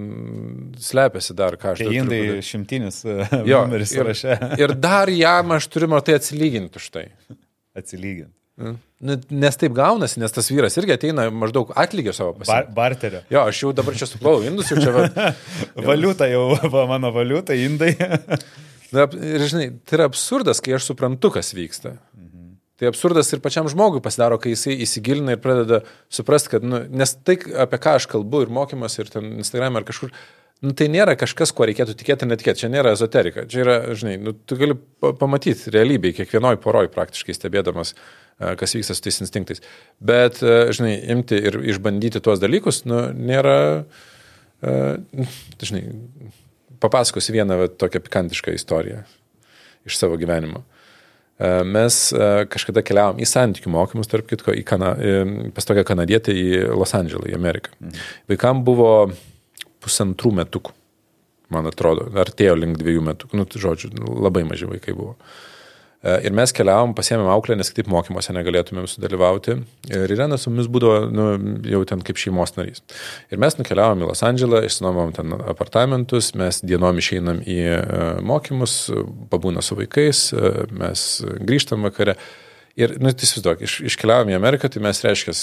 slepiasi 0.77 1.33
dar 1.39 1.57
kažkas. 1.57 1.87
Tai 1.87 1.97
indai 2.03 2.21
šimtinis 2.45 3.01
jo, 3.07 3.63
numeris 3.63 3.95
sąraše. 3.95 4.37
Ir, 4.59 4.67
ir 4.67 4.77
dar 4.83 5.09
jam 5.09 5.55
aš 5.55 5.71
turiu 5.73 5.89
man 5.95 6.05
tai 6.05 6.19
atsilyginti 6.19 6.81
už 6.81 6.91
tai. 6.93 7.07
Atsilyginti. 7.73 8.35
Nes 8.57 9.57
taip 9.57 9.73
gaunasi, 9.75 10.19
nes 10.21 10.31
tas 10.31 10.47
vyras 10.53 10.77
irgi 10.77 10.93
ateina 10.93 11.25
maždaug 11.33 11.71
atlygio 11.79 12.13
savo 12.15 12.35
pasirinkimą. 12.37 12.75
Bar 12.75 12.91
barterio. 12.93 13.23
Jo, 13.33 13.47
aš 13.49 13.63
jau 13.63 13.71
dabar 13.75 13.97
čia 13.97 14.07
suplau, 14.07 14.37
indus 14.45 14.69
jau 14.71 14.77
čia. 14.79 14.93
Va, 14.93 15.31
valiuta 15.89 16.29
jau, 16.29 16.45
va, 16.71 16.85
mano 16.91 17.11
valiuta, 17.15 17.57
indai. 17.57 17.95
ir 19.33 19.47
žinai, 19.49 19.71
tai 19.83 19.97
yra 19.97 20.07
absurdas, 20.11 20.61
kai 20.63 20.77
aš 20.77 20.91
suprantu, 20.91 21.33
kas 21.33 21.51
vyksta. 21.57 21.97
Mhm. 22.13 22.53
Tai 22.79 22.91
absurdas 22.93 23.33
ir 23.33 23.41
pačiam 23.43 23.67
žmogui 23.71 24.03
pasidaro, 24.05 24.37
kai 24.41 24.53
jisai 24.53 24.77
įsigilina 24.85 25.35
ir 25.35 25.41
pradeda 25.43 25.81
suprasti, 26.13 26.53
kad, 26.53 26.63
nu, 26.67 26.85
nes 26.93 27.17
tai, 27.25 27.39
apie 27.65 27.81
ką 27.81 27.97
aš 27.99 28.07
kalbu 28.13 28.45
ir 28.45 28.53
mokymas 28.53 29.01
ir 29.01 29.11
ten 29.11 29.33
Instagram 29.41 29.81
ar 29.81 29.89
kažkur, 29.89 30.13
nu, 30.63 30.71
tai 30.77 30.87
nėra 30.93 31.17
kažkas, 31.19 31.51
kuo 31.51 31.67
reikėtų 31.67 31.97
tikėti 31.99 32.23
ar 32.23 32.31
netikėti. 32.31 32.63
Čia 32.63 32.71
nėra 32.71 32.93
ezoterika. 32.95 33.49
Čia 33.49 33.65
yra, 33.65 33.77
žinai, 33.97 34.15
nu, 34.21 34.37
tu 34.37 34.57
gali 34.61 34.77
pamatyti 35.01 35.73
realybėje, 35.73 36.21
kiekvienoj 36.21 36.61
poroj 36.63 36.93
praktiškai 36.93 37.35
stebėdamas, 37.35 37.97
kas 38.39 38.75
vyksta 38.75 38.95
su 38.95 39.03
tais 39.05 39.21
instinktais. 39.23 39.61
Bet, 40.03 40.41
žinai, 40.75 40.95
imti 41.13 41.37
ir 41.37 41.59
išbandyti 41.73 42.21
tuos 42.23 42.41
dalykus, 42.41 42.83
nu, 42.89 43.05
nėra, 43.13 43.55
žinai, 45.69 45.83
papasakosiu 46.83 47.37
vieną 47.37 47.59
va, 47.61 47.69
tokią 47.71 48.03
pikantišką 48.03 48.55
istoriją 48.57 49.03
iš 49.87 49.99
savo 49.99 50.17
gyvenimo. 50.19 50.63
Mes 51.67 51.95
kažkada 52.53 52.83
keliavom 52.85 53.17
į 53.19 53.27
santykių 53.27 53.71
mokymus, 53.73 54.07
tarp 54.07 54.27
kitko, 54.29 54.53
į 54.55 54.61
kana, 54.67 54.93
pas 55.55 55.65
tokią 55.67 55.83
kanadietę 55.87 56.35
į 56.37 56.45
Los 56.77 56.93
Andželą, 56.95 57.27
į 57.31 57.35
Ameriką. 57.35 57.73
Mhm. 57.81 58.03
Vaikam 58.31 58.61
buvo 58.63 58.91
pusantrų 59.83 60.31
metukų, 60.39 60.75
man 61.51 61.67
atrodo, 61.67 62.05
artėjo 62.21 62.53
link 62.55 62.77
dviejų 62.79 63.01
metukų, 63.09 63.41
nu, 63.41 63.47
žodžiu, 63.49 63.91
labai 64.23 64.45
maži 64.47 64.69
vaikai 64.69 64.95
buvo. 64.95 65.17
E, 65.17 65.52
ir 66.03 66.35
mes 66.35 66.51
keliavom, 66.55 66.91
pasėmėm 66.97 67.29
auklę, 67.31 67.55
nes 67.55 67.69
kitaip 67.71 67.87
mokymuose 67.91 68.35
negalėtumėm 68.35 68.87
sudalyvauti. 68.91 69.55
Ir 69.87 70.11
Irena 70.11 70.35
su 70.39 70.51
mumis 70.51 70.67
būdavo 70.71 71.07
nu, 71.07 71.27
jau 71.69 71.79
ten 71.87 72.03
kaip 72.03 72.19
šeimos 72.19 72.55
narys. 72.57 72.83
Ir 73.31 73.39
mes 73.39 73.55
nukeliavom 73.59 74.03
į 74.03 74.09
Los 74.09 74.23
Andželą, 74.27 74.63
išsinuomom 74.67 75.13
ten 75.15 75.35
apartamentus, 75.39 76.33
mes 76.39 76.59
dienom 76.63 76.99
išeinam 76.99 77.39
į 77.47 77.59
e, 77.71 77.83
mokymus, 78.19 78.77
pabūna 79.31 79.63
su 79.63 79.77
vaikais, 79.79 80.25
e, 80.35 80.55
mes 80.75 81.05
grįžtam 81.43 81.87
vakare. 81.87 82.17
Ir, 82.73 82.95
nu, 82.97 83.11
tai 83.13 83.27
įsivaizduok, 83.27 83.61
iš, 83.63 83.77
iškeliavom 83.91 84.31
į 84.33 84.35
Ameriką, 84.39 84.71
tai 84.73 84.81
mes 84.81 84.99
reiškia, 85.05 85.35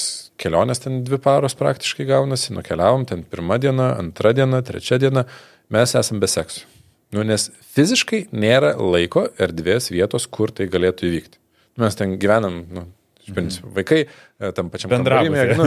kelionės 0.43 0.83
ten 0.83 0.99
dvi 1.07 1.21
paros 1.23 1.55
praktiškai 1.57 2.09
gaunasi, 2.09 2.51
nukeliavom 2.57 3.07
ten 3.07 3.23
pirmą 3.23 3.61
dieną, 3.63 3.93
antrą 4.03 4.35
dieną, 4.35 4.61
trečią 4.67 4.99
dieną, 4.99 5.25
mes 5.71 5.95
esam 6.03 6.21
be 6.21 6.29
seksų. 6.29 6.80
Nu, 7.15 7.25
nes 7.27 7.49
fiziškai 7.75 8.29
nėra 8.31 8.77
laiko, 8.79 9.27
erdvės, 9.43 9.91
vietos, 9.91 10.29
kur 10.31 10.53
tai 10.55 10.69
galėtų 10.71 11.09
įvykti. 11.09 11.41
Mes 11.81 11.97
ten 11.99 12.15
gyvenam, 12.23 12.61
nu, 12.71 12.85
iš 13.25 13.35
principo, 13.35 13.67
mhm. 13.67 13.75
vaikai 13.79 13.99
e, 14.05 14.51
tam 14.55 14.69
pačiam 14.71 14.93
bendravime. 14.93 15.43
Nu, 15.59 15.67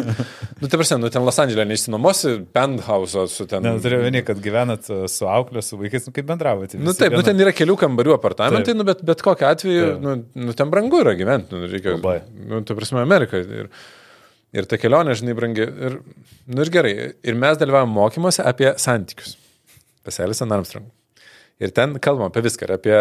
nu, 0.62 0.70
tai 0.70 0.80
prasme, 0.80 1.02
nu, 1.04 1.10
ten 1.12 1.26
Los 1.26 1.40
Andželė 1.44 1.66
neišsinomosi 1.68 2.36
penthouse 2.56 3.26
su 3.34 3.48
ten. 3.50 3.66
Ne, 3.66 3.74
turiu 3.84 4.00
vieni, 4.06 4.22
kad 4.28 4.40
gyvenat 4.44 4.88
e, 4.88 5.02
su 5.12 5.28
auklė, 5.28 5.66
su 5.66 5.80
vaikais, 5.82 6.08
nu, 6.08 6.16
kaip 6.16 6.30
bendravote. 6.32 6.80
Nu, 6.80 6.96
taip, 6.96 7.18
nu, 7.18 7.26
ten 7.28 7.44
yra 7.44 7.52
kelių 7.56 7.76
kambarių 7.84 8.16
apartamentai, 8.16 8.72
taip. 8.72 8.80
nu, 8.80 8.88
bet, 8.88 9.04
bet 9.12 9.26
kokiu 9.26 9.50
atveju, 9.52 9.92
nu, 10.04 10.16
nu, 10.48 10.56
ten 10.60 10.72
brangu 10.72 11.04
yra 11.04 11.18
gyventi, 11.20 11.56
nu, 11.58 11.68
reikia. 11.76 11.98
Labai. 11.98 12.18
Nu, 12.40 12.64
tai 12.64 12.80
prasme, 12.80 13.04
Amerika. 13.04 13.44
Ir, 13.44 13.72
ir 14.56 14.72
ta 14.72 14.80
kelionė, 14.80 15.20
žinai, 15.20 15.36
brangi. 15.38 15.68
Ir, 15.68 16.02
nu, 16.48 16.64
ir 16.64 16.76
gerai. 16.80 16.98
Ir 17.20 17.40
mes 17.40 17.60
dalyvavom 17.60 17.96
mokymuose 18.00 18.48
apie 18.48 18.72
santykius. 18.80 19.36
Pas 20.04 20.24
Elisą 20.24 20.48
Armstrong. 20.48 20.88
Ir 21.64 21.72
ten 21.76 21.96
kalbam 22.04 22.28
apie 22.28 22.44
viską, 22.44 22.68
ir 22.68 22.76
apie 22.76 22.96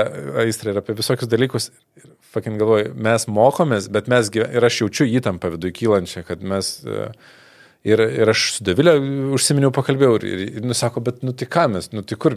aistrą, 0.45 0.73
ir 0.73 0.81
apie 0.83 0.95
visokius 0.99 1.31
dalykus. 1.31 1.71
Ir 1.99 2.11
fakin 2.35 2.59
galvoju, 2.61 2.93
mes 3.09 3.27
mokomės, 3.29 3.89
bet 3.93 4.11
mes, 4.13 4.31
ir 4.39 4.69
aš 4.69 4.83
jaučiu 4.85 5.09
įtampą 5.19 5.53
viduje 5.57 5.75
kylančią, 5.83 6.25
kad 6.29 6.45
mes... 6.47 6.75
E, 6.87 7.09
ir, 7.89 8.03
ir 8.23 8.31
aš 8.31 8.47
su 8.57 8.67
Davilė 8.67 8.95
užsiminiau, 9.35 9.73
pakalbėjau 9.75 10.21
ir, 10.21 10.29
ir, 10.47 10.63
nusako, 10.67 11.03
bet 11.05 11.25
nu 11.27 11.35
tai 11.35 11.49
ką 11.51 11.67
mes, 11.75 11.91
nu 11.97 12.05
tai 12.07 12.19
kur, 12.21 12.37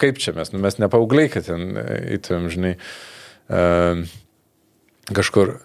kaip 0.00 0.20
čia 0.20 0.34
mes, 0.36 0.52
nu 0.52 0.60
mes 0.62 0.76
nepaugliai, 0.78 1.30
kad 1.32 1.48
ten 1.48 1.72
įtumėm, 2.18 2.50
žinai, 2.52 2.74
uh, 3.48 4.04
kažkur. 5.16 5.56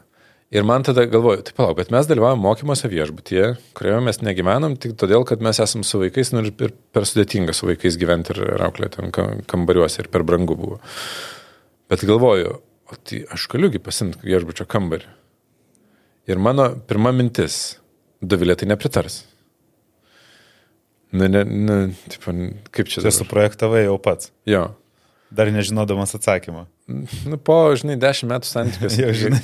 Ir 0.54 0.66
man 0.70 0.86
tada 0.86 1.08
galvoju, 1.10 1.48
tai 1.48 1.56
palauk, 1.58 1.80
bet 1.80 1.90
mes 1.94 2.06
dalyvavom 2.06 2.44
mokymuose 2.46 2.90
viešbutyje, 2.92 3.48
kurioje 3.74 4.02
mes 4.06 4.20
negyvenam 4.22 4.76
tik 4.78 4.94
todėl, 5.02 5.26
kad 5.26 5.42
mes 5.42 5.58
esame 5.64 5.88
su 5.88 6.02
vaikais 6.04 6.30
nu, 6.36 6.44
ir 6.46 6.76
per 6.94 7.08
sudėtinga 7.10 7.56
su 7.58 7.66
vaikais 7.72 7.98
gyventi 7.98 8.36
ir 8.36 8.62
auklėti 8.68 9.08
kambariuose 9.50 10.04
ir 10.04 10.12
per 10.14 10.26
brangu 10.28 10.58
buvo. 10.60 10.78
Bet 11.90 12.06
galvoju, 12.06 12.60
o 12.86 13.00
tai 13.02 13.24
aš 13.34 13.48
galiugi 13.50 13.82
pasimti 13.82 14.22
viešbučio 14.30 14.70
kambarį. 14.70 15.10
Ir 16.30 16.40
mano 16.40 16.70
pirma 16.88 17.12
mintis, 17.16 17.80
Dovilė 18.24 18.56
tai 18.56 18.70
nepritars. 18.72 19.24
Ne, 21.14 21.28
ne, 21.30 21.44
ne, 21.44 21.76
tipo, 22.10 22.34
kaip 22.74 22.90
čia? 22.90 23.04
Čia 23.04 23.12
suprojektavai 23.14 23.84
jau 23.84 23.98
pats. 24.02 24.32
Jo. 24.50 24.70
Dar 25.34 25.52
nežinodamas 25.54 26.16
atsakymą. 26.18 26.66
Nu, 27.28 27.38
po, 27.38 27.58
žinai, 27.78 27.98
dešimt 28.02 28.32
metų 28.32 28.50
santykius. 28.50 28.98
jau 29.04 29.12
žinai. 29.18 29.42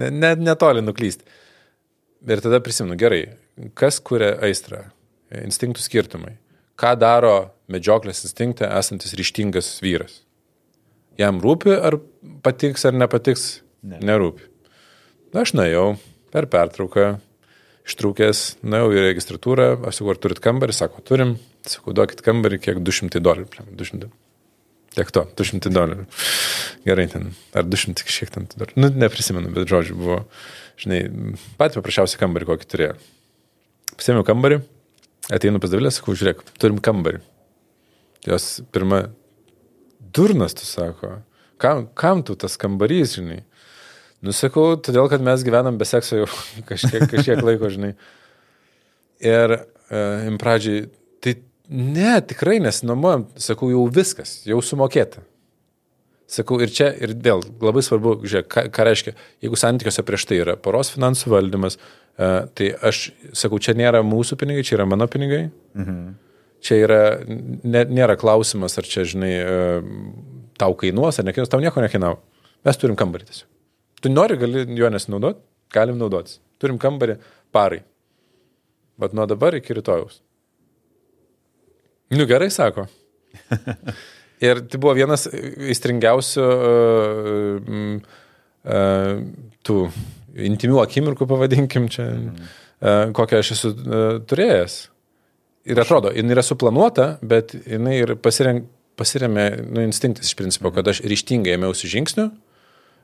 Net 0.00 0.14
ne, 0.14 0.32
netoli 0.50 0.82
nuklysti. 0.84 1.26
Ir 2.28 2.42
tada 2.42 2.60
prisimenu, 2.64 2.96
gerai, 2.98 3.22
kas 3.78 4.00
kuria 4.04 4.34
aistrą? 4.44 4.88
Instinktų 5.44 5.84
skirtumai. 5.84 6.34
Ką 6.78 6.94
daro 6.98 7.50
medžioklės 7.70 8.24
instinktą 8.26 8.70
esantis 8.78 9.14
ryštingas 9.18 9.76
vyras? 9.84 10.22
Jam 11.18 11.40
rūpi, 11.42 11.74
ar 11.74 11.98
patiks, 12.46 12.86
ar 12.88 12.94
nepatiks? 12.96 13.48
Ne. 13.86 13.98
Nerūpi. 14.06 14.46
Na, 15.34 15.42
aš 15.42 15.52
nuėjau 15.58 15.96
per 16.32 16.46
pertrauką, 16.50 17.08
ištrūkęs, 17.88 18.44
nuėjau 18.62 18.94
į 18.94 19.04
registratūrą, 19.08 19.68
aš 19.88 20.00
sakau, 20.00 20.12
ar 20.14 20.22
turit 20.22 20.40
kambarį, 20.44 20.76
sako, 20.76 21.02
turim, 21.04 21.36
sakau, 21.66 21.94
duokit 21.96 22.22
kambarį, 22.24 22.60
kiek 22.64 22.80
200 22.84 23.22
dolerių. 23.24 23.66
200. 23.78 24.10
Tiek 24.96 25.10
to, 25.14 25.24
200 25.38 25.70
dolerių. 25.74 26.06
Gerai, 26.86 27.06
ten, 27.12 27.30
ar 27.56 27.66
200 27.68 28.06
kažkiek 28.08 28.32
ten 28.34 28.48
dolerių. 28.54 28.78
Nu, 28.80 28.90
neprisimenu, 29.04 29.52
bet 29.54 29.68
žodžiu, 29.70 29.98
buvo, 29.98 30.18
žinai, 30.80 31.02
patį 31.60 31.80
paprasčiausią 31.80 32.20
kambarį, 32.22 32.48
kokį 32.48 32.70
turėjau. 32.72 32.96
Pasėmiau 33.98 34.26
kambarį, 34.26 34.62
ateinu 35.34 35.60
pas 35.62 35.72
davilę, 35.72 35.92
sakau, 35.94 36.16
žiūrėk, 36.18 36.44
turim 36.60 36.80
kambarį. 36.82 37.20
Jos 38.26 38.58
pirma, 38.74 39.04
durnas, 40.14 40.56
tu 40.58 40.66
sako, 40.66 41.18
kam, 41.60 41.86
kam 41.98 42.24
tu 42.26 42.36
tas 42.38 42.56
kambarys, 42.60 43.16
žinai. 43.18 43.42
Nusakau, 44.24 44.72
todėl, 44.82 45.06
kad 45.10 45.22
mes 45.22 45.44
gyvenam 45.46 45.78
be 45.78 45.86
sekso 45.86 46.24
jau 46.24 46.30
kažkiek, 46.70 47.06
kažkiek 47.10 47.42
laiko, 47.44 47.70
žinai. 47.70 47.92
Ir 49.22 49.54
e, 49.58 49.60
im 50.30 50.38
pradžiai, 50.40 50.88
Ne, 51.68 52.14
tikrai 52.24 52.56
nesinuomojam, 52.64 53.26
sakau, 53.36 53.68
jau 53.72 53.82
viskas, 53.92 54.38
jau 54.48 54.60
sumokėta. 54.64 55.20
Sakau, 56.28 56.58
ir 56.64 56.72
čia, 56.72 56.90
ir 57.00 57.12
vėl 57.24 57.42
labai 57.64 57.82
svarbu, 57.84 58.18
žiūrėk, 58.24 58.48
ką, 58.52 58.64
ką 58.72 58.86
reiškia, 58.88 59.12
jeigu 59.44 59.56
santykiuose 59.56 60.04
prieš 60.04 60.26
tai 60.28 60.40
yra 60.42 60.56
poros 60.60 60.90
finansų 60.92 61.32
valdymas, 61.32 61.78
uh, 61.80 62.48
tai 62.56 62.70
aš 62.84 63.10
sakau, 63.36 63.60
čia 63.64 63.76
nėra 63.76 64.02
mūsų 64.04 64.36
pinigai, 64.40 64.64
čia 64.64 64.78
yra 64.78 64.88
mano 64.88 65.08
pinigai. 65.08 65.46
Mhm. 65.76 66.08
Čia 66.64 66.80
yra, 66.82 67.02
ne, 67.28 67.84
nėra 67.86 68.16
klausimas, 68.18 68.74
ar 68.80 68.88
čia, 68.88 69.04
žinai, 69.08 69.32
uh, 69.40 69.92
tau 70.60 70.76
kainuos 70.76 71.20
ar 71.20 71.28
nekainuos, 71.28 71.52
tau 71.52 71.62
nieko 71.64 71.84
nekainavo. 71.84 72.20
Mes 72.66 72.80
turim 72.80 72.96
kambarį 72.98 73.28
tiesiog. 73.28 73.48
Tu 74.02 74.12
nori, 74.12 74.36
gali 74.40 74.64
jo 74.78 74.90
nesinaudoti, 74.92 75.40
galim 75.74 76.00
naudotis. 76.00 76.40
Turim 76.60 76.80
kambarį 76.82 77.18
parai. 77.54 77.82
Bet 78.98 79.14
nuo 79.14 79.26
dabar 79.30 79.56
iki 79.58 79.76
rytojaus. 79.78 80.20
Nu 82.14 82.26
gerai, 82.28 82.50
sako. 82.50 82.86
Ir 84.44 84.62
tai 84.70 84.78
buvo 84.78 84.94
vienas 84.94 85.26
įstringiausių 85.28 86.44
uh, 86.46 87.72
uh, 88.62 89.18
tų 89.66 89.78
intimių 90.48 90.78
akimirkų, 90.84 91.26
pavadinkim 91.26 91.88
čia, 91.90 92.06
uh, 92.14 93.10
kokią 93.18 93.42
aš 93.42 93.52
esu 93.56 93.72
uh, 93.74 94.06
turėjęs. 94.30 94.78
Ir 95.68 95.82
atrodo, 95.82 96.12
jinai 96.14 96.36
yra 96.36 96.44
suplanuota, 96.46 97.16
bet 97.20 97.52
jinai 97.58 97.98
ir 97.98 98.14
pasirem, 98.22 98.62
pasiremė 98.98 99.48
nu, 99.66 99.82
instinktas 99.84 100.30
iš 100.30 100.38
principo, 100.38 100.70
kad 100.74 100.86
aš 100.88 101.02
ryštingai 101.02 101.58
ėmiausi 101.58 101.90
žingsnių, 101.90 102.30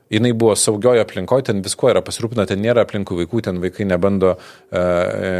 jinai 0.09 0.33
buvo 0.37 0.55
saugioje 0.59 1.01
aplinkoje, 1.01 1.47
ten 1.49 1.61
visko 1.65 1.89
yra 1.89 2.01
pasirūpina, 2.05 2.45
ten 2.49 2.61
nėra 2.61 2.83
aplinkų 2.85 3.17
vaikų, 3.23 3.41
ten 3.47 3.61
vaikai 3.63 3.87
nebando 3.89 4.35
e, 4.35 4.81
e, 4.81 5.39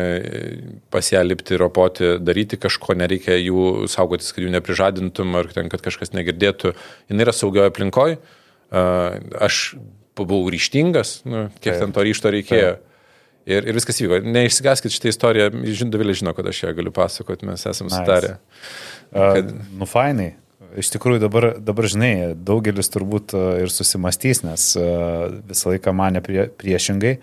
pas 0.94 1.12
ją 1.12 1.22
lipti, 1.26 1.58
ropoti, 1.62 2.16
daryti 2.24 2.60
kažko, 2.62 2.98
nereikia 2.98 3.38
jų 3.38 3.86
saugotis, 3.92 4.32
kad 4.34 4.46
jų 4.46 4.54
neprižadintum 4.56 5.38
ar 5.42 5.52
ten, 5.54 5.70
kad 5.74 5.86
kažkas 5.86 6.16
negirdėtų. 6.18 6.74
Jinai 7.12 7.28
yra 7.28 7.36
saugioje 7.36 7.74
aplinkoje, 7.74 8.18
e, 8.18 8.88
aš 9.50 9.62
buvau 10.18 10.46
ryštingas, 10.52 11.20
nu, 11.28 11.48
kiek 11.62 11.82
ten 11.82 11.94
to 11.96 12.06
ryšto 12.06 12.34
reikėjo. 12.34 12.76
Ir, 13.46 13.68
ir 13.70 13.78
viskas 13.78 14.00
vyko. 14.02 14.24
Neišsigaskit 14.26 14.90
šitą 14.90 15.12
istoriją, 15.12 15.52
žin, 15.78 15.92
Dovilė 15.94 16.16
žino, 16.18 16.32
kad 16.34 16.48
aš 16.50 16.64
ją 16.64 16.72
galiu 16.74 16.90
pasakoti, 16.96 17.46
mes 17.46 17.62
esame 17.62 17.92
nice. 17.92 18.00
sutarę. 18.00 18.32
Kad... 19.14 19.52
Uh, 19.52 19.68
nu, 19.84 19.86
fainai. 19.86 20.32
Iš 20.76 20.92
tikrųjų 20.96 21.22
dabar, 21.24 21.50
dabar, 21.64 21.88
žinai, 21.88 22.34
daugelis 22.36 22.92
turbūt 22.92 23.36
ir 23.64 23.72
susimastys, 23.72 24.44
nes 24.44 24.74
visą 24.76 25.72
laiką 25.72 25.94
mane 25.96 26.20
prie, 26.26 26.50
priešingai 26.60 27.14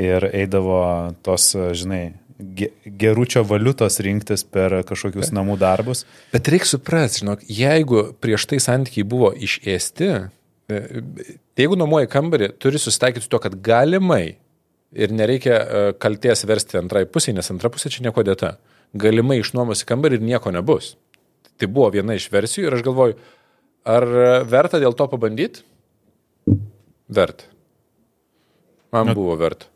ir 0.00 0.26
eidavo 0.30 0.80
tos, 1.26 1.50
žinai, 1.76 2.04
geručio 2.84 3.42
valiutos 3.44 4.00
rinktis 4.04 4.44
per 4.44 4.80
kažkokius 4.88 5.32
namų 5.36 5.56
darbus. 5.60 6.04
Bet 6.32 6.48
reikia 6.52 6.68
suprasti, 6.72 7.22
žinok, 7.24 7.44
jeigu 7.46 8.04
prieš 8.22 8.46
tai 8.50 8.60
santykiai 8.62 9.06
buvo 9.08 9.30
išėsti, 9.34 10.10
e, 10.70 10.80
jeigu 11.60 11.78
nuomoji 11.78 12.10
kambarį, 12.12 12.52
turi 12.62 12.80
susitaikyti 12.80 13.26
su 13.26 13.32
to, 13.32 13.42
kad 13.42 13.58
galimai 13.64 14.38
ir 14.96 15.14
nereikia 15.14 15.54
e, 15.54 15.84
kalties 16.00 16.46
versti 16.48 16.80
antrai 16.80 17.06
pusiai, 17.06 17.36
nes 17.36 17.52
antra 17.52 17.72
pusė 17.72 17.92
čia 17.92 18.06
nieko 18.06 18.24
dėta. 18.26 18.56
Galimai 19.00 19.40
išnuomosi 19.42 19.86
kambarį 19.86 20.18
ir 20.18 20.28
nieko 20.32 20.52
nebus. 20.54 20.94
Tai 21.60 21.68
buvo 21.70 21.90
viena 21.94 22.16
iš 22.16 22.30
versijų 22.32 22.68
ir 22.68 22.78
aš 22.78 22.84
galvoju, 22.86 23.16
ar 23.88 24.06
verta 24.48 24.80
dėl 24.82 24.96
to 24.96 25.06
pabandyti? 25.12 25.64
Verta. 27.10 27.48
Man 28.94 29.10
nu, 29.10 29.16
buvo 29.18 29.36
verta. 29.38 29.68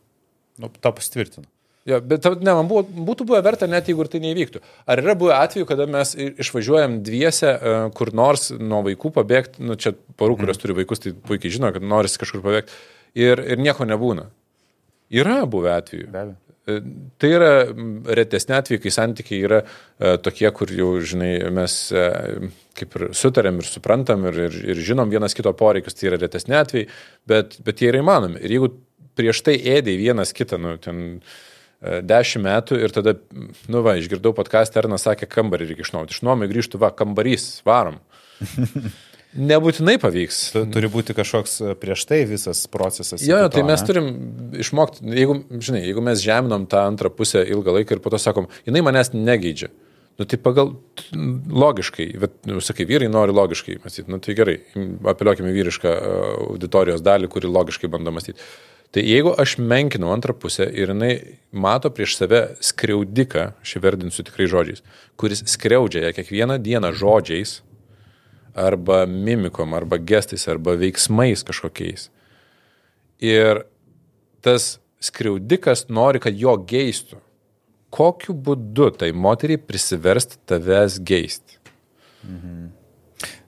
Nu, 0.59 0.71
tą 0.81 0.95
pasitvirtinu. 0.95 1.47
Jo, 1.85 1.99
bet 2.01 2.25
ne, 2.41 2.53
man 2.57 2.69
buvo, 2.69 2.81
būtų 3.11 3.27
buvę 3.29 3.43
verta 3.45 3.67
net 3.69 3.91
jeigu 3.91 4.07
ir 4.07 4.09
tai 4.09 4.21
neįvyktų. 4.25 4.63
Ar 4.89 5.03
yra 5.03 5.15
buvę 5.21 5.35
atveju, 5.37 5.67
kada 5.69 5.85
mes 5.91 6.15
išvažiuojam 6.17 7.03
dviese 7.05 7.51
e, 7.51 7.75
kur 7.99 8.15
nors 8.17 8.49
nuo 8.57 8.81
vaikų 8.87 9.13
pabėgti, 9.19 9.61
nu 9.69 9.77
čia 9.77 9.93
porų, 10.17 10.39
kurios 10.41 10.57
mm. 10.57 10.63
turi 10.63 10.79
vaikus, 10.79 11.03
tai 11.05 11.13
puikiai 11.29 11.53
žino, 11.53 11.69
kad 11.75 11.85
norisi 11.85 12.23
kažkur 12.23 12.41
pabėgti 12.47 12.73
ir, 13.21 13.43
ir 13.45 13.61
nieko 13.61 13.85
nebūna. 13.89 14.31
Yra 15.13 15.43
buvę 15.51 15.75
atveju. 15.77 16.09
Be 16.09 16.23
abejo. 16.23 16.44
E, 16.65 16.79
tai 17.21 17.31
yra 17.37 17.51
retesnė 18.17 18.57
atveju, 18.57 18.81
kai 18.81 18.93
santykiai 18.95 19.41
yra 19.45 19.61
e, 19.65 20.15
tokie, 20.25 20.49
kur 20.57 20.73
jau, 20.73 20.95
žinai, 21.05 21.33
mes 21.53 21.75
e, 21.93 22.05
kaip 22.79 22.97
ir 22.97 23.07
sutarėm 23.17 23.61
ir 23.61 23.69
suprantam 23.69 24.25
ir, 24.31 24.39
ir, 24.47 24.61
ir 24.73 24.81
žinom 24.87 25.13
vienas 25.13 25.37
kito 25.37 25.53
poreikius, 25.57 25.99
tai 25.99 26.09
yra 26.13 26.21
retesnė 26.23 26.57
atveju, 26.63 26.89
bet, 27.29 27.59
bet 27.67 27.85
jie 27.85 27.91
yra 27.93 28.01
įmanomi. 28.01 28.41
Ir 28.41 28.57
jeigu 28.57 28.73
prieš 29.19 29.45
tai 29.45 29.59
ėdė 29.77 29.99
vienas 30.01 30.33
kitą, 30.37 30.59
nu, 30.61 30.77
ten 30.83 31.21
dešimt 31.85 32.47
metų 32.47 32.79
ir 32.81 32.95
tada, 32.97 33.13
nu 33.69 33.83
va, 33.85 33.99
išgirdau 34.01 34.33
podcast'ą, 34.33 34.81
Ernas 34.81 35.05
sakė, 35.05 35.29
kambarį 35.29 35.69
reikia 35.69 35.85
išnuomoti. 35.85 36.17
Išnuomai 36.17 36.49
grįžtų, 36.49 36.81
va, 36.81 36.89
kambarys, 36.97 37.59
varom. 37.69 38.01
Nebūtinai 39.35 39.97
pavyks. 39.99 40.41
Tu, 40.55 40.61
turi 40.71 40.89
būti 40.91 41.15
kažkoks 41.17 41.57
e, 41.59 41.73
prieš 41.79 42.05
tai 42.07 42.21
visas 42.31 42.61
procesas. 42.71 43.25
Jo, 43.27 43.41
to, 43.49 43.57
tai 43.57 43.65
mes 43.67 43.81
ne? 43.83 43.87
turim 43.89 44.11
išmokti, 44.63 45.03
jeigu, 45.11 45.41
žinai, 45.59 45.83
jeigu 45.89 46.05
mes 46.07 46.23
žeminom 46.23 46.69
tą 46.71 46.85
antrą 46.87 47.11
pusę 47.11 47.43
ilgą 47.43 47.75
laiką 47.81 47.97
ir 47.97 48.03
po 48.05 48.13
to 48.15 48.21
sakom, 48.23 48.47
jinai 48.69 48.85
manęs 48.87 49.11
negeidžia. 49.17 49.73
Nu, 50.15 50.29
tai 50.31 50.39
pagal 50.39 50.77
logiškai, 51.51 52.07
bet, 52.23 52.37
nu, 52.47 52.61
sakai, 52.63 52.87
vyrai 52.87 53.09
nori 53.11 53.35
logiškai 53.35 53.81
mąstyti, 53.83 54.07
nu, 54.13 54.21
tai 54.23 54.37
gerai, 54.39 54.61
apeliuokime 55.11 55.51
vyrišką 55.57 55.91
e, 55.91 56.15
auditorijos 56.53 57.03
dalį, 57.03 57.33
kuri 57.35 57.51
logiškai 57.51 57.91
bando 57.91 58.15
mąstyti. 58.15 58.47
Tai 58.95 59.03
jeigu 59.03 59.33
aš 59.43 59.57
menkinu 59.59 60.13
antrą 60.15 60.37
pusę 60.39 60.69
ir 60.71 60.93
jinai 60.93 61.15
mato 61.51 61.91
prieš 61.91 62.15
save 62.21 62.45
skriaudiką, 62.63 63.49
aš 63.67 63.73
įvardinsiu 63.81 64.23
tikrai 64.29 64.47
žodžiais, 64.53 64.85
kuris 65.19 65.43
skriaudžia 65.51 66.05
ją 66.05 66.13
kiekvieną 66.15 66.61
dieną 66.63 66.93
žodžiais, 66.95 67.57
arba 68.55 69.05
mimikom, 69.07 69.75
arba 69.75 69.99
gestais, 69.99 70.47
arba 70.49 70.77
veiksmais 70.79 71.45
kažkokiais. 71.47 72.09
Ir 73.23 73.65
tas 74.45 74.79
skriaudikas 75.05 75.89
nori, 75.93 76.23
kad 76.23 76.37
jo 76.39 76.55
geistų. 76.59 77.21
Kokiu 77.95 78.35
būdu 78.35 78.91
tai 78.99 79.13
moteriai 79.15 79.61
prisiversti 79.61 80.41
tavęs 80.49 80.99
geisti? 81.07 81.61
Mhm. 82.27 82.65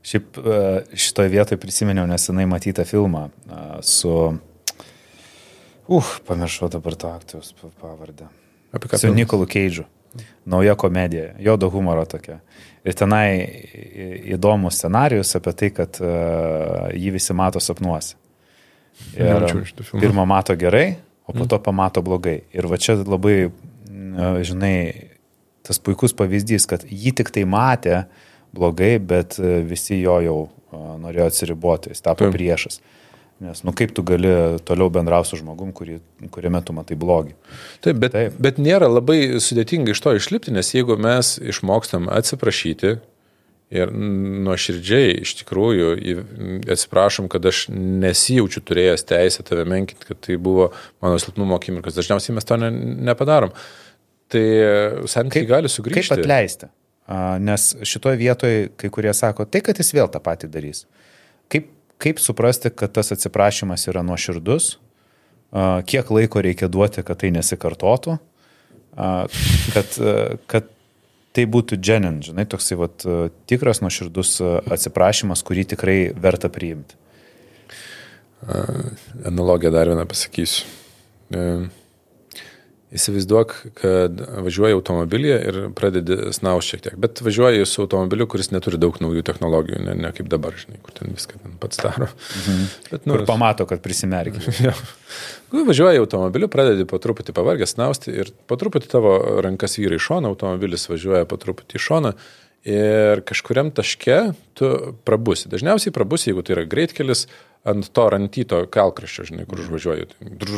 Šiaip 0.07 0.39
e, 0.39 0.59
šitoje 0.95 1.33
vietoje 1.33 1.59
prisiminiau 1.59 2.07
nesenai 2.07 2.47
matytą 2.47 2.85
filmą 2.87 3.27
e, 3.27 3.63
su... 3.83 4.13
Uh, 5.87 6.13
pamiršau 6.27 6.69
dabar 6.71 6.95
to 6.95 7.11
aktoriaus 7.11 7.55
pavardę. 7.81 8.29
Apie 8.75 8.91
ką? 8.91 8.99
Su 9.03 9.11
Nikolu 9.15 9.47
Keidžu. 9.51 9.87
Nauja 10.47 10.75
komedija, 10.79 11.35
jodo 11.43 11.69
humoro 11.71 12.05
tokia. 12.07 12.39
Ir 12.87 12.95
tenai 12.95 13.27
įdomus 14.37 14.79
scenarius 14.79 15.35
apie 15.39 15.53
tai, 15.59 15.73
kad 15.75 15.99
uh, 16.03 16.87
jį 16.95 17.17
visi 17.17 17.35
mato 17.35 17.63
sapnuose. 17.63 18.15
Ir 19.19 19.43
pirmą 19.91 20.25
mato 20.29 20.55
gerai, 20.59 20.95
o 21.27 21.35
po 21.35 21.43
mm. 21.43 21.51
to 21.51 21.59
pamato 21.65 22.03
blogai. 22.07 22.39
Ir 22.55 22.69
va 22.71 22.79
čia 22.81 22.95
labai, 23.01 23.49
uh, 23.51 24.39
žinai, 24.47 24.77
tas 25.67 25.83
puikus 25.83 26.15
pavyzdys, 26.17 26.69
kad 26.71 26.87
jį 26.87 27.17
tik 27.19 27.35
tai 27.35 27.43
matė 27.51 28.05
blogai, 28.55 28.95
bet 29.03 29.41
uh, 29.43 29.59
visi 29.67 29.99
jo 30.05 30.21
jau 30.23 30.39
norėjo 31.03 31.27
atsiriboti, 31.31 31.93
jis 31.95 32.05
tapo 32.05 32.27
Taip. 32.27 32.35
priešas. 32.37 32.81
Nes, 33.45 33.61
nu, 33.61 33.73
kaip 33.77 33.91
tu 33.93 34.01
gali 34.07 34.31
toliau 34.65 34.89
bendrauti 34.89 35.29
su 35.29 35.37
žmogum, 35.43 35.75
kurį, 35.77 35.99
kuriame 36.33 36.63
tu 36.65 36.73
matai 36.73 36.97
blogį. 36.97 37.35
Taip 37.85 37.99
bet, 38.01 38.15
Taip, 38.15 38.39
bet 38.41 38.57
nėra 38.63 38.89
labai 38.89 39.37
sudėtinga 39.45 39.93
iš 39.93 40.01
to 40.01 40.15
išlipti, 40.17 40.55
nes 40.57 40.73
jeigu 40.73 40.97
mes 40.97 41.35
išmokstam 41.45 42.09
atsiprašyti 42.17 42.95
ir 43.77 43.93
nuoširdžiai 44.47 45.19
iš 45.21 45.35
tikrųjų 45.43 45.93
atsiprašom, 46.73 47.29
kad 47.29 47.45
aš 47.51 47.67
nesijaučiu 47.77 48.65
turėjęs 48.65 49.05
teisę 49.05 49.45
tave 49.45 49.67
menkinti, 49.69 50.09
kad 50.09 50.23
tai 50.25 50.39
buvo 50.41 50.71
mano 51.05 51.21
silpnumo 51.21 51.59
akimirkas, 51.61 51.99
dažniausiai 51.99 52.39
mes 52.39 52.49
to 52.49 52.57
ne, 52.63 52.73
nepadarom. 53.11 53.53
Tai 54.33 54.47
santykiai 55.13 55.51
gali 55.51 55.71
sugrįžti. 55.71 56.15
Kaip 56.15 56.25
atleisti? 56.25 56.73
Nes 57.45 57.69
šitoje 57.87 58.19
vietoje 58.19 58.69
kai 58.81 58.89
kurie 58.95 59.13
sako, 59.15 59.45
tai 59.45 59.61
kad 59.67 59.77
jis 59.79 59.93
vėl 59.95 60.09
tą 60.09 60.25
patį 60.25 60.49
darys. 60.57 60.87
Kaip 61.53 61.76
kaip 62.03 62.21
suprasti, 62.23 62.71
kad 62.71 62.93
tas 62.97 63.13
atsiprašymas 63.15 63.87
yra 63.91 64.03
nuoširdus, 64.07 64.77
kiek 65.89 66.11
laiko 66.13 66.43
reikia 66.45 66.69
duoti, 66.73 67.05
kad 67.07 67.21
tai 67.23 67.31
nesikartotų, 67.35 68.19
kad, 69.75 69.99
kad 70.51 70.69
tai 71.37 71.45
būtų 71.53 71.79
genin, 71.85 72.21
žinai, 72.25 72.47
toksai 72.49 72.79
vat, 72.81 73.05
tikras 73.49 73.83
nuoširdus 73.85 74.39
atsiprašymas, 74.77 75.45
kurį 75.47 75.67
tikrai 75.75 75.99
verta 76.13 76.51
priimti. 76.53 76.97
Analogiją 79.27 79.73
dar 79.75 79.89
vieną 79.91 80.07
pasakysiu. 80.09 80.65
Įsivaizduok, 82.97 83.55
kad 83.77 84.21
važiuoji 84.47 84.77
automobilyje 84.79 85.37
ir 85.51 85.59
pradedi 85.77 86.17
snaus 86.37 86.69
šiek 86.71 86.85
tiek, 86.87 86.95
bet 87.01 87.21
važiuoji 87.25 87.67
su 87.69 87.83
automobiliu, 87.85 88.29
kuris 88.31 88.49
neturi 88.55 88.81
daug 88.81 88.97
naujų 89.03 89.25
technologijų, 89.27 89.83
ne, 89.89 89.97
ne 90.01 90.13
kaip 90.17 90.31
dabar, 90.33 90.57
žinai, 90.57 90.81
kur 90.85 90.95
ten 90.97 91.13
viską 91.17 91.43
ten 91.43 91.59
pats 91.61 91.83
daro. 91.83 92.09
Mhm. 92.41 92.65
Bet, 92.91 93.05
nu, 93.05 93.19
kur 93.19 93.27
pamato, 93.29 93.69
kad 93.69 93.85
prisimerkia. 93.85 94.55
ja. 94.71 94.73
Važiuoji 95.53 96.01
automobiliu, 96.03 96.49
pradedi 96.53 96.89
po 96.89 96.99
truputį 97.03 97.37
pavargęs 97.37 97.77
snausti 97.77 98.17
ir 98.25 98.33
po 98.49 98.59
truputį 98.61 98.91
tavo 98.91 99.15
rankas 99.45 99.79
vyrai 99.79 100.01
iš 100.01 100.11
šono, 100.11 100.33
automobilis 100.33 100.89
važiuoja 100.91 101.29
po 101.29 101.39
truputį 101.41 101.79
iš 101.79 101.91
šono 101.93 102.17
ir 102.67 103.23
kažkuriam 103.27 103.71
taške 103.71 104.33
tu 104.59 104.71
prabusi. 105.07 105.51
Dažniausiai 105.53 105.95
prabusi, 105.95 106.31
jeigu 106.33 106.43
tai 106.43 106.57
yra 106.57 106.65
greitkelis, 106.67 107.27
ant 107.67 107.91
to 107.95 108.07
rantyto 108.11 108.63
kalkraščio, 108.73 109.29
žinai, 109.31 109.47
kur 109.47 109.63
užvažiuoji. 109.63 110.09
Tai, 110.11 110.51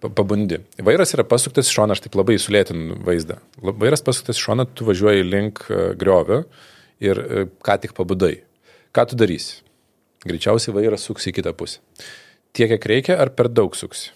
pabundi. 0.00 0.60
Vairas 0.84 1.14
yra 1.16 1.24
pasuktas 1.26 1.70
į 1.70 1.76
šoną, 1.76 1.96
aš 1.96 2.04
taip 2.06 2.18
labai 2.18 2.38
sulėtinu 2.40 2.98
vaizdą. 3.06 3.38
Vairas 3.62 4.04
pasuktas 4.06 4.38
į 4.38 4.44
šoną, 4.46 4.68
tu 4.74 4.86
važiuoji 4.88 5.26
link 5.26 5.64
e, 5.68 5.80
griovio 5.98 6.44
ir 7.02 7.22
e, 7.22 7.46
ką 7.64 7.78
tik 7.82 7.96
pabudai. 7.98 8.38
Ką 8.94 9.08
tu 9.10 9.18
darysi? 9.18 9.62
Greičiausiai 10.26 10.74
vairas 10.74 11.04
suks 11.06 11.28
į 11.30 11.34
kitą 11.38 11.54
pusę. 11.58 11.82
Tiek, 12.56 12.70
kiek 12.72 12.86
reikia, 12.90 13.18
ar 13.22 13.30
per 13.34 13.50
daug 13.52 13.76
suksi? 13.78 14.14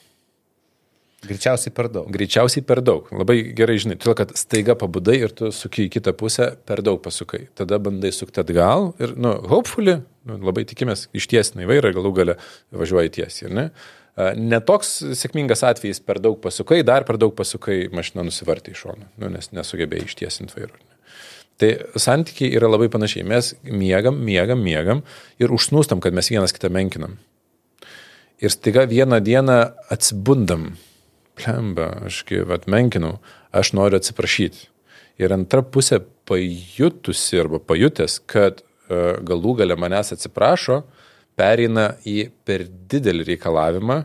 Greičiausiai 1.23 1.71
per 1.71 1.87
daug. 1.93 2.09
Greičiausiai 2.11 2.65
per 2.67 2.81
daug. 2.83 3.07
Labai 3.15 3.37
gerai 3.55 3.77
žinai, 3.79 3.95
todėl 4.03 4.17
kad 4.19 4.33
staiga 4.39 4.75
pabudai 4.79 5.21
ir 5.21 5.35
tu 5.39 5.53
suki 5.55 5.87
į 5.87 5.93
kitą 5.95 6.17
pusę, 6.19 6.49
per 6.67 6.83
daug 6.83 6.99
pasukai. 7.05 7.45
Tada 7.59 7.79
bandai 7.83 8.11
sukti 8.15 8.43
atgal 8.43 8.91
ir, 8.99 9.15
nu, 9.15 9.37
hopefully, 9.53 10.01
nu, 10.27 10.41
labai 10.43 10.65
tikimės, 10.67 11.07
ištiesinai 11.15 11.69
vairą, 11.71 11.93
galų 11.95 12.13
gale 12.17 12.37
važiuoji 12.75 13.15
tiesiai, 13.21 13.53
ne? 13.55 13.69
Netoks 14.17 14.99
sėkmingas 15.17 15.63
atvejis 15.65 16.03
per 16.05 16.21
daug 16.21 16.37
pasukai, 16.43 16.83
dar 16.85 17.07
per 17.09 17.17
daug 17.21 17.33
pasukai, 17.37 17.87
mašina 17.97 18.27
nusivartė 18.27 18.75
iš 18.75 18.83
šono, 18.85 19.07
nu, 19.17 19.31
nes 19.33 19.49
nesugebėjai 19.57 20.11
ištiesinti 20.11 20.59
vairo. 20.59 20.77
Tai 21.61 21.71
santykiai 22.01 22.53
yra 22.59 22.69
labai 22.69 22.91
panašiai. 22.93 23.25
Mes 23.29 23.53
miegam, 23.63 24.19
miegam, 24.27 24.61
miegam 24.61 25.01
ir 25.41 25.53
užsnūstam, 25.55 26.03
kad 26.05 26.13
mes 26.17 26.29
vienas 26.33 26.53
kitą 26.53 26.69
menkinam. 26.73 27.17
Ir 28.43 28.53
staiga 28.53 28.85
vieną 28.91 29.21
dieną 29.25 29.59
atsibundam. 29.95 30.73
Plemba, 31.39 31.89
aš 32.09 32.25
kaip 32.29 32.51
atmenkinau, 32.53 33.15
aš 33.55 33.73
noriu 33.79 34.01
atsiprašyti. 34.01 34.67
Ir 35.23 35.33
antra 35.33 35.63
pusė 35.63 36.03
pajutusi 36.29 37.41
arba 37.41 37.61
pajutęs, 37.63 38.19
kad 38.29 38.61
uh, 38.61 39.23
galų 39.25 39.55
gale 39.63 39.77
manęs 39.79 40.13
atsiprašo, 40.17 40.83
pereina 41.43 41.93
į 42.07 42.29
per 42.47 42.69
didelį 42.71 43.33
reikalavimą, 43.35 44.03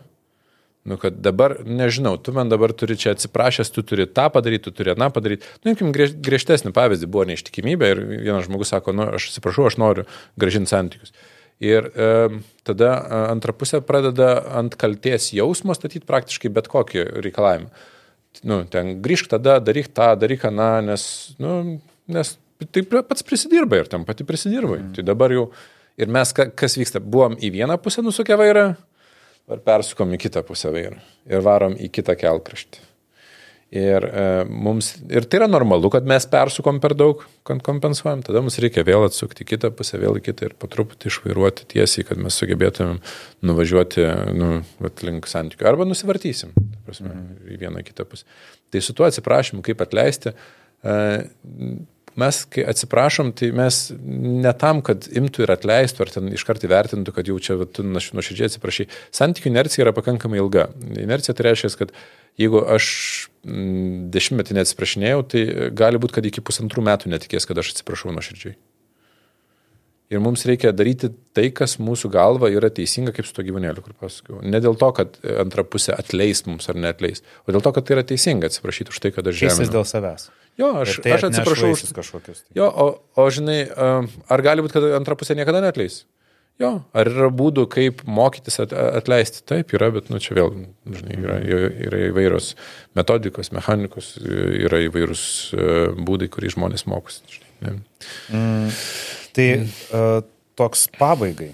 Nu, 0.88 0.96
kad 0.96 1.18
dabar, 1.20 1.58
nežinau, 1.68 2.14
tu 2.16 2.32
man 2.32 2.48
dabar 2.48 2.72
turi 2.72 2.96
čia 2.96 3.12
atsiprašęs, 3.12 3.74
tu 3.76 3.82
turi 3.84 4.06
tą 4.08 4.30
padaryti, 4.32 4.70
tu 4.70 4.72
turi 4.72 4.94
tą 4.96 5.10
padaryti. 5.12 5.44
Nu, 5.66 5.74
imkim 5.74 5.90
griežtesnį 5.92 6.72
pavyzdį, 6.76 7.10
buvo 7.12 7.26
neištikimybė 7.28 7.90
ir 7.92 8.02
vienas 8.14 8.46
žmogus 8.48 8.72
sako, 8.72 8.94
nu, 8.96 9.10
aš 9.18 9.26
atsiprašau, 9.34 9.66
aš 9.68 9.76
noriu 9.84 10.06
gražinti 10.40 10.72
santykius. 10.72 11.12
Ir 11.60 11.90
e, 11.92 12.08
tada 12.64 12.94
antra 13.34 13.52
pusė 13.58 13.82
pradeda 13.84 14.30
ant 14.56 14.80
kalties 14.80 15.34
jausmo 15.36 15.76
statyti 15.76 16.08
praktiškai 16.08 16.54
bet 16.56 16.72
kokį 16.72 17.04
reikalavimą. 17.26 17.68
Nu, 18.48 18.64
ten 18.72 19.02
grįžk 19.04 19.28
tada, 19.36 19.58
daryk 19.60 19.92
tą, 19.92 20.14
daryk 20.22 20.48
aną, 20.48 20.72
nes, 20.88 21.04
nu, 21.44 21.82
nes 22.08 22.38
tai 22.72 22.88
pats 22.88 23.28
prisidirbai 23.28 23.84
ir 23.84 23.92
tam 23.92 24.08
pati 24.08 24.24
prisidirbai. 24.24 24.86
Mm. 24.86 24.96
Tai 24.96 25.08
dabar 25.12 25.36
jau, 25.36 25.50
ir 25.98 26.12
mes, 26.14 26.34
kas 26.34 26.78
vyksta, 26.80 27.02
buvom 27.04 27.38
į 27.42 27.52
vieną 27.58 27.80
pusę 27.82 28.04
nusukę 28.06 28.38
vairą, 28.40 28.68
ar 29.48 29.64
persukom 29.66 30.14
į 30.16 30.22
kitą 30.28 30.44
pusę 30.48 30.74
vairą 30.74 31.00
ir 31.30 31.44
varom 31.46 31.78
į 31.80 31.90
kitą 31.94 32.18
kelkraštį. 32.20 32.84
Ir, 33.68 34.00
e, 34.00 34.46
mums, 34.48 34.94
ir 35.12 35.26
tai 35.28 35.42
yra 35.42 35.48
normalu, 35.52 35.90
kad 35.92 36.06
mes 36.08 36.24
persukom 36.32 36.78
per 36.80 36.94
daug, 36.96 37.26
kad 37.48 37.60
kompensuojam, 37.66 38.22
tada 38.24 38.40
mums 38.40 38.56
reikia 38.64 38.86
vėl 38.88 39.04
atsukti 39.04 39.44
kitą 39.44 39.74
pusę, 39.76 40.00
vėl 40.00 40.22
į 40.22 40.24
kitą 40.30 40.48
ir 40.48 40.54
po 40.56 40.70
truputį 40.72 41.10
išvairuoti 41.12 41.68
tiesiai, 41.74 42.06
kad 42.08 42.22
mes 42.24 42.38
sugebėtumėm 42.40 43.02
nuvažiuoti 43.50 44.06
nu, 44.40 44.62
link 45.04 45.28
santykių. 45.28 45.68
Arba 45.68 45.88
nusivartysim, 45.90 46.56
prasme, 46.88 47.12
mm. 47.12 47.52
į 47.58 47.60
vieną 47.66 47.84
kitą 47.84 48.08
pusę. 48.08 48.24
Tai 48.72 48.84
su 48.88 48.96
tuo 48.96 49.10
atsiprašymu, 49.10 49.60
kaip 49.68 49.84
atleisti, 49.84 50.32
e, 50.88 50.96
mes, 52.20 52.40
kai 52.54 52.66
atsiprašom, 52.72 53.32
tai 53.38 53.52
mes 53.56 53.80
ne 53.98 54.54
tam, 54.60 54.82
kad 54.86 55.08
imtų 55.08 55.46
ir 55.46 55.54
atleistų, 55.56 56.06
ar 56.06 56.14
ten 56.14 56.32
iškart 56.36 56.66
įvertintų, 56.68 57.14
kad 57.16 57.30
jau 57.30 57.38
čia 57.44 57.58
tu 57.72 57.86
nuoširdžiai 57.88 58.50
atsiprašai. 58.50 58.88
Santykių 59.16 59.52
inercija 59.52 59.86
yra 59.86 59.96
pakankamai 59.98 60.42
ilga. 60.42 60.70
Inercija 60.98 61.36
tai 61.38 61.50
reiškia, 61.50 61.74
kad 61.84 61.94
jeigu 62.42 62.64
aš 62.78 62.88
mm, 63.48 64.08
dešimtmetį 64.14 64.58
neatsiprašinėjau, 64.60 65.22
tai 65.34 65.44
gali 65.78 66.02
būti, 66.02 66.18
kad 66.18 66.30
iki 66.30 66.44
pusantrų 66.46 66.86
metų 66.90 67.14
netikės, 67.14 67.50
kad 67.50 67.62
aš 67.62 67.76
atsiprašau 67.76 68.14
nuoširdžiai. 68.16 68.58
Ir 70.08 70.22
mums 70.24 70.46
reikia 70.48 70.72
daryti 70.72 71.10
tai, 71.36 71.50
kas 71.52 71.76
mūsų 71.84 72.10
galva 72.14 72.48
yra 72.54 72.70
teisinga, 72.72 73.12
kaip 73.16 73.28
su 73.28 73.34
to 73.36 73.44
gyvūnėliu, 73.44 73.84
kur 73.84 73.96
pasakiau. 74.00 74.40
Ne 74.40 74.62
dėl 74.64 74.78
to, 74.80 74.88
kad 74.96 75.18
antra 75.44 75.66
pusė 75.68 75.98
atleis 75.98 76.46
mums 76.48 76.70
ar 76.72 76.80
neatleis, 76.80 77.26
o 77.44 77.52
dėl 77.52 77.64
to, 77.66 77.74
kad 77.76 77.88
tai 77.88 77.98
yra 77.98 78.06
teisinga 78.08 78.48
atsiprašyti 78.48 78.96
už 78.96 79.02
tai, 79.04 79.12
kad 79.16 79.28
aš 79.28 79.42
žeminu. 79.42 79.58
Keistis 79.58 79.74
dėl 79.74 79.88
savęs. 79.90 80.30
Jo, 80.58 80.70
aš, 80.82 81.00
tai 81.04 81.18
aš 81.18 81.28
atsiprašau 81.28 81.74
už 81.76 81.84
kažkokius. 81.98 82.46
Tai. 82.46 82.56
Jo, 82.58 82.70
o, 82.72 82.88
o 83.20 83.26
žinai, 83.36 83.66
ar 83.68 84.46
gali 84.46 84.64
būti, 84.64 84.78
kad 84.80 84.88
antra 84.98 85.20
pusė 85.20 85.36
niekada 85.38 85.60
netleis? 85.66 86.06
Jo, 86.58 86.72
ar 86.98 87.06
yra 87.12 87.28
būdų, 87.30 87.68
kaip 87.70 88.00
mokytis 88.10 88.58
atleisti? 88.64 89.44
Taip, 89.46 89.76
yra, 89.78 89.92
bet, 89.94 90.08
nu, 90.10 90.18
čia 90.24 90.40
vėl, 90.40 90.56
žinai, 90.90 91.20
yra, 91.22 91.36
yra 91.86 92.00
įvairios 92.08 92.56
metodikos, 92.98 93.52
mechanikos, 93.54 94.16
yra 94.24 94.82
įvairūs 94.88 95.28
e, 95.54 95.68
būdai, 96.08 96.32
kurį 96.34 96.56
žmonės 96.56 96.88
mokosi. 96.90 97.22
Žinai, 97.60 97.76
mm, 98.34 98.74
tai 99.38 99.48
uh, 99.62 100.20
toks 100.58 100.88
pabaigai. 100.98 101.54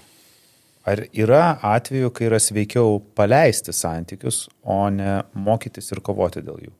Ar 0.84 1.00
yra 1.16 1.54
atveju, 1.64 2.10
kai 2.12 2.26
yra 2.28 2.40
sveikiau 2.42 2.98
paleisti 3.16 3.72
santykius, 3.72 4.44
o 4.68 4.82
ne 4.92 5.22
mokytis 5.32 5.88
ir 5.94 6.02
kovoti 6.04 6.42
dėl 6.44 6.66
jų? 6.66 6.72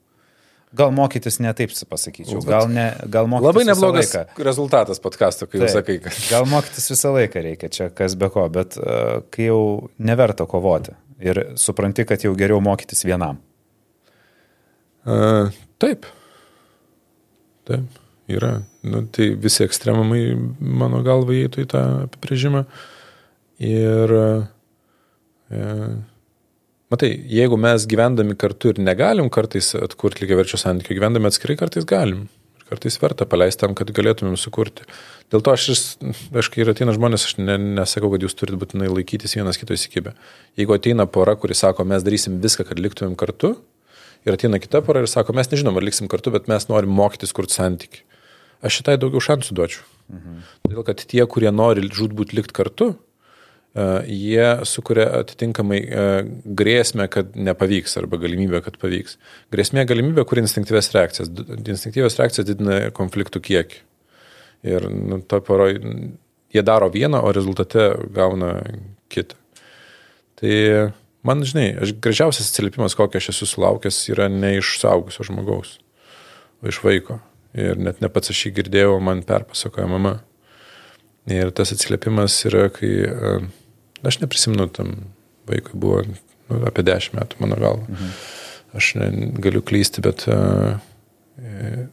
Gal 0.74 0.90
mokytis 0.90 1.38
ne 1.40 1.52
taip 1.54 1.70
pasakyčiau, 1.88 2.42
gal, 2.44 2.66
ne, 2.68 2.88
gal 3.06 3.28
mokytis. 3.30 3.46
Labai 3.46 3.64
neblogas 3.68 4.12
rezultatas 4.42 5.00
podkasto, 5.00 5.46
kai 5.46 5.62
jūs 5.62 5.76
sakai, 5.76 6.00
kad. 6.02 6.18
Gal 6.32 6.48
mokytis 6.50 6.90
visą 6.90 7.14
laiką 7.14 7.44
reikia, 7.46 7.70
čia 7.72 7.88
kas 7.94 8.16
be 8.18 8.28
ko, 8.34 8.44
bet 8.52 8.76
uh, 8.80 9.22
kai 9.32 9.48
jau 9.48 9.62
neverta 10.02 10.48
kovoti 10.50 10.96
ir 11.24 11.40
supranti, 11.60 12.04
kad 12.08 12.26
jau 12.26 12.34
geriau 12.36 12.60
mokytis 12.64 13.06
vienam. 13.06 13.38
Uh, 15.06 15.54
taip. 15.80 16.08
Taip, 17.64 18.00
yra. 18.30 18.56
Nu, 18.86 19.04
tai 19.12 19.32
visi 19.40 19.64
ekstremumai, 19.66 20.22
mano 20.58 21.02
galva, 21.06 21.36
įeitų 21.36 21.64
į 21.64 21.70
tą 21.74 21.84
apibrėžimą. 22.06 22.64
Ir 23.64 24.12
uh, 24.18 24.44
Matai, 26.94 27.10
jeigu 27.26 27.56
mes 27.58 27.86
gyvendami 27.90 28.36
kartu 28.38 28.70
ir 28.70 28.78
negalim 28.78 29.26
kartais 29.32 29.72
atkurti 29.74 30.22
lygiai 30.22 30.38
verčio 30.38 30.60
santykių, 30.60 30.94
gyvendami 30.98 31.26
atskirai 31.26 31.56
kartais 31.58 31.86
galim. 31.88 32.26
Ir 32.60 32.68
kartais 32.68 32.98
verta 33.02 33.26
paleisti 33.26 33.64
tam, 33.64 33.74
kad 33.74 33.90
galėtumėm 33.96 34.36
sukurti. 34.38 34.86
Dėl 35.32 35.42
to 35.42 35.54
aš, 35.56 35.96
aš 36.36 36.50
kai 36.52 36.66
ateina 36.70 36.94
žmonės, 36.94 37.24
aš 37.26 37.38
ne, 37.40 37.56
nesakau, 37.80 38.12
kad 38.12 38.22
jūs 38.22 38.36
turite 38.38 38.60
būtinai 38.60 38.92
laikytis 38.92 39.34
vienas 39.34 39.58
kito 39.58 39.74
įsikibę. 39.74 40.12
Jeigu 40.60 40.76
ateina 40.76 41.08
pora, 41.10 41.34
kuri 41.40 41.56
sako, 41.58 41.88
mes 41.88 42.04
darysim 42.06 42.36
viską, 42.44 42.68
kad 42.68 42.82
liktumėm 42.84 43.16
kartu, 43.18 43.56
ir 44.28 44.36
ateina 44.36 44.60
kita 44.62 44.84
pora 44.84 45.02
ir 45.02 45.10
sako, 45.10 45.34
mes 45.34 45.50
nežinom, 45.50 45.80
ar 45.80 45.88
liksim 45.88 46.10
kartu, 46.12 46.30
bet 46.36 46.52
mes 46.52 46.68
norim 46.70 46.94
mokytis 46.94 47.34
kurti 47.34 47.58
santykių. 47.58 48.04
Aš 48.64 48.80
šitai 48.80 48.98
daugiau 49.00 49.22
šansų 49.22 49.56
duočiau. 49.56 49.84
Mhm. 50.12 50.44
Todėl, 50.66 50.84
kad 50.86 51.04
tie, 51.08 51.24
kurie 51.28 51.52
nori 51.52 51.84
žudbūt 51.88 52.36
likti 52.36 52.56
kartu, 52.56 52.94
E, 53.74 53.84
jie 54.06 54.44
sukuria 54.70 55.08
atitinkamai 55.18 55.78
e, 55.82 56.02
grėsmę, 56.46 57.08
kad 57.10 57.32
nepavyks 57.34 57.96
arba 57.98 58.20
galimybę, 58.22 58.60
kad 58.62 58.76
pavyks. 58.78 59.16
Grėsmė 59.54 59.82
galimybė, 59.90 60.22
kur 60.30 60.38
instinktyvės 60.38 60.92
reakcijas. 60.94 61.32
Instinktyvės 61.58 62.18
reakcijas 62.20 62.46
didina 62.46 62.78
konfliktų 62.94 63.42
kiekį. 63.48 63.80
Ir 64.70 64.86
nu, 64.94 65.18
to 65.26 65.40
poro, 65.44 65.66
jie 66.54 66.62
daro 66.64 66.86
vieną, 66.94 67.24
o 67.26 67.34
rezultate 67.34 67.90
gauna 68.14 68.54
kitą. 69.12 69.34
Tai 70.38 70.54
man, 71.26 71.42
žinai, 71.42 71.72
aš, 71.82 71.96
gražiausias 72.02 72.52
atsiliepimas, 72.52 72.94
kokį 72.98 73.18
aš 73.18 73.32
esu 73.34 73.50
sulaukęs, 73.56 74.04
yra 74.14 74.30
ne 74.30 74.54
iš 74.60 74.76
saugusio 74.78 75.26
žmogaus, 75.26 75.80
o 76.62 76.70
iš 76.70 76.78
vaiko. 76.86 77.18
Ir 77.54 77.78
net 77.78 78.00
ne 78.02 78.10
pats 78.10 78.32
aš 78.32 78.46
jį 78.46 78.56
girdėjau, 78.56 78.96
man 79.02 79.22
perpasakoja 79.26 79.86
mama. 79.90 80.16
Ir 81.30 81.52
tas 81.56 81.70
atsiliepimas 81.72 82.34
yra, 82.48 82.66
kai 82.74 82.90
uh, 83.06 83.44
Aš 84.04 84.20
neprisimenu, 84.20 84.68
tam 84.68 84.94
vaikui 85.48 85.72
buvo 85.80 86.02
nu, 86.04 86.16
apie 86.68 86.84
10 86.84 87.14
metų, 87.16 87.40
mano 87.40 87.56
galva. 87.60 87.86
Mhm. 87.88 88.16
Aš 88.76 88.90
ne, 88.98 89.10
galiu 89.40 89.62
klysti, 89.64 90.02
bet 90.04 90.26
uh, 90.28 90.76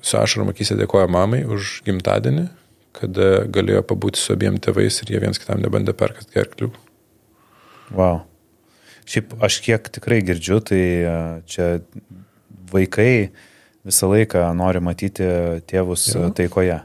su 0.04 0.18
ašarom 0.18 0.52
akise 0.52 0.76
dėkoja 0.80 1.08
mamai 1.12 1.44
už 1.46 1.82
gimtadienį, 1.88 2.48
kada 2.98 3.30
galėjo 3.54 3.86
pabūti 3.88 4.20
su 4.20 4.34
abiem 4.36 4.58
tėvais 4.62 4.98
ir 5.04 5.14
jie 5.14 5.22
viens 5.24 5.40
kitam 5.40 5.62
nebandė 5.64 5.96
perkasti 5.98 6.36
gerklių. 6.36 6.72
Wow. 7.96 8.26
Šiaip 9.08 9.38
aš 9.44 9.62
kiek 9.64 9.88
tikrai 9.94 10.20
girdžiu, 10.26 10.60
tai 10.66 10.84
čia 11.48 11.70
vaikai 12.72 13.32
visą 13.88 14.10
laiką 14.12 14.46
nori 14.58 14.82
matyti 14.84 15.28
tėvus 15.70 16.08
jo. 16.14 16.30
taikoje. 16.38 16.82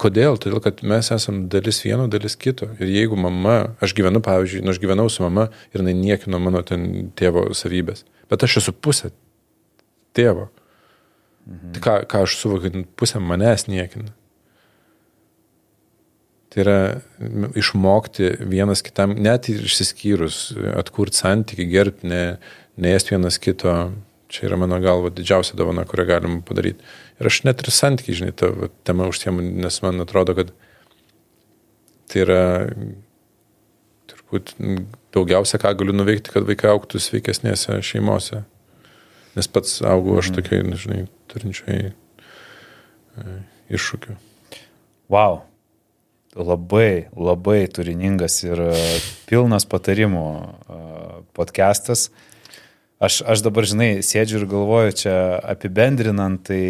Kodėl? 0.00 0.38
Todėl, 0.40 0.62
kad 0.64 0.80
mes 0.86 1.10
esame 1.12 1.44
dalis 1.52 1.82
vieno, 1.84 2.06
dalis 2.10 2.34
kito. 2.40 2.70
Ir 2.80 2.88
jeigu 2.88 3.18
mama, 3.20 3.76
aš 3.84 3.92
gyvenu, 3.96 4.22
pavyzdžiui, 4.24 4.64
nu, 4.64 4.72
aš 4.72 4.80
gyvenau 4.82 5.10
su 5.12 5.22
mama 5.22 5.50
ir 5.72 5.82
jinai 5.82 5.94
niekino 5.98 6.40
mano 6.42 6.62
ten 6.66 7.12
tėvo 7.18 7.50
savybės, 7.54 8.02
bet 8.32 8.46
aš 8.46 8.62
esu 8.62 8.74
pusė 8.74 9.12
tėvo. 10.16 10.48
Mhm. 11.44 11.74
Tai 11.74 11.84
ką, 11.84 11.96
ką 12.08 12.22
aš 12.24 12.38
suvokiu, 12.40 12.84
pusė 12.96 13.20
manęs 13.20 13.68
niekina. 13.68 14.14
Tai 16.54 16.62
yra 16.62 16.78
išmokti 17.58 18.30
vienas 18.46 18.80
kitam, 18.86 19.16
net 19.18 19.50
ir 19.50 19.64
išsiskyrus, 19.66 20.54
atkurti 20.78 21.18
santyki, 21.18 21.66
gerbti, 21.66 22.08
ne, 22.08 22.22
neėsti 22.80 23.16
vienas 23.16 23.40
kito. 23.42 23.74
Čia 24.34 24.48
yra 24.48 24.58
mano 24.58 24.80
galva 24.82 25.12
didžiausia 25.14 25.54
dovana, 25.54 25.84
kurią 25.86 26.08
galim 26.08 26.38
padaryti. 26.42 26.82
Ir 27.22 27.30
aš 27.30 27.44
net 27.46 27.60
ir 27.62 27.70
santykiai, 27.70 28.16
žinai, 28.18 28.32
tą 28.34 28.68
temą 28.82 29.06
užsiemu, 29.12 29.44
nes 29.62 29.76
man 29.84 30.02
atrodo, 30.02 30.34
kad 30.34 30.50
tai 32.10 32.24
yra 32.24 32.40
turbūt 34.10 34.56
daugiausia, 35.14 35.60
ką 35.62 35.76
galiu 35.78 35.94
nuveikti, 35.94 36.34
kad 36.34 36.48
vaikai 36.48 36.72
auktų 36.72 36.98
sveikesnėse 36.98 37.78
šeimose. 37.86 38.42
Nes 39.38 39.50
pats 39.50 39.78
augau 39.86 40.18
aš 40.18 40.32
mhm. 40.32 40.40
tokiai, 40.40 40.82
žinai, 40.82 41.00
turinčiai 41.30 41.90
e, 41.90 43.38
iššūkių. 43.78 44.18
Wow. 45.14 45.44
Labai, 46.34 47.06
labai 47.14 47.60
turiningas 47.70 48.40
ir 48.42 48.58
pilnas 49.30 49.66
patarimų 49.70 50.28
e, 50.34 50.78
podcastas. 51.38 52.08
Aš, 53.04 53.20
aš 53.28 53.44
dabar, 53.44 53.66
žinai, 53.68 53.90
sėdžiu 54.06 54.40
ir 54.40 54.48
galvoju 54.50 54.96
čia 55.04 55.14
apibendrinant, 55.54 56.42
tai 56.48 56.62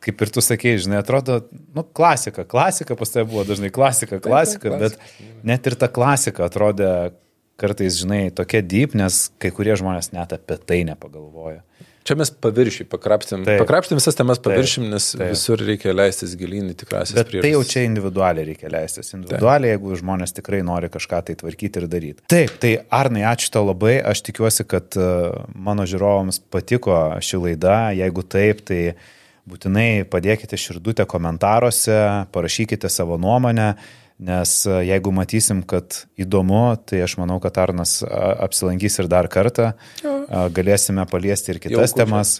kaip 0.00 0.22
ir 0.24 0.32
tu 0.32 0.42
sakei, 0.44 0.78
žinai, 0.80 1.00
atrodo, 1.02 1.42
nu, 1.76 1.84
klasika, 1.84 2.44
klasika 2.48 2.96
pas 2.96 3.12
tave 3.12 3.26
buvo 3.28 3.44
dažnai 3.48 3.72
klasika, 3.74 4.20
klasika, 4.22 4.72
bet 4.80 4.96
net 5.46 5.66
ir 5.68 5.76
ta 5.80 5.90
klasika 5.92 6.46
atrodė 6.48 7.12
kartais, 7.60 7.98
žinai, 8.00 8.30
tokia 8.32 8.62
deep, 8.64 8.96
nes 8.96 9.26
kai 9.40 9.52
kurie 9.52 9.76
žmonės 9.76 10.14
net 10.16 10.32
apie 10.36 10.56
tai 10.64 10.80
nepagalvoja. 10.88 11.60
Čia 12.10 12.16
mes 12.18 12.30
paviršiai 12.42 12.88
pakrapstėm. 12.90 13.44
Taip. 13.46 13.60
Pakrapstėm 13.62 14.00
visas 14.00 14.16
temas 14.18 14.40
paviršim, 14.42 14.88
Taip, 14.88 14.94
nes 14.96 15.04
taip. 15.14 15.28
visur 15.30 15.60
reikia 15.62 15.92
leistis 15.94 16.32
gilyn 16.38 16.72
į 16.72 16.74
tikrasias 16.80 17.14
Bet 17.20 17.30
tai 17.36 17.52
jau 17.52 17.60
čia 17.66 17.84
individualiai 17.86 18.48
reikia 18.48 18.72
leistis. 18.72 19.12
Individualiai, 19.14 19.76
jeigu 19.76 19.94
žmonės 20.00 20.34
tikrai 20.34 20.64
nori 20.66 20.90
kažką 20.90 21.20
tai 21.28 21.36
tvarkyti 21.38 21.78
ir 21.78 21.86
daryti. 21.92 22.26
Taip, 22.34 22.56
tai 22.58 22.72
Arnai, 22.98 23.22
ačiū 23.30 23.52
tau 23.54 23.62
labai. 23.68 24.00
Aš 24.10 24.24
tikiuosi, 24.26 24.66
kad 24.66 24.98
e, 24.98 25.06
mano 25.54 25.86
žiūrovams 25.86 26.42
patiko 26.50 26.98
ši 27.22 27.44
laida. 27.44 27.78
Jeigu 27.94 28.26
taip, 28.26 28.66
tai 28.66 28.80
būtinai 29.46 30.02
padėkite 30.10 30.58
širdutę 30.58 31.06
komentaruose, 31.10 32.00
parašykite 32.34 32.90
savo 32.90 33.20
nuomonę. 33.22 33.70
Nes 34.20 34.54
e, 34.68 34.76
jeigu 34.90 35.12
matysim, 35.16 35.62
kad 35.64 36.02
įdomu, 36.20 36.76
tai 36.84 37.00
aš 37.06 37.16
manau, 37.20 37.38
kad 37.40 37.56
Arnas 37.62 38.00
apsilankys 38.04 39.00
ir 39.00 39.08
dar 39.10 39.30
kartą. 39.32 39.72
Galėsime 40.54 41.06
paliesti 41.10 41.54
ir 41.54 41.62
kitas 41.62 41.94
Jauku 41.94 42.02
temas. 42.02 42.34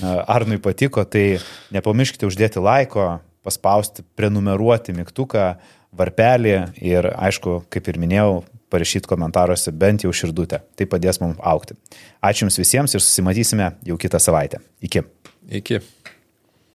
Arnui 0.00 0.60
patiko, 0.62 1.02
tai 1.04 1.40
nepamirškite 1.74 2.28
uždėti 2.28 2.62
laiko, 2.62 3.18
paspausti, 3.46 4.04
prenumeruoti 4.18 4.94
mygtuką, 4.96 5.48
varpelį 5.98 6.54
ir, 6.84 7.10
aišku, 7.16 7.62
kaip 7.72 7.90
ir 7.90 8.00
minėjau, 8.00 8.42
parašyti 8.68 9.08
komentaruose 9.08 9.72
bent 9.72 10.04
jau 10.04 10.12
širdutę. 10.12 10.60
Tai 10.76 10.86
padės 10.90 11.20
mums 11.22 11.38
aukti. 11.40 11.76
Ačiū 12.24 12.46
Jums 12.46 12.58
visiems 12.60 12.94
ir 12.94 13.04
susimatysime 13.04 13.72
jau 13.88 13.96
kitą 14.00 14.20
savaitę. 14.20 14.60
Iki. 14.84 15.04
Iki. 15.60 15.80